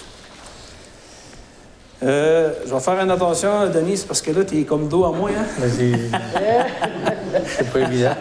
Euh, 2.03 2.53
je 2.67 2.75
vais 2.75 2.81
faire 2.81 3.01
une 3.01 3.11
attention, 3.11 3.69
Denis, 3.73 4.05
parce 4.07 4.21
que 4.21 4.31
là, 4.31 4.45
tu 4.45 4.61
es 4.61 4.65
comme 4.65 4.89
dos 4.89 5.05
à 5.05 5.13
moi. 5.13 5.31
Hein? 5.37 5.45
Vas-y. 5.59 6.11
C'est 7.47 7.73
pas 7.73 7.81
évident. 7.81 8.15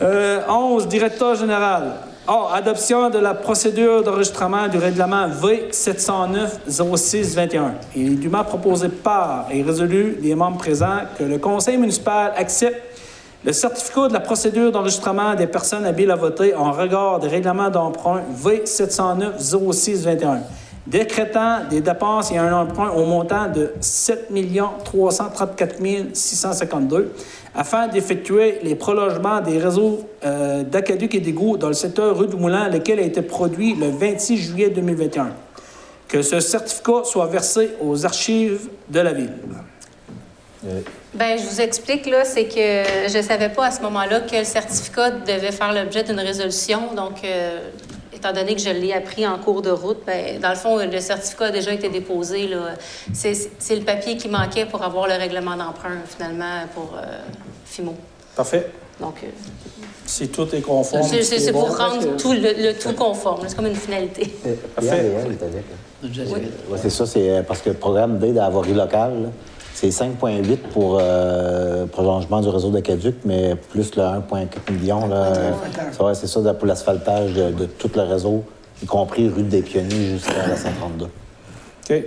Euh, 0.00 0.42
11, 0.48 0.86
directeur 0.88 1.34
général. 1.34 1.94
A. 2.28 2.54
Adoption 2.54 3.08
de 3.08 3.18
la 3.18 3.34
procédure 3.34 4.02
d'enregistrement 4.02 4.66
du 4.66 4.78
règlement 4.78 5.28
V709-06-21. 5.28 7.60
Il 7.94 8.14
est 8.14 8.16
dûment 8.16 8.42
proposé 8.42 8.88
par 8.88 9.46
et 9.52 9.62
résolu 9.62 10.18
des 10.20 10.34
membres 10.34 10.58
présents 10.58 11.02
que 11.16 11.22
le 11.22 11.38
conseil 11.38 11.78
municipal 11.78 12.32
accepte 12.36 12.82
le 13.44 13.52
certificat 13.52 14.08
de 14.08 14.12
la 14.12 14.18
procédure 14.18 14.72
d'enregistrement 14.72 15.36
des 15.36 15.46
personnes 15.46 15.86
habiles 15.86 16.10
à 16.10 16.16
voter 16.16 16.52
en 16.56 16.72
regard 16.72 17.20
des 17.20 17.28
règlements 17.28 17.70
d'emprunt 17.70 18.22
V709-06-21, 18.42 20.38
décrétant 20.86 21.64
des 21.68 21.80
dépenses 21.80 22.30
et 22.30 22.38
un 22.38 22.52
emprunt 22.52 22.90
au 22.90 23.04
montant 23.04 23.48
de 23.48 23.72
7 23.80 24.28
334 24.84 25.76
652 26.12 27.12
afin 27.54 27.88
d'effectuer 27.88 28.58
les 28.62 28.74
prolongements 28.74 29.40
des 29.40 29.58
réseaux 29.58 30.08
euh, 30.24 30.62
d'aqueduc 30.62 31.14
et 31.14 31.20
d'égouts 31.20 31.56
dans 31.56 31.68
le 31.68 31.74
secteur 31.74 32.16
rue 32.16 32.28
du 32.28 32.36
Moulin, 32.36 32.68
lequel 32.68 32.98
a 32.98 33.02
été 33.02 33.22
produit 33.22 33.74
le 33.74 33.88
26 33.88 34.36
juillet 34.36 34.68
2021. 34.68 35.30
Que 36.06 36.22
ce 36.22 36.38
certificat 36.38 37.02
soit 37.04 37.26
versé 37.26 37.70
aux 37.80 38.04
archives 38.04 38.68
de 38.88 39.00
la 39.00 39.12
ville. 39.12 39.32
Ben, 41.14 41.38
je 41.38 41.44
vous 41.44 41.60
explique, 41.60 42.06
là, 42.06 42.24
c'est 42.24 42.44
que 42.44 43.08
je 43.08 43.16
ne 43.16 43.22
savais 43.22 43.48
pas 43.48 43.66
à 43.66 43.70
ce 43.70 43.80
moment-là 43.82 44.20
que 44.20 44.36
le 44.36 44.44
certificat 44.44 45.10
devait 45.10 45.52
faire 45.52 45.72
l'objet 45.72 46.02
d'une 46.02 46.20
résolution. 46.20 46.94
Donc, 46.94 47.24
euh, 47.24 47.70
étant 48.16 48.32
donné 48.32 48.54
que 48.54 48.60
je 48.60 48.70
l'ai 48.70 48.92
appris 48.92 49.26
en 49.26 49.38
cours 49.38 49.62
de 49.62 49.70
route, 49.70 49.98
ben, 50.06 50.40
dans 50.40 50.50
le 50.50 50.56
fond, 50.56 50.78
le 50.78 51.00
certificat 51.00 51.46
a 51.46 51.50
déjà 51.50 51.72
été 51.72 51.88
déposé. 51.88 52.48
là. 52.48 52.74
C'est 53.12 53.34
c'est 53.58 53.76
le 53.76 53.82
papier 53.84 54.16
qui 54.16 54.28
manquait 54.28 54.66
pour 54.66 54.82
avoir 54.82 55.06
le 55.06 55.14
règlement 55.14 55.56
d'emprunt, 55.56 55.98
finalement, 56.06 56.62
pour 56.74 56.94
euh, 56.96 57.04
FIMO. 57.64 57.94
Parfait. 58.34 58.70
Donc, 59.00 59.16
euh, 59.22 59.26
Si 60.06 60.28
tout 60.28 60.48
est 60.54 60.62
conforme. 60.62 61.02
c'est 61.06 61.22
c'est- 61.22 61.38
c'est 61.38 61.52
bon. 61.52 61.64
pour 61.66 61.76
rendre 61.76 62.16
tout 62.16 62.32
le, 62.32 62.38
le 62.40 62.72
tout 62.78 62.92
conforme. 62.94 63.42
C'est 63.48 63.56
comme 63.56 63.66
une 63.66 63.74
finalité. 63.76 64.34
Sais. 64.42 64.58
Ouais, 66.70 66.78
c'est 66.80 66.90
ça, 66.90 67.06
c'est 67.06 67.30
euh, 67.30 67.42
parce 67.42 67.60
que 67.60 67.70
le 67.70 67.76
programme 67.76 68.18
d'aide 68.18 68.38
à 68.38 68.48
voirie 68.48 68.74
locale, 68.74 69.22
là, 69.24 69.28
c'est 69.76 69.88
5,8 69.88 70.56
pour 70.72 70.98
euh, 70.98 71.84
prolongement 71.84 72.40
du 72.40 72.48
réseau 72.48 72.70
d'aqueduc, 72.70 73.16
mais 73.26 73.54
plus 73.56 73.94
le 73.94 74.02
1,4 74.02 74.72
million. 74.72 75.06
Là, 75.06 75.16
euh, 75.16 75.52
ça, 75.92 76.02
ouais, 76.04 76.14
c'est 76.14 76.26
ça 76.26 76.40
pour 76.54 76.66
l'asphaltage 76.66 77.34
de, 77.34 77.50
de 77.50 77.66
tout 77.66 77.90
le 77.94 78.00
réseau, 78.00 78.42
y 78.82 78.86
compris 78.86 79.28
rue 79.28 79.42
des 79.42 79.60
Pionniers 79.60 80.12
jusqu'à 80.12 80.46
la 80.48 80.56
132. 80.56 81.04
OK. 81.90 82.04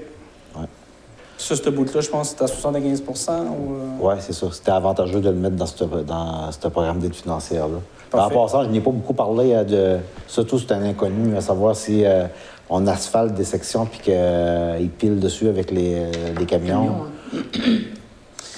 Ça, 1.37 1.55
ce 1.55 1.69
bout-là, 1.69 2.01
je 2.01 2.09
pense 2.09 2.31
que 2.33 2.39
c'est 2.39 2.43
à 2.43 2.47
75 2.47 3.01
ou... 3.07 3.73
euh, 3.73 3.85
Oui, 4.01 4.15
c'est 4.19 4.33
ça. 4.33 4.47
C'était 4.51 4.71
avantageux 4.71 5.21
de 5.21 5.29
le 5.29 5.35
mettre 5.35 5.55
dans 5.55 5.65
ce 5.67 5.83
dans 5.83 6.69
programme 6.69 6.99
d'aide 6.99 7.13
financière-là. 7.15 7.77
En 8.11 8.17
Parfait. 8.17 8.35
passant, 8.35 8.63
je 8.63 8.69
n'ai 8.69 8.81
pas 8.81 8.91
beaucoup 8.91 9.13
parlé 9.13 9.53
euh, 9.53 9.63
de. 9.63 9.99
Surtout, 10.27 10.57
c'est 10.57 10.71
un 10.71 10.83
inconnu, 10.83 11.37
à 11.37 11.41
savoir 11.41 11.75
si 11.75 12.03
euh, 12.03 12.23
on 12.69 12.87
asphalte 12.87 13.35
des 13.35 13.43
sections 13.43 13.85
puis 13.85 13.99
qu'ils 13.99 14.89
pilent 14.97 15.19
dessus 15.19 15.47
avec 15.47 15.71
les, 15.71 15.93
euh, 15.95 16.11
les 16.37 16.45
camions. 16.45 16.87
Je 16.87 17.18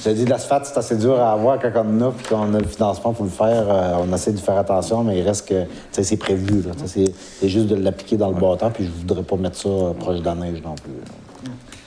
te 0.04 0.10
dis, 0.10 0.26
l'asphalte, 0.26 0.66
c'est 0.66 0.78
assez 0.78 0.96
dur 0.96 1.20
à 1.20 1.34
avoir 1.34 1.60
quand 1.60 1.72
on 1.76 2.04
en 2.04 2.10
a 2.10 2.12
puis 2.12 2.26
qu'on 2.28 2.54
a 2.54 2.60
le 2.60 2.68
financement 2.68 3.14
pour 3.14 3.26
le 3.26 3.32
faire. 3.32 3.66
euh, 3.70 3.96
on 4.02 4.14
essaie 4.14 4.32
de 4.32 4.40
faire 4.40 4.58
attention, 4.58 5.04
mais 5.04 5.20
il 5.20 5.28
reste 5.28 5.48
que. 5.48 5.64
Tu 5.64 5.70
sais, 5.92 6.04
c'est 6.04 6.18
prévu. 6.18 6.62
là. 6.62 6.72
C'est 6.86 7.14
c'est 7.40 7.50
juste 7.50 7.68
de 7.68 7.76
l'appliquer 7.76 8.18
dans 8.18 8.30
le 8.30 8.36
bâton, 8.40 8.72
puis 8.74 8.86
je 8.86 8.90
voudrais 8.90 9.24
pas 9.24 9.36
mettre 9.36 9.58
ça 9.58 9.70
euh, 9.70 9.94
proche 9.94 10.20
de 10.20 10.26
la 10.26 10.36
neige 10.36 10.62
non 10.64 10.76
plus. 10.76 10.94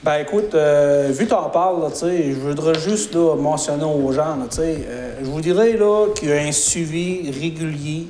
Ben 0.03 0.17
écoute, 0.19 0.53
euh, 0.53 1.09
vu 1.11 1.25
que 1.25 1.31
t'en 1.31 1.49
parles, 1.49 1.81
là, 1.81 1.89
tu 1.89 1.97
sais, 1.97 2.31
je 2.31 2.37
voudrais 2.37 2.75
juste 2.75 3.15
là, 3.15 3.35
mentionner 3.35 3.85
aux 3.85 4.11
gens, 4.11 4.35
là, 4.35 4.45
tu 4.47 4.57
sais, 4.57 4.85
euh, 4.87 5.15
je 5.19 5.25
vous 5.25 5.41
dirais 5.41 5.73
là, 5.73 6.05
qu'il 6.13 6.29
y 6.29 6.31
a 6.31 6.35
un 6.35 6.51
suivi 6.51 7.31
régulier. 7.31 8.05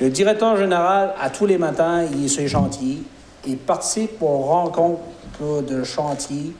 Le 0.00 0.08
directeur 0.08 0.56
général, 0.56 1.12
à 1.20 1.28
tous 1.28 1.44
les 1.44 1.58
matins, 1.58 2.06
il 2.10 2.24
est 2.24 2.28
sur 2.28 2.40
les 2.40 2.48
chantiers. 2.48 3.02
Il 3.46 3.58
participe 3.58 4.22
aux 4.22 4.38
rencontres 4.38 5.02
là, 5.42 5.60
de 5.60 5.84
chantier. 5.84 6.54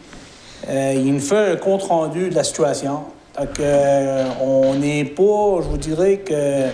Euh, 0.68 0.92
il 0.94 1.14
nous 1.14 1.20
fait 1.20 1.52
un 1.52 1.56
compte-rendu 1.56 2.28
de 2.28 2.34
la 2.34 2.44
situation. 2.44 3.00
Donc, 3.38 3.58
euh, 3.60 4.24
on 4.42 4.74
n'est 4.74 5.04
pas, 5.04 5.62
je 5.62 5.68
vous 5.68 5.78
dirais 5.78 6.18
que, 6.18 6.66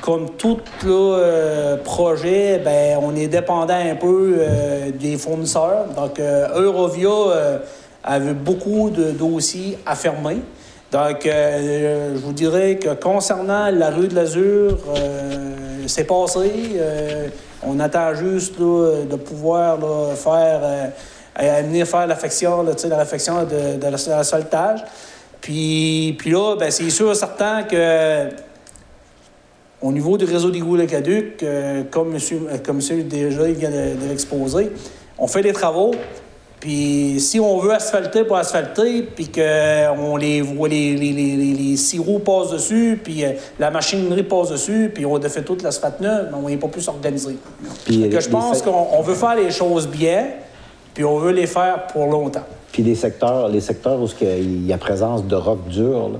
comme 0.00 0.30
tout 0.30 0.58
là, 0.84 0.90
euh, 0.90 1.76
projet, 1.76 2.60
ben, 2.64 2.98
on 3.02 3.14
est 3.14 3.28
dépendant 3.28 3.74
un 3.74 3.94
peu 3.94 4.38
des 4.98 5.16
fournisseurs. 5.16 5.86
Donc, 5.94 6.20
Eurovia 6.20 7.60
avait 8.02 8.32
beaucoup 8.32 8.90
de 8.90 9.10
dossiers 9.10 9.78
à 9.84 9.94
fermer. 9.94 10.38
Donc, 10.90 11.20
je 11.24 12.16
vous 12.16 12.32
dirais 12.32 12.76
que 12.76 12.94
concernant 12.94 13.70
la 13.70 13.90
rue 13.90 14.08
de 14.08 14.14
l'Azur, 14.14 14.78
c'est 15.86 16.04
passé. 16.04 16.80
On 17.66 17.78
attend 17.80 18.14
juste 18.14 18.58
de 18.58 19.16
pouvoir 19.16 19.78
faire, 20.16 20.60
à 21.38 21.62
venir 21.62 21.86
faire 21.86 22.06
l'affection, 22.06 22.64
tu 22.64 22.72
sais, 22.76 22.88
la 22.88 22.98
réfection 22.98 23.44
de, 23.44 23.76
de 23.78 23.82
la- 23.82 23.90
de 23.90 24.10
l'asphaltage. 24.10 24.84
Puis, 25.40 26.16
puis 26.18 26.30
là, 26.32 26.56
ben, 26.58 26.70
c'est 26.70 26.90
sûr, 26.90 27.14
certain 27.14 27.62
que 27.62 28.28
au 29.80 29.92
niveau 29.92 30.18
du 30.18 30.24
réseau 30.24 30.50
d'égouts 30.50 30.76
Le 30.76 30.86
Caduc, 30.86 31.42
euh, 31.42 31.84
comme 31.90 32.10
monsieur, 32.12 32.40
euh, 32.50 32.56
comme 32.64 32.76
monsieur 32.76 33.02
déjà 33.04 33.48
il 33.48 33.54
vient 33.54 33.70
de, 33.70 33.94
de 34.02 34.08
l'exposer, 34.08 34.70
on 35.18 35.26
fait 35.28 35.42
des 35.42 35.52
travaux. 35.52 35.92
Puis 36.58 37.20
si 37.20 37.38
on 37.38 37.58
veut 37.58 37.72
asphalter 37.72 38.24
pour 38.24 38.36
asphalter, 38.36 39.02
puis 39.04 39.28
qu'on 39.28 40.16
les 40.16 40.40
voit, 40.40 40.66
les, 40.68 40.96
les, 40.96 41.12
les, 41.12 41.36
les, 41.36 41.52
les 41.54 41.76
six 41.76 42.00
roues 42.00 42.18
passent 42.18 42.50
dessus, 42.50 43.00
puis 43.02 43.24
euh, 43.24 43.30
la 43.60 43.70
machinerie 43.70 44.24
passe 44.24 44.48
dessus, 44.50 44.90
puis 44.92 45.06
on 45.06 45.16
défait 45.18 45.42
toute 45.42 45.62
l'asphalte 45.62 46.00
neuve, 46.00 46.30
mais 46.32 46.36
on 46.44 46.48
n'est 46.48 46.56
pas 46.56 46.66
plus 46.66 46.88
organisé. 46.88 47.36
Fait 47.86 47.92
les- 47.92 48.20
je 48.20 48.28
pense 48.28 48.60
qu'on 48.62 48.88
on 48.92 49.02
veut 49.02 49.14
faire 49.14 49.36
les 49.36 49.52
choses 49.52 49.86
bien, 49.86 50.26
puis 50.98 51.04
on 51.04 51.18
veut 51.18 51.30
les 51.30 51.46
faire 51.46 51.86
pour 51.86 52.08
longtemps. 52.08 52.42
Puis 52.72 52.82
les 52.82 52.96
secteurs, 52.96 53.48
les 53.48 53.60
secteurs 53.60 54.02
où 54.02 54.08
il 54.20 54.66
y 54.66 54.72
a 54.72 54.78
présence 54.78 55.24
de 55.24 55.36
roc 55.36 55.68
dur, 55.68 56.10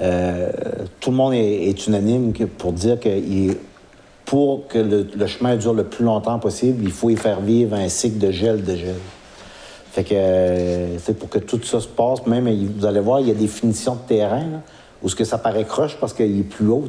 euh, 0.00 0.52
tout 1.00 1.10
le 1.10 1.16
monde 1.16 1.34
est, 1.34 1.86
unanime 1.88 2.32
pour 2.56 2.72
dire 2.72 3.00
que 3.00 3.10
pour 4.24 4.68
que 4.68 4.78
le, 4.78 5.26
chemin 5.26 5.56
dure 5.56 5.74
le 5.74 5.82
plus 5.82 6.04
longtemps 6.04 6.38
possible, 6.38 6.84
il 6.84 6.92
faut 6.92 7.10
y 7.10 7.16
faire 7.16 7.40
vivre 7.40 7.74
un 7.74 7.88
cycle 7.88 8.18
de 8.18 8.30
gel 8.30 8.62
de 8.62 8.76
gel. 8.76 8.94
Fait 9.90 10.04
que 10.04 10.14
euh, 10.14 10.96
c'est 10.98 11.18
pour 11.18 11.28
que 11.28 11.40
tout 11.40 11.60
ça 11.64 11.80
se 11.80 11.88
passe. 11.88 12.24
Même, 12.28 12.48
vous 12.78 12.86
allez 12.86 13.00
voir, 13.00 13.18
il 13.18 13.26
y 13.26 13.32
a 13.32 13.34
des 13.34 13.48
finitions 13.48 13.96
de 13.96 14.06
terrain 14.06 14.46
où 15.02 15.08
ce 15.08 15.16
que 15.16 15.24
ça 15.24 15.38
paraît 15.38 15.64
croche 15.64 15.96
parce 15.98 16.12
qu'il 16.12 16.38
est 16.38 16.44
plus 16.44 16.68
haut. 16.68 16.84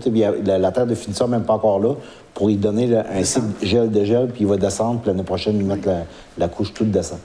La, 0.45 0.59
la 0.59 0.71
terre 0.71 0.85
de 0.85 0.93
finition 0.93 1.27
n'est 1.27 1.37
même 1.37 1.45
pas 1.47 1.53
encore 1.53 1.79
là 1.79 1.95
pour 2.33 2.49
y 2.49 2.55
donner 2.55 2.87
là, 2.87 3.05
un 3.13 3.23
cycle 3.23 3.47
gel 3.61 3.91
de 3.91 4.03
gel, 4.05 4.27
puis 4.27 4.41
il 4.41 4.47
va 4.47 4.57
descendre, 4.57 5.01
puis 5.01 5.09
l'année 5.11 5.23
prochaine, 5.23 5.57
il 5.57 5.65
mettre 5.65 5.87
la, 5.87 6.03
la 6.37 6.47
couche 6.47 6.73
toute 6.73 6.89
descend. 6.91 7.19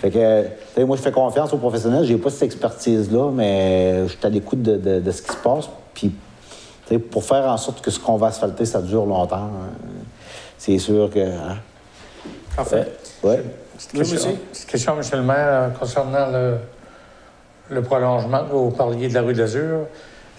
Fait 0.00 0.10
que, 0.10 0.18
euh, 0.18 0.42
tu 0.42 0.80
sais, 0.80 0.84
moi, 0.84 0.96
je 0.96 1.02
fais 1.02 1.12
confiance 1.12 1.52
aux 1.52 1.58
professionnels. 1.58 2.04
J'ai 2.04 2.16
pas 2.16 2.30
cette 2.30 2.42
expertise-là, 2.44 3.30
mais 3.32 4.02
je 4.06 4.12
suis 4.12 4.18
à 4.26 4.28
l'écoute 4.28 4.62
de, 4.62 4.76
de- 4.76 5.00
de 5.00 5.10
ce 5.10 5.22
qui 5.22 5.30
se 5.32 5.36
passe. 5.36 5.68
Puis, 5.94 6.08
tu 6.08 6.14
Tu 6.88 6.94
sais, 6.94 6.98
pour 6.98 7.22
faire 7.24 7.44
en 7.46 7.56
sorte 7.56 7.80
que 7.82 7.90
ce 7.90 8.00
qu'on 8.00 8.16
va 8.16 8.28
asphalter, 8.28 8.64
ça 8.64 8.80
dure 8.82 9.04
longtemps, 9.06 9.36
hein, 9.36 9.70
c'est 10.58 10.78
sûr 10.78 11.10
que. 11.10 11.20
hein. 11.20 11.56
Parfait. 12.56 12.88
Ouais. 13.22 13.42
Oui, 13.94 14.00
monsieur. 14.00 14.18
Petite 14.52 14.66
question, 14.66 14.94
M. 14.98 15.02
le 15.12 15.22
maire, 15.22 15.36
euh, 15.48 15.68
concernant 15.70 16.26
le, 16.30 16.56
le 17.70 17.82
prolongement, 17.82 18.42
vous 18.50 18.70
parliez 18.70 19.08
de 19.08 19.14
la 19.14 19.22
rue 19.22 19.32
de 19.34 19.38
l'Azur. 19.38 19.86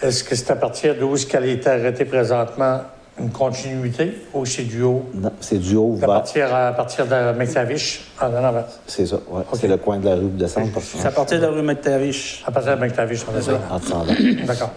Est-ce 0.02 0.24
que 0.24 0.36
c'est 0.36 0.52
à 0.52 0.56
partir 0.56 0.96
d'où 1.00 1.16
est-ce 1.16 1.26
qu'elle 1.28 1.46
est 1.46 1.66
arrêtée 1.68 2.06
présentement? 2.06 2.82
Une 3.22 3.30
continuité 3.32 4.14
ou 4.34 4.46
c'est 4.46 4.64
du 4.64 4.82
haut? 4.82 5.04
Non, 5.14 5.32
c'est 5.40 5.58
du 5.60 5.76
haut 5.76 5.98
À 6.02 6.06
partir, 6.06 6.54
à 6.54 6.72
partir 6.74 7.06
de 7.06 7.38
McTavish 7.38 8.02
en 8.22 8.26
avant. 8.34 8.64
C'est 8.88 9.06
ça, 9.06 9.16
ouais. 9.30 9.44
C'est 9.54 9.68
le 9.68 9.78
coin 9.78 9.98
de 10.00 10.06
la 10.06 10.16
rue 10.16 10.22
de 10.24 10.40
descente. 10.40 10.70
C'est 10.82 11.08
à 11.08 11.12
partir 11.12 11.40
de 11.40 11.46
la 11.46 11.52
rue 11.52 11.62
McTavish. 11.62 12.44
À 12.48 12.52
partir 12.52 12.76
de 12.78 12.82
McTavish 12.82 13.24
en 13.28 13.36
avant. 13.38 13.60
En 13.76 13.80
descendant. 13.80 14.46
D'accord. 14.46 14.72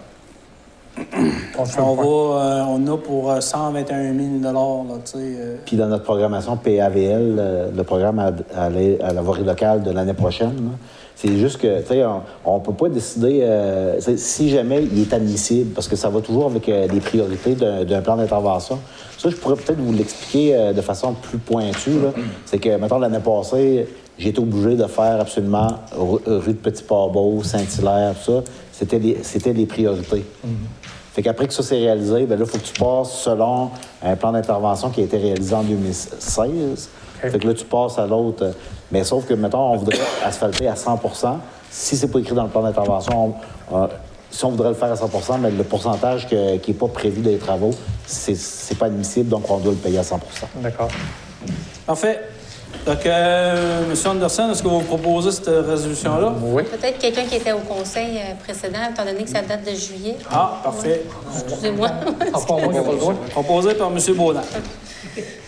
On 1.58 1.64
On 1.82 1.94
va, 1.94 2.44
euh, 2.44 2.62
on 2.68 2.86
a 2.92 2.96
pour 2.96 3.30
euh, 3.32 3.40
121 3.40 4.14
000 4.14 4.52
là, 4.52 4.94
tu 5.04 5.12
sais. 5.12 5.18
euh, 5.18 5.56
Puis 5.66 5.76
dans 5.76 5.88
notre 5.88 6.04
programmation 6.04 6.56
PAVL, 6.56 7.36
euh, 7.38 7.70
le 7.76 7.82
programme 7.82 8.18
à, 8.20 8.30
à 8.56 8.70
la- 8.70 9.04
à 9.04 9.12
la 9.12 9.20
voirie 9.22 9.42
locale 9.44 9.82
de 9.82 9.90
l'année 9.90 10.14
prochaine, 10.14 10.54
là, 10.54 10.70
c'est 11.16 11.36
juste 11.38 11.58
que, 11.60 11.80
tu 11.82 11.86
sais, 11.88 12.02
on 12.44 12.58
ne 12.58 12.62
peut 12.62 12.72
pas 12.72 12.88
décider 12.88 13.40
euh, 13.42 13.98
si 14.16 14.50
jamais 14.50 14.82
il 14.82 15.00
est 15.02 15.12
admissible, 15.12 15.72
parce 15.72 15.86
que 15.88 15.96
ça 15.96 16.08
va 16.08 16.20
toujours 16.20 16.46
avec 16.46 16.68
euh, 16.68 16.86
les 16.92 17.00
priorités 17.00 17.54
d'un 17.54 18.00
plan 18.02 18.16
d'intervention. 18.16 18.78
Ça, 19.16 19.30
je 19.30 19.36
pourrais 19.36 19.54
peut-être 19.56 19.78
vous 19.78 19.92
l'expliquer 19.92 20.54
euh, 20.56 20.72
de 20.72 20.80
façon 20.80 21.14
plus 21.14 21.38
pointue. 21.38 21.90
C'est 22.46 22.58
que, 22.58 22.76
mettons, 22.76 22.98
l'année 22.98 23.20
passée, 23.20 23.86
j'ai 24.18 24.28
été 24.30 24.40
obligé 24.40 24.76
de 24.76 24.86
faire 24.86 25.20
absolument 25.20 25.68
ru- 25.96 26.20
rue 26.26 26.52
de 26.52 26.58
Petit-Parbeau, 26.58 27.42
Saint-Hilaire, 27.42 28.14
tout 28.24 28.32
ça. 28.32 28.42
C'était 28.72 28.98
les, 28.98 29.18
c'était 29.22 29.52
les 29.52 29.66
priorités. 29.66 30.24
Fait 31.12 31.22
qu'après 31.22 31.46
que 31.46 31.54
ça 31.54 31.62
s'est 31.62 31.78
réalisé, 31.78 32.26
ben 32.26 32.36
là, 32.36 32.44
il 32.44 32.50
faut 32.50 32.58
que 32.58 32.64
tu 32.64 32.72
passes 32.78 33.12
selon 33.22 33.70
un 34.02 34.16
plan 34.16 34.32
d'intervention 34.32 34.90
qui 34.90 35.00
a 35.00 35.04
été 35.04 35.16
réalisé 35.16 35.54
en 35.54 35.62
2016. 35.62 36.88
Fait 37.20 37.38
que 37.38 37.46
là, 37.46 37.54
tu 37.54 37.64
passes 37.64 37.98
à 37.98 38.06
l'autre. 38.06 38.50
Mais 38.94 39.02
sauf 39.02 39.26
que, 39.26 39.34
mettons, 39.34 39.72
on 39.72 39.76
voudrait 39.76 39.98
asphalter 40.24 40.68
à 40.68 40.74
100% 40.74 41.38
Si 41.70 41.96
c'est 41.96 42.06
pas 42.06 42.20
écrit 42.20 42.34
dans 42.36 42.44
le 42.44 42.48
plan 42.48 42.62
d'intervention, 42.62 43.34
on- 43.70 43.76
euh, 43.82 43.86
si 44.30 44.44
on 44.44 44.50
voudrait 44.50 44.68
le 44.68 44.74
faire 44.76 44.90
à 44.92 44.94
100% 44.96 45.38
mais 45.40 45.50
le 45.50 45.64
pourcentage 45.64 46.28
que- 46.28 46.56
qui 46.58 46.70
n'est 46.70 46.76
pas 46.78 46.86
prévu 46.86 47.20
des 47.20 47.36
travaux, 47.38 47.72
c'est 48.06 48.36
c'est 48.36 48.76
pas 48.78 48.86
admissible, 48.86 49.28
donc 49.28 49.50
on 49.50 49.58
doit 49.58 49.72
le 49.72 49.78
payer 49.78 49.98
à 49.98 50.02
100% 50.04 50.46
D'accord. 50.56 50.88
Parfait. 51.86 52.20
Donc, 52.86 53.04
euh, 53.06 53.82
M. 53.90 54.10
Anderson, 54.10 54.50
est-ce 54.50 54.62
que 54.62 54.68
vous 54.68 54.80
proposez 54.80 55.30
cette 55.32 55.46
résolution-là? 55.48 56.32
Oui. 56.42 56.62
Peut-être 56.64 56.98
quelqu'un 56.98 57.24
qui 57.24 57.36
était 57.36 57.52
au 57.52 57.60
conseil 57.60 58.18
euh, 58.18 58.34
précédent, 58.44 58.78
étant 58.92 59.04
donné 59.04 59.22
que 59.24 59.30
ça 59.30 59.42
date 59.42 59.64
de 59.64 59.74
juillet. 59.74 60.16
Ah, 60.30 60.60
parfait. 60.62 61.02
Excusez-moi. 61.46 61.88
Encore 62.32 62.60
moi 62.60 62.72
qui 62.72 62.78
n'ai 62.78 62.84
pas 62.84 62.92
le 62.92 62.98
droit. 62.98 63.14
Proposé 63.30 63.74
par 63.74 63.88
M. 63.90 63.98
Baudin. 64.16 64.42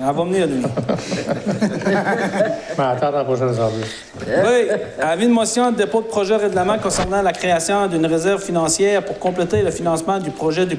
Elle 0.00 0.06
va 0.06 0.12
venir, 0.24 0.46
lui. 0.46 0.62
Mais 2.78 2.84
attends 2.84 3.10
la 3.10 3.24
prochaine 3.24 3.48
assemblée. 3.48 3.84
Oui, 4.26 4.68
avis 5.00 5.26
de 5.26 5.32
motion 5.32 5.70
de 5.72 5.76
dépôt 5.76 6.00
de 6.00 6.06
projet 6.06 6.36
de 6.38 6.42
règlement 6.42 6.78
concernant 6.78 7.20
la 7.22 7.32
création 7.32 7.86
d'une 7.86 8.06
réserve 8.06 8.42
financière 8.42 9.04
pour 9.04 9.18
compléter 9.18 9.62
le 9.62 9.70
financement 9.70 10.18
du 10.18 10.30
projet 10.30 10.64
de 10.66 10.76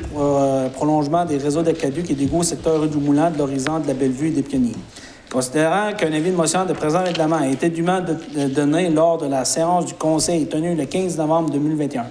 prolongement 0.74 1.24
des 1.26 1.38
réseaux 1.38 1.62
d'aqueduc 1.62 2.10
et 2.10 2.16
d'égouts 2.16 2.44
secteur 2.44 2.82
rue 2.82 2.88
du 2.88 2.98
Moulin, 2.98 3.30
de 3.30 3.38
l'horizon 3.38 3.80
de 3.80 3.88
la 3.88 3.94
Bellevue 3.94 4.28
et 4.30 4.32
des 4.32 4.44
Pionniers. 4.44 4.76
Considérant 5.32 5.94
qu'un 5.98 6.12
avis 6.12 6.32
de 6.32 6.36
motion 6.36 6.66
de 6.66 6.74
présent 6.74 7.04
règlement 7.04 7.38
a 7.38 7.48
été 7.48 7.70
dûment 7.70 8.00
de- 8.02 8.18
de- 8.42 8.48
donné 8.54 8.90
lors 8.90 9.18
de 9.18 9.28
la 9.28 9.46
séance 9.46 9.86
du 9.86 9.94
Conseil 9.94 10.46
tenue 10.48 10.76
le 10.76 10.86
15 10.86 11.18
novembre 11.18 11.52
2021. 11.52 12.06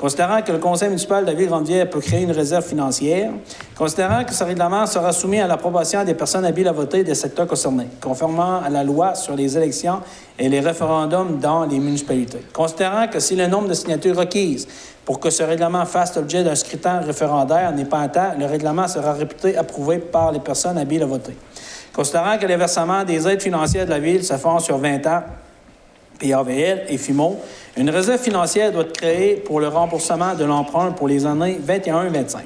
Considérant 0.00 0.40
que 0.40 0.50
le 0.50 0.56
Conseil 0.56 0.88
municipal 0.88 1.26
de 1.26 1.30
la 1.30 1.36
Ville-Grande-Vière 1.36 1.90
peut 1.90 2.00
créer 2.00 2.22
une 2.22 2.30
réserve 2.30 2.64
financière, 2.64 3.32
considérant 3.76 4.24
que 4.24 4.32
ce 4.32 4.42
règlement 4.42 4.86
sera 4.86 5.12
soumis 5.12 5.40
à 5.40 5.46
l'approbation 5.46 6.02
des 6.04 6.14
personnes 6.14 6.46
habiles 6.46 6.68
à 6.68 6.72
voter 6.72 7.04
des 7.04 7.14
secteurs 7.14 7.46
concernés, 7.46 7.88
conformément 8.00 8.62
à 8.64 8.70
la 8.70 8.82
loi 8.82 9.14
sur 9.14 9.36
les 9.36 9.58
élections 9.58 10.00
et 10.38 10.48
les 10.48 10.60
référendums 10.60 11.38
dans 11.38 11.66
les 11.66 11.78
municipalités. 11.78 12.40
Considérant 12.50 13.08
que 13.08 13.20
si 13.20 13.36
le 13.36 13.46
nombre 13.46 13.68
de 13.68 13.74
signatures 13.74 14.16
requises 14.16 14.66
pour 15.04 15.20
que 15.20 15.28
ce 15.28 15.42
règlement 15.42 15.84
fasse 15.84 16.16
l'objet 16.16 16.44
d'un 16.44 16.54
scrutin 16.54 17.00
référendaire 17.00 17.70
n'est 17.72 17.84
pas 17.84 18.00
atteint, 18.00 18.32
le 18.38 18.46
règlement 18.46 18.88
sera 18.88 19.12
réputé 19.12 19.58
approuvé 19.58 19.98
par 19.98 20.32
les 20.32 20.40
personnes 20.40 20.78
habiles 20.78 21.02
à 21.02 21.06
voter. 21.06 21.36
Considérant 21.92 22.38
que 22.38 22.46
les 22.46 22.56
versements 22.56 23.04
des 23.04 23.28
aides 23.28 23.42
financières 23.42 23.84
de 23.84 23.90
la 23.90 23.98
Ville 23.98 24.24
se 24.24 24.38
font 24.38 24.60
sur 24.60 24.78
20 24.78 25.06
ans, 25.08 25.22
PAVL 26.20 26.84
et 26.88 26.98
FIMO, 26.98 27.40
une 27.76 27.90
réserve 27.90 28.20
financière 28.20 28.70
doit 28.72 28.82
être 28.82 28.92
créée 28.92 29.34
pour 29.36 29.60
le 29.60 29.68
remboursement 29.68 30.34
de 30.34 30.44
l'emprunt 30.44 30.92
pour 30.92 31.08
les 31.08 31.26
années 31.26 31.58
21 31.60 32.06
et 32.06 32.10
25. 32.10 32.44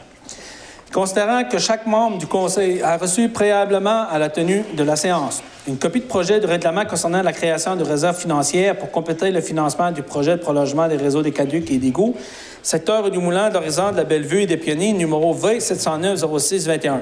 Considérant 0.92 1.44
que 1.44 1.58
chaque 1.58 1.86
membre 1.86 2.18
du 2.18 2.26
Conseil 2.26 2.80
a 2.80 2.96
reçu 2.96 3.28
préalablement 3.28 4.06
à 4.08 4.18
la 4.18 4.28
tenue 4.28 4.62
de 4.76 4.84
la 4.84 4.94
séance 4.94 5.42
une 5.66 5.78
copie 5.78 6.00
de 6.00 6.04
projet 6.04 6.40
de 6.40 6.46
règlement 6.46 6.84
concernant 6.84 7.22
la 7.22 7.32
création 7.32 7.74
de 7.74 7.84
réserves 7.84 8.18
financières 8.18 8.76
pour 8.76 8.90
compléter 8.90 9.30
le 9.30 9.40
financement 9.40 9.90
du 9.92 10.02
projet 10.02 10.32
de 10.32 10.42
prolongement 10.42 10.88
des 10.88 10.96
réseaux 10.96 11.22
des 11.22 11.32
caducs 11.32 11.70
et 11.70 11.78
d'égouts, 11.78 12.14
secteur 12.62 13.10
du 13.10 13.18
Moulin 13.18 13.48
de 13.48 13.54
l'horizon 13.54 13.90
de 13.90 13.96
la 13.96 14.04
Bellevue 14.04 14.42
et 14.42 14.46
des 14.46 14.58
Pionniers, 14.58 14.92
numéro 14.92 15.32
20 15.32 15.60
709 15.60 16.38
06 16.38 16.66
21. 16.66 17.00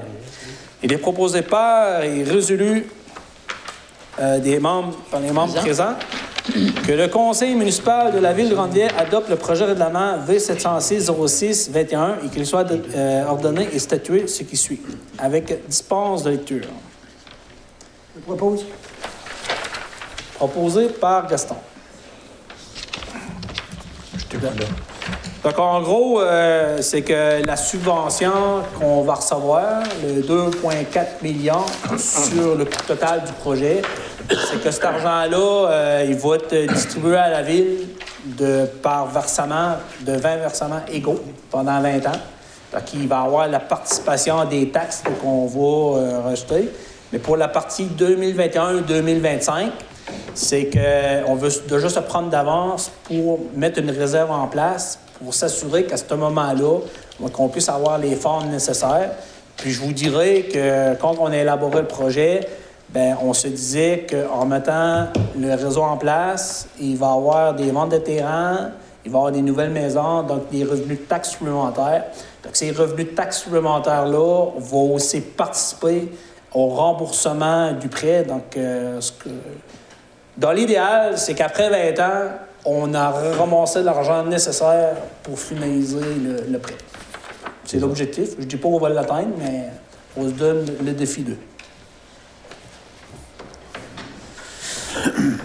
Il 0.85 0.93
est 0.93 0.99
proposé 0.99 1.43
par 1.43 2.03
et 2.05 2.23
résolu 2.23 2.87
euh, 4.21 4.39
des 4.39 4.59
membres, 4.59 4.97
par 5.11 5.21
les 5.21 5.31
membres 5.31 5.55
présents 5.55 5.95
que 6.87 6.93
le 6.93 7.09
conseil 7.09 7.55
municipal 7.55 8.13
de 8.13 8.19
la 8.19 8.33
ville 8.33 8.49
de 8.49 8.55
Grande-Vière 8.55 8.93
adopte 8.99 9.29
le 9.29 9.37
projet 9.37 9.65
de 9.65 9.71
règlement 9.71 10.19
V706-06-21 10.29 12.25
et 12.25 12.29
qu'il 12.29 12.45
soit 12.47 12.71
euh, 12.71 13.25
ordonné 13.27 13.69
et 13.73 13.79
statué 13.79 14.27
ce 14.27 14.43
qui 14.43 14.57
suit, 14.57 14.81
avec 15.19 15.67
dispense 15.69 16.25
de 16.25 16.31
lecture. 16.31 16.67
Je 18.17 18.21
propose. 18.23 18.67
Proposé 20.35 20.89
par 20.89 21.29
Gaston. 21.29 21.57
Donc, 25.45 25.59
en 25.59 25.83
gros, 25.83 26.21
euh, 26.21 26.79
c'est 26.83 27.03
que 27.03 27.45
la 27.45 27.57
subvention 27.57 28.63
qu'on 28.79 29.03
va 29.03 29.15
recevoir, 29.15 29.83
le 30.01 30.23
2,4 30.23 31.21
millions 31.21 31.67
sur 31.99 32.55
le 32.55 32.65
coût 32.65 32.83
total 32.87 33.25
du 33.25 33.33
projet, 33.33 33.83
c'est 34.31 34.63
que 34.63 34.71
cet 34.71 34.85
argent-là, 34.85 35.37
euh, 35.37 36.07
il 36.09 36.15
va 36.15 36.37
être 36.37 36.73
distribué 36.73 37.17
à 37.17 37.29
la 37.29 37.43
ville 37.43 37.89
de, 38.25 38.67
par 38.83 39.09
versement, 39.09 39.79
de 40.03 40.13
20 40.13 40.37
versements 40.37 40.83
égaux 40.93 41.21
pendant 41.51 41.81
20 41.81 42.07
ans. 42.07 42.21
Donc, 42.73 42.95
il 42.95 43.09
va 43.09 43.23
y 43.23 43.27
avoir 43.27 43.49
la 43.49 43.59
participation 43.59 44.45
des 44.45 44.69
taxes 44.69 45.03
qu'on 45.21 45.47
va 45.47 45.99
euh. 45.99 46.63
Mais 47.13 47.19
pour 47.19 47.37
la 47.37 47.49
partie 47.49 47.89
2021-2025, 47.99 49.71
c'est 50.35 50.71
qu'on 50.71 51.35
veut 51.35 51.51
déjà 51.69 51.89
se 51.89 51.99
prendre 51.99 52.31
d'avance 52.31 52.93
pour 53.03 53.41
mettre 53.57 53.81
une 53.81 53.91
réserve 53.91 54.31
en 54.31 54.47
place 54.47 55.01
pour 55.23 55.35
s'assurer 55.35 55.85
qu'à 55.85 55.97
ce 55.97 56.15
moment-là, 56.15 56.79
qu'on 57.33 57.49
puisse 57.49 57.69
avoir 57.69 57.99
les 57.99 58.17
fonds 58.17 58.43
nécessaires. 58.45 59.11
Puis 59.57 59.71
je 59.71 59.81
vous 59.81 59.93
dirais 59.93 60.47
que 60.53 60.95
quand 61.01 61.15
on 61.21 61.27
a 61.27 61.37
élaboré 61.37 61.81
le 61.83 61.87
projet, 61.87 62.41
ben 62.91 63.17
on 63.23 63.33
se 63.33 63.49
disait 63.49 64.07
qu'en 64.11 64.45
mettant 64.45 65.07
le 65.39 65.55
réseau 65.55 65.83
en 65.83 65.97
place, 65.97 66.67
il 66.81 66.97
va 66.97 67.07
y 67.07 67.11
avoir 67.11 67.55
des 67.55 67.71
ventes 67.71 67.91
de 67.93 67.99
terrain, 67.99 68.71
il 69.05 69.11
va 69.11 69.19
y 69.19 69.21
avoir 69.21 69.33
des 69.33 69.43
nouvelles 69.43 69.71
maisons, 69.71 70.23
donc 70.23 70.51
des 70.51 70.65
revenus 70.65 70.99
de 70.99 71.05
taxes 71.05 71.31
supplémentaires. 71.31 72.05
Donc 72.43 72.55
ces 72.57 72.71
revenus 72.73 73.07
de 73.07 73.15
taxes 73.15 73.43
supplémentaires-là 73.43 74.47
vont 74.59 74.95
aussi 74.95 75.21
participer 75.21 76.09
au 76.53 76.69
remboursement 76.69 77.73
du 77.73 77.89
prêt. 77.89 78.25
Donc, 78.25 78.57
euh, 78.57 79.01
ce 79.01 79.13
que- 79.13 79.29
dans 80.37 80.53
l'idéal, 80.53 81.17
c'est 81.17 81.35
qu'après 81.35 81.71
20 81.71 81.99
ans, 82.01 82.29
on 82.65 82.95
a 82.95 83.11
ramassé 83.11 83.83
l'argent 83.83 84.25
nécessaire 84.25 84.97
pour 85.23 85.39
finaliser 85.39 86.01
le, 86.01 86.45
le 86.51 86.59
prêt. 86.59 86.77
C'est 87.65 87.79
l'objectif. 87.79 88.31
Je 88.37 88.43
ne 88.43 88.49
dis 88.49 88.57
pas 88.57 88.69
qu'on 88.69 88.79
va 88.79 88.89
l'atteindre, 88.89 89.35
mais 89.39 89.71
on 90.17 90.29
se 90.29 90.33
donne 90.33 90.67
le 90.85 90.93
défi 90.93 91.23
d'eux. 91.23 91.39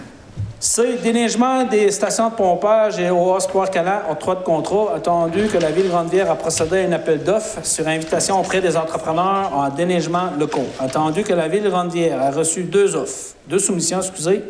C'est 0.60 1.00
déneigement 1.02 1.64
des 1.64 1.90
stations 1.92 2.30
de 2.30 2.34
pompage 2.34 2.98
et 2.98 3.10
au 3.10 3.38
Sport 3.38 3.70
Calan 3.70 4.00
ont 4.10 4.16
trois 4.16 4.34
de 4.34 4.42
contrat, 4.42 4.94
attendu 4.96 5.46
que 5.46 5.56
la 5.56 5.70
Ville 5.70 5.84
de 5.84 5.88
Grande-Vière 5.88 6.30
a 6.30 6.34
procédé 6.34 6.80
à 6.80 6.88
un 6.88 6.92
appel 6.92 7.22
d'offres 7.22 7.64
sur 7.64 7.86
invitation 7.86 8.40
auprès 8.40 8.60
des 8.60 8.76
entrepreneurs 8.76 9.52
en 9.54 9.68
déneigement 9.68 10.30
locaux. 10.38 10.66
Attendu 10.80 11.22
que 11.22 11.32
la 11.32 11.46
Ville 11.46 11.62
de 11.62 11.70
Grande-Vière 11.70 12.20
a 12.20 12.32
reçu 12.32 12.64
deux 12.64 12.96
offres, 12.96 13.36
deux 13.48 13.60
soumissions, 13.60 14.00
excusez, 14.00 14.42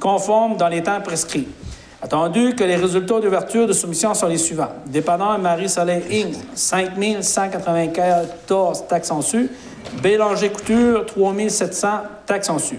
conformes 0.00 0.56
dans 0.56 0.68
les 0.68 0.84
temps 0.84 1.00
prescrits. 1.00 1.48
Attendu 2.02 2.54
que 2.54 2.62
les 2.62 2.76
résultats 2.76 3.20
d'ouverture 3.20 3.66
de 3.66 3.72
soumission 3.72 4.12
sont 4.12 4.26
les 4.26 4.36
suivants. 4.36 4.72
Dépendant 4.86 5.38
Marie-Soleil 5.38 6.02
Inc., 6.10 6.34
5 6.54 6.92
194 7.22 8.84
taxes 8.86 9.10
en 9.10 9.22
su. 9.22 9.50
Bélanger 10.02 10.50
Couture, 10.50 11.06
3 11.06 11.48
700 11.48 11.88
taxes 12.26 12.50
en 12.50 12.58
su. 12.58 12.76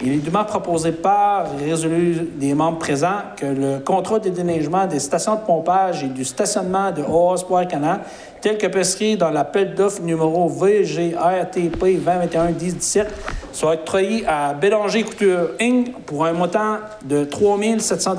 Il 0.00 0.12
est 0.12 0.16
dûment 0.16 0.44
proposé 0.44 0.90
par 0.90 1.56
résolu 1.56 2.28
des 2.34 2.52
membres 2.52 2.78
présents 2.78 3.22
que 3.36 3.46
le 3.46 3.78
contrat 3.78 4.18
de 4.18 4.28
déneigement 4.28 4.86
des 4.86 4.98
stations 4.98 5.36
de 5.36 5.40
pompage 5.42 6.02
et 6.02 6.08
du 6.08 6.24
stationnement 6.24 6.90
de 6.90 7.02
Haut-Espoir 7.02 7.68
Canan, 7.68 8.00
tel 8.40 8.58
que 8.58 8.66
prescrit 8.66 9.16
dans 9.16 9.30
l'appel 9.30 9.74
d'offres 9.74 10.02
numéro 10.02 10.48
VGRTP 10.48 12.04
2021-1017, 12.04 13.06
soit 13.52 13.74
octroyé 13.74 14.26
à 14.26 14.52
Bélanger 14.52 15.04
Couture 15.04 15.50
Inc. 15.60 15.92
pour 16.04 16.26
un 16.26 16.32
montant 16.32 16.78
de 17.04 17.24
3 17.24 17.58
700 17.78 18.16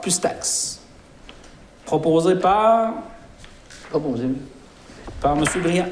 plus 0.00 0.18
taxes. 0.18 0.80
Proposé 1.84 2.36
par, 2.36 2.94
Proposé. 3.90 4.28
par 5.20 5.36
M. 5.36 5.44
Briand. 5.62 5.86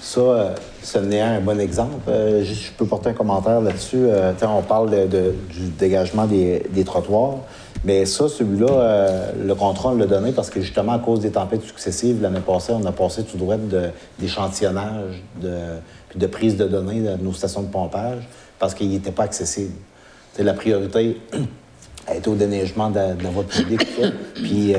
Ça, 0.00 0.20
euh, 0.20 0.54
ce 0.84 0.98
n'est 0.98 1.20
un 1.20 1.40
bon 1.40 1.58
exemple. 1.58 2.08
Euh, 2.08 2.44
je 2.44 2.70
peux 2.76 2.84
porter 2.84 3.08
un 3.08 3.14
commentaire 3.14 3.60
là-dessus. 3.60 3.96
Euh, 4.06 4.32
on 4.42 4.62
parle 4.62 4.90
de- 4.90 5.34
du 5.50 5.68
dégagement 5.78 6.26
des, 6.26 6.84
trottoirs. 6.84 7.38
Mais 7.84 8.04
ça, 8.06 8.28
celui-là, 8.28 8.70
euh, 8.70 9.32
le 9.46 9.54
contrat, 9.54 9.90
on 9.90 9.96
l'a 9.96 10.06
donné 10.06 10.32
parce 10.32 10.50
que 10.50 10.60
justement, 10.60 10.92
à 10.92 10.98
cause 10.98 11.20
des 11.20 11.30
tempêtes 11.30 11.62
successives, 11.62 12.20
l'année 12.22 12.40
passée, 12.40 12.72
on 12.72 12.84
a 12.84 12.92
passé 12.92 13.24
tout 13.24 13.36
droit 13.36 13.56
d'échantillonnage, 14.18 15.22
de, 15.40 15.56
de 16.14 16.26
prise 16.26 16.56
de 16.56 16.66
données 16.66 17.00
de 17.00 17.16
nos 17.22 17.32
stations 17.32 17.62
de 17.62 17.68
pompage 17.68 18.28
parce 18.58 18.74
qu'ils 18.74 18.90
n'étaient 18.90 19.10
pas 19.10 19.30
sais, 19.30 19.68
la 20.38 20.54
priorité 20.54 21.18
a 22.06 22.14
été 22.14 22.28
au 22.28 22.34
déneigement 22.34 22.90
de, 22.90 23.22
la 23.22 23.30
voie 23.30 23.44
publique. 23.44 23.86
Puis, 24.34 24.74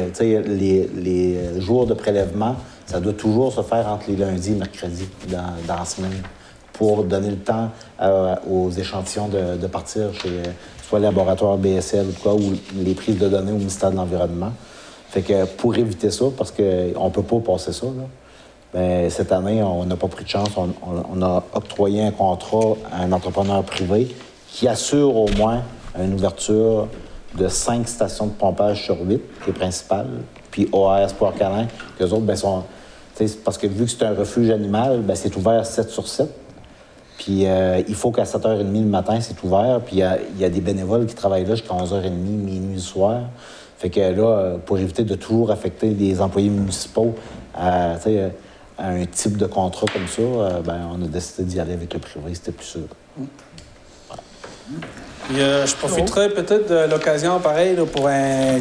les 0.95 1.59
jours 1.59 1.85
de 1.85 1.93
prélèvement, 1.93 2.55
ça 2.85 2.99
doit 2.99 3.13
toujours 3.13 3.51
se 3.51 3.61
faire 3.61 3.87
entre 3.87 4.09
les 4.09 4.15
lundis 4.15 4.51
et 4.51 4.55
mercredis 4.55 5.07
dans, 5.27 5.53
la 5.67 5.85
semaine 5.85 6.21
pour 6.73 7.03
donner 7.03 7.29
le 7.29 7.37
temps 7.37 7.69
euh, 8.01 8.35
aux 8.49 8.69
échantillons 8.69 9.29
de, 9.29 9.67
partir 9.67 10.13
chez 10.13 10.43
soit 10.87 10.99
le 10.99 11.05
laboratoire 11.05 11.57
BSL 11.57 12.07
ou 12.09 12.13
quoi, 12.21 12.35
ou 12.35 12.53
les 12.75 12.93
prises 12.93 13.17
de 13.17 13.27
données 13.27 13.51
au 13.51 13.57
ministère 13.57 13.91
de 13.91 13.95
l'Environnement. 13.95 14.51
Fait 15.09 15.21
que 15.21 15.45
pour 15.45 15.75
éviter 15.75 16.11
ça, 16.11 16.25
parce 16.37 16.51
qu'on 16.51 16.63
ne 17.05 17.09
peut 17.09 17.23
pas 17.23 17.39
passer 17.39 17.71
ça, 17.71 17.87
ben, 18.73 19.09
cette 19.09 19.31
année, 19.31 19.63
on 19.63 19.85
n'a 19.85 19.95
pas 19.95 20.09
pris 20.09 20.25
de 20.25 20.29
chance. 20.29 20.49
On, 20.57 21.21
a 21.21 21.43
octroyé 21.53 22.03
un 22.03 22.11
contrat 22.11 22.75
à 22.91 23.03
un 23.03 23.11
entrepreneur 23.13 23.63
privé 23.63 24.13
qui 24.49 24.67
assure 24.67 25.15
au 25.15 25.29
moins 25.37 25.61
une 25.97 26.13
ouverture 26.13 26.87
de 27.35 27.47
cinq 27.47 27.87
stations 27.87 28.27
de 28.27 28.33
pompage 28.33 28.83
sur 28.83 28.99
huit, 29.01 29.21
les 29.47 29.53
principales, 29.53 30.09
puis 30.51 30.67
OAS 30.73 31.05
Espoir 31.05 31.33
Canin, 31.35 31.67
que 31.97 32.03
autres, 32.03 32.19
ben, 32.19 32.35
sont. 32.35 32.63
Parce 33.43 33.57
que 33.57 33.67
vu 33.67 33.85
que 33.85 33.91
c'est 33.91 34.03
un 34.03 34.13
refuge 34.13 34.49
animal, 34.49 35.01
ben, 35.01 35.15
c'est 35.15 35.35
ouvert 35.35 35.65
7 35.65 35.89
sur 35.89 36.07
7. 36.07 36.29
Puis 37.17 37.47
euh, 37.47 37.81
il 37.87 37.95
faut 37.95 38.11
qu'à 38.11 38.23
7h30 38.23 38.59
le 38.73 38.89
matin, 38.89 39.19
c'est 39.21 39.41
ouvert. 39.43 39.79
Puis 39.85 39.97
il 39.97 40.39
y 40.39 40.45
a- 40.45 40.49
des 40.49 40.61
bénévoles 40.61 41.05
qui 41.05 41.15
travaillent 41.15 41.45
là 41.45 41.55
jusqu'à 41.55 41.73
11h30, 41.73 42.11
minuit 42.11 42.81
soir. 42.81 43.21
Fait 43.77 43.89
que 43.89 43.99
là, 43.99 44.23
euh, 44.23 44.57
pour 44.57 44.77
éviter 44.77 45.03
de 45.03 45.15
toujours 45.15 45.51
affecter 45.51 45.89
des 45.89 46.21
employés 46.21 46.49
municipaux 46.49 47.15
à, 47.53 47.95
un 48.77 49.05
type 49.05 49.37
de 49.37 49.45
contrat 49.45 49.85
comme 49.93 50.07
ça, 50.07 50.21
euh, 50.21 50.61
ben, 50.61 50.81
on 50.91 51.01
a 51.03 51.07
décidé 51.07 51.43
d'y 51.43 51.59
aller 51.59 51.73
avec 51.73 51.93
le 51.93 51.99
privé, 51.99 52.33
c'était 52.33 52.51
plus 52.51 52.65
sûr. 52.65 52.81
Je 55.31 55.75
profiterai 55.75 56.29
peut-être 56.29 56.69
de 56.69 56.91
l'occasion, 56.91 57.39
pareil, 57.39 57.75
là, 57.75 57.85
pour 57.85 58.07
un 58.07 58.59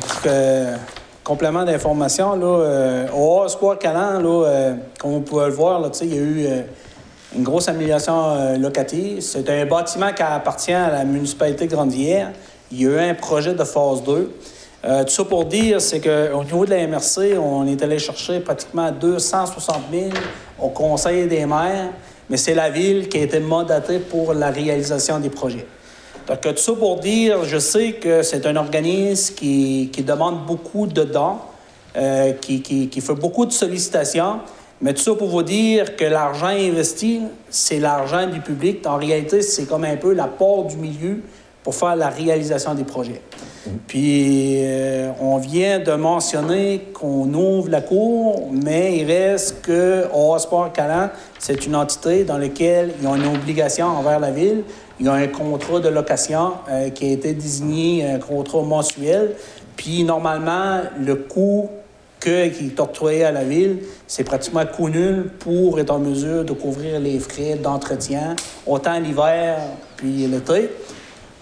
complément 1.25 1.65
d'information. 1.65 2.39
Euh, 2.41 3.09
au 3.13 3.45
Espoir 3.47 3.79
Calan, 3.79 4.21
là, 4.21 4.47
euh, 4.47 4.75
comme 5.01 5.13
vous 5.13 5.21
pouvez 5.21 5.47
le 5.47 5.53
voir, 5.53 5.91
il 6.03 6.15
y 6.15 6.19
a 6.19 6.21
eu 6.21 6.47
euh, 6.47 6.63
une 7.35 7.43
grosse 7.43 7.67
amélioration 7.67 8.57
locative. 8.61 9.21
C'est 9.21 9.49
un 9.49 9.67
bâtiment 9.67 10.13
qui 10.13 10.23
appartient 10.23 10.73
à 10.73 10.91
la 10.91 11.05
municipalité 11.05 11.67
de 11.67 11.75
Grandière. 11.75 12.31
Il 12.71 12.81
y 12.81 12.87
a 12.87 12.91
eu 12.91 13.11
un 13.11 13.15
projet 13.15 13.55
de 13.55 13.65
phase 13.65 14.05
2. 14.05 14.31
Euh, 14.85 15.03
tout 15.03 15.11
ça 15.11 15.25
pour 15.25 15.47
dire, 15.47 15.81
c'est 15.81 16.01
qu'au 16.01 16.45
niveau 16.45 16.67
de 16.67 16.71
la 16.71 16.87
MRC, 16.87 17.39
on 17.39 17.67
est 17.67 17.83
allé 17.83 17.99
chercher 17.99 18.41
pratiquement 18.41 18.91
260 18.93 19.77
000 19.91 20.11
au 20.61 20.69
Conseil 20.69 21.27
des 21.27 21.47
maires, 21.47 21.91
mais 22.29 22.37
c'est 22.37 22.55
la 22.55 22.69
ville 22.69 23.09
qui 23.09 23.19
a 23.19 23.23
été 23.23 23.41
mandatée 23.41 23.99
pour 23.99 24.35
la 24.35 24.51
réalisation 24.51 25.19
des 25.21 25.31
projets. 25.31 25.67
Donc, 26.29 26.41
tout 26.41 26.57
ça 26.57 26.73
pour 26.73 27.01
dire, 27.01 27.45
je 27.45 27.59
sais 27.59 27.93
que 27.93 28.23
c'est 28.23 28.47
un 28.47 28.57
organisme 28.57 29.35
qui, 29.35 29.91
qui 29.93 30.03
demande 30.03 30.47
beaucoup 30.47 30.87
de 30.87 31.03
dons, 31.05 31.37
euh, 31.97 32.33
qui, 32.41 32.63
qui- 32.63 33.01
fait 33.01 33.15
beaucoup 33.15 33.45
de 33.45 33.53
sollicitations, 33.53 34.41
mais 34.81 34.95
tout 34.95 35.03
ça 35.03 35.15
pour 35.15 35.29
vous 35.29 35.43
dire 35.43 35.97
que 35.97 36.05
l'argent 36.05 36.47
investi, 36.47 37.21
c'est 37.51 37.79
l'argent 37.79 38.27
du 38.27 38.41
public. 38.41 38.87
En 38.87 38.97
réalité, 38.97 39.43
c'est 39.43 39.67
comme 39.67 39.85
un 39.85 39.97
peu 39.97 40.15
la 40.15 40.27
porte 40.27 40.69
du 40.69 40.77
milieu 40.77 41.21
pour 41.63 41.75
faire 41.75 41.95
la 41.97 42.09
réalisation 42.09 42.75
des 42.75 42.85
projets. 42.85 43.21
Puis, 43.87 44.57
euh, 44.65 45.11
on 45.21 45.39
vient 45.39 45.79
de 45.79 45.93
mentionner 45.93 46.89
qu'on 46.93 47.33
ouvre 47.33 47.69
la 47.71 47.81
cour, 47.81 48.49
mais 48.51 48.97
il 48.99 49.07
reste 49.07 49.63
que 49.63 50.05
Sport 50.39 50.73
Calan, 50.73 51.09
c'est 51.39 51.65
une 51.67 51.77
entité 51.77 52.25
dans 52.25 52.37
laquelle 52.39 52.93
ils 53.01 53.07
ont 53.07 53.15
une 53.15 53.27
obligation 53.27 53.87
envers 53.87 54.21
la 54.21 54.31
ville. 54.31 54.65
Il 55.01 55.07
y 55.07 55.09
a 55.09 55.13
un 55.13 55.27
contrat 55.27 55.81
de 55.81 55.89
location 55.89 56.53
euh, 56.69 56.91
qui 56.91 57.07
a 57.07 57.09
été 57.13 57.33
désigné, 57.33 58.09
un 58.09 58.19
contrat 58.19 58.63
mensuel. 58.63 59.35
Puis, 59.77 60.05
normalement, 60.05 60.83
le 61.05 61.17
coût 61.17 61.69
que, 62.21 62.49
qui 62.49 62.67
est 62.67 62.81
octroyé 62.81 63.25
à 63.25 63.33
la 63.33 63.45
ville, 63.45 63.79
c'est 64.07 64.25
pratiquement 64.25 64.65
coût 64.65 64.89
nul 64.89 65.31
pour 65.39 65.79
être 65.81 65.91
en 65.91 65.99
mesure 65.99 66.45
de 66.45 66.53
couvrir 66.53 67.01
les 67.01 67.19
frais 67.19 67.57
d'entretien, 67.57 68.37
autant 68.67 68.99
l'hiver 68.99 69.59
puis 69.97 70.27
l'été. 70.27 70.71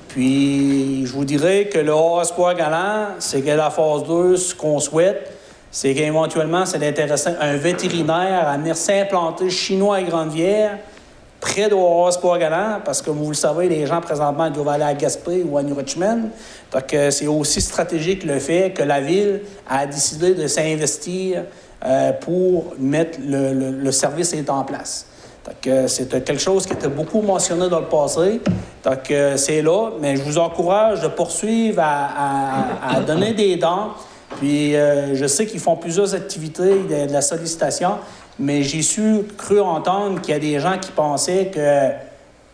Puis, 0.08 1.06
je 1.06 1.12
vous 1.12 1.24
dirais 1.24 1.70
que 1.72 1.78
le 1.78 1.94
Haut 1.94 2.20
Espoir 2.20 2.54
Galant, 2.54 3.14
c'est 3.18 3.42
que 3.42 3.50
la 3.50 3.70
phase 3.70 4.04
2, 4.04 4.36
ce 4.36 4.54
qu'on 4.54 4.78
souhaite, 4.78 5.30
c'est 5.70 5.94
qu'éventuellement, 5.94 6.66
c'est 6.66 6.78
d'intéresser 6.78 7.30
un 7.40 7.56
vétérinaire 7.56 8.46
à 8.46 8.58
venir 8.58 8.76
s'implanter 8.76 9.48
chinois 9.48 9.96
à 9.96 10.02
Grande-Vière, 10.02 10.78
près 11.42 11.68
Espoir 12.08 12.38
Galant, 12.38 12.80
parce 12.84 13.02
que 13.02 13.10
vous 13.10 13.28
le 13.28 13.34
savez, 13.34 13.68
les 13.68 13.84
gens 13.84 14.00
présentement 14.00 14.48
doivent 14.48 14.68
aller 14.68 14.84
à 14.84 14.94
Gaspé 14.94 15.42
ou 15.42 15.58
à 15.58 15.62
New 15.62 15.74
Richmond. 15.74 16.30
Donc, 16.72 16.96
c'est 17.10 17.26
aussi 17.26 17.60
stratégique 17.60 18.24
le 18.24 18.38
fait 18.38 18.72
que 18.72 18.82
la 18.84 19.00
ville 19.00 19.40
a 19.68 19.84
décidé 19.84 20.34
de 20.34 20.46
s'investir 20.46 21.42
euh, 21.84 22.12
pour 22.12 22.74
mettre 22.78 23.18
le, 23.26 23.90
service 23.90 24.34
en 24.48 24.62
place. 24.62 25.06
Donc, 25.44 25.88
c'est 25.88 26.24
quelque 26.24 26.40
chose 26.40 26.64
qui 26.64 26.74
était 26.74 26.88
beaucoup 26.88 27.20
mentionné 27.20 27.68
dans 27.68 27.80
le 27.80 27.86
passé. 27.86 28.40
Donc, 28.84 29.12
c'est 29.36 29.62
là, 29.62 29.90
mais 30.00 30.16
je 30.16 30.22
vous 30.22 30.38
encourage 30.38 31.00
de 31.00 31.08
poursuivre 31.08 31.82
à, 31.82 33.00
donner 33.04 33.34
des 33.34 33.56
dons. 33.56 33.90
Puis, 34.38 34.74
euh, 34.74 35.14
je 35.14 35.26
sais 35.26 35.46
qu'ils 35.46 35.60
font 35.60 35.76
plusieurs 35.76 36.14
activités 36.14 36.74
de 36.88 37.12
la 37.12 37.20
sollicitation, 37.20 37.98
mais 38.38 38.62
j'ai 38.62 38.82
su, 38.82 39.22
cru 39.36 39.60
entendre 39.60 40.20
qu'il 40.20 40.34
y 40.34 40.36
a 40.36 40.40
des 40.40 40.58
gens 40.58 40.78
qui 40.78 40.90
pensaient 40.90 41.50
que 41.54 41.90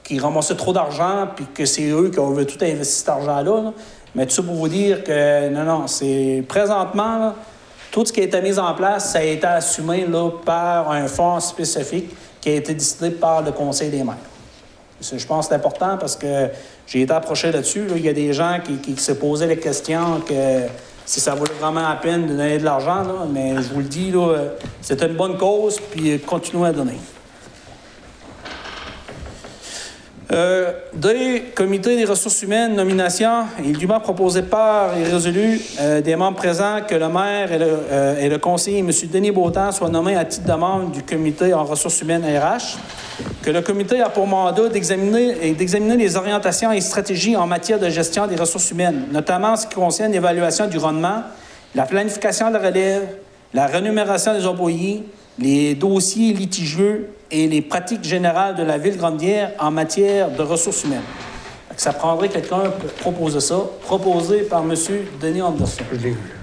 qui 0.09 0.19
ramassaient 0.19 0.55
trop 0.55 0.73
d'argent, 0.73 1.29
puis 1.37 1.45
que 1.53 1.67
c'est 1.67 1.91
eux 1.91 2.11
qui 2.11 2.19
ont 2.19 2.31
veut 2.31 2.47
tout 2.47 2.57
investir 2.65 2.85
cet 2.85 3.09
argent-là. 3.11 3.63
là. 3.63 3.73
Mais 4.15 4.25
tout 4.25 4.37
ça 4.37 4.43
pour 4.43 4.55
vous 4.55 4.69
dire 4.69 5.05
que 5.05 5.51
non, 5.51 5.65
non, 5.65 5.87
c'est 5.87 6.43
présentement, 6.49 7.35
tout 7.91 8.07
ce 8.07 8.13
qui 8.13 8.21
a 8.21 8.23
été 8.25 8.41
mis 8.41 8.59
en 8.59 8.75
place, 8.75 9.13
ça 9.13 9.19
a 9.19 9.23
été 9.23 9.47
assumé 9.47 10.07
là, 10.07 10.31
par 10.47 10.91
un 10.91 11.07
fonds 11.09 11.41
spécifique 11.41 12.17
qui 12.41 12.49
a 12.49 12.55
été 12.55 12.73
décidé 12.73 13.11
par 13.11 13.43
le 13.43 13.53
Conseil 13.53 13.91
des 13.91 14.03
maires. 14.03 14.17
Je 15.01 15.27
pense 15.27 15.47
que 15.47 15.51
c'est 15.51 15.57
important 15.57 15.99
parce 15.99 16.17
que 16.17 16.49
j'ai 16.87 17.03
été 17.03 17.13
approché 17.13 17.53
là-dessus. 17.53 17.87
là. 17.87 17.95
Il 17.97 18.05
y 18.05 18.09
a 18.09 18.15
des 18.15 18.33
gens 18.33 18.59
qui, 18.65 18.79
qui 18.79 18.97
se 18.97 19.13
posaient 19.13 19.47
la 19.47 19.57
question 19.57 20.23
que 20.27 20.63
si 21.09 21.21
ça 21.21 21.35
valait 21.35 21.55
vraiment 21.59 21.89
la 21.89 21.97
peine 21.97 22.27
de 22.27 22.35
donner 22.35 22.59
de 22.59 22.65
l'argent, 22.65 23.03
mais 23.33 23.55
je 23.63 23.73
vous 23.73 23.79
le 23.79 23.87
dis, 23.87 24.11
là, 24.11 24.37
c'est 24.83 25.03
une 25.03 25.15
bonne 25.15 25.39
cause, 25.39 25.81
puis 25.91 26.13
euh, 26.13 26.19
continuez 26.19 26.69
à 26.69 26.73
donner. 26.73 26.99
Euh, 30.31 30.73
des 30.93 31.45
comités 31.55 31.97
des 31.97 32.05
ressources 32.05 32.43
humaines, 32.43 32.75
nomination, 32.75 33.47
il 33.65 33.71
est 33.71 33.79
dûment 33.79 33.99
proposé 33.99 34.43
par 34.43 34.95
et 34.95 35.05
résolu 35.05 35.59
euh, 35.81 36.03
des 36.03 36.17
membres 36.17 36.37
présents 36.37 36.81
que 36.87 36.95
le 36.95 37.09
maire 37.09 37.51
et 37.51 37.59
le, 37.59 37.67
euh, 37.91 38.21
et 38.21 38.29
le 38.29 38.37
conseiller, 38.37 38.81
M. 38.81 38.91
Denis 39.11 39.31
Beautemps, 39.31 39.73
soient 39.73 39.89
nommés 39.89 40.17
à 40.17 40.27
titre 40.27 40.45
de 40.47 40.53
membre 40.53 40.91
du 40.91 41.03
comité 41.03 41.55
en 41.55 41.65
ressources 41.65 42.03
humaines 42.03 42.25
RH, 42.25 42.77
que 43.43 43.51
le 43.51 43.63
comité 43.63 44.03
a 44.03 44.11
pour 44.11 44.27
mandat 44.27 44.69
d'examiner 44.69 45.49
et 45.49 45.53
d'examiner 45.55 45.97
les 45.97 46.15
orientations 46.19 46.73
et 46.73 46.83
stratégies 46.83 47.35
en 47.35 47.47
matière 47.47 47.79
de 47.79 47.89
gestion 47.89 48.27
des 48.27 48.37
ressources 48.37 48.71
humaines, 48.71 49.07
notamment 49.11 49.53
en 49.53 49.57
ce 49.57 49.67
qui 49.67 49.77
concerne 49.77 50.13
l'évaluation 50.13 50.67
du 50.67 50.77
rendement, 50.77 51.23
la 51.75 51.87
planification 51.87 52.49
de 52.49 52.59
la 52.59 52.67
relève, 52.67 53.09
la 53.55 53.67
rémunération 53.67 54.35
des 54.35 54.45
employés, 54.47 55.05
les 55.39 55.75
dossiers 55.75 56.35
litigieux 56.35 57.09
et 57.31 57.47
les 57.47 57.63
pratiques 57.63 58.05
générales 58.05 58.55
de 58.55 58.63
la 58.63 58.79
ville 58.79 58.97
Grandière 58.97 59.53
en 59.59 59.71
matière 59.71 60.31
de 60.31 60.43
ressources 60.43 60.85
humaines. 60.85 61.03
Ça 61.77 61.93
prendrait 61.93 62.29
quelqu'un 62.29 62.71
pour 62.71 62.91
proposer 63.13 63.41
ça, 63.41 63.61
proposé 63.83 64.43
par 64.43 64.63
M. 64.63 64.75
Denis 65.21 65.43
Anderson. 65.43 65.85
Je 65.93 65.97
l'ai 65.97 66.11
vu. 66.11 66.39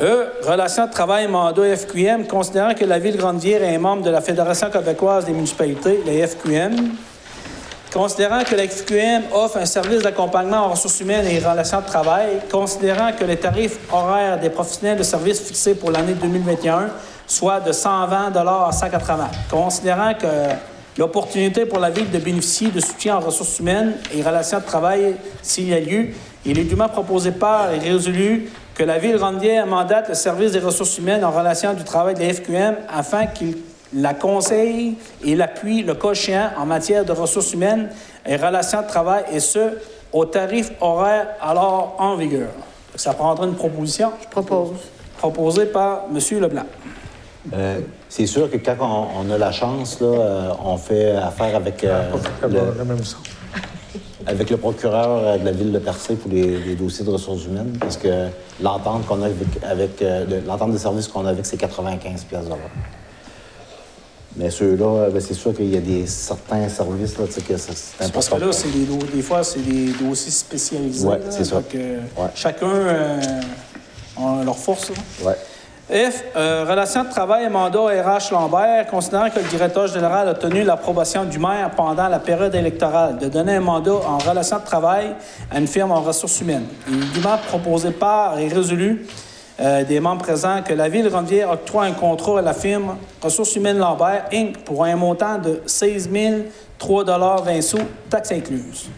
E. 0.00 0.26
Relations 0.42 0.86
de 0.86 0.90
travail 0.90 1.26
mandat 1.26 1.74
FQM, 1.76 2.26
considérant 2.26 2.74
que 2.74 2.84
la 2.84 2.98
Ville 2.98 3.12
de 3.12 3.18
Grande-Vierre 3.18 3.62
est 3.62 3.78
membre 3.78 4.02
de 4.02 4.10
la 4.10 4.20
Fédération 4.20 4.68
québécoise 4.68 5.24
des 5.24 5.32
municipalités, 5.32 6.00
la 6.04 6.26
FQM. 6.26 6.90
Considérant 7.96 8.44
que 8.44 8.54
la 8.54 8.68
FQM 8.68 9.22
offre 9.32 9.56
un 9.56 9.64
service 9.64 10.02
d'accompagnement 10.02 10.66
en 10.66 10.68
ressources 10.68 11.00
humaines 11.00 11.26
et 11.28 11.38
relations 11.38 11.80
de 11.80 11.86
travail, 11.86 12.40
considérant 12.52 13.12
que 13.18 13.24
les 13.24 13.38
tarifs 13.38 13.78
horaires 13.90 14.38
des 14.38 14.50
professionnels 14.50 14.98
de 14.98 15.02
services 15.02 15.40
fixés 15.40 15.74
pour 15.74 15.90
l'année 15.90 16.12
2021 16.12 16.90
soient 17.26 17.58
de 17.60 17.72
120 17.72 18.36
à 18.36 18.70
180, 18.70 19.30
considérant 19.50 20.12
que 20.12 20.26
l'opportunité 20.98 21.64
pour 21.64 21.78
la 21.78 21.88
Ville 21.88 22.10
de 22.10 22.18
bénéficier 22.18 22.68
de 22.70 22.80
soutien 22.80 23.16
en 23.16 23.20
ressources 23.20 23.60
humaines 23.60 23.94
et 24.14 24.20
relations 24.20 24.58
de 24.58 24.64
travail 24.64 25.16
s'il 25.40 25.70
y 25.70 25.72
a 25.72 25.80
lieu, 25.80 26.08
il 26.44 26.58
est 26.58 26.64
dûment 26.64 26.90
proposé 26.90 27.30
par 27.30 27.72
et 27.72 27.78
résolu 27.78 28.50
que 28.74 28.84
la 28.84 28.98
Ville 28.98 29.16
Rondière 29.16 29.66
mandate 29.66 30.10
le 30.10 30.14
service 30.14 30.52
des 30.52 30.58
ressources 30.58 30.98
humaines 30.98 31.24
en 31.24 31.30
relation 31.30 31.72
du 31.72 31.82
travail 31.82 32.14
de 32.14 32.20
la 32.20 32.34
FQM 32.34 32.74
afin 32.94 33.24
qu'il 33.24 33.56
la 33.94 34.14
conseille 34.14 34.96
et 35.24 35.34
l'appuie 35.34 35.82
le 35.82 35.94
cas 35.94 36.10
échéant 36.12 36.50
en 36.58 36.66
matière 36.66 37.04
de 37.04 37.12
ressources 37.12 37.52
humaines 37.52 37.88
et 38.26 38.36
relations 38.36 38.82
de 38.82 38.86
travail, 38.88 39.24
et 39.32 39.40
ce, 39.40 39.78
au 40.12 40.24
tarif 40.24 40.72
horaire 40.80 41.28
alors 41.40 41.94
en 41.98 42.16
vigueur. 42.16 42.48
Ça 42.94 43.12
prendra 43.14 43.44
une 43.46 43.54
proposition. 43.54 44.10
Je 44.22 44.28
propose. 44.28 44.70
Proposée 45.18 45.66
par 45.66 46.04
M. 46.14 46.18
Leblanc. 46.40 46.62
Euh, 47.54 47.78
c'est 48.08 48.26
sûr 48.26 48.50
que 48.50 48.56
quand 48.56 48.76
on, 48.80 49.06
on 49.28 49.30
a 49.32 49.38
la 49.38 49.52
chance, 49.52 50.00
là, 50.00 50.06
euh, 50.08 50.50
on 50.64 50.76
fait 50.76 51.12
affaire 51.12 51.54
avec, 51.56 51.84
euh, 51.84 52.10
le, 52.42 52.58
avec 54.26 54.50
le 54.50 54.56
procureur 54.56 55.08
euh, 55.08 55.38
de 55.38 55.44
la 55.44 55.52
ville 55.52 55.70
de 55.72 55.78
Percé 55.78 56.16
pour 56.16 56.30
les, 56.30 56.58
les 56.58 56.74
dossiers 56.74 57.04
de 57.04 57.10
ressources 57.10 57.44
humaines, 57.46 57.76
parce 57.80 57.96
que 57.96 58.26
l'entente 58.60 59.06
qu'on 59.06 59.22
a 59.22 59.26
avec, 59.26 59.36
avec 59.62 60.02
euh, 60.02 60.24
le- 60.28 60.40
l'entente 60.46 60.72
des 60.72 60.78
services 60.78 61.06
qu'on 61.08 61.24
a 61.24 61.30
avec, 61.30 61.46
c'est 61.46 61.56
95 61.56 62.24
pièces 62.24 62.44
d'heure. 62.46 62.58
Mais 64.36 64.50
ceux-là, 64.50 64.84
euh, 64.84 65.10
ben, 65.10 65.20
c'est 65.20 65.34
sûr 65.34 65.54
qu'il 65.54 65.72
y 65.72 65.76
a 65.76 65.80
des 65.80 66.06
certains 66.06 66.68
services 66.68 67.16
là, 67.18 67.24
que 67.26 67.56
c'est 67.56 67.74
C'est 67.76 68.12
parce 68.12 68.28
que 68.28 68.34
important. 68.34 68.46
là, 68.46 68.52
c'est 68.52 68.68
des, 68.70 68.84
des 69.16 69.22
fois, 69.22 69.42
c'est 69.42 69.60
des 69.60 69.92
dossiers 69.92 70.30
spécialisés. 70.32 71.08
Là. 71.08 71.18
c'est 71.30 71.44
ça. 71.44 71.56
Donc, 71.56 71.74
euh, 71.74 72.00
Ouais. 72.18 72.28
Chacun 72.34 72.66
euh, 72.68 73.20
a 74.18 74.44
leur 74.44 74.56
force. 74.58 74.90
Ouais. 75.22 75.36
F. 75.88 76.24
euh, 76.34 76.64
relations 76.68 77.04
de 77.04 77.10
travail 77.10 77.44
et 77.44 77.48
mandat 77.48 77.78
RH 77.80 78.32
Lambert, 78.32 78.88
considérant 78.88 79.30
que 79.30 79.38
le 79.38 79.44
directeur 79.46 79.86
général 79.86 80.28
a 80.28 80.34
tenu 80.34 80.64
l'approbation 80.64 81.24
du 81.24 81.38
maire 81.38 81.70
pendant 81.76 82.08
la 82.08 82.18
période 82.18 82.52
électorale 82.56 83.18
de 83.18 83.28
donner 83.28 83.54
un 83.54 83.60
mandat 83.60 83.92
en 84.04 84.18
relations 84.18 84.58
de 84.58 84.64
travail 84.64 85.14
à 85.48 85.58
une 85.60 85.68
firme 85.68 85.92
en 85.92 86.00
ressources 86.02 86.40
humaines. 86.40 86.64
Il 86.90 86.96
est 87.02 87.06
dûment 87.14 87.38
proposé 87.48 87.92
par 87.92 88.36
et 88.36 88.48
résolu 88.48 89.06
euh, 89.58 89.84
des 89.84 90.00
membres 90.00 90.22
présents 90.22 90.62
que 90.62 90.74
la 90.74 90.88
Ville 90.88 91.04
de 91.04 91.08
Rondière 91.08 91.50
octroie 91.50 91.84
un 91.84 91.92
contrat 91.92 92.40
à 92.40 92.42
la 92.42 92.52
firme 92.52 92.96
Ressources 93.22 93.56
humaines 93.56 93.78
Lambert, 93.78 94.26
Inc. 94.32 94.58
pour 94.64 94.84
un 94.84 94.96
montant 94.96 95.38
de 95.38 95.62
16 95.64 96.10
003,20 96.10 97.62
sous, 97.62 97.78
taxes 98.10 98.32
incluses. 98.32 98.90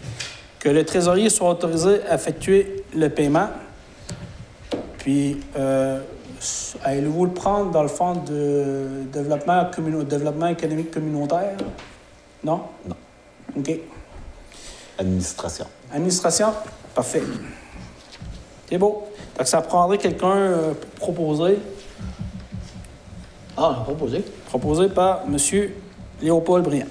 Que 0.59 0.67
le 0.67 0.83
trésorier 0.83 1.29
soit 1.29 1.49
autorisé 1.49 2.01
à 2.09 2.15
effectuer 2.15 2.83
le 2.93 3.09
paiement. 3.09 3.47
Puis, 4.97 5.39
euh, 5.57 6.01
allez-vous 6.83 7.25
le 7.25 7.31
prendre 7.31 7.71
dans 7.71 7.83
le 7.83 7.87
fonds 7.87 8.15
de 8.15 9.05
développement 9.13 10.47
économique 10.47 10.91
communautaire? 10.91 11.55
Non? 12.43 12.63
Non. 12.85 12.95
OK. 13.57 13.79
Administration. 14.97 15.65
Administration? 15.93 16.53
Parfait. 16.93 17.23
C'est 18.69 18.77
beau. 18.77 19.08
Donc, 19.39 19.47
ça 19.47 19.61
prendrait 19.61 19.97
quelqu'un 19.97 20.35
euh, 20.35 20.73
pour 20.97 21.13
proposer. 21.13 21.59
Ah, 23.55 23.83
proposé. 23.85 24.21
Proposé 24.47 24.89
par 24.89 25.21
M. 25.25 25.37
Léopold 26.21 26.65
Briand. 26.65 26.87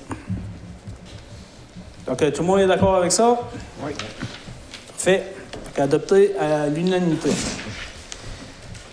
Donc, 2.07 2.33
tout 2.33 2.41
le 2.41 2.47
monde 2.47 2.61
est 2.61 2.67
d'accord 2.67 2.95
avec 2.95 3.13
ça? 3.13 3.39
Oui. 3.85 3.93
Parfait. 4.87 5.35
Donc, 5.53 5.79
adopté 5.79 6.35
à 6.39 6.69
l'unanimité. 6.69 7.29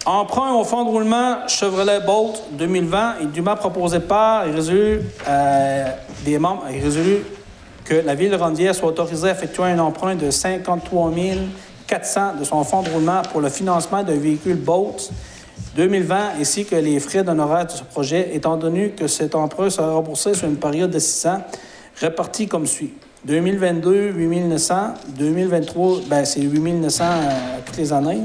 Emprunt 0.06 0.54
au 0.56 0.66
fonds 0.66 0.84
de 0.84 0.90
roulement 0.90 1.48
Chevrolet 1.48 2.02
Bolt 2.02 2.44
2020 2.52 3.20
est 3.22 3.26
dûment 3.28 3.56
proposé 3.56 4.02
par 4.02 4.46
et 4.46 4.52
résolu 4.52 5.00
euh, 5.28 5.92
des 6.26 6.38
membres 6.38 6.66
et 6.70 6.80
résolu 6.80 7.24
que 7.86 7.96
la 7.96 8.16
Ville 8.16 8.32
de 8.32 8.36
Rondière 8.36 8.76
soit 8.76 8.90
autorisée 8.90 9.30
à 9.30 9.32
effectuer 9.32 9.64
un 9.64 9.80
emprunt 9.80 10.16
de 10.16 10.30
53 10.30 11.10
400 11.88 12.36
de 12.40 12.44
son 12.44 12.64
fonds 12.64 12.82
de 12.82 12.90
roulement 12.90 13.22
pour 13.32 13.42
le 13.42 13.50
financement 13.50 14.04
d'un 14.04 14.18
véhicule 14.18 14.56
Bolt 14.58 15.12
2020 15.76 16.18
ainsi 16.40 16.66
que 16.66 16.76
les 16.76 17.00
frais 17.00 17.24
d'honoraires 17.24 17.66
de 17.66 17.72
ce 17.72 17.84
projet, 17.84 18.32
étant 18.34 18.58
donné 18.58 18.90
que 18.90 19.08
cet 19.08 19.36
emprunt 19.36 19.70
sera 19.70 19.92
remboursé 19.92 20.34
sur 20.34 20.48
une 20.48 20.56
période 20.58 20.90
de 20.92 21.00
6 21.00 21.28
ans, 21.28 21.42
réparti 22.00 22.48
comme 22.48 22.66
suit. 22.66 22.94
2022, 23.26 24.12
8 24.12 24.42
900. 24.42 24.76
2023, 25.18 25.98
ben, 26.08 26.24
c'est 26.26 26.42
8 26.42 26.60
900 26.74 27.04
euh, 27.04 27.30
toutes 27.66 27.78
les 27.78 27.92
années. 27.92 28.20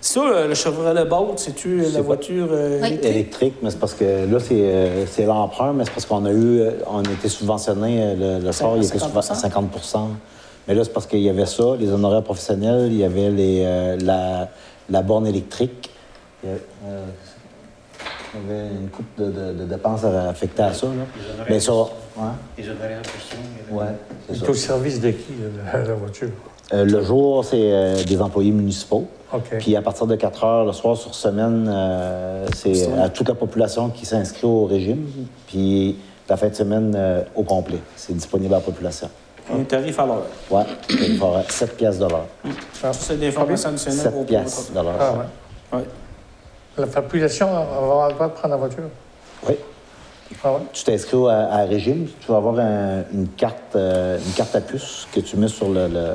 Ça, 0.00 0.20
le 0.22 0.48
le 0.48 0.54
Chevrolet 0.54 1.04
Bolt, 1.04 1.38
c'est-tu 1.38 1.78
la 1.80 1.90
pas- 1.98 2.00
voiture 2.02 2.46
euh, 2.52 2.80
Oui. 2.82 2.98
électrique? 3.02 3.54
Mais 3.62 3.70
c'est 3.70 3.80
parce 3.80 3.94
que 3.94 4.04
là, 4.30 4.38
c'est, 4.38 4.54
euh, 4.54 5.04
c'est 5.06 5.24
l'emprunt, 5.24 5.72
mais 5.72 5.84
c'est 5.84 5.90
parce 5.90 6.06
qu'on 6.06 6.24
a 6.24 6.30
eu, 6.30 6.60
euh, 6.60 6.70
on 6.86 7.00
a 7.02 7.10
été 7.12 7.28
subventionné, 7.28 8.00
euh, 8.00 8.38
le, 8.38 8.46
le 8.46 8.52
sort, 8.52 8.76
il 8.76 8.84
était 8.84 8.96
50%? 8.98 9.00
souvent 9.08 9.18
à 9.20 9.22
50 9.34 9.70
Mais 10.68 10.74
là, 10.74 10.84
c'est 10.84 10.92
parce 10.92 11.06
qu'il 11.06 11.20
y 11.20 11.30
avait 11.30 11.46
ça, 11.46 11.64
les 11.78 11.90
honoraires 11.90 12.22
professionnels, 12.22 12.88
il 12.92 12.98
y 12.98 13.04
avait 13.04 13.30
les, 13.30 13.62
euh, 13.64 13.96
la, 14.02 14.48
la 14.90 15.02
borne 15.02 15.26
électrique. 15.26 15.90
Il 16.44 16.50
y, 16.50 16.52
a- 16.52 16.56
euh, 16.86 17.04
il 18.34 18.40
y 18.40 18.52
avait 18.52 18.68
une 18.74 18.88
coupe 18.90 19.06
de, 19.18 19.24
de- 19.30 19.52
de 19.60 19.64
dépenses 19.64 20.04
affectées 20.04 20.62
à 20.62 20.72
ça. 20.74 20.86
Là. 20.86 20.92
Mais 21.48 21.58
ça, 21.58 21.72
ouais, 21.72 21.86
Les 22.58 22.68
honoraires 22.68 23.00
de 23.02 23.74
ouais, 23.74 23.84
c'est 24.30 24.48
au 24.48 24.54
service 24.54 25.00
de 25.00 25.10
qui, 25.10 25.32
la, 25.72 25.78
la 25.84 25.94
voiture? 25.94 26.28
Euh, 26.74 26.84
le 26.84 27.02
jour, 27.02 27.42
c'est 27.46 27.56
euh, 27.72 28.04
des 28.04 28.20
employés 28.20 28.52
municipaux. 28.52 29.06
OK. 29.32 29.56
Puis 29.58 29.74
à 29.74 29.80
partir 29.80 30.06
de 30.06 30.16
4 30.16 30.44
heures 30.44 30.64
le 30.66 30.72
soir 30.72 30.96
sur 30.98 31.14
semaine, 31.14 31.66
euh, 31.66 32.46
c'est 32.54 32.92
à 32.92 33.08
toute 33.08 33.28
la 33.28 33.34
population 33.34 33.88
qui 33.88 34.04
s'inscrit 34.04 34.46
au 34.46 34.66
régime. 34.66 35.06
Puis 35.46 35.96
la 36.28 36.36
fin 36.36 36.48
de 36.48 36.54
semaine 36.54 36.92
euh, 36.94 37.22
au 37.34 37.42
complet. 37.42 37.78
C'est 37.96 38.12
disponible 38.14 38.52
à 38.52 38.58
la 38.58 38.62
population. 38.62 39.08
Un 39.52 39.62
tarif 39.64 39.98
à 39.98 40.06
l'heure. 40.06 40.26
Y 40.90 41.14
avoir 41.16 41.50
7 41.50 41.76
piastres 41.76 42.06
de 42.06 42.10
l'heure. 42.10 42.26
C'est 42.92 43.18
des 43.18 43.36
additionnelles 43.36 43.78
7 43.78 44.12
pour 44.12 44.26
piastres 44.26 44.70
de 44.72 44.80
l'heure. 44.80 44.96
Ah, 45.00 45.12
ouais. 45.12 45.78
Ouais. 45.80 45.84
La 46.76 46.86
population 46.86 47.50
va 47.50 47.60
avoir 47.60 48.08
le 48.08 48.14
droit 48.14 48.28
de 48.28 48.32
prendre 48.32 48.50
la 48.54 48.56
voiture? 48.56 48.84
Oui. 49.48 49.54
Ah, 50.44 50.52
ouais. 50.52 50.58
Tu 50.72 50.84
t'inscris 50.84 51.16
au- 51.16 51.26
à, 51.28 51.34
à 51.34 51.64
régime, 51.64 52.06
tu 52.20 52.30
vas 52.30 52.36
avoir 52.36 52.58
un- 52.58 53.02
une, 53.12 53.28
carte, 53.36 53.74
euh, 53.76 54.18
une 54.18 54.32
carte 54.32 54.54
à 54.54 54.60
puce 54.60 55.08
que 55.12 55.20
tu 55.20 55.36
mets 55.36 55.48
sur 55.48 55.68
le, 55.70 55.88
le, 55.88 56.12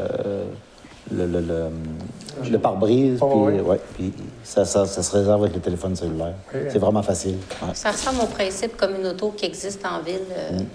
le, 1.12 1.26
le- 1.26 1.40
le- 1.42 2.50
le 2.50 2.60
pare-brise. 2.60 3.18
Oh, 3.22 3.28
puis, 3.48 3.56
oui. 3.58 3.62
ouais, 3.62 3.80
puis 3.96 4.14
ça, 4.44 4.64
ça, 4.66 4.86
ça 4.86 5.02
se 5.04 5.12
réserve 5.18 5.42
avec 5.44 5.56
le 5.56 5.62
téléphone 5.62 5.96
cellulaire. 5.96 6.34
Oui. 6.54 6.62
C'est 6.70 6.80
vraiment 6.80 7.04
facile. 7.04 7.38
Ouais. 7.62 7.70
Ça 7.74 7.92
ressemble 7.92 8.22
au 8.22 8.28
principe 8.28 8.78
comme 8.78 8.96
une 8.96 9.08
auto 9.08 9.32
qui 9.36 9.46
existe 9.46 9.84
en 9.86 10.02
ville. 10.04 10.20
euh, 10.32 10.60
Mm. 10.60 10.66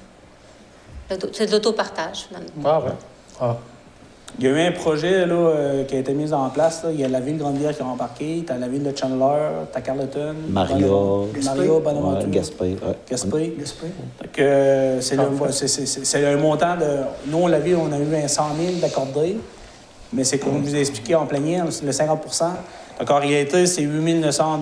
C'est 1.33 1.47
de 1.47 1.53
l'autopartage, 1.53 2.27
finalement. 2.29 2.49
Ah, 2.65 2.81
ouais. 2.81 2.93
Ah. 3.41 3.57
Il 4.39 4.45
y 4.45 4.49
a 4.49 4.51
eu 4.51 4.61
un 4.69 4.73
projet 4.73 5.27
là, 5.27 5.35
euh, 5.35 5.85
qui 5.85 5.97
a 5.97 5.99
été 6.01 6.13
mis 6.13 6.33
en 6.33 6.49
place. 6.51 6.85
là. 6.85 6.91
Il 6.93 7.01
y 7.01 7.05
a 7.05 7.09
la 7.09 7.19
ville 7.19 7.39
de 7.39 7.43
Grande-Bière 7.43 7.75
qui 7.75 7.83
a 7.83 7.87
embarqué, 7.87 8.45
tu 8.47 8.53
as 8.53 8.59
la 8.59 8.69
ville 8.69 8.83
de 8.83 8.95
Chandler, 8.97 9.49
tu 9.73 9.79
as 9.79 9.81
Carleton, 9.81 10.35
Maria, 10.51 10.77
Bonavent- 10.87 11.45
Maria, 11.45 11.73
ouais, 11.73 12.25
Gaspé. 12.31 12.65
ouais. 12.65 12.97
Gaspé. 13.59 13.87
Donc, 14.23 14.39
euh, 14.39 15.01
c'est 15.01 15.17
le- 15.17 15.23
c'est- 15.51 15.67
c'est- 15.69 15.87
c'est- 15.87 16.05
c'est 16.05 16.27
un 16.27 16.37
montant 16.37 16.77
de. 16.77 17.31
Nous, 17.31 17.49
la 17.49 17.59
ville, 17.59 17.77
on 17.77 17.91
a 17.91 17.99
eu 17.99 18.15
un 18.23 18.29
100 18.29 18.55
000 18.55 18.75
d'accordés, 18.81 19.39
mais 20.13 20.25
c'est 20.25 20.39
comme 20.39 20.63
je 20.63 20.69
vous 20.71 20.77
ai 20.77 20.81
expliqué 20.81 21.15
en 21.15 21.25
plénière, 21.27 21.65
c'est 21.71 21.87
le 21.87 21.93
50 21.93 22.21
Donc, 23.01 23.11
en 23.11 23.19
réalité, 23.21 23.67
c'est 23.67 23.83
8 23.83 24.15
900 24.21 24.61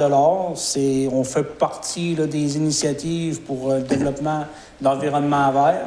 C'est 0.55 1.09
On 1.13 1.25
fait 1.25 1.43
partie 1.43 2.15
là, 2.15 2.27
des 2.27 2.57
initiatives 2.57 3.41
pour 3.43 3.73
euh, 3.73 3.79
le 3.79 3.83
développement 3.83 4.45
de 4.81 4.85
l'environnement 4.85 5.51
vert. 5.53 5.87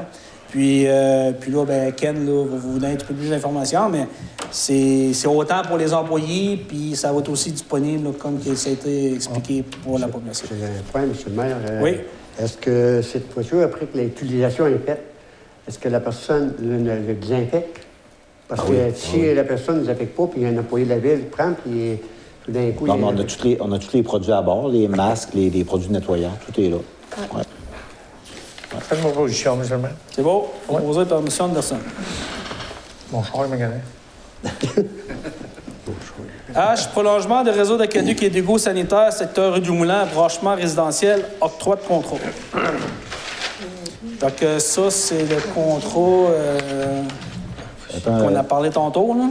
Puis, 0.52 0.86
euh, 0.88 1.32
puis 1.40 1.52
là, 1.52 1.64
ben, 1.66 1.92
Ken 1.94 2.26
là, 2.26 2.44
va 2.46 2.58
vous 2.58 2.80
donner 2.80 2.94
un 2.94 2.96
petit 2.96 3.06
peu 3.06 3.14
plus 3.14 3.30
d'informations, 3.30 3.88
mais 3.90 4.08
c'est 4.50 5.14
c'est 5.14 5.28
autant 5.28 5.62
pour 5.68 5.78
les 5.78 5.94
employés, 5.94 6.58
puis 6.68 6.96
ça 6.96 7.12
va 7.14 7.20
être 7.20 7.30
aussi 7.30 7.52
disponible, 7.52 8.06
là, 8.06 8.12
comme 8.18 8.40
ça 8.42 8.70
a 8.70 8.74
été 8.74 9.14
expliqué 9.14 9.64
pour 9.84 10.00
la 10.00 10.08
population. 10.08 10.48
J'ai 10.60 10.66
un 10.66 10.82
point, 10.92 11.04
M. 11.04 11.14
le 11.28 11.34
maire. 11.34 11.58
Euh, 11.70 11.82
Oui. 11.84 11.92
Est-ce 12.42 12.58
que 12.58 13.02
cette 13.02 13.32
voiture, 13.34 13.62
après 13.64 13.86
que 13.86 13.98
l'utilisation 13.98 14.66
est 14.68 14.78
faite, 14.86 15.04
est-ce 15.68 15.78
que 15.78 15.90
la 15.90 16.00
personne 16.00 16.54
le, 16.62 16.78
le- 16.78 17.08
le 17.08 17.14
désinfecte? 17.14 17.82
Parce 18.48 18.62
Ah 18.64 18.68
que 18.68 18.72
oui, 18.72 18.78
si 18.96 19.10
ah 19.14 19.20
oui. 19.20 19.36
la 19.36 19.44
personne 19.44 19.76
ne 19.76 19.82
désinfecte 19.82 20.16
pas, 20.16 20.26
puis 20.28 20.46
un 20.46 20.58
employé 20.58 20.86
de 20.86 20.90
la 20.90 20.98
ville 21.00 21.26
prend, 21.30 21.52
puis 21.54 21.98
tout 22.46 22.52
d'un 22.52 22.72
coup... 22.72 22.88
Non, 22.88 22.96
il 22.98 23.04
on, 23.04 23.10
a 23.20 23.24
tous 23.24 23.44
les, 23.44 23.58
on 23.60 23.72
a 23.74 23.78
tous 23.78 23.94
les 23.94 24.02
produits 24.04 24.32
à 24.32 24.42
bord, 24.42 24.70
les 24.70 24.88
masques, 24.88 25.30
les, 25.36 25.50
les 25.52 25.64
produits 25.64 25.92
nettoyants, 25.92 26.32
tout 26.52 26.60
est 26.62 26.70
là. 26.70 26.78
Ouais. 27.36 27.42
Faites 28.78 29.04
ma 29.04 29.10
position, 29.10 29.56
monsieur 29.56 29.76
le 29.76 29.82
maire. 29.82 29.96
C'est 30.12 30.22
beau? 30.22 30.54
Proposé 30.68 31.06
par 31.06 31.20
M. 31.20 31.28
Anderson. 31.40 31.78
Mon 33.12 33.24
char 33.24 33.46
est 33.46 33.48
magané. 33.48 33.76
H, 36.56 36.90
prolongement 36.90 37.44
des 37.44 37.52
réseaux 37.52 37.78
d'aqueduc 37.78 38.24
et 38.24 38.30
d'égouts 38.30 38.58
sanitaires, 38.58 39.14
secteur 39.14 39.54
rue 39.54 39.62
du 39.62 39.72
Moulin, 39.72 40.06
branchement 40.06 40.56
résidentiel, 40.56 41.26
octroi 41.42 41.76
de 41.76 41.82
contrat. 41.82 42.18
Donc, 44.20 44.44
euh, 44.44 44.60
ça, 44.60 44.92
c'est 44.92 45.24
le 45.24 45.38
contrat 45.54 46.32
euh, 46.32 47.04
qu'on 48.04 48.36
euh, 48.36 48.40
a 48.40 48.44
parlé 48.44 48.70
tantôt, 48.70 49.16
là. 49.16 49.30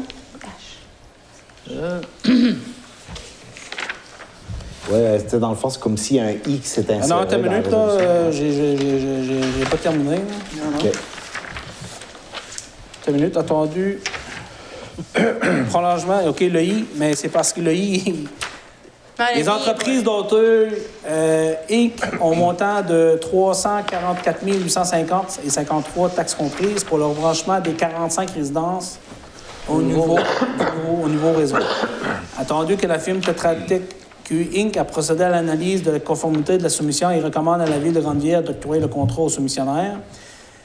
ouais, 4.91 5.19
c'était 5.19 5.39
dans 5.39 5.51
le 5.51 5.57
fond, 5.57 5.71
c'est 5.71 5.81
comme 5.81 5.97
s'il 5.97 6.17
y 6.17 6.21
a 6.21 6.25
un 6.25 6.31
I 6.33 6.59
qui 6.61 6.69
s'est 6.69 6.85
Ah 6.89 6.93
inséré. 6.95 7.09
non, 7.09 7.17
attends 7.21 7.37
une 7.37 7.49
minute, 7.49 7.71
là. 7.71 7.79
euh, 7.79 8.33
j'ai- 8.33 9.65
pas 9.71 9.77
terminé. 9.77 10.17
OK. 10.17 10.87
Attends 13.03 13.09
une 13.09 13.15
minute, 13.15 13.37
attendu. 13.37 13.99
Prolongement, 15.71 16.21
OK, 16.27 16.41
le 16.41 16.63
I, 16.63 16.85
mais 16.97 17.15
c'est 17.15 17.29
parce 17.29 17.53
que 17.53 17.61
le 17.61 17.75
I, 17.75 18.27
Les 19.35 19.49
entreprises 19.49 20.03
d'auteurs 20.05 20.69
euh, 21.07 21.55
Inc. 21.71 21.93
ont 22.21 22.35
montant 22.37 22.83
de 22.83 23.19
344 23.21 24.45
850 24.45 25.41
et 25.45 25.51
53 25.51 26.09
taxes 26.11 26.35
comprises 26.35 26.85
pour 26.85 26.99
leur 26.99 27.11
branchement 27.11 27.59
des 27.61 27.73
45 27.73 28.31
résidences 28.31 28.99
au 29.69 29.83
niveau, 29.83 30.03
au 30.03 30.09
niveau, 30.17 31.05
au 31.05 31.09
niveau 31.09 31.33
réseau. 31.33 31.57
Attendu 32.39 32.77
que 32.77 32.87
la 32.87 32.99
firme 33.01 33.19
Tetra 33.21 33.55
Inc. 34.31 34.77
a 34.77 34.85
procédé 34.85 35.25
à 35.25 35.29
l'analyse 35.31 35.83
de 35.83 35.91
la 35.91 36.01
conformité 36.01 36.59
de 36.59 36.63
la 36.63 36.69
soumission 36.69 37.11
et 37.11 37.21
recommande 37.21 37.61
à 37.63 37.67
la 37.67 37.79
Ville 37.79 37.93
de 37.95 38.01
Grande-Ville 38.01 38.43
d'octroyer 38.43 38.81
le 38.81 38.89
contrat 38.89 39.23
au 39.23 39.29
soumissionnaire. 39.29 39.99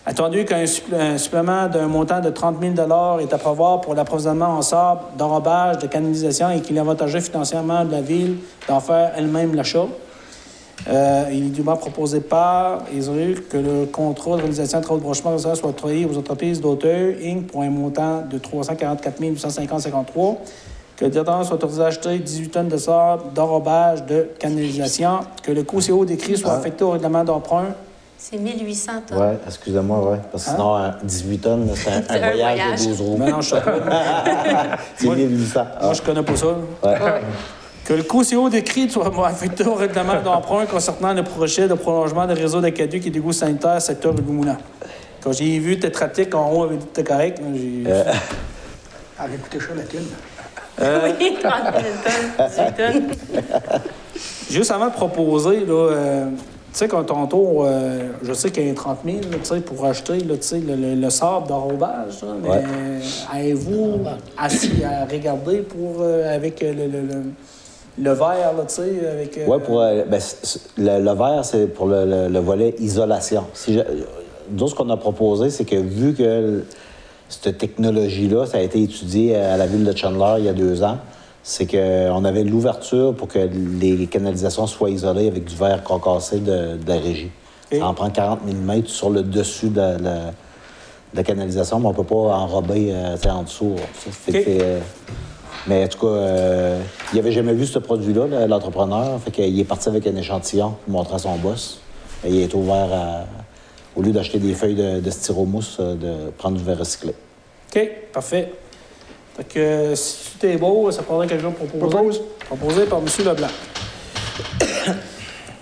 Attendu 0.06 0.44
qu'un 0.44 0.66
supplé- 0.66 0.98
un 1.00 1.18
supplément 1.18 1.68
d'un 1.68 1.88
montant 1.88 2.20
de 2.20 2.30
30 2.30 2.58
000 2.62 2.74
est 3.22 3.34
à 3.34 3.38
prévoir 3.38 3.80
pour 3.80 3.96
l'approvisionnement 3.96 4.48
en 4.58 4.62
sable, 4.62 5.00
d'enrobage, 5.18 5.78
de 5.78 5.88
canalisation 5.88 6.50
et 6.50 6.60
qu'il 6.60 6.76
est 6.76 6.80
avantageux 6.82 7.22
financièrement 7.22 7.86
de 7.86 7.92
la 7.92 8.02
Ville 8.02 8.36
d'en 8.68 8.82
faire 8.82 9.14
elle-même 9.16 9.56
l'achat. 9.56 9.86
Euh, 10.90 11.24
il 11.32 11.46
est 11.46 11.50
dûment 11.50 11.78
proposé 11.78 12.20
par 12.20 12.82
Israël 12.94 13.42
que 13.50 13.56
le 13.56 13.86
contrat 13.86 14.32
de 14.32 14.42
réalisation 14.42 14.80
de 14.80 14.84
travaux 14.84 15.00
de 15.00 15.04
branchement 15.06 15.38
soit 15.38 15.70
octroyé 15.70 16.06
aux 16.06 16.18
entreprises 16.18 16.60
d'auteurs 16.60 17.14
Inc. 17.24 17.48
pour 17.48 17.62
un 17.62 17.70
montant 17.70 18.24
de 18.30 18.38
344 18.38 19.22
850,53. 19.22 20.36
Que 21.04 21.08
le 21.08 21.12
directeur 21.12 21.44
soit 21.46 21.56
autorisé 21.56 21.82
à 21.84 21.88
acheter 21.88 22.18
18 22.18 22.48
tonnes 22.50 22.68
de 22.70 22.78
sable, 22.78 23.24
d'enrobage, 23.36 24.06
de 24.06 24.30
canalisation. 24.40 25.20
Que 25.42 25.52
le 25.52 25.64
coût 25.64 25.82
CO 25.82 26.06
décrit 26.06 26.38
soit 26.38 26.52
Ah. 26.54 26.58
affecté 26.60 26.86
au 26.86 26.92
règlement 26.92 27.26
d'emprunt 27.26 27.66
C'est 28.18 28.38
1800 28.38 28.92
tonnes. 29.10 29.18
Ouais, 29.18 29.38
excusez-moi, 29.46 30.12
ouais. 30.12 30.20
Parce 30.32 30.46
que 30.46 30.50
Hein? 30.52 30.54
sinon, 30.56 30.78
euh, 30.78 30.90
18 31.04 31.38
tonnes, 31.40 31.68
là, 31.68 31.74
c'est 31.76 31.90
un, 31.90 32.02
C'est 32.08 32.12
un 32.12 32.16
un 32.16 32.32
voyage, 32.32 32.58
voyage. 32.58 32.80
de 32.82 32.86
12 32.88 33.02
roues. 33.02 33.18
Mais 33.20 33.32
non, 33.32 33.42
je 33.42 33.50
c'est 34.96 35.08
1800. 35.10 35.66
Ah, 35.78 35.84
Moi, 35.84 35.94
je 35.94 36.02
connais 36.02 36.24
pas 36.24 36.36
ça. 36.38 36.46
ouais. 36.48 37.22
Que 37.84 37.94
le 37.96 38.04
coût 38.04 38.24
CO 38.24 38.48
décrit 38.48 38.90
soit 38.90 39.12
affecté 39.28 39.66
au 39.66 39.74
règlement 39.74 40.22
d'emprunt 40.24 40.66
concernant 40.68 41.14
le 41.14 41.24
projet 41.26 41.68
de 41.68 41.74
prolongement 41.74 42.26
des 42.28 42.34
réseaux 42.36 42.62
d'aqueduc 42.62 43.06
et 43.06 43.10
d'égouts 43.10 43.34
sanitaires 43.34 43.82
secteur 43.82 44.14
de 44.14 44.22
Moulin. 44.22 44.58
Quand 45.22 45.34
j'ai 45.34 45.60
vu 45.60 45.78
Tétratique 45.78 46.34
en 46.34 46.50
haut, 46.50 46.64
avait 46.64 46.78
dit 46.78 46.86
que 46.94 47.02
correct. 47.02 47.42
j'ai- 47.54 47.84
Euh, 47.92 48.04
Avait 49.20 49.36
coûté 49.36 49.60
cher 49.60 49.76
la 49.76 49.84
thune. 49.84 50.00
Oui, 51.20 51.38
30 51.42 51.54
000 51.74 51.86
tonnes, 52.04 52.48
18 52.50 52.76
tonnes. 52.78 53.42
Juste 54.50 54.72
avant 54.72 54.88
de 54.88 54.94
proposer, 54.94 55.66
là, 55.66 55.74
euh, 55.92 56.26
tu 56.30 56.80
sais, 56.80 56.88
quand 56.88 57.04
tantôt, 57.04 57.64
euh, 57.66 58.10
je 58.24 58.34
sais 58.34 58.50
qu'il 58.52 58.68
y 58.68 58.72
a 58.72 58.74
30 58.74 59.00
000 59.06 59.18
là, 59.18 59.22
tu 59.42 59.46
sais, 59.50 59.60
pour 59.62 59.86
acheter 59.86 60.20
là, 60.20 60.36
tu 60.36 60.42
sais, 60.42 60.60
le, 60.60 60.76
le- 60.76 60.96
le 60.96 61.10
sable 61.10 61.48
d'enrobage, 61.48 62.24
mais 62.42 62.50
Ouais. 62.50 62.64
avez-vous 63.32 64.00
assis 64.38 64.84
à 64.84 65.06
regarder 65.06 65.60
pour, 65.60 65.98
euh, 66.02 66.36
avec 66.36 66.62
euh, 66.64 66.74
le, 66.74 66.88
le, 66.88 67.02
le, 67.02 67.22
le 68.00 68.12
verre, 68.12 68.54
là, 68.58 68.64
tu 68.68 68.74
sais, 68.76 69.08
avec... 69.12 69.38
euh, 69.38 69.46
Ouais, 69.48 69.60
pour, 69.60 69.82
euh, 69.82 70.04
ben, 70.08 70.20
le, 70.78 71.00
le 71.04 71.12
vert, 71.14 71.46
c'est 71.46 71.68
pour 71.68 71.86
le, 71.88 72.06
le- 72.06 72.28
le 72.30 72.40
volet 72.40 72.74
isolation. 72.80 73.46
Si 73.54 73.76
je- 73.76 73.82
nous, 74.52 74.68
ce 74.68 74.76
qu'on 74.76 74.90
a 74.90 74.98
proposé, 74.98 75.50
c'est 75.52 75.66
que 75.66 75.76
vu 75.76 76.14
que 76.14 76.64
cette 77.42 77.58
technologie-là, 77.58 78.46
ça 78.46 78.58
a 78.58 78.62
été 78.62 78.82
étudié 78.82 79.36
à 79.36 79.58
la 79.58 79.66
ville 79.66 79.84
de 79.84 79.96
Chandler 79.96 80.36
il 80.40 80.46
y 80.46 80.50
a 80.50 80.54
deux 80.54 80.84
ans, 80.84 80.98
c'est 81.44 81.66
qu'on 81.66 82.26
avait 82.26 82.44
l'ouverture 82.44 83.14
pour 83.14 83.28
que 83.28 83.40
les 83.80 84.08
canalisations 84.08 84.68
soient 84.68 84.90
isolées 84.90 85.28
avec 85.28 85.46
du 85.46 85.56
verre 85.56 85.84
concassé 85.84 86.40
de, 86.40 86.78
de 86.78 86.88
la 86.88 86.96
régie. 86.96 87.32
OK. 87.72 87.80
Ça 87.80 87.88
en 87.88 87.94
prend 87.94 88.10
40 88.10 88.40
mm 88.46 88.86
sur 88.86 89.10
le 89.10 89.24
dessus 89.24 89.70
de 89.70 89.82
la, 89.82 90.32
de 91.14 91.18
la 91.18 91.24
canalisation, 91.24 91.80
mais 91.80 91.88
on 91.88 91.92
ne 91.92 91.96
peut 91.96 92.04
pas 92.04 92.16
enrober 92.16 92.90
euh, 92.92 93.16
en 93.30 93.44
dessous. 93.44 93.76
Euh, 94.34 94.80
mais 95.68 95.86
en 95.86 95.88
tout 95.88 96.00
cas, 96.00 96.08
euh, 96.08 96.82
il 97.14 97.18
n'avait 97.18 97.32
jamais 97.32 97.54
vu 97.54 97.66
ce 97.66 97.80
produit-là, 97.80 98.28
là, 98.28 98.48
l'entrepreneur. 98.48 99.20
Fait 99.24 99.32
qu'il 99.32 99.60
est 99.60 99.64
parti 99.64 99.90
avec 99.90 100.06
un 100.08 100.16
échantillon 100.16 100.76
pour 100.84 100.94
montrer 100.94 101.16
à 101.16 101.20
son 101.20 101.36
boss. 101.38 101.80
Et 102.26 102.30
il 102.30 102.42
est 102.42 102.54
ouvert 102.54 102.90
à, 102.92 103.26
au 103.96 104.02
lieu 104.02 104.12
d'acheter 104.12 104.40
des 104.40 104.54
feuilles 104.54 104.76
de, 104.76 105.00
de 105.00 105.10
styromousse, 105.10 105.78
euh, 105.80 105.96
de 105.96 106.32
prendre 106.32 106.58
du 106.58 106.64
verre 106.64 106.80
recyclé. 106.80 107.14
OK, 107.76 107.90
parfait. 108.12 108.52
Fait 109.36 109.44
que 109.44 109.60
euh, 109.60 109.96
si 109.96 110.38
tout 110.38 110.46
est 110.46 110.58
beau, 110.58 110.92
ça 110.92 111.04
prendrait 111.04 111.28
quelqu'un 111.28 111.52
pour 111.52 111.68
proposer. 111.68 112.22
Proposé 112.46 112.86
par 112.86 113.00
M. 113.00 113.06
Leblanc. 113.26 113.48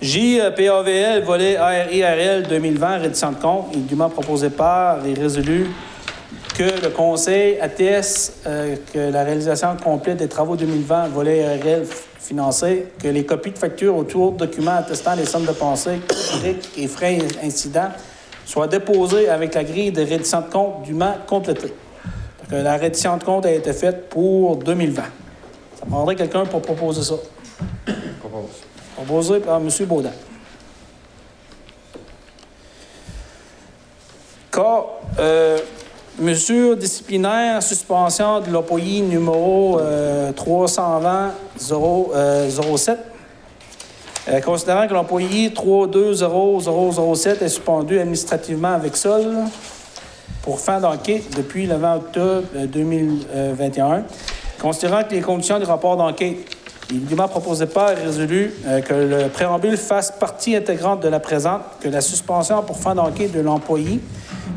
JPAVL, 0.02 1.22
volet 1.22 1.56
ARIRL 1.56 2.48
2020, 2.48 2.98
reddition 2.98 3.30
de 3.32 3.36
compte, 3.36 3.66
il 3.72 3.78
est 3.78 3.82
dûment 3.82 4.10
proposé 4.10 4.50
par 4.50 5.06
et 5.06 5.14
résolu 5.14 5.70
que 6.58 6.82
le 6.82 6.90
Conseil 6.90 7.58
atteste 7.60 8.42
euh, 8.46 8.76
que 8.92 8.98
la 8.98 9.22
réalisation 9.22 9.76
complète 9.82 10.18
des 10.18 10.28
travaux 10.28 10.56
2020, 10.56 11.08
volet 11.08 11.44
ARL 11.44 11.84
financé, 12.18 12.88
que 13.00 13.08
les 13.08 13.24
copies 13.24 13.52
de 13.52 13.58
factures 13.58 13.96
autour 13.96 14.32
de 14.32 14.38
documents 14.38 14.76
attestant 14.76 15.14
les 15.14 15.24
sommes 15.24 15.46
dépensées, 15.46 16.00
et 16.76 16.88
frais 16.88 17.18
incidents 17.42 17.90
soient 18.44 18.66
déposées 18.66 19.28
avec 19.28 19.54
la 19.54 19.64
grille 19.64 19.92
de 19.92 20.02
reddition 20.02 20.40
de 20.40 20.50
compte 20.50 20.82
dûment 20.82 21.14
complétée. 21.26 21.68
Donc, 21.68 22.50
la 22.50 22.76
reddition 22.76 23.16
de 23.16 23.24
compte 23.24 23.46
a 23.46 23.52
été 23.52 23.72
faite 23.72 24.08
pour 24.08 24.56
2020. 24.56 25.02
Ça 25.78 25.86
prendrait 25.86 26.16
quelqu'un 26.16 26.44
pour 26.44 26.62
proposer 26.62 27.02
ça. 27.02 27.14
Propose. 28.20 28.50
Proposé 28.96 29.40
par 29.40 29.58
M. 29.58 29.68
Baudin. 29.86 30.10
Cas, 34.50 34.84
euh, 35.18 35.58
mesure 36.18 36.76
disciplinaire, 36.76 37.62
suspension 37.62 38.40
de 38.40 38.50
l'employé 38.50 39.00
numéro 39.00 39.80
euh, 39.80 40.30
320-07. 40.32 43.11
Euh, 44.28 44.40
considérant 44.40 44.86
que 44.86 44.94
l'employé 44.94 45.50
320-007 45.50 47.42
est 47.42 47.48
suspendu 47.48 47.98
administrativement 47.98 48.74
avec 48.74 48.96
sol 48.96 49.26
pour 50.42 50.60
fin 50.60 50.78
d'enquête 50.78 51.24
depuis 51.36 51.66
le 51.66 51.74
20 51.74 51.96
octobre 51.96 52.46
euh, 52.54 52.66
2021, 52.66 54.04
considérant 54.60 55.02
que 55.02 55.14
les 55.14 55.22
conditions 55.22 55.58
du 55.58 55.64
rapport 55.64 55.96
d'enquête 55.96 56.36
dûment 56.88 57.26
proposé 57.26 57.66
par 57.66 57.88
résolu 57.96 58.52
euh, 58.66 58.80
que 58.80 58.94
le 58.94 59.28
préambule 59.28 59.76
fasse 59.76 60.12
partie 60.12 60.54
intégrante 60.54 61.00
de 61.00 61.08
la 61.08 61.18
présente, 61.18 61.62
que 61.80 61.88
la 61.88 62.00
suspension 62.00 62.62
pour 62.62 62.76
fin 62.78 62.94
d'enquête 62.94 63.32
de 63.32 63.40
l'employé 63.40 64.00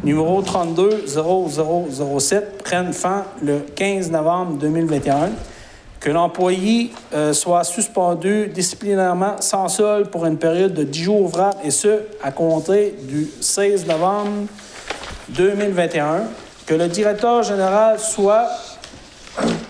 numéro 0.04 0.44
32-0007 0.44 2.42
prenne 2.64 2.94
fin 2.94 3.24
le 3.42 3.62
15 3.76 4.12
novembre 4.12 4.58
2021, 4.60 5.30
que 6.06 6.11
l'employé 6.11 6.91
euh, 7.15 7.34
soit 7.34 7.64
suspendu 7.64 8.45
disciplinairement 8.53 9.38
sans 9.40 9.68
sol 9.68 10.06
pour 10.06 10.27
une 10.27 10.38
période 10.38 10.72
de 10.72 10.84
10 10.84 11.03
jours 11.03 11.22
ouvrables, 11.22 11.57
et 11.64 11.72
ce, 11.72 12.02
à 12.22 12.32
compter 12.32 12.94
du 13.02 13.27
16 13.41 13.88
novembre 13.88 14.45
2021, 15.30 16.26
que 16.68 16.76
le 16.76 16.90
directeur 16.90 17.41
général 17.41 17.99
soit 17.99 18.48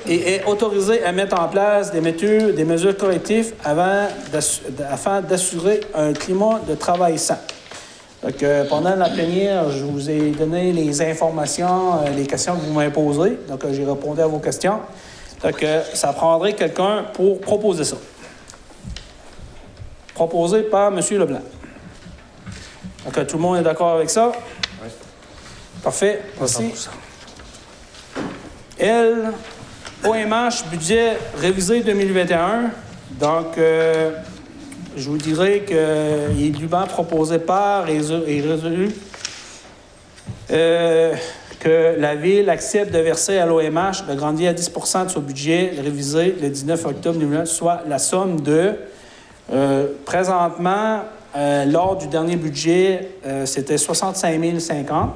et 0.10 0.36
est 0.36 0.46
autorisé 0.46 1.06
à 1.06 1.14
mettre 1.14 1.40
en 1.40 1.48
place 1.48 1.94
des 1.94 2.02
mesures, 2.02 2.54
des 2.54 2.94
correctives 2.96 3.54
avant 3.64 4.08
afin 4.92 5.22
d'assurer 5.22 5.80
un 5.94 6.12
climat 6.12 6.60
de 6.68 6.76
travail 6.76 7.18
sain. 7.18 7.40
Donc, 8.22 8.44
euh, 8.44 8.66
pendant 8.68 8.96
la 8.98 9.10
plénière, 9.10 9.72
je 9.72 9.86
vous 9.86 10.10
ai 10.10 10.32
donné 10.32 10.74
les 10.74 11.02
informations, 11.02 11.94
euh, 11.94 12.10
les 12.14 12.28
questions 12.28 12.56
que 12.56 12.66
vous 12.66 12.74
m'avez 12.74 12.92
posées. 12.92 13.40
Donc, 13.48 13.64
j'ai 13.72 13.86
répondu 13.86 14.20
à 14.20 14.28
vos 14.28 14.40
questions. 14.40 14.80
Donc, 15.46 15.62
euh, 15.62 15.84
ça 15.94 16.12
prendrait 16.12 16.54
quelqu'un 16.54 17.06
pour 17.14 17.40
proposer 17.40 17.84
ça. 17.84 17.98
Proposé 20.16 20.64
par 20.64 20.92
M. 20.92 21.00
Leblanc. 21.12 21.42
Donc, 23.04 23.28
tout 23.28 23.38
le 23.38 23.44
monde 23.44 23.58
est 23.58 23.62
d'accord 23.62 23.98
avec 23.98 24.10
ça? 24.10 24.32
Parfait. 25.84 26.24
Merci. 26.40 26.74
Elle, 28.80 29.34
OMH, 30.04 30.68
budget 30.72 31.16
révisé 31.38 31.82
2021. 31.82 32.72
Donc, 33.12 33.60
euh, 33.60 34.18
je 34.98 35.08
vous 35.08 35.18
dirais 35.20 35.64
qu'il 35.64 36.44
est 36.44 36.50
dûment 36.50 36.88
proposé 36.88 37.38
par 37.38 37.88
et 37.88 37.98
et 37.98 38.42
résolu 38.42 38.90
euh, 40.50 41.16
que 41.66 42.00
la 42.00 42.14
Ville 42.14 42.52
accepte 42.52 42.94
de 42.94 43.00
verser 43.00 43.40
à 43.40 43.48
l'OMH 43.48 44.06
de 44.08 44.14
grandir 44.14 44.52
à 44.52 44.54
10% 44.54 45.06
de 45.06 45.10
son 45.10 45.20
budget 45.20 45.72
révisé 45.84 46.36
le 46.40 46.50
19 46.50 46.86
octobre 46.86 47.18
2009, 47.18 47.50
soit 47.50 47.82
la 47.88 47.98
somme 47.98 48.42
de, 48.42 48.76
euh, 49.52 49.88
présentement, 50.06 51.00
euh, 51.36 51.66
lors 51.66 51.98
du 51.98 52.06
dernier 52.06 52.36
budget, 52.36 53.10
euh, 53.26 53.48
c'était 53.48 53.80
65 53.80 54.60
050. 54.60 55.10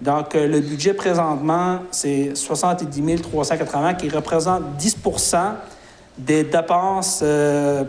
Donc, 0.00 0.34
le 0.34 0.58
budget 0.58 0.92
présentement, 0.94 1.78
c'est 1.92 2.34
70 2.34 3.22
380 3.22 3.94
qui 3.94 4.08
représente 4.08 4.62
10% 4.76 5.54
des 6.18 6.42
dépenses 6.42 7.22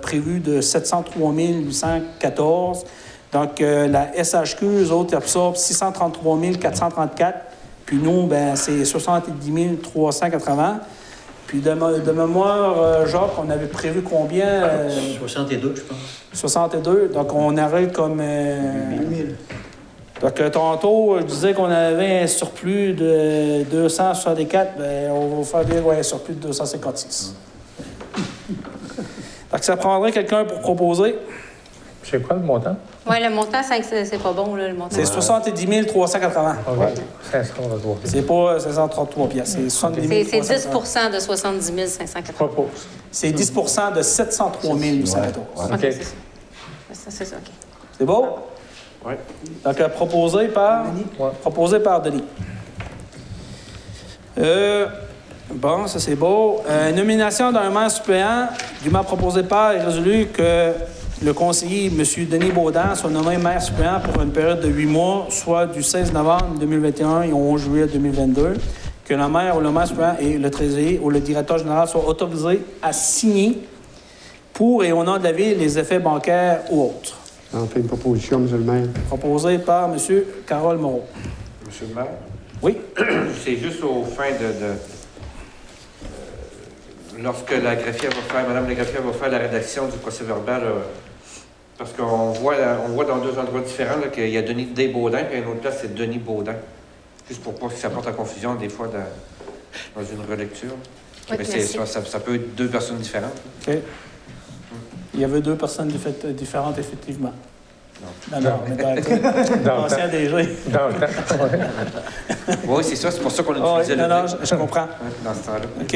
prévues 0.04 0.40
de 0.40 0.62
703 0.62 1.32
814. 1.32 2.86
Donc, 3.32 3.60
la 3.60 4.12
SHQ, 4.24 4.66
eux 4.66 4.92
autres, 4.92 5.18
absorbent 5.18 5.56
633 5.56 6.38
434. 6.62 7.53
Puis 7.94 8.02
nous, 8.02 8.26
ben, 8.26 8.56
c'est 8.56 8.86
70 8.86 9.78
380. 9.84 10.80
Puis 11.46 11.60
de, 11.60 11.72
mémoire, 12.12 12.82
euh, 12.82 13.06
Jacques, 13.06 13.38
on 13.38 13.48
avait 13.52 13.68
prévu 13.68 14.02
combien? 14.02 14.48
euh, 14.48 14.90
62, 15.20 15.76
je 15.76 15.82
pense. 15.82 15.98
62. 16.34 17.12
Donc, 17.14 17.32
on 17.36 17.56
arrête 17.56 17.94
comme... 17.94 18.18
euh, 18.20 18.98
donc, 20.20 20.40
euh, 20.40 20.50
tantôt, 20.50 21.18
je 21.20 21.26
disais 21.26 21.54
qu'on 21.54 21.70
avait 21.70 22.22
un 22.22 22.28
surplus 22.28 22.94
de 22.94 23.64
264. 23.70 24.72
Ben, 24.80 25.12
on 25.12 25.42
va 25.42 25.44
faire 25.44 25.64
dire 25.64 25.86
ouais, 25.86 26.00
un 26.00 26.04
surplus 26.04 26.34
de 26.34 26.48
256. 26.48 27.36
Donc, 29.52 29.64
ça 29.64 29.78
prendrait 29.78 30.12
quelqu'un 30.12 30.46
pour 30.46 30.62
proposer. 30.62 31.16
C'est 32.04 32.22
quoi 32.22 32.36
le 32.36 32.42
montant? 32.44 32.76
Oui, 33.10 33.16
le 33.22 33.30
montant, 33.30 33.64
cinq, 33.64 33.84
c'est 33.84 34.22
pas 34.22 34.32
bon, 34.34 34.56
là, 34.56 34.68
le 34.68 34.74
montant. 34.74 34.96
C'est 34.96 35.06
70 35.06 35.86
380. 35.88 36.56
OK. 36.68 36.78
500 37.32 37.54
on 37.64 37.68
va 37.68 37.76
voir. 37.76 37.98
C'est 38.04 38.22
pas 38.22 38.60
533 38.60 39.30
piastres, 39.30 39.58
c'est 39.62 39.70
70 39.70 40.02
C'est 40.08 40.24
000 40.26 40.44
c'est 40.44 40.56
10 40.56 40.70
380. 40.70 41.10
de 41.10 41.20
70 41.20 41.90
580. 42.06 42.34
Propose. 42.34 42.66
C'est 43.12 43.32
10 43.32 43.54
de 43.96 44.02
703 44.02 44.76
814. 44.76 45.46
OK, 45.58 45.74
OK. 45.74 45.80
c'est 45.82 45.92
ça. 46.04 46.10
Ça, 46.94 47.12
C'est 47.12 47.26
ça, 47.26 47.36
OK. 47.38 47.52
C'est 47.98 48.06
beau? 48.06 48.26
Oui. 49.06 49.14
Donc, 49.64 49.80
euh, 49.80 49.90
proposé 49.90 50.48
par... 50.48 50.86
Ouais. 51.20 51.30
Proposé 51.42 51.80
par 51.80 52.02
Denis. 52.02 52.24
Euh, 54.38 54.88
bon, 55.54 55.88
ça 55.88 56.00
c'est 56.00 56.16
beau. 56.16 56.62
Euh, 56.68 56.92
nomination 56.92 57.52
d'un 57.52 57.70
maire 57.70 57.92
suppléant, 57.92 58.48
dûment 58.82 59.04
proposé 59.04 59.44
par 59.44 59.74
et 59.74 59.80
résolu 59.82 60.28
que 60.28 60.74
le 61.24 61.34
conseiller 61.34 61.88
M. 61.88 62.04
Denis 62.30 62.52
Baudin 62.52 62.96
soit 62.96 63.10
nommé 63.10 63.38
maire 63.38 63.62
suppléant 63.62 64.00
pour 64.02 64.22
une 64.22 64.32
période 64.32 64.60
de 64.60 64.68
huit 64.68 64.86
mois, 64.86 65.28
soit 65.30 65.68
du 65.68 65.82
16 65.82 66.12
novembre 66.14 66.56
2021 66.60 67.24
et 67.24 67.32
au 67.32 67.38
11 67.38 67.62
juillet 67.62 67.88
2022. 67.88 68.54
Que 69.06 69.14
le 69.14 69.28
maire 69.30 69.58
ou 69.58 69.62
le 69.62 69.72
maire 69.72 69.88
suppléant 69.88 70.16
et 70.20 70.38
le 70.38 70.50
trésorier 70.50 71.00
ou 71.02 71.10
le 71.10 71.20
directeur 71.20 71.58
général 71.58 71.88
soient 71.88 72.08
autorisés 72.08 72.62
à 72.82 72.92
signer 72.94 73.60
pour 74.54 74.84
et 74.84 74.92
au 74.92 75.04
nom 75.04 75.18
de 75.18 75.24
la 75.24 75.32
ville 75.32 75.58
les 75.58 75.80
effets 75.80 76.00
bancaires 76.00 76.62
ou 76.72 76.84
autres. 76.86 77.18
On 77.54 77.66
fait 77.68 77.80
une 77.80 77.88
proposition, 77.88 78.38
M. 78.40 78.48
le 78.52 78.58
maire. 78.60 78.88
Proposé 79.08 79.60
par 79.60 79.90
M. 79.94 79.98
Carole 80.46 80.78
Moreau. 80.78 81.04
Monsieur 81.66 81.86
le 81.90 81.96
maire, 81.96 82.08
Oui. 82.62 82.78
c'est 83.44 83.58
juste 83.58 83.84
au 83.84 84.04
fin 84.04 84.32
de... 84.32 84.38
de- 84.38 84.74
euh, 86.06 87.22
lorsque 87.22 87.52
la 87.52 87.76
greffière 87.76 88.12
va 88.12 88.22
faire, 88.34 88.48
Madame 88.48 88.68
la 88.68 88.74
greffière 88.76 89.02
va 89.04 89.14
faire 89.14 89.30
la 89.30 89.38
rédaction 89.38 89.86
du 89.86 89.98
procès 89.98 90.24
verbal, 90.24 90.62
euh, 90.64 90.80
parce 91.78 91.92
qu'on 91.94 92.32
voit, 92.34 92.56
on 92.86 92.90
voit 92.94 93.06
dans 93.06 93.18
deux 93.18 93.38
endroits 93.38 93.62
différents 93.62 93.98
là, 94.00 94.08
qu'il 94.08 94.30
y 94.30 94.38
a 94.38 94.42
Denis 94.42 94.66
Desbaudins, 94.66 95.24
puis 95.30 95.40
une 95.40 95.48
autre 95.48 95.62
place, 95.62 95.80
c'est 95.82 95.94
Denis 95.94 96.20
Baudin. 96.20 96.56
Juste 97.28 97.42
pour 97.42 97.56
pas 97.56 97.68
que 97.68 97.74
ça 97.76 97.90
porte 97.90 98.08
à 98.08 98.12
confusion 98.12 98.56
des 98.56 98.70
fois 98.70 98.88
dans, 98.88 100.02
dans 100.02 100.08
une 100.08 100.22
relecture. 100.30 100.76
Oui, 101.32 101.38
Mais 101.40 101.46
ça, 101.46 101.86
ça- 101.86 102.04
ça 102.06 102.20
peut 102.20 102.36
être 102.36 102.54
deux 102.56 102.68
personnes 102.68 102.98
différentes. 102.98 103.40
OK. 103.68 103.76
Il 105.14 105.20
y 105.20 105.24
avait 105.24 105.42
deux 105.42 105.56
personnes 105.56 105.88
diffé- 105.90 106.34
différentes, 106.34 106.78
effectivement. 106.80 107.32
Non, 108.32 108.42
non, 108.42 108.60
mais 108.68 108.76
dans 108.84 108.96
le. 108.96 109.02
DG. 110.12 110.50
Dans 110.70 110.88
le 110.88 110.94
temps. 110.96 111.06
Oui, 112.68 112.84
c'est 112.84 112.96
ça, 112.98 113.10
c'est 113.12 113.22
pour 113.22 113.32
ça 113.32 113.44
qu'on 113.44 113.54
oui, 113.54 113.62
utilisait 113.82 113.96
non, 113.96 114.04
le 114.04 114.10
non, 114.10 114.26
D. 114.26 114.34
je, 114.42 114.46
je 114.48 114.56
comprends. 114.56 114.88
Dans 115.24 115.34
ce 115.34 115.46
temps-là. 115.46 115.66
OK. 115.82 115.88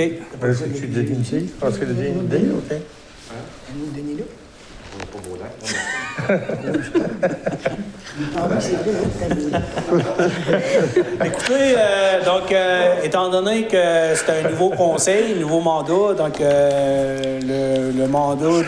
Tu 0.79 0.87
dis 0.87 1.11
une 1.11 1.23
fille? 1.25 1.49
Parce 1.59 1.77
que 1.77 1.85
fille, 1.85 2.13
OK. 2.15 2.77
Nous, 3.75 3.91
Denis, 3.93 4.23
Écoutez, 11.23 11.75
euh, 11.77 12.25
donc, 12.25 12.51
euh, 12.51 12.95
étant 13.03 13.29
donné 13.29 13.65
que 13.65 14.15
c'est 14.15 14.29
un 14.43 14.49
nouveau 14.49 14.69
conseil, 14.69 15.33
un 15.33 15.39
nouveau 15.39 15.59
mandat, 15.59 16.15
donc 16.15 16.41
euh, 16.41 17.91
le, 17.95 18.07
mandat 18.07 18.63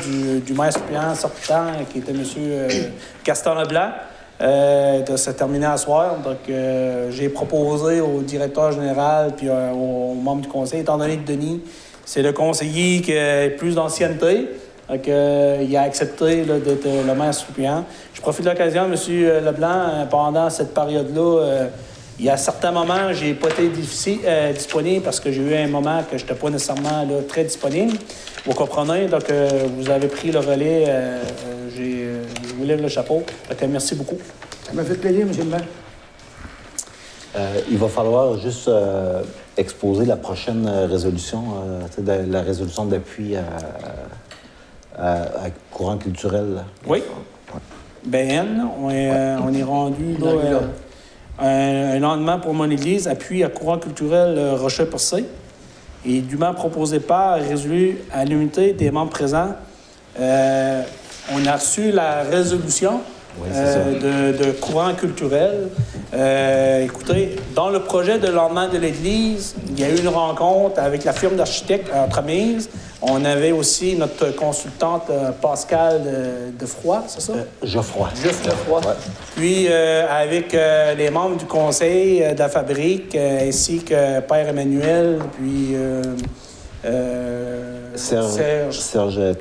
du, 0.46 0.54
maire 0.54 0.72
suppléant 0.74 1.16
sortant, 1.16 1.72
qui 1.92 1.98
était 2.00 2.12
M. 2.12 2.24
Gaston 3.26 3.56
Leblanc, 3.56 3.90
euh, 4.42 5.02
terminer 5.38 5.66
à 5.66 5.78
soir. 5.78 6.18
Donc, 6.24 6.38
j'ai 7.10 7.30
proposé 7.30 8.02
au 8.02 8.22
directeur 8.22 8.72
général 8.72 9.34
puis 9.36 9.50
aux 9.50 10.14
membres 10.14 10.42
du 10.42 10.48
conseil, 10.48 10.82
étant 10.82 10.98
donné 10.98 11.18
que 11.18 11.28
Denis, 11.28 11.62
c'est 12.06 12.22
le 12.22 12.34
conseiller 12.34 13.02
qui 13.02 13.18
a 13.18 13.50
plus 13.50 13.76
d'ancienneté. 13.76 14.48
Donc, 14.90 15.08
euh, 15.08 15.64
il 15.68 15.76
a 15.78 15.84
accepté 15.84 16.44
là, 16.46 16.58
d'être 16.60 16.86
euh, 16.88 17.04
le 17.06 17.14
maire 17.14 17.34
suppléant. 17.34 17.86
Je 18.14 18.22
profite 18.22 18.44
de 18.46 18.50
l'occasion, 18.50 18.86
M. 18.86 18.96
Leblanc, 19.46 19.70
euh, 19.72 20.06
pendant 20.06 20.50
cette 20.50 20.74
période-là, 20.74 21.22
euh, 21.42 21.68
il 22.18 22.26
y 22.26 22.30
a 22.30 22.36
certains 22.38 22.72
moments, 22.72 23.14
j'ai 23.14 23.34
pas 23.34 23.50
été 23.50 23.70
difficile, 23.70 24.20
euh, 24.26 24.52
disponible 24.52 25.04
parce 25.04 25.20
que 25.20 25.32
j'ai 25.32 25.42
eu 25.42 25.56
un 25.56 25.68
moment 25.68 26.02
que 26.10 26.18
je 26.18 26.24
n'étais 26.24 26.36
pas 26.36 26.50
nécessairement 26.50 27.04
là, 27.04 27.22
très 27.28 27.44
disponible. 27.44 27.98
Vous 28.46 28.54
comprenez? 28.54 29.06
Donc, 29.08 29.30
euh, 29.30 29.68
vous 29.78 29.90
avez 29.90 30.08
pris 30.08 30.32
le 30.32 30.40
relais. 30.40 30.86
euh, 30.88 30.90
euh, 30.90 31.70
j'ai, 31.78 32.04
euh, 32.04 32.24
je 32.48 32.54
vous 32.56 32.66
lève 32.66 32.82
le 32.82 32.88
chapeau. 32.90 33.24
Donc, 33.50 33.64
euh, 33.64 33.68
merci 33.70 33.96
beaucoup. 33.96 34.18
Ça 34.66 34.74
m'a 34.74 34.84
fait 34.84 34.96
plaisir, 34.96 35.22
M. 35.22 35.32
le 35.38 35.44
maire. 35.46 35.62
Euh, 37.38 37.60
il 37.70 37.78
va 37.78 37.88
falloir 37.88 38.38
juste 38.40 38.68
euh, 38.68 39.22
exposer 39.56 40.06
la 40.06 40.16
prochaine 40.18 40.68
résolution, 40.90 41.44
euh, 41.64 42.02
de- 42.26 42.32
la 42.32 42.42
résolution 42.42 42.86
d'appui 42.86 43.36
à, 43.36 43.44
à- 45.00 45.22
à 45.24 45.50
courant 45.72 45.98
culturel. 45.98 46.54
là. 46.56 46.64
Oui. 46.88 47.04
Ben, 48.06 48.62
on 48.82 48.90
est, 48.90 49.12
euh, 49.12 49.38
on 49.46 49.54
est 49.54 49.64
rendu 49.64 50.16
là, 50.22 50.28
euh, 50.28 50.60
un, 51.40 51.96
un 51.96 52.00
lendemain 52.00 52.40
pour 52.40 52.54
mon 52.54 52.70
église, 52.70 53.08
appui 53.08 53.44
à 53.44 53.50
courant 53.50 53.78
culturel 53.78 54.36
euh, 54.38 54.56
Rocher-Percé. 54.56 55.26
Et 56.06 56.22
dûment 56.22 56.54
proposé 56.54 57.02
par 57.02 57.36
résolu 57.40 57.98
à 58.14 58.24
l'unité 58.24 58.72
des 58.72 58.90
membres 58.90 59.10
présents. 59.12 59.50
Euh, 60.18 60.82
on 61.34 61.46
a 61.46 61.52
reçu 61.58 61.92
la 61.92 62.22
résolution 62.24 63.02
Oui, 63.38 63.50
euh, 63.54 64.32
de, 64.34 64.46
de 64.46 64.52
courant 64.52 64.94
culturel. 64.94 65.68
Euh, 66.14 66.86
écoutez, 66.86 67.36
dans 67.54 67.70
le 67.70 67.82
projet 67.82 68.18
de 68.18 68.28
lendemain 68.30 68.70
de 68.70 68.78
l'Église, 68.78 69.56
il 69.70 69.78
y 69.80 69.84
a 69.84 69.90
eu 69.90 69.98
une 70.00 70.08
rencontre 70.08 70.80
avec 70.80 71.04
la 71.04 71.12
firme 71.12 71.36
d'architectes 71.36 71.92
entremise. 71.94 72.70
On 73.02 73.24
avait 73.24 73.54
aussi 73.54 73.96
notre 73.96 74.36
consultante 74.36 75.04
euh, 75.10 75.32
Pascal 75.32 76.04
de, 76.04 76.60
de 76.60 76.66
Froid, 76.66 77.04
c'est 77.08 77.22
ça? 77.22 77.34
Euh, 77.34 77.44
Geoffroy. 77.64 78.10
Le 78.26 78.32
froid. 78.32 78.82
Puis 79.38 79.68
euh, 79.70 80.06
avec 80.10 80.54
euh, 80.54 80.96
les 80.96 81.10
membres 81.10 81.38
du 81.38 81.46
conseil 81.46 82.22
euh, 82.22 82.34
de 82.34 82.40
la 82.40 82.50
fabrique, 82.50 83.16
euh, 83.16 83.48
ainsi 83.48 83.80
que 83.80 84.20
Père 84.20 84.50
Emmanuel, 84.50 85.20
puis 85.38 85.76
euh, 85.76 86.04
euh, 86.86 87.92
Serge, 87.96 88.32
Serge 88.32 88.80
Serge 88.80 89.38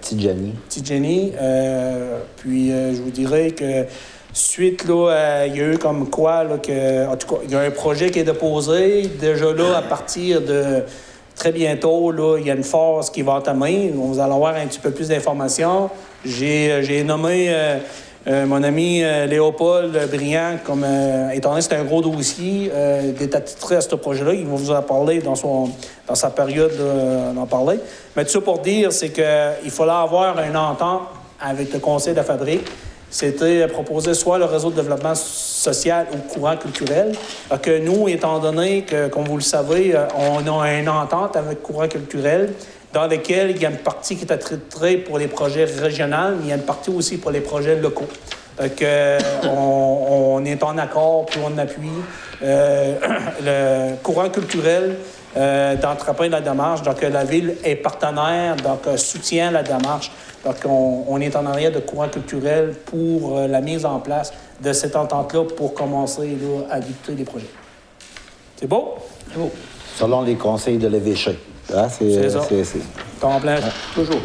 Tidjani. 0.68 1.32
Euh, 1.40 2.18
puis 2.36 2.70
euh, 2.70 2.94
je 2.94 3.02
vous 3.02 3.10
dirais 3.10 3.50
que 3.50 3.86
suite, 4.32 4.86
là, 4.86 5.10
euh, 5.10 5.46
il 5.48 5.56
y 5.56 5.60
a 5.60 5.72
eu 5.72 5.78
comme 5.78 6.08
quoi, 6.10 6.44
là, 6.44 6.58
que, 6.58 7.08
en 7.08 7.16
tout 7.16 7.26
cas, 7.26 7.40
il 7.44 7.50
y 7.50 7.56
a 7.56 7.60
un 7.60 7.70
projet 7.72 8.10
qui 8.10 8.20
est 8.20 8.24
déposé. 8.24 9.10
Déjà 9.20 9.52
là, 9.52 9.78
à 9.78 9.82
partir 9.82 10.42
de 10.42 10.82
très 11.38 11.52
bientôt, 11.52 12.10
là, 12.10 12.36
il 12.38 12.46
y 12.46 12.50
a 12.50 12.54
une 12.54 12.64
phase 12.64 13.10
qui 13.10 13.22
va 13.22 13.34
entamer. 13.34 13.92
Vous 13.94 14.18
allez 14.18 14.32
avoir 14.32 14.56
un 14.56 14.66
petit 14.66 14.80
peu 14.80 14.90
plus 14.90 15.08
d'informations. 15.08 15.88
J'ai, 16.24 16.72
euh, 16.72 17.04
nommé 17.04 17.46
euh, 17.48 17.78
euh, 18.26 18.44
mon 18.44 18.62
ami 18.62 19.00
Léopold 19.00 19.96
Briand 20.10 20.58
comme, 20.64 20.84
étant 21.32 21.50
donné 21.50 21.60
que 21.60 21.68
c'est 21.68 21.76
un 21.76 21.84
gros 21.84 22.02
dossier, 22.02 22.70
d'être 23.18 23.36
attitré 23.36 23.76
à 23.76 23.80
ce 23.80 23.94
projet-là. 23.94 24.34
Il 24.34 24.46
va 24.46 24.56
vous 24.56 24.70
en 24.70 24.82
parler 24.82 25.20
dans, 25.20 25.36
son, 25.36 25.70
dans 26.06 26.14
sa 26.14 26.30
période 26.30 26.72
d'en 27.34 27.46
parler. 27.46 27.78
Mais 28.16 28.24
tout 28.24 28.32
ça 28.32 28.40
pour 28.40 28.58
dire, 28.58 28.92
c'est 28.92 29.10
qu'il 29.10 29.70
fallait 29.70 29.92
avoir 29.92 30.38
une 30.42 30.56
entente 30.56 31.02
avec 31.40 31.72
le 31.72 31.78
conseil 31.78 32.12
de 32.12 32.18
la 32.18 32.24
fabrique. 32.24 32.66
C'était 33.10 33.66
proposer 33.68 34.12
soit 34.14 34.38
le 34.38 34.44
réseau 34.44 34.70
de 34.70 34.76
développement 34.76 35.14
social 35.14 36.06
ou 36.12 36.18
courant 36.32 36.56
culturel. 36.56 37.12
Euh, 37.50 37.56
Que 37.56 37.78
nous, 37.78 38.08
étant 38.08 38.38
donné 38.38 38.82
que, 38.82 39.08
comme 39.08 39.24
vous 39.24 39.36
le 39.36 39.42
savez, 39.42 39.94
euh, 39.94 40.06
on 40.16 40.60
a 40.60 40.74
une 40.74 40.88
entente 40.88 41.36
avec 41.36 41.62
courant 41.62 41.88
culturel 41.88 42.52
dans 42.92 43.06
laquelle 43.06 43.50
il 43.50 43.62
y 43.62 43.66
a 43.66 43.70
une 43.70 43.78
partie 43.78 44.16
qui 44.16 44.24
est 44.24 44.32
attitrée 44.32 44.98
pour 44.98 45.18
les 45.18 45.28
projets 45.28 45.64
régionaux, 45.64 46.36
mais 46.36 46.44
il 46.44 46.48
y 46.48 46.52
a 46.52 46.56
une 46.56 46.62
partie 46.62 46.90
aussi 46.90 47.18
pour 47.18 47.30
les 47.30 47.40
projets 47.40 47.76
locaux. 47.76 48.08
Donc, 48.60 48.82
euh, 48.82 49.18
on, 49.44 50.36
on 50.36 50.44
est 50.44 50.62
en 50.62 50.76
accord, 50.78 51.26
puis 51.26 51.40
on 51.44 51.56
appuie 51.58 51.88
euh, 52.42 52.94
le 53.92 53.96
courant 54.02 54.28
culturel 54.28 54.96
euh, 55.36 55.76
d'entreprendre 55.76 56.30
la 56.30 56.40
démarche. 56.40 56.82
Donc, 56.82 57.02
euh, 57.02 57.10
la 57.10 57.24
ville 57.24 57.56
est 57.64 57.76
partenaire, 57.76 58.56
donc 58.56 58.86
euh, 58.86 58.96
soutient 58.96 59.50
la 59.50 59.62
démarche. 59.62 60.10
Donc, 60.44 60.56
on, 60.64 61.04
on 61.08 61.20
est 61.20 61.34
en 61.36 61.44
arrière 61.46 61.72
de 61.72 61.80
courant 61.80 62.08
culturel 62.08 62.74
pour 62.86 63.38
la 63.40 63.60
mise 63.60 63.84
en 63.84 63.98
place 64.00 64.32
de 64.62 64.72
cette 64.72 64.96
entente-là 64.96 65.44
pour 65.56 65.74
commencer 65.74 66.36
là, 66.40 66.66
à 66.74 66.80
débuter 66.80 67.12
les 67.12 67.24
projets. 67.24 67.50
C'est 68.56 68.66
beau? 68.66 68.94
C'est 69.30 69.38
beau. 69.38 69.50
Selon 69.96 70.22
les 70.22 70.36
conseils 70.36 70.78
de 70.78 70.88
l'évêché. 70.88 71.38
Hein, 71.74 71.88
c'est 71.90 72.30
ça. 72.30 72.40
c'est- 72.48 72.64
c'est- 72.64 72.78
Temps 73.20 73.38
plein. 73.40 73.56
Toujours. 73.94 74.20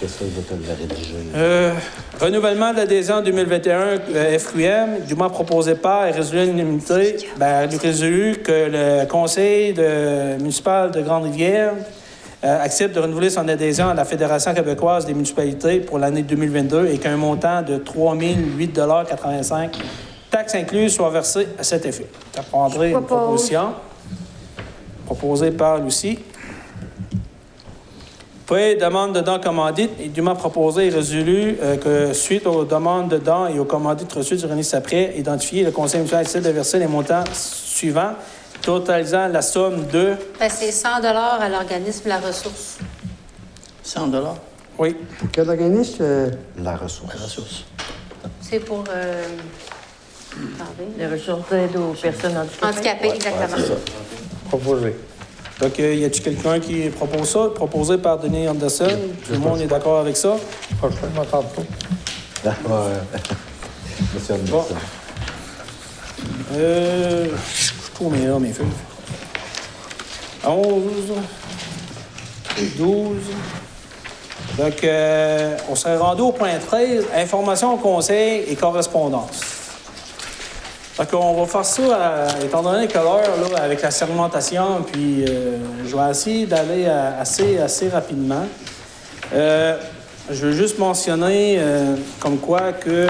C'est 0.00 0.08
que 0.08 0.40
te 0.40 0.54
le 0.54 0.74
rédiger? 0.78 1.14
Euh, 1.34 1.72
renouvellement 2.20 2.72
d'adhésion 2.72 3.20
2021 3.22 3.78
euh, 4.14 4.38
FQM, 4.38 5.04
du 5.06 5.14
moins 5.14 5.28
proposé 5.28 5.74
par 5.74 6.06
et 6.06 6.10
résolu 6.12 6.40
à 6.40 6.44
l'unanimité, 6.44 7.16
ben, 7.36 7.68
résolu 7.80 8.36
que 8.44 8.68
le 9.02 9.06
conseil 9.06 9.72
de- 9.72 10.36
municipal 10.38 10.90
de 10.90 11.00
Grande-Rivière 11.00 11.72
euh, 12.44 12.62
accepte 12.64 12.94
de 12.94 13.00
renouveler 13.00 13.30
son 13.30 13.46
adhésion 13.48 13.88
à 13.88 13.94
la 13.94 14.04
Fédération 14.04 14.52
québécoise 14.54 15.06
des 15.06 15.14
municipalités 15.14 15.80
pour 15.80 15.98
l'année 15.98 16.22
2022 16.22 16.88
et 16.88 16.98
qu'un 16.98 17.16
montant 17.16 17.62
de 17.62 17.76
3 17.78 18.16
008,85 18.16 19.70
taxes 20.30 20.54
incluses 20.54 20.94
soit 20.94 21.10
versé 21.10 21.46
à 21.58 21.62
cet 21.62 21.84
effet. 21.86 22.06
Ça 22.34 22.42
prendrait 22.42 22.90
une 22.90 23.02
proposition 23.04 23.74
proposée 25.06 25.50
par 25.50 25.78
Lucie. 25.78 26.18
Puis, 28.52 28.76
demande 28.76 29.14
de 29.14 29.20
dons 29.20 29.40
commandites 29.40 29.92
et 29.98 30.08
dûment 30.08 30.34
proposé 30.36 30.88
et 30.88 30.90
résolu 30.90 31.56
euh, 31.62 31.76
que, 31.78 32.12
suite 32.12 32.46
aux 32.46 32.64
demandes 32.64 33.08
de 33.08 33.16
dons 33.16 33.46
et 33.46 33.58
aux 33.58 33.64
commandites 33.64 34.12
reçues 34.12 34.36
du 34.36 34.44
René 34.44 34.62
Sapré, 34.62 35.14
identifié, 35.16 35.64
le 35.64 35.70
Conseil 35.70 36.00
municipal 36.00 36.24
décide 36.24 36.42
de 36.42 36.50
verser 36.50 36.78
les 36.78 36.86
montants 36.86 37.24
suivants, 37.32 38.12
totalisant 38.60 39.28
la 39.28 39.40
somme 39.40 39.86
de... 39.86 40.16
Ben, 40.38 40.50
c'est 40.50 40.70
100 40.70 40.88
à 41.02 41.48
l'organisme 41.48 42.08
La 42.10 42.18
Ressource. 42.18 42.76
100 43.82 44.08
dollars? 44.08 44.36
Oui. 44.78 44.96
Pour 45.18 45.30
quel 45.30 45.48
organisme? 45.48 45.96
euh, 46.02 46.30
La 46.62 46.76
ressource. 46.76 47.14
ressource. 47.14 47.64
C'est 48.42 48.60
pour... 48.60 48.84
euh. 48.90 49.24
Les 50.98 51.06
ressources 51.06 51.48
d'aide 51.50 51.76
aux 51.76 51.92
personnes 51.94 52.36
handicapées. 52.36 52.66
Handicapés, 52.66 53.08
exactement. 53.14 53.76
Proposé. 54.48 54.94
Donc, 55.62 55.78
euh, 55.78 55.94
y 55.94 56.04
a-t-il 56.04 56.24
quelqu'un 56.24 56.58
qui 56.58 56.90
propose 56.90 57.30
ça? 57.30 57.46
Proposé 57.54 57.96
par 57.96 58.18
Denis 58.18 58.48
Anderson? 58.48 58.98
Tout 59.24 59.32
le 59.32 59.38
monde 59.38 59.60
est 59.60 59.68
d'accord 59.68 60.00
avec 60.00 60.16
ça? 60.16 60.36
Tantôt. 61.30 61.62
Ah, 62.44 62.48
ouais. 62.48 63.20
Monsieur 64.12 64.34
Anderson. 64.34 64.74
Euh, 66.56 67.28
je 67.54 68.04
mes, 68.08 68.26
là, 68.26 68.38
mes 68.40 68.52
feuilles. 68.52 68.66
11, 70.44 70.82
12. 72.76 73.16
Donc, 74.58 74.82
euh, 74.82 75.56
on 75.70 75.76
serait 75.76 75.96
rendu 75.96 76.22
au 76.22 76.32
point 76.32 76.58
13, 76.58 77.04
information 77.16 77.74
au 77.74 77.76
conseil 77.76 78.46
et 78.48 78.56
correspondance. 78.56 79.51
Donc, 80.98 81.08
on 81.14 81.40
va 81.40 81.46
faire 81.46 81.64
ça, 81.64 82.26
étant 82.44 82.62
donné 82.62 82.86
que 82.86 82.98
l'heure, 82.98 83.22
avec 83.56 83.80
la 83.80 83.90
sermentation, 83.90 84.82
puis 84.92 85.24
euh, 85.24 85.56
je 85.86 85.96
vais 85.96 86.10
essayer 86.10 86.46
d'aller 86.46 86.86
assez, 86.86 87.58
assez 87.58 87.88
rapidement. 87.88 88.44
Euh, 89.32 89.78
je 90.30 90.46
veux 90.46 90.52
juste 90.52 90.78
mentionner 90.78 91.56
euh, 91.58 91.96
comme 92.20 92.36
quoi 92.36 92.72
que 92.72 93.08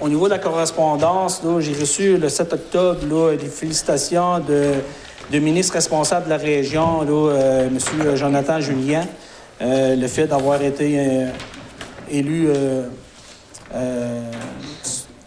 au 0.00 0.08
niveau 0.08 0.26
de 0.26 0.34
la 0.34 0.38
correspondance, 0.38 1.42
j'ai 1.58 1.72
reçu 1.72 2.18
le 2.18 2.28
7 2.28 2.52
octobre 2.52 3.00
là, 3.10 3.36
des 3.36 3.48
félicitations 3.48 4.38
de, 4.38 4.74
de 5.32 5.38
ministre 5.40 5.72
responsable 5.72 6.26
de 6.26 6.30
la 6.30 6.36
région, 6.36 7.02
là, 7.02 7.32
M. 7.64 7.78
Jonathan 8.14 8.60
Julien, 8.60 9.04
le 9.60 10.06
fait 10.06 10.28
d'avoir 10.28 10.62
été 10.62 11.26
élu 12.10 12.48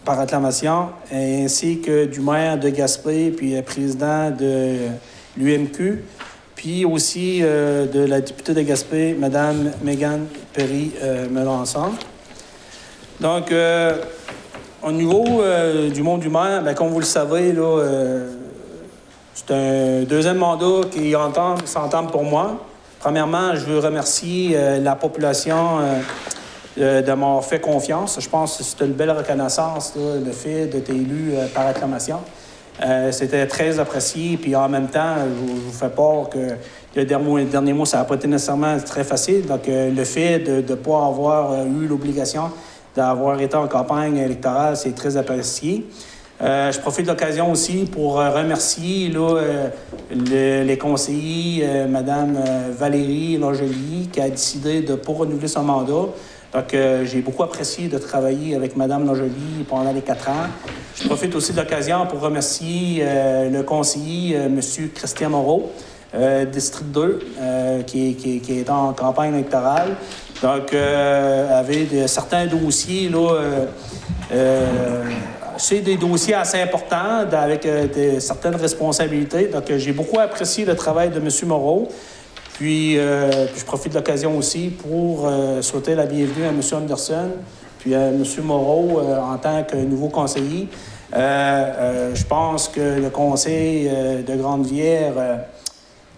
par 0.10 0.20
acclamation, 0.22 0.88
ainsi 1.14 1.82
que 1.82 2.06
du 2.06 2.20
maire 2.20 2.58
de 2.58 2.70
Gaspé, 2.70 3.30
puis 3.30 3.56
euh, 3.56 3.62
président 3.62 4.32
de 4.32 4.88
l'UMQ, 5.38 6.04
puis 6.56 6.84
aussi 6.84 7.42
euh, 7.44 7.86
de 7.86 8.06
la 8.06 8.20
députée 8.20 8.56
de 8.56 8.62
Gaspé, 8.64 9.14
Mme 9.14 9.72
Mégane 9.84 10.26
Perry-Melançon. 10.52 11.92
Donc, 13.20 13.52
euh, 13.52 13.98
au 14.82 14.92
niveau 14.92 15.44
euh, 15.44 15.92
du 15.92 16.02
monde 16.02 16.24
humain, 16.24 16.64
ben, 16.64 16.74
comme 16.74 16.88
vous 16.88 17.02
le 17.02 17.06
savez, 17.06 17.54
là, 17.54 17.80
c'est 19.36 19.54
un 19.54 20.04
deuxième 20.06 20.38
mandat 20.38 20.88
qui 20.90 21.14
entame- 21.16 21.64
s'entame 21.66 22.08
pour 22.08 22.24
moi. 22.24 22.58
Premièrement, 23.00 23.54
je 23.54 23.64
veux 23.64 23.78
remercier 23.78 24.58
la 24.82 24.96
population 24.96 25.78
euh, 26.78 27.02
de 27.02 27.12
m'avoir 27.14 27.44
fait 27.44 27.60
confiance. 27.60 28.20
Je 28.22 28.30
pense 28.30 28.58
que 28.58 28.64
c'est 28.64 28.86
une 28.86 28.94
belle 28.94 29.10
reconnaissance, 29.10 29.94
le 29.98 30.32
fait 30.32 30.68
d'être 30.68 30.90
élu 30.92 31.32
euh, 31.34 31.48
par 31.48 31.66
acclamation. 31.66 32.20
Euh, 32.86 33.12
C'était 33.12 33.48
très 33.48 33.80
apprécié. 33.80 34.38
Puis 34.38 34.56
en 34.56 34.70
même 34.70 34.88
temps, 34.88 35.16
je 35.18 35.52
vous, 35.52 35.72
fais 35.72 35.90
part 35.90 36.30
que 36.30 36.56
le 36.96 37.06
dernier, 37.06 37.74
mois, 37.74 37.88
ça 37.88 37.98
n'a 37.98 38.04
pas 38.04 38.16
été 38.16 38.28
nécessairement 38.28 38.78
très 38.86 39.04
facile. 39.04 39.48
Donc, 39.48 39.62
le 39.68 40.04
fait 40.04 40.40
de 40.40 40.62
ne 40.62 40.76
pas 40.76 41.08
avoir 41.08 41.66
eu 41.66 41.88
l'obligation 41.88 42.52
d'avoir 42.96 43.42
été 43.42 43.56
en 43.56 43.68
campagne 43.68 44.18
électorale, 44.18 44.78
c'est 44.78 44.96
très 44.96 45.18
apprécié. 45.18 45.86
Je 46.42 46.80
profite 46.80 47.06
de 47.06 47.12
l'occasion 47.12 47.52
aussi 47.52 47.86
pour 47.86 48.16
remercier 48.16 49.12
les 50.12 50.78
conseillers, 50.78 51.86
Mme 51.88 52.40
Valérie 52.72 53.38
Langelier, 53.38 54.08
qui 54.12 54.20
a 54.22 54.30
décidé 54.30 54.82
de 54.82 54.94
ne 54.94 54.98
pas 54.98 55.14
renouveler 55.14 55.48
son 55.48 55.64
mandat. 55.64 56.08
Donc, 56.54 56.74
euh, 56.74 57.06
j'ai 57.06 57.22
beaucoup 57.22 57.44
apprécié 57.44 57.88
de 57.90 57.98
travailler 58.00 58.56
avec 58.56 58.76
Mme 58.76 59.06
Langelier 59.06 59.64
pendant 59.68 59.92
les 59.92 60.02
quatre 60.02 60.30
ans. 60.30 60.48
Je 60.96 61.06
profite 61.08 61.36
aussi 61.36 61.52
de 61.54 61.58
l'occasion 61.58 62.08
pour 62.08 62.20
remercier 62.22 63.02
euh, 63.04 63.50
le 63.52 63.62
conseiller, 63.64 64.36
euh, 64.36 64.46
M. 64.48 64.60
Christian 64.96 65.30
Moreau, 65.30 65.72
District 66.52 66.92
2, 66.92 67.20
euh, 67.40 67.84
qui, 67.84 68.10
est- 68.10 68.14
qui 68.40 68.60
est- 68.60 68.70
en 68.70 68.94
campagne 68.94 69.32
électorale. 69.36 69.90
Donc, 70.42 70.74
avait 70.74 72.08
certains 72.08 72.48
dossiers, 72.48 73.10
là, 73.10 73.36
c'est 75.58 75.82
des 75.82 75.98
dossiers 75.98 76.34
assez 76.34 76.60
importants 76.62 77.28
avec 77.32 77.68
certaines 78.20 78.56
responsabilités. 78.56 79.48
Donc, 79.50 79.66
j'ai 79.78 79.92
beaucoup 79.92 80.18
apprécié 80.20 80.66
le 80.66 80.76
travail 80.76 81.10
de 81.12 81.18
M. 81.20 81.28
Moreau. 81.46 81.90
Puis, 82.60 82.98
euh, 82.98 83.46
puis 83.46 83.62
je 83.62 83.66
profite 83.66 83.94
de 83.94 83.98
l'occasion 83.98 84.38
aussi 84.38 84.68
pour 84.68 85.26
euh, 85.26 85.62
souhaiter 85.62 85.96
la 85.96 86.06
bienvenue 86.06 86.44
à 86.44 86.50
M. 86.50 86.60
Anderson, 86.74 87.30
puis 87.78 87.96
à 87.96 88.10
M. 88.10 88.22
Moreau 88.44 89.00
euh, 89.00 89.18
en 89.18 89.38
tant 89.38 89.64
que 89.64 89.78
nouveau 89.78 90.10
conseiller. 90.10 90.68
Je 91.14 92.26
pense 92.26 92.68
que 92.68 93.00
le 93.00 93.10
conseil 93.12 93.90
de 93.90 94.36
Grande-Vière, 94.36 95.14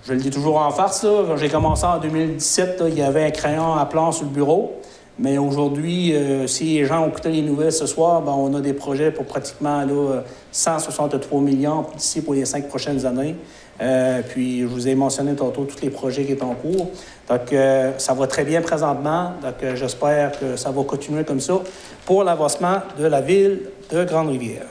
je 0.04 0.14
le 0.14 0.20
dis 0.20 0.32
toujours 0.32 0.58
en 0.58 0.72
farce, 0.72 1.02
quand 1.02 1.38
j'ai 1.38 1.48
commencé 1.48 1.86
en 1.86 2.00
2017, 2.00 2.80
là, 2.80 2.88
il 2.90 2.98
y 2.98 3.04
avait 3.04 3.26
un 3.26 3.30
crayon 3.30 3.76
à 3.76 3.86
plan 3.86 4.12
sur 4.12 4.26
le 4.26 4.32
bureau. 4.32 4.82
Mais 5.20 5.38
aujourd'hui, 5.38 6.16
si 6.48 6.80
les 6.80 6.86
gens 6.86 7.04
ont 7.04 7.10
écouté 7.10 7.30
les 7.30 7.44
nouvelles 7.44 7.72
ce 7.72 7.86
soir, 7.86 8.22
ben, 8.24 8.32
on 8.32 8.56
a 8.56 8.62
des 8.62 8.74
projets 8.74 9.12
pour 9.12 9.26
pratiquement 9.26 9.82
là, 9.82 9.94
euh, 9.94 10.22
163 10.52 11.42
millions 11.42 11.86
d'ici 11.96 12.22
pour 12.22 12.34
les 12.34 12.46
cinq 12.46 12.68
prochaines 12.68 13.06
années. 13.06 13.36
Euh, 13.82 14.22
puis, 14.28 14.62
je 14.62 14.68
vous 14.68 14.88
ai 14.88 14.94
mentionné 14.94 15.34
tantôt 15.34 15.64
tous 15.64 15.82
les 15.82 15.90
projets 15.90 16.24
qui 16.24 16.38
sont 16.38 16.46
en 16.46 16.54
cours. 16.54 16.92
Donc, 17.28 17.52
euh, 17.52 17.92
ça 17.98 18.14
va 18.14 18.28
très 18.28 18.44
bien 18.44 18.62
présentement. 18.62 19.32
Donc, 19.42 19.56
euh, 19.64 19.76
j'espère 19.76 20.40
que 20.40 20.56
ça 20.56 20.70
va 20.70 20.84
continuer 20.84 21.24
comme 21.24 21.40
ça 21.40 21.60
pour 22.06 22.24
l'avancement 22.24 22.78
de 23.00 23.06
la 23.08 23.22
ville 23.22 23.62
de 23.92 24.04
Grande-Rivière. 24.04 24.68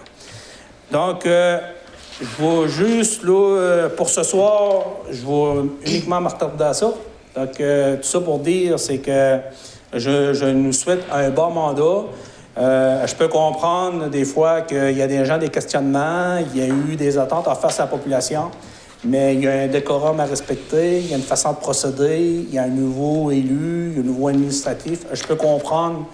Donc, 0.93 1.23
je 1.25 2.43
vais 2.43 2.69
juste, 2.69 3.23
là, 3.23 3.89
pour 3.97 4.09
ce 4.09 4.23
soir, 4.25 4.85
je 5.11 5.25
vais 5.25 5.69
uniquement 5.87 6.21
m'attarder 6.21 6.65
à 6.65 6.75
ça. 6.75 6.93
Donc, 7.37 7.53
tout 7.57 8.09
ça 8.09 8.21
pour 8.21 8.41
dire, 8.41 8.79
c'est 8.79 8.99
que 8.99 9.39
je, 9.95 10.51
nous 10.51 10.73
souhaite 10.73 11.05
un 11.13 11.31
bon 11.31 11.51
mandat. 11.51 12.07
Je 12.57 13.15
peux 13.15 13.29
comprendre 13.29 14.09
des 14.09 14.25
fois 14.25 14.63
qu'il 14.63 14.99
y 14.99 15.03
a 15.03 15.07
des 15.07 15.25
gens 15.25 15.39
des 15.39 15.49
questionnements, 15.49 16.39
il 16.39 16.61
y 16.61 16.63
a 16.63 16.67
eu 16.67 16.97
des 16.97 17.17
attentes 17.17 17.47
en 17.47 17.55
face 17.55 17.79
à 17.79 17.85
la 17.85 17.89
population, 17.89 18.51
mais 19.05 19.35
il 19.35 19.43
y 19.43 19.49
a 19.49 19.53
un 19.53 19.69
décorum 19.69 20.21
à 20.21 20.25
respecter, 20.25 20.99
il 20.99 21.11
y 21.11 21.15
a 21.15 21.17
une 21.17 21.23
façon 21.23 21.53
de 21.53 21.57
procéder, 21.57 22.19
il 22.19 22.53
y 22.53 22.59
a 22.59 22.65
un 22.65 22.69
nouveau 22.69 23.31
élu, 23.31 23.93
il 23.93 23.95
y 23.95 23.97
a 23.97 24.01
un 24.01 24.07
nouveau 24.07 24.29
administratif. 24.29 25.07
Je 25.13 25.23
peux 25.23 25.37
comprendre 25.37 26.07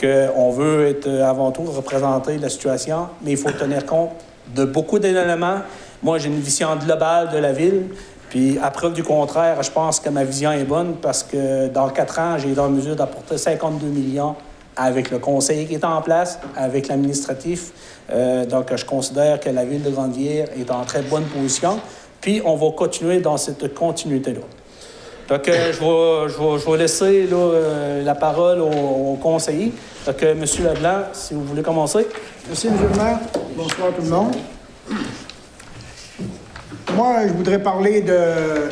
qu'on 0.00 0.50
veut 0.50 0.86
être 0.86 1.08
avant 1.08 1.50
tout 1.50 1.64
représenter 1.64 2.38
la 2.38 2.48
situation, 2.48 3.08
mais 3.22 3.32
il 3.32 3.36
faut 3.36 3.50
tenir 3.50 3.84
compte 3.84 4.10
de 4.54 4.64
beaucoup 4.64 4.98
d'éléments. 4.98 5.58
Moi, 6.02 6.18
j'ai 6.18 6.28
une 6.28 6.40
vision 6.40 6.74
globale 6.76 7.30
de 7.30 7.38
la 7.38 7.52
ville. 7.52 7.88
Puis, 8.30 8.58
à 8.62 8.70
preuve 8.70 8.94
du 8.94 9.02
contraire, 9.02 9.62
je 9.62 9.70
pense 9.70 10.00
que 10.00 10.08
ma 10.08 10.24
vision 10.24 10.52
est 10.52 10.64
bonne 10.64 10.94
parce 11.02 11.22
que 11.22 11.68
dans 11.68 11.90
quatre 11.90 12.18
ans, 12.18 12.38
j'ai 12.38 12.52
été 12.52 12.60
en 12.60 12.70
mesure 12.70 12.96
d'apporter 12.96 13.36
52 13.36 13.86
millions 13.86 14.34
avec 14.76 15.10
le 15.10 15.18
conseiller 15.18 15.66
qui 15.66 15.74
est 15.74 15.84
en 15.84 16.00
place, 16.00 16.38
avec 16.56 16.88
l'administratif. 16.88 17.72
Euh, 18.10 18.46
donc, 18.46 18.74
je 18.74 18.84
considère 18.84 19.40
que 19.40 19.50
la 19.50 19.64
ville 19.64 19.82
de 19.82 19.90
Grande-Vière 19.90 20.48
est 20.58 20.70
en 20.70 20.84
très 20.84 21.02
bonne 21.02 21.24
position. 21.24 21.80
Puis, 22.20 22.42
on 22.44 22.56
va 22.56 22.70
continuer 22.72 23.20
dans 23.20 23.36
cette 23.36 23.74
continuité-là. 23.74 24.40
Donc, 25.28 25.42
je, 25.46 26.70
vais, 26.70 26.76
laisser 26.76 27.28
euh, 27.32 28.02
la 28.02 28.14
parole 28.16 28.60
au, 28.60 29.16
conseiller. 29.22 29.72
Donc, 30.04 30.22
euh, 30.22 30.32
M. 30.32 30.44
Leblanc, 30.64 31.04
si 31.12 31.34
vous 31.34 31.44
voulez 31.44 31.62
commencer. 31.62 32.06
Merci, 32.48 32.66
M. 32.66 32.74
le 32.82 32.96
maire. 32.98 33.18
Bonsoir 33.56 33.92
tout 33.94 34.02
le 34.02 34.08
monde. 34.08 34.34
Moi, 36.96 37.28
je 37.28 37.32
voudrais 37.32 37.62
parler 37.62 38.00
de 38.00 38.70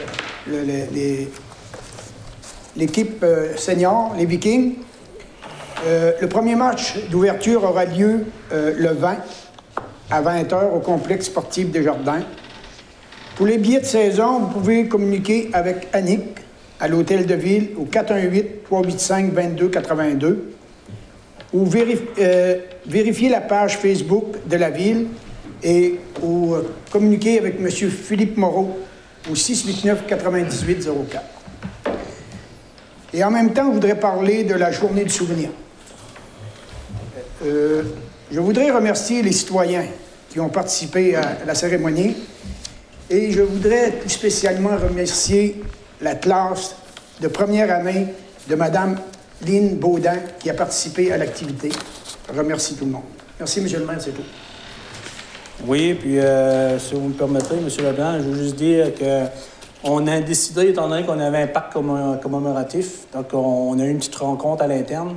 l'équipe 2.76 3.22
euh, 3.22 3.56
senior, 3.56 4.14
les 4.18 4.26
Vikings. 4.26 4.76
Euh, 5.86 6.12
le 6.20 6.28
premier 6.28 6.56
match 6.56 6.96
d'ouverture 7.08 7.62
aura 7.62 7.84
lieu 7.84 8.24
le 8.50 8.88
20 8.88 9.16
à 10.10 10.22
20h 10.22 10.72
au 10.74 10.80
complexe 10.80 11.26
sportif 11.26 11.70
des 11.70 11.84
Jardins. 11.84 12.22
Pour 13.38 13.46
les 13.46 13.56
billets 13.56 13.80
de 13.80 13.86
saison, 13.86 14.40
vous 14.40 14.48
pouvez 14.48 14.88
communiquer 14.88 15.48
avec 15.52 15.86
Annick 15.92 16.40
à 16.80 16.88
l'hôtel 16.88 17.24
de 17.24 17.34
ville 17.34 17.68
au 17.76 17.84
418-385-2282 17.84 20.36
ou 21.52 21.64
vérifier 21.64 23.28
la 23.28 23.40
page 23.40 23.78
Facebook 23.78 24.44
de 24.44 24.56
la 24.56 24.70
ville 24.70 25.06
et 25.62 26.00
ou 26.20 26.56
communiquer 26.90 27.38
avec 27.38 27.60
M. 27.60 27.70
Philippe 27.70 28.36
Moreau 28.36 28.76
au 29.30 29.34
689-9804. 29.34 31.20
Et 33.14 33.22
en 33.22 33.30
même 33.30 33.52
temps, 33.52 33.68
je 33.68 33.74
voudrais 33.74 34.00
parler 34.00 34.42
de 34.42 34.54
la 34.54 34.72
journée 34.72 35.04
du 35.04 35.10
souvenir. 35.10 35.50
Euh, 37.46 37.84
je 38.32 38.40
voudrais 38.40 38.72
remercier 38.72 39.22
les 39.22 39.30
citoyens 39.30 39.84
qui 40.28 40.40
ont 40.40 40.48
participé 40.48 41.14
à 41.14 41.38
la 41.46 41.54
cérémonie 41.54 42.16
et 43.10 43.30
je 43.32 43.42
voudrais 43.42 43.92
tout 43.92 44.08
spécialement 44.08 44.76
remercier 44.76 45.62
la 46.00 46.14
classe 46.14 46.76
de 47.20 47.28
première 47.28 47.72
année 47.74 48.06
de 48.48 48.54
Mme 48.54 48.96
Lynn 49.46 49.76
Baudin 49.76 50.18
qui 50.38 50.50
a 50.50 50.54
participé 50.54 51.12
à 51.12 51.16
l'activité. 51.16 51.70
Remercie 52.34 52.74
tout 52.74 52.84
le 52.84 52.92
monde. 52.92 53.02
Merci, 53.38 53.60
M. 53.60 53.66
le 53.72 53.86
maire, 53.86 54.00
c'est 54.00 54.10
tout. 54.10 54.22
Oui, 55.66 55.94
puis 55.94 56.18
euh, 56.18 56.78
si 56.78 56.94
vous 56.94 57.08
me 57.08 57.14
permettez, 57.14 57.54
M. 57.54 57.68
Leblanc, 57.84 58.18
je 58.18 58.28
veux 58.28 58.42
juste 58.42 58.56
dire 58.56 58.94
que 58.94 59.24
on 59.84 60.06
a 60.08 60.20
décidé, 60.20 60.68
étant 60.68 60.88
donné 60.88 61.06
qu'on 61.06 61.20
avait 61.20 61.42
un 61.42 61.46
parc 61.46 61.72
commémoratif, 61.72 63.06
donc 63.14 63.26
on 63.32 63.78
a 63.78 63.84
eu 63.84 63.90
une 63.90 63.98
petite 63.98 64.16
rencontre 64.16 64.64
à 64.64 64.66
l'interne. 64.66 65.14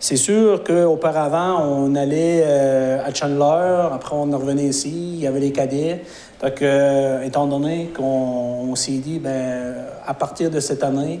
C'est 0.00 0.16
sûr 0.16 0.64
qu'auparavant, 0.64 1.62
on 1.62 1.94
allait 1.94 2.42
euh, 2.44 3.04
à 3.04 3.12
Chandler, 3.12 3.88
après 3.92 4.16
on 4.16 4.30
revenait 4.30 4.64
ici, 4.64 4.90
il 4.90 5.20
y 5.20 5.26
avait 5.26 5.40
les 5.40 5.52
cadets. 5.52 6.02
Donc, 6.42 6.62
euh, 6.62 7.22
étant 7.22 7.46
donné 7.46 7.90
qu'on 7.94 8.74
s'est 8.74 8.92
dit, 8.92 9.18
ben, 9.18 9.74
à 10.06 10.14
partir 10.14 10.50
de 10.50 10.58
cette 10.58 10.82
année, 10.82 11.20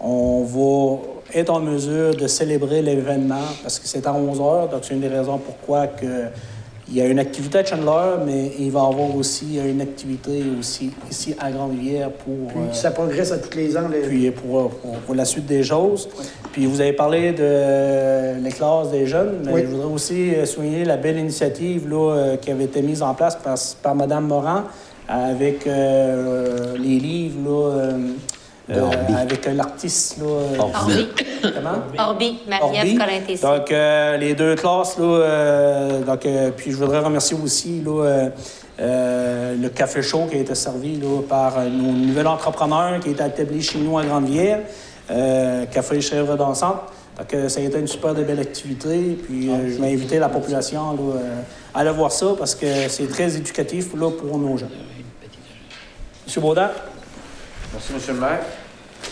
on 0.00 0.42
va 0.44 1.38
être 1.38 1.50
en 1.50 1.60
mesure 1.60 2.14
de 2.14 2.26
célébrer 2.26 2.80
l'événement 2.80 3.44
parce 3.62 3.78
que 3.78 3.86
c'est 3.86 4.06
à 4.06 4.14
11 4.14 4.40
heures. 4.40 4.68
Donc, 4.68 4.80
c'est 4.82 4.94
une 4.94 5.00
des 5.00 5.08
raisons 5.08 5.38
pourquoi 5.38 5.86
que 5.86 6.28
il 6.88 6.96
y 6.96 7.00
a 7.00 7.06
une 7.06 7.18
activité 7.18 7.58
à 7.58 7.64
Chandler, 7.64 8.16
mais 8.26 8.52
il 8.58 8.70
va 8.70 8.80
y 8.80 8.82
avoir 8.82 9.16
aussi 9.16 9.58
une 9.58 9.80
activité 9.80 10.42
aussi 10.58 10.90
ici 11.10 11.34
à 11.38 11.50
Grande-Rivière 11.50 12.10
pour... 12.10 12.48
Puis 12.48 12.78
ça 12.78 12.90
progresse 12.90 13.32
à 13.32 13.38
tous 13.38 13.56
les 13.56 13.76
ans. 13.76 13.88
Les... 13.88 14.00
Puis 14.00 14.30
pour, 14.30 14.70
pour, 14.70 15.14
la 15.14 15.24
suite 15.24 15.46
des 15.46 15.62
choses. 15.62 16.08
Puis 16.52 16.66
vous 16.66 16.80
avez 16.80 16.92
parlé 16.92 17.32
de 17.32 18.42
les 18.42 18.50
classes 18.50 18.90
des 18.90 19.06
jeunes, 19.06 19.42
mais 19.44 19.62
je 19.62 19.66
voudrais 19.66 19.92
aussi 19.92 20.32
souligner 20.44 20.84
la 20.84 20.98
belle 20.98 21.18
initiative 21.18 21.88
là, 21.88 22.36
qui 22.36 22.50
avait 22.50 22.64
été 22.64 22.82
mise 22.82 23.02
en 23.02 23.14
place 23.14 23.36
par, 23.36 23.56
par 23.82 23.94
Mme 23.94 24.26
Morin 24.26 24.64
avec 25.08 25.66
euh, 25.66 26.76
les 26.78 26.98
livres 26.98 27.38
là, 27.44 27.96
euh, 28.70 28.90
avec 29.14 29.44
l'artiste. 29.46 30.18
Orbi. 30.58 31.08
Comment? 31.42 32.08
Orbi, 32.08 32.38
Marie-Ève. 32.48 33.40
Donc, 33.42 33.70
euh, 33.70 34.16
les 34.16 34.34
deux 34.34 34.54
classes. 34.54 34.98
Là, 34.98 35.04
euh, 35.04 36.02
donc, 36.02 36.26
puis, 36.56 36.70
je 36.70 36.76
voudrais 36.76 37.00
remercier 37.00 37.36
aussi 37.42 37.82
là, 37.84 38.30
le 38.78 39.68
café 39.68 40.02
chaud 40.02 40.26
qui 40.30 40.36
a 40.36 40.40
été 40.40 40.54
servi 40.54 40.96
là, 40.96 41.20
par 41.28 41.60
nos 41.64 41.92
nouvel 41.92 42.26
entrepreneur 42.26 43.00
qui 43.00 43.10
est 43.10 43.20
établi 43.20 43.60
chez 43.60 43.78
nous 43.78 43.98
à 43.98 44.04
Grande-Vière, 44.04 44.60
Café 45.70 46.00
Chèvre 46.00 46.36
Dansante. 46.36 46.80
Donc, 47.18 47.50
ça 47.50 47.60
a 47.60 47.62
été 47.62 47.78
une 47.78 47.86
super 47.86 48.14
belle 48.14 48.40
activité. 48.40 49.18
Puis, 49.22 49.50
je 49.50 49.78
vais 49.78 49.92
inviter 49.92 50.18
la 50.18 50.30
population 50.30 50.92
là, 50.92 51.20
à 51.74 51.80
aller 51.80 51.90
voir 51.90 52.12
ça 52.12 52.28
parce 52.38 52.54
que 52.54 52.88
c'est 52.88 53.08
très 53.08 53.36
éducatif 53.36 53.94
là, 53.94 54.10
pour 54.10 54.38
nos 54.38 54.56
jeunes. 54.56 54.70
Monsieur 56.26 56.40
Baudin? 56.40 56.70
Merci, 57.74 57.92
M. 57.92 58.14
le 58.14 58.20
maire. 58.20 58.40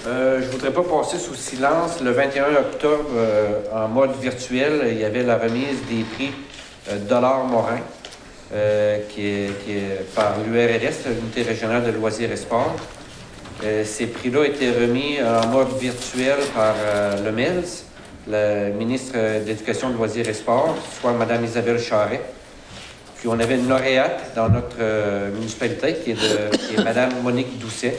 Euh, 0.07 0.41
je 0.41 0.47
ne 0.47 0.51
voudrais 0.53 0.71
pas 0.71 0.85
passer 0.85 1.19
sous 1.19 1.35
silence. 1.35 2.01
Le 2.01 2.13
21 2.13 2.55
octobre, 2.61 3.11
euh, 3.17 3.61
en 3.75 3.89
mode 3.89 4.13
virtuel, 4.21 4.83
il 4.89 4.99
y 5.01 5.05
avait 5.05 5.25
la 5.25 5.37
remise 5.37 5.79
des 5.91 6.05
prix 6.15 6.31
euh, 6.89 6.99
Dollar 6.99 7.45
Morin, 7.45 7.81
qui 9.09 9.27
est, 9.27 10.15
par 10.15 10.35
l'URLS, 10.47 11.09
l'Unité 11.09 11.43
régionale 11.43 11.85
de 11.85 11.91
loisirs 11.91 12.31
et 12.31 12.37
sports. 12.37 12.77
ces 13.85 14.07
prix-là 14.07 14.45
étaient 14.45 14.71
remis 14.71 15.17
en 15.23 15.47
mode 15.49 15.77
virtuel 15.79 16.37
par 16.55 16.75
le 17.25 17.33
MELS, 17.33 17.87
le 18.29 18.71
ministre 18.73 19.15
de 19.15 19.47
l'Éducation, 19.47 19.89
de 19.89 19.97
loisirs 19.97 20.29
et 20.29 20.35
sports, 20.35 20.77
soit 21.01 21.13
Mme 21.13 21.47
Isabelle 21.47 21.81
Charret. 21.81 22.21
Puis 23.17 23.29
on 23.29 23.41
avait 23.41 23.55
une 23.55 23.71
lauréate 23.71 24.33
dans 24.37 24.51
notre 24.51 24.77
municipalité 25.35 25.95
qui 25.95 26.11
est, 26.11 26.59
qui 26.69 26.75
est 26.75 26.85
Mme 26.85 27.23
Monique 27.23 27.59
Doucet. 27.59 27.97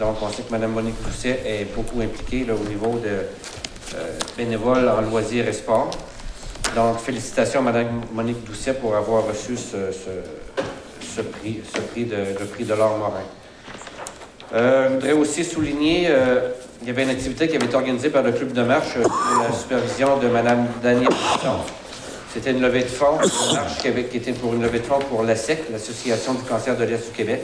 Donc, 0.00 0.16
on 0.22 0.28
sait 0.30 0.42
que 0.42 0.50
Mme 0.50 0.72
Monique 0.72 0.96
Pousset 0.96 1.42
est 1.44 1.74
beaucoup 1.74 2.00
impliquée 2.00 2.44
là, 2.44 2.54
au 2.54 2.68
niveau 2.68 2.98
de 2.98 3.08
euh, 3.08 4.18
bénévoles 4.36 4.88
en 4.88 5.00
loisirs 5.02 5.46
et 5.48 5.52
sports. 5.52 5.90
Donc, 6.74 6.98
félicitations 6.98 7.60
à 7.60 7.62
Mme 7.64 8.00
Monique 8.12 8.42
Doucet 8.44 8.74
pour 8.74 8.96
avoir 8.96 9.26
reçu 9.26 9.56
ce, 9.56 9.92
ce, 9.92 11.20
prix, 11.20 11.60
ce 11.74 11.80
prix 11.80 12.06
de, 12.06 12.16
le 12.38 12.46
prix 12.46 12.64
de 12.64 12.74
l'or 12.74 12.96
Morin. 12.96 13.20
Euh, 14.54 14.88
je 14.88 14.94
voudrais 14.94 15.12
aussi 15.12 15.44
souligner, 15.44 16.06
euh, 16.08 16.50
il 16.80 16.88
y 16.88 16.90
avait 16.90 17.02
une 17.04 17.10
activité 17.10 17.48
qui 17.48 17.56
avait 17.56 17.66
été 17.66 17.74
organisée 17.74 18.10
par 18.10 18.22
le 18.22 18.32
club 18.32 18.52
de 18.52 18.62
marche 18.62 18.94
sous 18.94 19.42
la 19.42 19.52
supervision 19.52 20.18
de 20.18 20.28
Mme 20.28 20.66
Danielle 20.82 21.08
C'était 22.32 22.50
une 22.50 22.60
levée 22.60 22.82
de 22.82 22.88
fonds, 22.88 23.18
une 23.22 23.54
marche 23.54 23.84
avait, 23.84 24.04
qui 24.04 24.18
était 24.18 24.32
pour 24.32 24.54
une 24.54 24.62
levée 24.62 24.80
de 24.80 24.84
fonds 24.84 24.98
pour 24.98 25.22
l'ASEC, 25.22 25.70
l'Association 25.70 26.34
du 26.34 26.42
cancer 26.42 26.76
de 26.76 26.84
l'Est 26.84 27.06
du 27.06 27.16
Québec. 27.16 27.42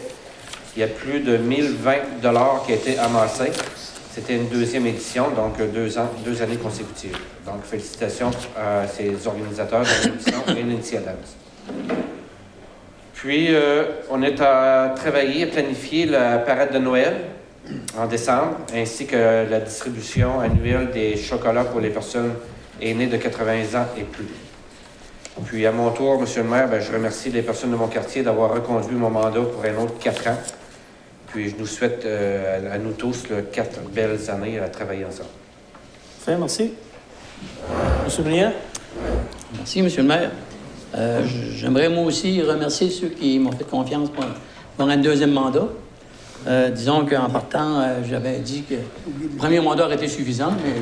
Il 0.79 0.83
y 0.83 0.85
a 0.85 0.87
plus 0.87 1.19
de 1.19 1.37
1020 1.37 2.21
dollars 2.23 2.63
qui 2.65 2.71
ont 2.71 2.77
été 2.77 2.97
amassés. 2.99 3.51
C'était 4.13 4.37
une 4.37 4.47
deuxième 4.47 4.87
édition, 4.87 5.25
donc 5.31 5.55
deux, 5.75 5.99
ans, 5.99 6.09
deux 6.25 6.41
années 6.41 6.55
consécutives. 6.57 7.19
Donc, 7.45 7.65
félicitations 7.65 8.31
à 8.57 8.87
ces 8.87 9.27
organisateurs 9.27 9.83
de 9.83 10.09
l'émission 10.09 10.39
et 10.57 10.63
Nancy 10.63 10.97
Puis, 13.13 13.53
euh, 13.53 13.87
on 14.09 14.23
est 14.23 14.41
à 14.41 14.95
travailler, 14.95 15.43
à 15.43 15.47
planifier 15.49 16.07
la 16.07 16.39
parade 16.39 16.73
de 16.73 16.79
Noël 16.79 17.23
en 17.99 18.07
décembre, 18.07 18.59
ainsi 18.73 19.07
que 19.07 19.51
la 19.51 19.59
distribution 19.59 20.39
annuelle 20.39 20.93
des 20.93 21.17
chocolats 21.17 21.65
pour 21.65 21.81
les 21.81 21.91
personnes 21.91 22.35
aînées 22.81 23.09
de 23.09 23.17
80 23.17 23.81
ans 23.81 23.87
et 23.99 24.05
plus. 24.05 24.29
Puis, 25.45 25.67
à 25.67 25.73
mon 25.73 25.91
tour, 25.91 26.21
Monsieur 26.21 26.45
le 26.45 26.49
maire, 26.49 26.69
ben, 26.69 26.81
je 26.81 26.93
remercie 26.93 27.31
les 27.31 27.43
personnes 27.43 27.73
de 27.73 27.77
mon 27.77 27.89
quartier 27.89 28.23
d'avoir 28.23 28.53
reconduit 28.53 28.95
mon 28.95 29.11
mandat 29.11 29.41
pour 29.41 29.65
un 29.65 29.83
autre 29.83 29.99
quatre 29.99 30.29
ans. 30.29 30.39
Puis 31.33 31.51
je 31.51 31.57
nous 31.57 31.67
souhaite 31.67 32.05
euh, 32.07 32.75
à 32.75 32.79
nous 32.79 32.93
tous 32.93 33.25
quatre 33.53 33.81
belles 33.93 34.31
années 34.31 34.59
à 34.59 34.69
travailler 34.69 35.05
ensemble. 35.05 35.29
Merci. 36.27 36.73
Monsieur 38.05 38.23
Briand? 38.23 38.53
Merci, 39.57 39.83
Monsieur 39.83 40.03
le 40.03 40.09
maire. 40.09 40.31
Euh, 40.95 41.23
j'aimerais 41.55 41.89
moi 41.89 42.05
aussi 42.05 42.43
remercier 42.43 42.91
ceux 42.91 43.09
qui 43.09 43.39
m'ont 43.39 43.53
fait 43.53 43.69
confiance 43.69 44.09
pour, 44.11 44.89
un 44.89 44.97
deuxième 44.97 45.33
mandat. 45.33 45.69
Euh, 46.47 46.71
disons 46.71 47.05
qu'en 47.05 47.29
partant, 47.29 47.83
j'avais 48.09 48.39
dit 48.39 48.63
que 48.63 48.75
le 48.75 49.37
premier 49.37 49.61
mandat 49.61 49.87
aurait 49.87 49.97
été 49.97 50.09
suffisant, 50.09 50.53
mais 50.65 50.75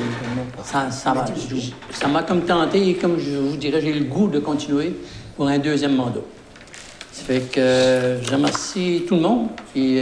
ça, 0.64 0.90
ça 0.90 2.08
m'a 2.08 2.22
comme 2.22 2.42
tenté 2.42 2.88
et 2.88 2.94
comme 2.94 3.18
je 3.18 3.36
vous 3.36 3.56
dirais, 3.56 3.80
j'ai 3.80 3.92
le 3.92 4.04
goût 4.04 4.28
de 4.28 4.38
continuer 4.38 4.94
pour 5.36 5.48
un 5.48 5.58
deuxième 5.58 5.94
mandat. 5.94 6.20
Ça 7.12 7.22
fait 7.22 7.40
que 7.40 8.18
je 8.22 8.30
remercie 8.30 9.04
tout 9.08 9.14
le 9.14 9.22
monde. 9.22 9.48
Puis, 9.72 10.00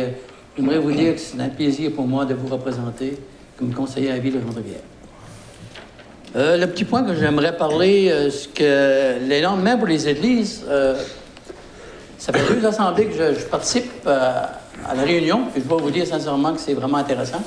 J'aimerais 0.56 0.78
vous 0.78 0.92
dire 0.92 1.14
que 1.14 1.20
c'est 1.20 1.40
un 1.40 1.48
plaisir 1.48 1.92
pour 1.92 2.06
moi 2.06 2.24
de 2.24 2.34
vous 2.34 2.46
représenter 2.46 3.18
comme 3.58 3.72
conseiller 3.72 4.10
à 4.10 4.14
la 4.14 4.20
de. 4.20 4.80
Euh, 6.36 6.56
le 6.56 6.66
petit 6.66 6.84
point 6.84 7.02
que 7.04 7.14
j'aimerais 7.14 7.56
parler, 7.56 8.10
euh, 8.10 8.30
c'est 8.30 8.52
que 8.52 9.26
les 9.26 9.40
même 9.62 9.78
pour 9.78 9.86
les 9.86 10.08
églises, 10.08 10.64
euh, 10.68 10.96
ça 12.18 12.32
fait 12.32 12.54
deux 12.54 12.66
assemblées 12.66 13.06
que 13.06 13.14
je, 13.14 13.44
participe 13.46 14.06
à 14.06 14.94
la 14.94 15.02
réunion, 15.02 15.46
puis 15.52 15.62
je 15.62 15.68
dois 15.68 15.80
vous 15.80 15.90
dire 15.90 16.06
sincèrement 16.06 16.52
que 16.54 16.60
c'est 16.60 16.74
vraiment 16.74 16.98
intéressant. 16.98 17.42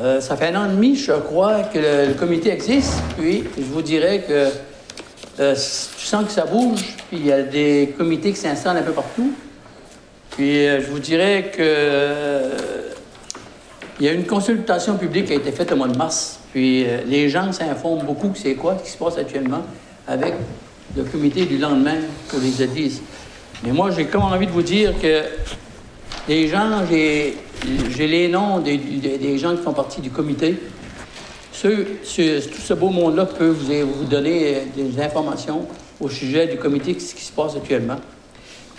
Euh, 0.00 0.20
ça 0.20 0.36
fait 0.36 0.48
un 0.48 0.60
an 0.60 0.64
et 0.66 0.70
demi, 0.70 0.96
je 0.96 1.12
crois, 1.12 1.62
que 1.62 1.78
le, 1.78 2.08
le 2.08 2.14
comité 2.14 2.50
existe. 2.50 2.94
Puis, 3.16 3.44
je 3.56 3.62
vous 3.62 3.82
dirais 3.82 4.24
que 4.26 4.48
euh, 5.40 5.54
tu 5.54 6.06
sens 6.06 6.24
que 6.24 6.32
ça 6.32 6.44
bouge. 6.46 6.96
Puis, 7.08 7.18
il 7.18 7.26
y 7.26 7.32
a 7.32 7.42
des 7.42 7.94
comités 7.96 8.32
qui 8.32 8.40
s'installent 8.40 8.78
un 8.78 8.82
peu 8.82 8.92
partout. 8.92 9.32
Puis, 10.34 10.66
euh, 10.66 10.80
je 10.80 10.90
vous 10.90 10.98
dirais 10.98 11.52
que 11.54 11.62
euh, 11.62 12.50
il 14.00 14.06
y 14.06 14.08
a 14.08 14.12
une 14.12 14.26
consultation 14.26 14.96
publique 14.96 15.26
qui 15.26 15.32
a 15.32 15.36
été 15.36 15.52
faite 15.52 15.70
au 15.70 15.76
mois 15.76 15.86
de 15.86 15.96
mars. 15.96 16.40
Puis, 16.52 16.84
euh, 16.84 17.02
les 17.06 17.28
gens 17.28 17.52
s'informent 17.52 18.04
beaucoup 18.04 18.30
que 18.30 18.38
c'est 18.38 18.54
quoi 18.54 18.76
ce 18.78 18.84
qui 18.84 18.90
se 18.90 18.98
passe 18.98 19.16
actuellement 19.16 19.62
avec 20.08 20.34
le 20.96 21.04
comité 21.04 21.46
du 21.46 21.58
lendemain 21.58 21.98
pour 22.28 22.40
les 22.40 22.60
églises. 22.60 23.00
Mais 23.64 23.70
moi, 23.70 23.92
j'ai 23.92 24.06
comme 24.06 24.22
envie 24.22 24.46
de 24.46 24.50
vous 24.50 24.62
dire 24.62 24.92
que 25.00 25.22
les 26.28 26.48
gens, 26.48 26.82
j'ai 26.90 27.36
les 28.06 28.28
noms 28.28 28.58
des, 28.58 29.38
gens 29.38 29.54
qui 29.54 29.62
font 29.62 29.72
partie 29.72 30.00
du 30.00 30.10
comité. 30.10 30.56
Tout 31.62 31.70
ce 32.02 32.74
beau 32.74 32.90
monde-là 32.90 33.26
peut 33.26 33.48
vous, 33.48 33.72
vous 33.86 34.04
donner 34.04 34.62
des 34.76 35.00
informations 35.00 35.66
au 36.00 36.08
sujet 36.08 36.48
du 36.48 36.56
comité, 36.56 36.98
ce 36.98 37.14
qui 37.14 37.22
se 37.22 37.32
passe 37.32 37.54
actuellement. 37.56 37.98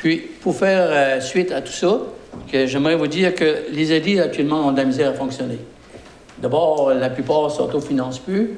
Puis, 0.05 0.17
pour 0.17 0.55
faire 0.55 0.87
euh, 0.91 1.19
suite 1.19 1.51
à 1.51 1.61
tout 1.61 1.71
ça, 1.71 1.99
j'aimerais 2.53 2.95
vous 2.95 3.07
dire 3.07 3.33
que 3.33 3.63
les 3.71 3.91
églises 3.91 4.19
actuellement 4.19 4.67
ont 4.67 4.71
de 4.71 4.77
la 4.77 4.83
misère 4.83 5.09
à 5.09 5.13
fonctionner. 5.13 5.57
D'abord, 6.37 6.91
la 6.93 7.09
plupart 7.09 7.45
ne 7.45 7.49
s'autofinancent 7.49 8.19
plus. 8.19 8.51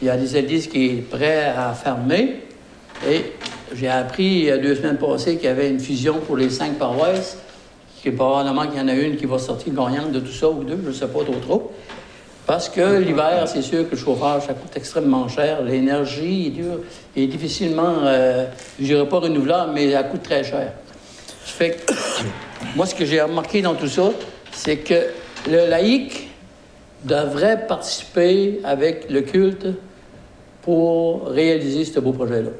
Il 0.00 0.06
y 0.06 0.10
a 0.10 0.16
des 0.16 0.36
églises 0.36 0.68
qui 0.68 0.98
sont 0.98 1.16
prêtes 1.16 1.52
à 1.58 1.72
fermer. 1.72 2.42
Et 3.10 3.32
j'ai 3.74 3.88
appris 3.88 4.22
il 4.22 4.44
y 4.44 4.50
a 4.52 4.58
deux 4.58 4.76
semaines 4.76 4.96
passées 4.96 5.34
qu'il 5.34 5.46
y 5.46 5.48
avait 5.48 5.68
une 5.68 5.80
fusion 5.80 6.20
pour 6.24 6.36
les 6.36 6.48
cinq 6.48 6.74
paroisses, 6.74 7.38
que 8.04 8.10
probablement 8.10 8.68
qu'il 8.68 8.78
y 8.78 8.80
en 8.80 8.86
a 8.86 8.94
une 8.94 9.16
qui 9.16 9.26
va 9.26 9.40
sortir 9.40 9.74
gagnante 9.74 10.12
de 10.12 10.20
tout 10.20 10.30
ça, 10.30 10.48
ou 10.48 10.62
deux, 10.62 10.78
je 10.80 10.90
ne 10.90 10.94
sais 10.94 11.08
pas 11.08 11.24
trop 11.24 11.40
trop. 11.42 11.72
Parce 12.46 12.68
que 12.68 12.98
l'hiver, 12.98 13.48
c'est 13.48 13.62
sûr 13.62 13.88
que 13.90 13.96
le 13.96 14.00
chauffage, 14.00 14.42
ça 14.42 14.54
coûte 14.54 14.76
extrêmement 14.76 15.26
cher. 15.26 15.60
L'énergie 15.62 16.46
est 16.46 16.50
dure 16.50 16.78
et 17.16 17.26
difficilement, 17.26 17.96
euh, 18.04 18.46
je 18.78 18.84
dirais 18.84 19.08
pas 19.08 19.18
renouvelable, 19.18 19.72
mais 19.74 19.88
elle 19.88 20.08
coûte 20.08 20.22
très 20.22 20.44
cher. 20.44 20.72
Moi, 22.76 22.86
ce 22.86 22.94
que 22.94 23.04
j'ai 23.04 23.20
remarqué 23.20 23.62
dans 23.62 23.74
tout 23.74 23.88
ça, 23.88 24.10
c'est 24.52 24.78
que 24.78 25.10
le 25.48 25.68
laïc 25.68 26.28
devrait 27.04 27.66
participer 27.66 28.60
avec 28.64 29.10
le 29.10 29.20
culte 29.22 29.66
pour 30.62 31.28
réaliser 31.28 31.84
ce 31.84 32.00
beau 32.00 32.12
projet-là. 32.12 32.50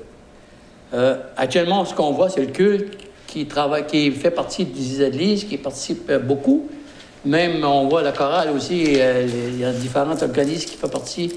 Euh, 0.92 1.16
actuellement, 1.36 1.84
ce 1.84 1.94
qu'on 1.94 2.12
voit, 2.12 2.28
c'est 2.28 2.42
le 2.42 2.52
culte 2.52 2.98
qui 3.26 3.46
travaille, 3.46 3.86
qui 3.86 4.10
fait 4.12 4.30
partie 4.30 4.64
des 4.64 5.02
églises, 5.02 5.44
qui 5.44 5.56
participe 5.56 6.08
euh, 6.10 6.18
beaucoup. 6.18 6.68
Même, 7.24 7.64
on 7.64 7.88
voit 7.88 8.02
la 8.02 8.12
chorale 8.12 8.50
aussi, 8.50 8.84
euh, 8.96 9.26
il 9.26 9.58
y 9.58 9.64
a 9.64 9.72
différents 9.72 10.22
organismes 10.22 10.68
qui 10.68 10.76
font 10.76 10.88
partie. 10.88 11.32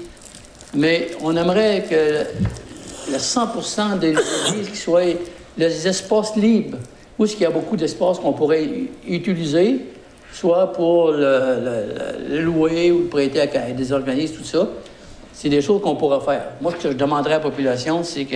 Mais 0.74 1.08
on 1.22 1.34
aimerait 1.34 1.84
que 1.88 3.10
le 3.10 3.16
100% 3.16 3.98
des 3.98 4.10
églises 4.10 4.78
soient 4.78 5.00
les 5.56 5.88
espaces 5.88 6.36
libres, 6.36 6.76
où 7.18 7.24
est-ce 7.24 7.32
qu'il 7.32 7.42
y 7.42 7.46
a 7.46 7.50
beaucoup 7.50 7.76
d'espaces 7.76 8.18
qu'on 8.18 8.32
pourrait 8.32 8.66
utiliser, 9.08 9.80
soit 10.32 10.72
pour 10.72 11.10
le, 11.10 11.18
le- 11.18 12.36
le 12.36 12.42
louer 12.42 12.92
ou 12.92 12.98
le 13.00 13.04
prêter 13.06 13.40
à 13.40 13.46
des 13.46 13.92
organismes, 13.92 14.36
tout 14.36 14.44
ça. 14.44 14.68
C'est 15.32 15.48
des 15.48 15.60
choses 15.60 15.80
qu'on 15.82 15.96
pourrait 15.96 16.20
faire. 16.24 16.44
Moi, 16.60 16.72
ce 16.76 16.82
que 16.84 16.92
je 16.92 16.96
demanderais 16.96 17.34
à 17.34 17.38
la 17.38 17.42
population, 17.42 18.02
c'est 18.02 18.26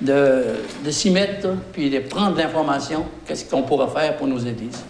de, 0.00 0.42
de 0.84 0.90
s'y 0.90 1.10
mettre, 1.10 1.48
puis 1.72 1.88
de 1.90 1.98
prendre 2.00 2.36
l'information, 2.36 3.04
qu'est-ce 3.26 3.44
qu'on 3.44 3.62
pourrait 3.62 3.88
faire 3.88 4.16
pour 4.16 4.26
nos 4.26 4.38
églises. 4.38 4.82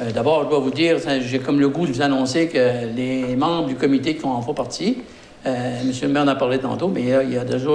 Euh, 0.00 0.10
D'abord, 0.12 0.44
je 0.44 0.48
dois 0.50 0.60
vous 0.60 0.70
dire, 0.70 0.96
j'ai 1.20 1.38
comme 1.40 1.58
le 1.60 1.68
goût 1.68 1.86
de 1.86 1.92
vous 1.92 2.02
annoncer 2.02 2.48
que 2.48 2.86
les 2.96 3.34
membres 3.36 3.66
du 3.68 3.74
comité 3.74 4.14
qui 4.16 4.24
en 4.24 4.40
font 4.40 4.54
partie, 4.54 4.98
euh, 5.46 5.80
M. 5.82 5.92
le 6.02 6.08
maire 6.08 6.22
en 6.22 6.28
a 6.28 6.34
parlé 6.36 6.58
tantôt, 6.58 6.88
mais 6.88 7.00
il 7.02 7.08
y 7.08 7.12
a, 7.12 7.22
il 7.22 7.34
y 7.34 7.44
déjà 7.44 7.68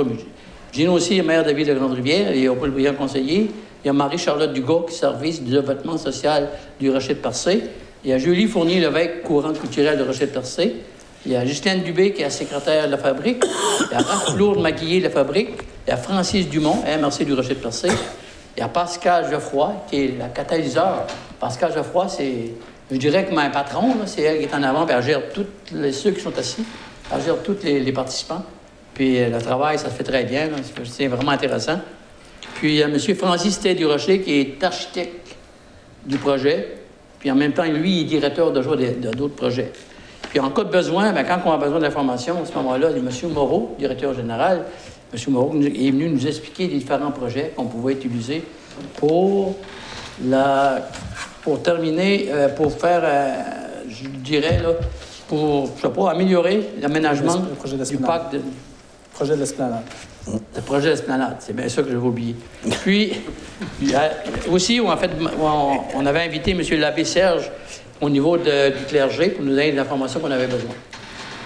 Gino 0.71 0.93
aussi, 0.93 1.17
le 1.17 1.23
maire 1.23 1.43
de 1.43 1.49
la 1.49 1.53
ville 1.53 1.67
de 1.67 1.73
Grande-Rivière, 1.75 2.35
y 2.35 2.47
a 2.47 2.53
Paul 2.55 2.71
Briand, 2.71 2.93
conseiller. 2.95 3.51
Il 3.83 3.87
y 3.87 3.89
a 3.89 3.93
Marie-Charlotte 3.93 4.53
Dugas, 4.53 4.85
qui 4.87 4.95
service 4.95 5.41
du 5.41 5.51
développement 5.51 5.97
social 5.97 6.49
du 6.79 6.89
Rocher 6.89 7.15
de 7.15 7.19
Percé. 7.19 7.63
Il 8.03 8.11
y 8.11 8.13
a 8.13 8.17
Julie 8.17 8.47
Fournier-Lévesque, 8.47 9.23
courante 9.23 9.59
culturelle 9.59 9.97
de 9.97 10.03
Rocher 10.03 10.27
de 10.27 10.31
Percé. 10.31 10.75
Il 11.25 11.33
y 11.33 11.35
a 11.35 11.45
Justine 11.45 11.83
Dubé, 11.83 12.13
qui 12.13 12.21
est 12.21 12.25
la 12.25 12.29
secrétaire 12.29 12.85
de 12.85 12.91
la 12.91 12.97
fabrique. 12.97 13.43
Il 13.91 13.91
y 13.91 13.95
a 13.95 13.99
Raph 13.99 14.37
Lourdes 14.37 14.59
Maquillé 14.59 14.99
de 14.99 15.05
la 15.05 15.09
fabrique. 15.09 15.49
Il 15.85 15.89
y 15.89 15.93
a 15.93 15.97
Francis 15.97 16.47
Dumont, 16.49 16.83
MRC 16.85 17.25
du 17.25 17.33
Rocher 17.33 17.55
de 17.55 17.59
Percé. 17.59 17.89
Il 18.55 18.59
y 18.61 18.63
a 18.63 18.69
Pascal 18.69 19.29
Geoffroy, 19.29 19.73
qui 19.89 19.97
est 19.97 20.17
la 20.17 20.27
catalyseur. 20.29 21.05
Pascal 21.39 21.73
Geoffroy, 21.73 22.07
c'est, 22.07 22.51
je 22.89 22.97
dirais 22.97 23.25
que 23.25 23.33
ma 23.33 23.49
patron, 23.49 23.95
c'est 24.05 24.21
elle 24.21 24.39
qui 24.39 24.45
est 24.45 24.55
en 24.55 24.63
avant, 24.63 24.85
puis 24.85 24.95
elle 24.95 25.03
gère 25.03 25.21
tous 25.33 25.45
ceux 25.91 26.11
qui 26.11 26.21
sont 26.21 26.37
assis. 26.37 26.63
Elle 27.13 27.21
gère 27.21 27.41
tous 27.43 27.57
les, 27.63 27.81
les 27.81 27.91
participants. 27.91 28.43
Puis 28.93 29.19
euh, 29.19 29.29
le 29.29 29.41
travail, 29.41 29.77
ça 29.77 29.89
se 29.89 29.95
fait 29.95 30.03
très 30.03 30.23
bien. 30.23 30.49
C'est 30.85 31.07
vraiment 31.07 31.31
intéressant. 31.31 31.79
Puis 32.63 32.75
il 32.75 32.77
y 32.77 32.83
a 32.83 32.87
M. 32.87 32.97
Francis 32.97 33.59
Té 33.59 33.75
du 33.75 33.85
Rocher, 33.85 34.21
qui 34.21 34.39
est 34.39 34.63
architecte 34.63 35.35
du 36.05 36.17
projet. 36.17 36.77
Puis 37.19 37.29
en 37.29 37.35
même 37.35 37.51
temps, 37.51 37.65
lui, 37.65 37.97
il 37.97 38.01
est 38.03 38.05
directeur 38.05 38.53
de 38.53 38.61
jour 38.61 38.77
d'autres 38.77 39.35
projets. 39.35 39.73
Puis 40.29 40.39
en 40.39 40.49
cas 40.49 40.63
de 40.63 40.69
besoin, 40.69 41.11
ben, 41.11 41.25
quand 41.25 41.41
on 41.45 41.51
a 41.51 41.57
besoin 41.57 41.81
d'informations, 41.81 42.41
à 42.41 42.45
ce 42.45 42.53
moment-là, 42.53 42.91
il 42.91 43.03
y 43.03 43.05
a 43.05 43.09
M. 43.09 43.33
Moreau, 43.33 43.75
directeur 43.77 44.13
général, 44.13 44.63
M. 45.13 45.19
Moreau 45.33 45.53
est 45.55 45.91
venu 45.91 46.07
nous 46.07 46.25
expliquer 46.25 46.69
les 46.69 46.77
différents 46.77 47.11
projets 47.11 47.51
qu'on 47.53 47.65
pouvait 47.65 47.95
utiliser 47.95 48.45
pour, 48.95 49.57
la, 50.23 50.87
pour 51.41 51.61
terminer, 51.61 52.29
euh, 52.31 52.47
pour 52.47 52.71
faire, 52.71 53.01
euh, 53.03 53.43
je 53.89 54.07
dirais, 54.07 54.61
là, 54.63 54.69
pour, 55.27 55.69
je 55.75 55.81
sais 55.81 55.89
pas, 55.89 56.11
améliorer 56.11 56.69
l'aménagement 56.81 57.43
du 57.89 57.97
parc 57.97 58.31
de, 58.31 58.39
Projet 59.13 59.35
de 59.35 59.41
l'esplanade. 59.41 59.83
Le 60.27 60.61
projet 60.61 60.89
d'esplanade, 60.89 61.35
c'est 61.39 61.55
bien 61.55 61.67
ça 61.67 61.81
que 61.81 61.89
j'avais 61.89 61.99
oublié. 62.01 62.35
Puis, 62.83 63.13
il 63.81 63.91
y 63.91 63.95
a- 63.95 64.11
aussi, 64.49 64.79
en 64.79 64.95
fait, 64.97 65.11
on, 65.41 65.77
on 65.95 66.05
avait 66.05 66.21
invité 66.21 66.51
M. 66.51 66.61
l'abbé 66.79 67.03
Serge 67.03 67.51
au 68.01 68.09
niveau 68.09 68.37
du 68.37 68.43
clergé 68.87 69.29
pour 69.29 69.43
nous 69.43 69.51
donner 69.51 69.71
les 69.71 69.79
informations 69.79 70.19
qu'on 70.19 70.31
avait 70.31 70.47
besoin. 70.47 70.71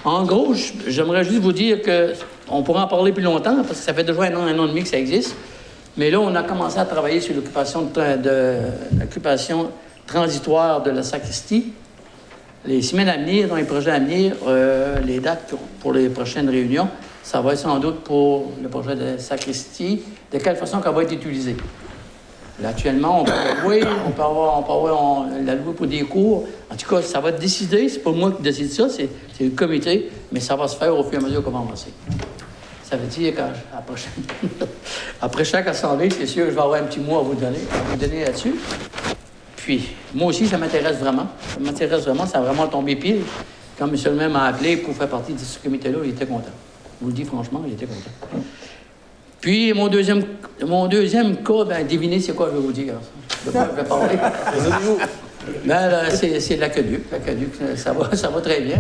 En 0.06 0.24
gros, 0.24 0.54
j'aimerais 0.88 1.24
juste 1.24 1.40
vous 1.40 1.52
dire 1.54 1.82
que 1.82 2.14
on 2.50 2.64
pourrait 2.64 2.82
en 2.82 2.88
parler 2.88 3.12
plus 3.12 3.24
longtemps, 3.24 3.56
parce 3.58 3.80
que 3.80 3.86
ça 3.86 3.94
fait 3.94 4.04
déjà 4.04 4.22
un 4.24 4.36
an, 4.36 4.42
un 4.48 4.58
an 4.60 4.66
et 4.66 4.70
demi 4.70 4.84
que 4.84 4.88
ça 4.90 4.98
existe. 4.98 5.36
Mais 5.98 6.10
là, 6.12 6.20
on 6.20 6.34
a 6.36 6.44
commencé 6.44 6.78
à 6.80 6.86
travailler 6.86 7.20
sur 7.20 7.34
l'occupation 7.36 7.90
transitoire 10.06 10.82
de 10.84 10.92
la 10.92 11.04
sacristie. 11.04 11.74
Les 12.66 12.82
semaines 12.82 13.10
à 13.10 13.18
venir, 13.18 13.48
dans 13.48 13.56
les 13.56 13.64
projets 13.64 13.92
à 13.92 14.00
venir, 14.00 14.34
euh, 14.48 15.00
les 15.06 15.20
dates 15.20 15.54
pour 15.80 15.94
les 15.94 16.10
prochaines 16.10 16.50
réunions, 16.50 16.88
ça 17.28 17.42
va 17.42 17.52
être 17.52 17.60
sans 17.60 17.78
doute 17.80 18.06
pour 18.06 18.54
le 18.64 18.70
projet 18.70 18.96
de 18.96 19.18
sacristie, 19.18 20.02
de 20.32 20.38
quelle 20.38 20.56
façon 20.56 20.80
qu'elle 20.80 20.94
va 20.94 21.04
être 21.04 21.12
utilisée? 21.12 21.58
Actuellement, 22.64 23.22
on 23.22 23.26
peut 23.26 23.32
louer, 23.64 23.84
on 24.08 24.12
peut 24.12 24.22
avoir, 24.22 24.58
on 24.58 24.64
peut 24.64 24.72
avoir 24.72 25.26
la 25.44 25.56
louer 25.56 25.74
pour 25.74 25.88
des 25.88 26.04
cours. 26.04 26.48
En 26.72 26.76
tout 26.78 26.88
cas, 26.88 27.02
ça 27.02 27.20
va 27.20 27.30
être 27.30 27.40
décidé. 27.40 27.90
C'est 27.90 28.00
pas 28.00 28.14
moi 28.14 28.32
qui 28.32 28.42
décide 28.42 28.72
ça, 28.72 28.88
c'est 28.88 29.10
le 29.42 29.50
comité, 29.50 30.10
mais 30.32 30.40
ça 30.40 30.56
va 30.56 30.70
se 30.70 30.78
faire 30.78 30.98
au 30.98 31.04
fur 31.04 31.16
et 31.16 31.18
à 31.18 31.20
mesure 31.20 31.44
qu'on 31.44 31.52
va 31.52 31.60
avancer. 31.60 31.92
Ça 32.82 32.96
veut 32.96 33.08
dire 33.08 33.36
qu'après 33.36 34.02
après 35.22 35.44
chaque 35.44 35.68
assemblée, 35.68 36.10
c'est 36.10 36.28
sûr 36.28 36.46
que 36.46 36.52
je 36.52 36.56
vais 36.56 36.62
avoir 36.62 36.82
un 36.82 36.86
petit 36.86 37.02
mot 37.02 37.18
à 37.18 37.24
vous 37.24 37.36
donner, 37.36 37.60
à 37.74 37.92
vous 37.92 37.98
donner 37.98 38.24
là-dessus. 38.24 38.56
Puis, 39.58 39.90
moi 40.16 40.28
aussi, 40.28 40.48
ça 40.48 40.58
m'intéresse 40.58 40.96
vraiment. 41.00 41.28
Ça 41.54 41.60
m'intéresse 41.60 42.06
vraiment, 42.06 42.26
ça 42.26 42.38
a 42.38 42.42
vraiment 42.42 42.68
tombé 42.68 42.96
pile. 42.96 43.24
Quand 43.78 43.88
M. 43.88 43.96
le 44.06 44.12
maire 44.14 44.30
m'a 44.30 44.46
appelé 44.46 44.78
pour 44.78 44.96
faire 44.96 45.10
partie 45.10 45.34
de 45.34 45.40
ce 45.40 45.60
comité-là, 45.60 45.98
il 46.06 46.12
était 46.12 46.26
content. 46.26 46.54
Je 47.00 47.06
vous 47.06 47.08
le 47.08 47.14
dis 47.14 47.24
franchement, 47.24 47.64
il 47.66 47.74
était 47.74 47.86
content. 47.86 48.42
Puis, 49.40 49.72
mon 49.74 49.88
deuxième, 49.88 50.24
mon 50.66 50.88
deuxième 50.88 51.38
cas, 51.38 51.64
ben, 51.66 51.86
devinez 51.86 52.20
c'est 52.20 52.34
quoi, 52.34 52.50
je 52.52 52.58
vais 52.58 52.64
vous 52.64 52.72
dire. 52.72 52.96
De 53.46 53.52
quoi 53.52 53.68
je 53.72 53.82
vais 53.82 53.88
parler? 53.88 54.18
Ben, 55.66 56.10
c'est, 56.10 56.58
l'aqueduc. 56.58 57.10
L'aqueduc, 57.10 57.54
ça 57.76 57.94
va, 57.94 58.14
ça 58.16 58.28
va 58.28 58.42
très 58.42 58.60
bien. 58.60 58.80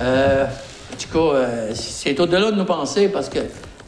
Euh, 0.00 0.44
en 0.44 0.96
tout 0.96 1.08
cas, 1.12 1.36
euh, 1.36 1.70
c'est 1.74 2.18
au-delà 2.18 2.50
de 2.50 2.56
nos 2.56 2.64
pensées 2.64 3.08
parce 3.08 3.28
que, 3.28 3.38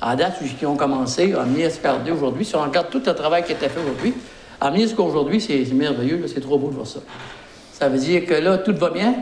à 0.00 0.14
date, 0.14 0.36
qui 0.58 0.66
ont 0.66 0.76
commencé, 0.76 1.34
à 1.34 1.42
regarder 1.42 2.10
aujourd'hui, 2.12 2.44
si 2.44 2.54
on 2.54 2.62
regarde 2.62 2.90
tout 2.90 3.02
le 3.04 3.14
travail 3.14 3.44
qui 3.44 3.52
a 3.52 3.56
été 3.56 3.68
fait 3.68 3.80
aujourd'hui, 3.80 4.14
à 4.60 4.70
venir 4.70 4.86
jusqu'à 4.86 5.02
aujourd'hui, 5.02 5.40
c'est, 5.40 5.72
merveilleux, 5.72 6.24
c'est 6.26 6.40
trop 6.40 6.58
beau 6.58 6.68
de 6.68 6.74
voir 6.74 6.86
ça. 6.86 7.00
Ça 7.72 7.88
veut 7.88 7.98
dire 7.98 8.24
que 8.24 8.34
là, 8.34 8.58
tout 8.58 8.74
va 8.76 8.90
bien, 8.90 9.14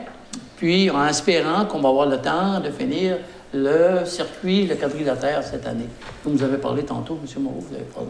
puis 0.57 0.91
en 0.91 1.07
espérant 1.07 1.65
qu'on 1.65 1.81
va 1.81 1.89
avoir 1.89 2.07
le 2.07 2.19
temps 2.19 2.61
de 2.61 2.71
finir 2.71 3.19
le 3.55 4.05
circuit, 4.05 4.67
le 4.67 4.75
quadrilatère 4.75 5.43
cette 5.43 5.67
année. 5.67 5.89
Vous 6.25 6.43
avez 6.43 6.59
parlé 6.59 6.83
tantôt, 6.83 7.19
M. 7.23 7.43
Moreau, 7.43 7.61
vous 7.61 7.75
avez 7.75 7.85
parlé. 7.85 8.09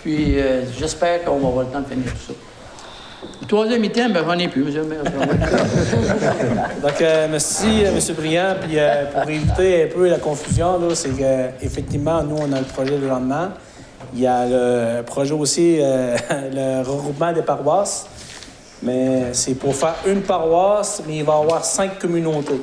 Puis 0.00 0.38
euh, 0.38 0.62
j'espère 0.76 1.24
qu'on 1.24 1.38
va 1.38 1.48
avoir 1.48 1.64
le 1.64 1.70
temps 1.70 1.80
de 1.80 1.86
finir 1.86 2.12
tout 2.12 2.32
ça. 2.32 2.34
Le 3.40 3.46
troisième 3.46 3.84
item, 3.84 4.12
ben, 4.12 4.24
j'en 4.26 4.38
ai 4.38 4.48
plus, 4.48 4.62
M. 4.62 4.74
le 4.74 4.84
maire. 4.84 5.02
Donc, 6.82 7.00
euh, 7.00 7.28
merci, 7.30 7.84
euh, 7.84 7.96
M. 7.96 8.14
Briand. 8.16 8.54
Puis, 8.60 8.78
euh, 8.78 9.04
pour 9.12 9.30
éviter 9.30 9.84
un 9.84 9.86
peu 9.86 10.08
la 10.08 10.18
confusion, 10.18 10.78
là, 10.78 10.94
c'est 10.94 11.10
qu'effectivement, 11.10 12.24
nous, 12.24 12.36
on 12.36 12.52
a 12.52 12.58
le 12.58 12.66
projet 12.66 12.98
de 12.98 13.06
lendemain. 13.06 13.52
Il 14.14 14.20
y 14.20 14.26
a 14.26 14.46
le 14.46 15.02
projet 15.02 15.34
aussi, 15.34 15.78
euh, 15.80 16.16
le 16.30 16.82
regroupement 16.82 17.32
des 17.32 17.42
paroisses. 17.42 18.06
mais 18.82 19.32
c'est 19.32 19.54
pour 19.54 19.74
faire 19.76 19.94
une 20.06 20.22
paroisse, 20.22 21.02
mais 21.06 21.18
il 21.18 21.24
va 21.24 21.34
y 21.38 21.42
avoir 21.42 21.64
cinq 21.64 22.00
communautés. 22.00 22.60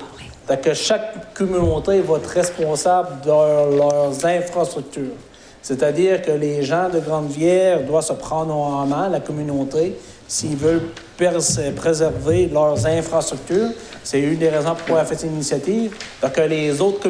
Donc, 0.50 0.74
chaque 0.74 1.34
communauté 1.36 2.02
va 2.02 2.18
être 2.18 2.30
responsable 2.30 3.22
de 3.24 3.30
leurs 3.30 4.26
infrastructures. 4.26 5.14
C'est-à-dire 5.62 6.24
que 6.24 6.32
les 6.32 6.64
gens 6.64 6.90
de 6.90 7.00
Grande-Vière 7.00 7.84
doivent 7.84 8.04
se 8.04 8.14
prendre 8.14 8.56
en 8.56 8.84
main, 8.88 9.10
la 9.10 9.20
communauté, 9.20 9.96
s'ils 10.28 10.56
veulent 10.56 10.90
préserver 11.78 12.48
leurs 12.48 12.84
infrastructures. 12.88 13.70
C'est 14.04 14.22
une 14.22 14.38
des 14.38 14.50
raisons 14.50 14.74
pour 14.74 14.96
avoir 14.96 15.06
fait 15.06 15.16
cette 15.16 15.30
initiative. 15.30 15.96
Donc, 16.22 16.36
les 16.38 16.82
autres 16.82 17.08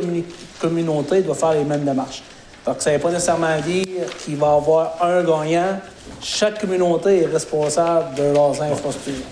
communautés 0.59 1.21
doivent 1.21 1.37
faire 1.37 1.53
les 1.53 1.63
mêmes 1.63 1.85
démarches. 1.85 2.23
Donc, 2.65 2.75
ça 2.79 2.91
ne 2.91 2.95
veut 2.97 3.01
pas 3.01 3.11
nécessairement 3.11 3.57
dire 3.61 4.05
qu'il 4.23 4.35
va 4.35 4.47
y 4.47 4.57
avoir 4.57 4.97
un 5.01 5.23
gagnant. 5.23 5.79
Chaque 6.21 6.59
communauté 6.59 7.23
est 7.23 7.27
responsable 7.27 8.15
de 8.15 8.33
leurs 8.33 8.61
infrastructures. 8.61 9.23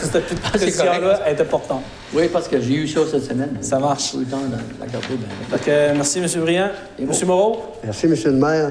Cette 0.00 0.24
petite 0.24 0.40
précision-là 0.40 1.28
est 1.28 1.40
importante. 1.40 1.82
Oui, 2.12 2.28
parce 2.32 2.48
que 2.48 2.60
j'ai 2.60 2.74
eu 2.74 2.88
ça 2.88 3.00
cette 3.10 3.24
semaine. 3.24 3.56
Ça 3.60 3.78
marche. 3.78 4.12
Tout 4.12 4.20
le 4.20 4.26
temps 4.26 4.40
la 4.80 4.86
Donc, 4.86 5.66
merci, 5.96 6.18
M. 6.18 6.42
Briand. 6.42 6.70
M. 6.98 7.08
Moreau? 7.26 7.62
Merci, 7.84 8.06
M. 8.06 8.14
le 8.24 8.32
maire. 8.32 8.70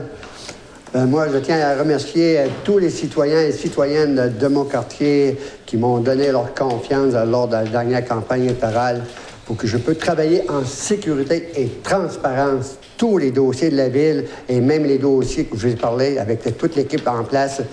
Ben, 0.94 1.08
moi, 1.08 1.26
je 1.34 1.40
tiens 1.40 1.60
à 1.60 1.76
remercier 1.76 2.38
euh, 2.38 2.46
tous 2.64 2.78
les 2.78 2.92
citoyens 2.92 3.42
et 3.42 3.52
citoyennes 3.52 4.32
de 4.40 4.48
mon 4.48 4.64
quartier 4.64 5.40
qui 5.66 5.76
m'ont 5.76 5.98
donné 5.98 6.32
leur 6.32 6.54
confiance 6.54 7.16
lors 7.28 7.48
de 7.48 7.54
la 7.54 7.64
dernière 7.64 8.06
campagne 8.06 8.44
électorale 8.44 9.02
pour 9.44 9.58
que 9.58 9.66
je 9.66 9.78
puisse 9.78 9.98
travailler 9.98 10.44
en 10.52 10.64
sécurité 10.64 11.50
et 11.56 11.68
transparence 11.84 12.78
tous 12.96 13.18
les 13.18 13.32
dossiers 13.32 13.72
de 13.72 13.78
la 13.78 13.90
ville 13.90 14.26
et 14.48 14.62
même 14.62 14.86
les 14.86 15.00
dossiers 15.00 15.46
que 15.46 15.58
je 15.58 15.68
vous 15.68 15.74
ai 15.74 15.76
parlé 15.76 16.20
avec 16.20 16.42
toute 16.60 16.76
l'équipe 16.76 17.08
en 17.08 17.24
place. 17.24 17.64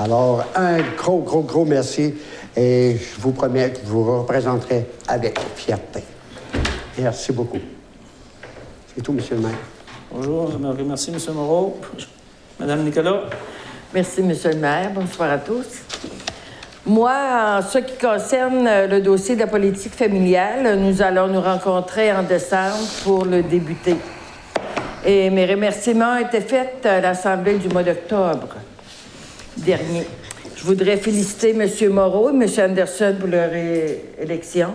Alors, 0.00 0.44
un 0.54 0.78
gros, 0.96 1.18
gros, 1.18 1.42
gros 1.42 1.64
merci 1.64 2.14
et 2.56 2.96
je 2.96 3.20
vous 3.20 3.32
promets 3.32 3.70
que 3.72 3.80
je 3.84 3.90
vous 3.90 4.20
représenterai 4.20 4.86
avec 5.08 5.40
fierté. 5.56 6.04
Merci 6.96 7.32
beaucoup. 7.32 7.58
C'est 8.94 9.02
tout, 9.02 9.12
Monsieur 9.12 9.34
le 9.34 9.42
maire. 9.42 9.58
Bonjour, 10.12 10.52
merci, 10.86 11.10
M. 11.10 11.34
Moreau. 11.34 11.80
Madame 12.60 12.84
Nicolas. 12.84 13.22
Merci, 13.92 14.22
Monsieur 14.22 14.50
le 14.50 14.58
maire. 14.58 14.92
Bonsoir 14.94 15.32
à 15.32 15.38
tous. 15.38 15.66
Moi, 16.86 17.58
en 17.58 17.62
ce 17.62 17.78
qui 17.78 17.98
concerne 17.98 18.68
le 18.88 19.00
dossier 19.00 19.34
de 19.34 19.40
la 19.40 19.48
politique 19.48 19.94
familiale, 19.94 20.78
nous 20.78 21.02
allons 21.02 21.26
nous 21.26 21.40
rencontrer 21.40 22.12
en 22.12 22.22
décembre 22.22 22.86
pour 23.02 23.24
le 23.24 23.42
débuter. 23.42 23.96
Et 25.04 25.28
mes 25.30 25.46
remerciements 25.46 26.16
étaient 26.18 26.40
faits 26.40 26.86
à 26.86 27.00
l'Assemblée 27.00 27.58
du 27.58 27.68
mois 27.68 27.82
d'octobre 27.82 28.54
dernier. 29.58 30.06
Je 30.56 30.64
voudrais 30.64 30.96
féliciter 30.96 31.50
M. 31.50 31.92
Moreau 31.92 32.30
et 32.30 32.34
M. 32.34 32.46
Anderson 32.58 33.16
pour 33.18 33.28
leur 33.28 33.50
élection. 34.18 34.74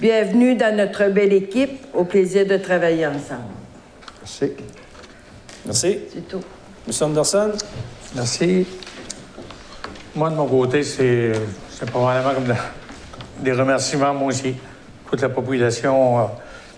Bienvenue 0.00 0.54
dans 0.54 0.74
notre 0.74 1.08
belle 1.08 1.32
équipe. 1.32 1.86
Au 1.92 2.04
plaisir 2.04 2.46
de 2.46 2.56
travailler 2.56 3.06
ensemble. 3.06 3.52
Merci. 4.20 4.52
Merci. 5.66 5.98
C'est 6.12 6.28
tout. 6.28 6.40
M. 6.88 6.94
Anderson? 7.02 7.52
Merci. 8.14 8.66
Moi, 10.14 10.30
de 10.30 10.34
mon 10.36 10.46
côté, 10.46 10.82
c'est 10.82 11.32
probablement 11.90 12.34
comme 12.34 12.54
des 13.42 13.52
remerciements, 13.52 14.14
moi 14.14 14.28
aussi. 14.28 14.54
Toute 15.08 15.20
la 15.20 15.28
population, 15.28 16.18
euh, 16.18 16.22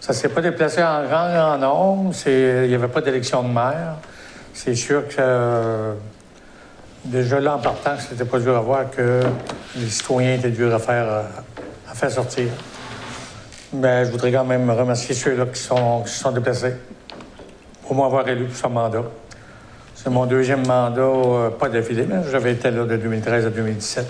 ça 0.00 0.12
ne 0.12 0.18
s'est 0.18 0.28
pas 0.30 0.40
déplacé 0.40 0.82
en 0.82 1.04
grand, 1.04 1.32
grand 1.32 1.58
nombre. 1.58 2.14
Il 2.26 2.68
n'y 2.68 2.74
avait 2.74 2.88
pas 2.88 3.00
d'élection 3.02 3.42
de 3.42 3.48
maire. 3.48 3.96
C'est 4.54 4.74
sûr 4.74 5.06
que 5.06 5.14
euh, 5.18 5.94
déjà 7.04 7.40
là, 7.40 7.56
en 7.56 7.58
partant, 7.58 7.94
c'était 7.98 8.24
pas 8.24 8.38
dur 8.38 8.56
à 8.56 8.60
voir 8.60 8.90
que 8.90 9.20
les 9.76 9.88
citoyens 9.88 10.34
étaient 10.34 10.50
durs 10.50 10.74
à 10.74 10.78
faire, 10.78 11.06
euh, 11.08 11.22
à 11.90 11.94
faire 11.94 12.10
sortir. 12.10 12.48
Mais 13.72 14.04
je 14.04 14.10
voudrais 14.10 14.32
quand 14.32 14.44
même 14.44 14.70
remercier 14.70 15.14
ceux-là 15.14 15.46
qui, 15.46 15.52
qui 15.52 15.58
se 15.58 16.20
sont 16.20 16.32
déplacés 16.32 16.74
pour 17.82 17.96
m'avoir 17.96 18.28
élu 18.28 18.46
pour 18.46 18.56
ce 18.56 18.66
mandat. 18.66 19.04
C'est 19.94 20.10
mon 20.10 20.26
deuxième 20.26 20.66
mandat, 20.66 21.00
euh, 21.00 21.50
pas 21.50 21.68
d'affilée, 21.68 22.06
mais 22.08 22.22
j'avais 22.30 22.52
été 22.52 22.70
là 22.70 22.84
de 22.84 22.96
2013 22.96 23.46
à 23.46 23.50
2017. 23.50 24.06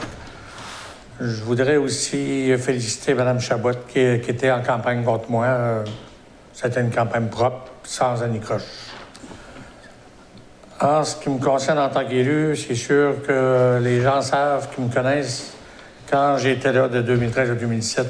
Je 1.21 1.43
voudrais 1.43 1.77
aussi 1.77 2.57
féliciter 2.57 3.15
Mme 3.15 3.39
Chabot 3.39 3.73
qui, 3.89 4.01
était 4.01 4.51
en 4.51 4.63
campagne 4.63 5.05
contre 5.05 5.31
moi. 5.31 5.45
Euh, 5.47 5.85
c'était 6.53 6.81
une 6.81 6.91
campagne 6.91 7.27
propre, 7.27 7.71
sans 7.85 8.23
anicroche. 8.23 8.92
En 10.83 11.05
ce 11.05 11.15
qui 11.15 11.31
me 11.31 11.39
concerne 11.39 11.79
en 11.79 11.89
tant 11.89 12.05
qu'élu, 12.05 12.57
c'est 12.57 12.75
sûr 12.75 13.23
que 13.25 13.79
les 13.81 14.01
gens 14.01 14.21
savent, 14.21 14.69
qui 14.75 14.81
me 14.81 14.93
connaissent, 14.93 15.53
quand 16.11 16.39
j'étais 16.39 16.73
là 16.73 16.89
de 16.89 17.01
2013 17.01 17.53
à 17.53 17.55
2017, 17.55 18.07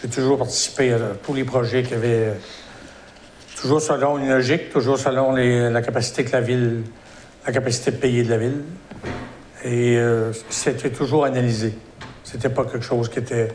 j'ai 0.00 0.08
toujours 0.08 0.38
participé 0.38 0.92
à 0.92 0.98
tous 1.20 1.34
les 1.34 1.42
projets 1.42 1.82
qui 1.82 1.92
avaient, 1.92 2.34
toujours 3.60 3.80
selon 3.80 4.18
une 4.18 4.28
logique, 4.28 4.70
toujours 4.70 4.96
selon 4.96 5.32
la 5.32 5.82
capacité 5.82 6.24
que 6.24 6.30
la 6.30 6.40
ville 6.40 6.84
la 7.46 7.52
capacité 7.52 7.90
de 7.90 7.96
payer 7.96 8.22
de 8.22 8.30
la 8.30 8.38
ville. 8.38 8.62
Et 9.64 9.96
euh, 9.96 10.32
c'était 10.50 10.90
toujours 10.90 11.24
analysé. 11.24 11.76
C'était 12.22 12.48
pas 12.48 12.64
quelque 12.64 12.84
chose 12.84 13.08
qui 13.08 13.18
était 13.18 13.48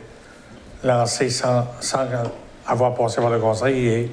lancé 0.84 1.30
sans, 1.30 1.66
avoir 2.66 2.94
passé 2.94 3.22
par 3.22 3.30
le 3.30 3.38
conseil 3.38 3.86
et 3.86 4.10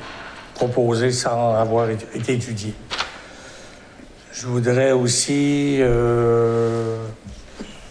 proposé 0.56 1.12
sans 1.12 1.54
avoir 1.56 1.90
été 1.90 2.34
étudié. 2.34 2.74
Je 4.40 4.46
voudrais 4.46 4.92
aussi 4.92 5.80
euh, 5.80 7.00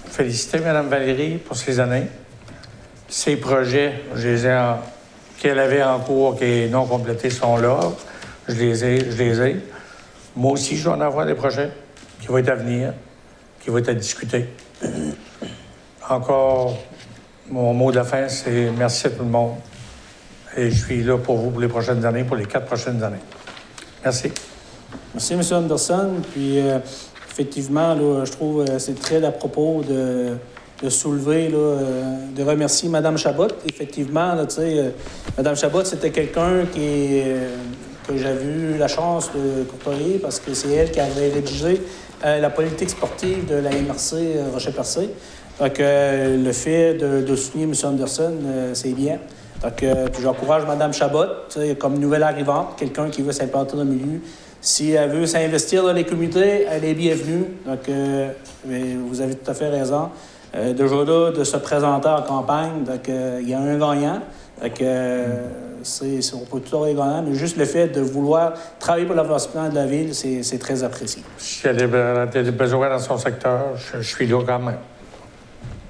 féliciter 0.06 0.60
Mme 0.60 0.86
Valérie 0.86 1.38
pour 1.38 1.56
ses 1.56 1.80
années. 1.80 2.06
Ses 3.08 3.34
projets, 3.34 4.04
qu'elle 5.40 5.58
avait 5.58 5.82
en 5.82 5.98
cours, 5.98 6.38
qui 6.38 6.68
non 6.68 6.86
complétés, 6.86 7.30
sont 7.30 7.56
là. 7.56 7.80
Je 8.46 8.54
les 8.54 8.84
ai. 8.84 9.10
Je 9.10 9.16
les 9.16 9.40
ai. 9.40 9.56
Moi 10.36 10.52
aussi, 10.52 10.76
je 10.76 10.84
vais 10.84 10.94
en 10.94 11.00
avoir 11.00 11.26
des 11.26 11.34
projets 11.34 11.70
qui 12.20 12.28
vont 12.28 12.38
être 12.38 12.50
à 12.50 12.54
venir, 12.54 12.92
qui 13.58 13.70
vont 13.70 13.78
être 13.78 13.88
à 13.88 13.94
discuter. 13.94 14.46
Encore, 16.08 16.78
mon 17.50 17.74
mot 17.74 17.90
de 17.90 17.96
la 17.96 18.04
fin, 18.04 18.28
c'est 18.28 18.70
merci 18.70 19.08
à 19.08 19.10
tout 19.10 19.24
le 19.24 19.30
monde. 19.30 19.56
Et 20.56 20.70
je 20.70 20.84
suis 20.84 21.02
là 21.02 21.18
pour 21.18 21.38
vous 21.38 21.50
pour 21.50 21.60
les 21.60 21.66
prochaines 21.66 22.04
années, 22.04 22.22
pour 22.22 22.36
les 22.36 22.46
quatre 22.46 22.66
prochaines 22.66 23.02
années. 23.02 23.24
Merci. 24.04 24.30
Merci, 25.16 25.32
M. 25.32 25.40
Anderson. 25.50 26.10
Puis, 26.30 26.58
euh, 26.58 26.78
effectivement, 27.30 27.96
je 28.22 28.30
trouve 28.30 28.66
que 28.66 28.72
euh, 28.72 28.78
c'est 28.78 29.00
très 29.00 29.24
à 29.24 29.30
propos 29.30 29.82
de, 29.82 30.90
soulever, 30.90 31.48
euh, 31.54 32.16
de 32.36 32.42
remercier 32.42 32.90
Mme 32.90 33.16
Chabot. 33.16 33.48
Effectivement, 33.66 34.34
là, 34.34 34.44
Mme 35.38 35.56
Chabot, 35.56 35.84
c'était 35.84 36.10
quelqu'un 36.10 36.66
qui 36.70 37.22
que 38.06 38.18
j'avais 38.18 38.44
eu 38.44 38.76
la 38.78 38.88
chance 38.88 39.30
de 39.34 39.64
côtoyer 39.64 40.18
parce 40.18 40.38
que 40.38 40.52
c'est 40.52 40.70
elle 40.70 40.90
qui 40.90 41.00
avait 41.00 41.30
rédigé 41.32 41.80
la 42.22 42.50
politique 42.50 42.90
sportive 42.90 43.46
de 43.46 43.54
la 43.54 43.70
MRC 43.70 44.52
Rocher-Percé. 44.52 45.08
Donc, 45.58 45.78
le 45.78 46.52
fait 46.52 46.94
de, 46.94 47.34
soutenir 47.36 47.68
M. 47.68 47.74
Anderson, 47.84 48.34
c'est 48.74 48.92
bien. 48.92 49.18
Donc, 49.62 49.84
j'encourage 50.22 50.64
Mme 50.66 50.92
Chabot, 50.92 51.48
comme 51.80 51.98
nouvelle 51.98 52.22
arrivante, 52.22 52.76
quelqu'un 52.76 53.08
qui 53.08 53.22
veut 53.22 53.32
s'implanter 53.32 53.76
dans 53.76 53.84
le 53.84 53.90
milieu. 53.90 54.20
Si 54.66 54.90
elle 54.90 55.10
veut 55.10 55.26
s'investir 55.26 55.84
dans 55.84 55.92
les 55.92 56.02
communautés, 56.02 56.66
elle 56.68 56.84
est 56.84 56.94
bienvenue. 56.94 57.44
Donc, 57.64 57.88
vous 58.64 59.20
avez 59.20 59.36
tout 59.36 59.48
à 59.48 59.54
fait 59.54 59.68
raison. 59.68 60.08
déjà 60.52 61.04
là, 61.04 61.30
de 61.30 61.44
se 61.44 61.56
présenter 61.58 62.08
en 62.08 62.22
campagne, 62.22 62.82
donc 62.82 63.06
il 63.06 63.48
y 63.48 63.54
a 63.54 63.60
un 63.60 63.78
gagnant. 63.78 64.22
Donc, 64.60 64.82
on 64.82 66.46
peut 66.50 66.60
tout 66.60 66.76
avoir 66.78 66.88
gagnant, 66.88 67.22
mais 67.22 67.36
juste 67.36 67.58
le 67.58 67.64
fait 67.64 67.86
de 67.86 68.00
vouloir 68.00 68.54
travailler 68.80 69.06
pour 69.06 69.14
l'avancement 69.14 69.68
de 69.68 69.74
la 69.76 69.86
ville, 69.86 70.12
c'est 70.12 70.58
très 70.58 70.82
apprécié. 70.82 71.22
Si 71.38 71.64
elle 71.64 71.94
a 71.94 72.26
des 72.26 72.50
besoins 72.50 72.90
dans 72.90 72.98
son 72.98 73.18
secteur, 73.18 73.66
je, 73.76 74.00
suis 74.00 74.26
là 74.26 74.42
quand 74.44 74.58
même. 74.58 74.78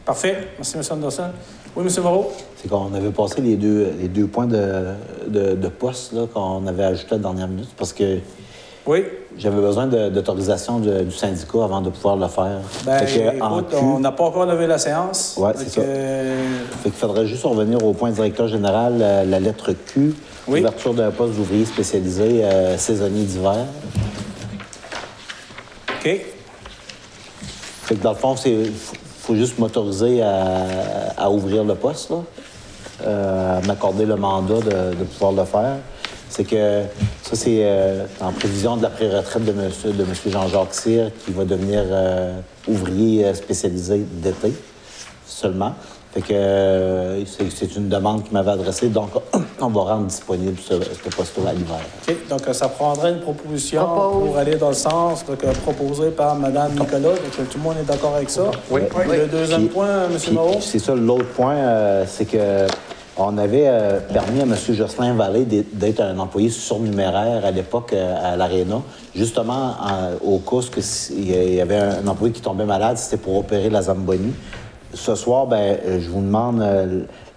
Parfait. 0.05 0.49
Merci, 0.59 0.77
M. 0.77 0.83
Anderson. 0.91 1.31
Oui, 1.75 1.87
M. 1.87 2.03
Moreau? 2.03 2.31
C'est 2.57 2.69
qu'on 2.69 2.93
avait 2.93 3.09
passé 3.09 3.41
les 3.41 3.57
deux, 3.57 3.91
les 3.99 4.09
deux 4.09 4.27
points 4.27 4.47
de, 4.47 4.85
de, 5.29 5.69
poste 5.69 6.13
qu'on 6.35 6.67
avait 6.67 6.85
ajoutés 6.85 7.15
à 7.15 7.17
la 7.17 7.23
dernière 7.23 7.49
minute 7.49 7.71
parce 7.79 7.95
que 7.95 8.19
oui. 8.87 9.05
J'avais 9.37 9.61
besoin 9.61 9.87
d'autorisation 9.87 10.79
du 10.79 11.11
syndicat 11.11 11.65
avant 11.65 11.81
de 11.81 11.91
pouvoir 11.91 12.17
le 12.17 12.29
faire. 12.29 12.61
Ben, 12.85 13.05
on 13.75 14.01
n'a 14.01 14.13
pas 14.13 14.25
encore 14.25 14.47
levé 14.47 14.67
la 14.67 14.79
séance. 14.79 15.35
Oui, 15.37 15.51
c'est 15.57 15.69
ça. 15.69 15.83
Fait 15.83 16.91
qu'il 16.91 16.93
faudrait 16.93 17.27
juste 17.27 17.45
revenir 17.45 17.85
au 17.85 17.93
point 17.93 18.11
directeur 18.11 18.49
général, 18.49 18.99
la, 18.99 19.41
lettre 19.41 19.73
Q, 19.73 20.15
ouverture 20.49 20.95
d'un 20.95 21.11
poste 21.11 21.35
d'ouvrier 21.35 21.65
spécialisé 21.65 22.45
euh, 22.45 22.79
saisonnier 22.79 23.25
d'hiver. 23.25 23.67
OK. 25.91 26.21
Fait 27.83 27.95
que 27.95 28.03
dans 28.03 28.13
le 28.13 28.17
fond, 28.17 28.35
il 28.47 28.73
faut 29.21 29.35
juste 29.35 29.59
m'autoriser 29.59 30.23
à, 30.23 31.31
ouvrir 31.31 31.65
le 31.65 31.75
poste, 31.75 32.11
là, 32.11 32.17
euh, 33.05 33.61
m'accorder 33.67 34.07
le 34.07 34.17
mandat 34.17 34.61
de 34.61 35.05
pouvoir 35.05 35.33
le 35.33 35.45
faire 35.45 35.77
c'est 36.37 36.45
que 36.45 36.83
ça, 37.23 37.35
c'est 37.35 37.61
euh, 37.63 38.05
en 38.21 38.31
prévision 38.33 38.77
de 38.77 38.83
la 38.83 38.91
pré-retraite 38.91 39.45
de 39.45 39.53
M. 39.53 39.71
De 39.97 40.05
monsieur 40.05 40.31
Jean-Jacques 40.31 40.75
Cyr, 40.75 41.11
qui 41.25 41.33
va 41.33 41.45
devenir 41.47 41.83
euh, 41.87 42.39
ouvrier 42.69 43.25
euh, 43.25 43.35
spécialisé 43.35 44.05
d'été. 44.23 44.53
seulement. 45.27 45.73
Fait 46.13 46.21
que 46.23 46.33
euh, 46.33 47.25
c'est 47.27 47.77
une 47.77 47.89
demande 47.91 48.25
qui 48.25 48.33
m'avait 48.33 48.51
adressée, 48.53 48.89
donc 48.89 49.11
on 49.61 49.69
va 49.69 49.81
rendre 49.83 50.07
disponible 50.07 50.59
ce, 50.67 50.75
ce 50.75 51.15
poste-là 51.15 51.51
à 51.51 51.53
l'hiver. 51.53 51.77
OK. 52.09 52.15
Donc, 52.31 52.41
ça 52.55 52.69
prendrait 52.69 53.13
une 53.13 53.21
proposition 53.21 53.85
Propose. 53.85 54.27
pour 54.29 54.39
aller 54.39 54.57
dans 54.57 54.69
le 54.69 54.75
sens 54.75 55.25
donc, 55.27 55.43
euh, 55.45 55.53
proposé 55.65 56.11
par 56.11 56.35
Mme 56.37 56.73
Nicolas. 56.73 57.01
Donc, 57.11 57.49
tout 57.51 57.59
le 57.59 57.63
monde 57.63 57.77
est 57.81 57.85
d'accord 57.87 58.15
avec 58.17 58.31
ça? 58.31 58.51
Oui. 58.71 58.81
Le 59.09 59.27
deuxième 59.27 59.61
Puis- 59.67 59.69
point, 59.75 60.05
M. 60.11 60.35
Moreau? 60.35 60.57
C'est 60.61 60.79
ça, 60.79 60.95
l'autre 60.95 61.29
point, 61.35 61.55
euh, 61.57 62.05
c'est 62.07 62.25
que 62.27 62.67
on 63.19 63.39
avait 63.39 63.67
euh, 63.67 63.99
permis 64.13 64.41
à 64.41 64.45
M. 64.45 64.55
Jocelyn 64.71 65.15
Vallée 65.15 65.45
d'être- 65.45 66.01
un 66.01 66.19
employé 66.19 66.51
surnuméraire 66.51 67.45
à 67.45 67.51
l'époque 67.51 67.93
euh, 67.93 68.15
à 68.23 68.37
l'Arena, 68.37 68.83
justement 69.15 69.75
en- 69.81 70.11
au 70.25 70.39
cas 70.39 70.67
que 70.71 70.81
s'il 70.81 71.31
y 71.55 71.61
avait 71.61 71.77
un, 71.79 72.07
employé 72.07 72.33
qui 72.33 72.43
tombait 72.43 72.67
malade, 72.67 72.99
c'était 72.99 73.17
pour 73.17 73.37
opérer 73.39 73.71
la 73.71 73.83
Zamboni. 73.83 74.33
Ce 74.93 75.15
soir, 75.15 75.47
ben, 75.47 75.79
euh, 75.85 76.01
je 76.01 76.09
vous 76.11 76.21
demande 76.21 76.65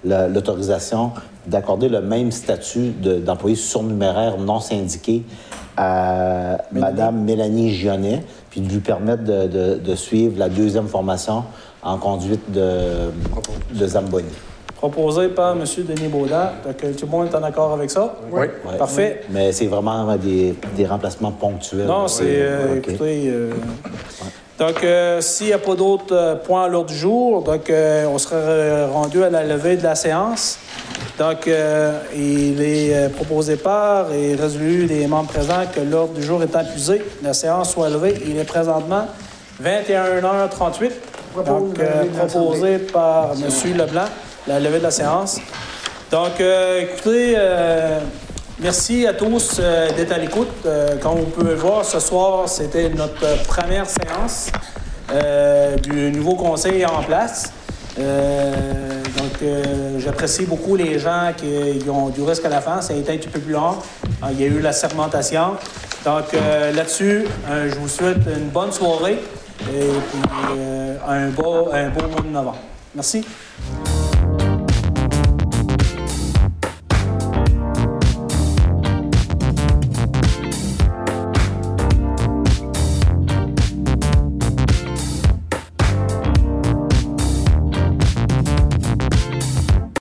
la- 0.03 0.27
l'autorisation 0.27 1.11
d'accorder 1.47 1.89
le 1.89 2.01
même 2.01 2.31
statut 2.31 2.89
de- 3.01 3.19
d'employé 3.19 3.55
surnuméraire 3.55 4.37
non 4.37 4.59
syndiqué 4.59 5.23
à 5.77 6.57
Mme 6.73 7.23
Mélanie 7.23 7.71
Gionnet, 7.73 8.23
puis 8.49 8.59
de 8.61 8.69
lui 8.69 8.79
permettre 8.79 9.23
de, 9.23 9.47
de- 9.47 9.75
de 9.75 9.95
suivre 9.95 10.37
la 10.37 10.49
deuxième 10.49 10.87
formation 10.87 11.43
en 11.81 11.97
conduite 11.97 12.51
de, 12.51 13.11
de 13.73 13.87
Zamboni. 13.87 14.27
Proposé 14.79 15.27
par 15.27 15.51
M. 15.57 15.63
Denis 15.79 16.07
Baudin. 16.07 16.51
Donc, 16.65 16.81
euh, 16.83 16.93
tout 16.93 17.05
le 17.05 17.11
monde 17.11 17.27
est 17.29 17.35
en 17.35 17.43
accord 17.43 17.73
avec 17.73 17.91
ça? 17.91 18.15
Oui. 18.31 18.47
Parfait. 18.77 19.21
Mais 19.29 19.51
c'est 19.51 19.65
vraiment 19.67 20.15
des, 20.15 20.55
des 20.77 20.85
remplacements 20.85 21.31
ponctuels. 21.31 21.85
Non, 21.85 22.07
c'est. 22.07 22.23
euh, 22.27 22.77
écoutez. 22.77 23.23
euh, 23.27 23.51
donc, 24.57 24.81
euh, 24.83 25.19
s'il 25.21 25.47
n'y 25.47 25.53
a 25.53 25.57
pas 25.57 25.75
d'autres 25.75 26.13
euh, 26.15 26.35
points 26.35 26.63
à 26.63 26.67
l'ordre 26.69 26.89
du 26.89 26.95
jour, 26.95 27.41
donc, 27.43 27.69
euh, 27.69 28.05
on 28.09 28.17
serait 28.17 28.35
euh, 28.37 28.87
rendu 28.91 29.21
à 29.23 29.29
la 29.29 29.43
levée 29.43 29.75
de 29.75 29.83
la 29.83 29.95
séance. 29.95 30.57
Donc, 31.17 31.47
euh, 31.49 31.99
il 32.15 32.61
est 32.61 32.93
euh, 32.95 33.09
proposé 33.09 33.57
par 33.57 34.13
et 34.13 34.35
résolu 34.35 34.85
des 34.85 35.07
membres 35.07 35.27
présents 35.29 35.63
que 35.75 35.81
l'ordre 35.81 36.13
du 36.13 36.23
jour 36.23 36.41
étant 36.41 36.61
épuisé, 36.61 37.01
la 37.21 37.33
séance 37.33 37.71
soit 37.73 37.89
levée. 37.89 38.15
Il 38.25 38.37
est 38.37 38.43
présentement 38.45 39.05
21h38. 39.61 40.91
Propose 41.33 41.45
Donc, 41.45 41.79
euh, 41.79 42.03
proposé 42.27 42.77
par 42.79 43.31
M. 43.33 43.77
Leblanc, 43.77 44.05
la 44.49 44.59
levée 44.59 44.79
de 44.79 44.83
la 44.83 44.91
séance. 44.91 45.39
Donc, 46.09 46.41
euh, 46.41 46.81
écoutez, 46.81 47.35
euh, 47.37 47.99
merci 48.59 49.05
à 49.05 49.13
tous 49.13 49.57
euh, 49.59 49.91
d'être 49.95 50.11
à 50.11 50.17
l'écoute. 50.17 50.49
Comme 51.01 51.19
vous 51.19 51.25
pouvez 51.25 51.51
le 51.51 51.55
voir, 51.55 51.85
ce 51.85 51.99
soir, 51.99 52.49
c'était 52.49 52.89
notre 52.89 53.43
première 53.43 53.85
séance 53.85 54.47
du 55.83 56.11
nouveau 56.11 56.35
conseil 56.35 56.85
en 56.85 57.03
place. 57.03 57.51
Donc, 57.97 59.49
j'apprécie 59.97 60.45
beaucoup 60.45 60.75
les 60.75 60.97
gens 60.99 61.31
qui, 61.35 61.87
ont 61.89 62.09
du 62.09 62.21
risque 62.23 62.45
à 62.45 62.49
la 62.49 62.61
fin. 62.61 62.81
Ça 62.81 62.93
a 62.93 62.95
été 62.95 63.13
un 63.13 63.17
petit 63.17 63.29
peu 63.29 63.39
plus 63.39 63.53
long. 63.53 63.75
Il 64.31 64.39
y 64.39 64.43
a 64.43 64.47
eu 64.47 64.59
la 64.59 64.71
sermentation. 64.71 65.57
Donc, 66.05 66.25
là-dessus, 66.75 67.25
je 67.47 67.75
vous 67.75 67.87
souhaite 67.87 68.17
une 68.27 68.49
bonne 68.49 68.71
soirée 68.71 69.19
et 69.61 69.89
puis 70.11 70.59
un, 71.07 71.29
beau, 71.29 71.69
un 71.71 71.89
beau 71.89 72.07
mois 72.07 72.21
de 72.21 72.29
novembre. 72.29 72.59
Merci. 72.95 73.25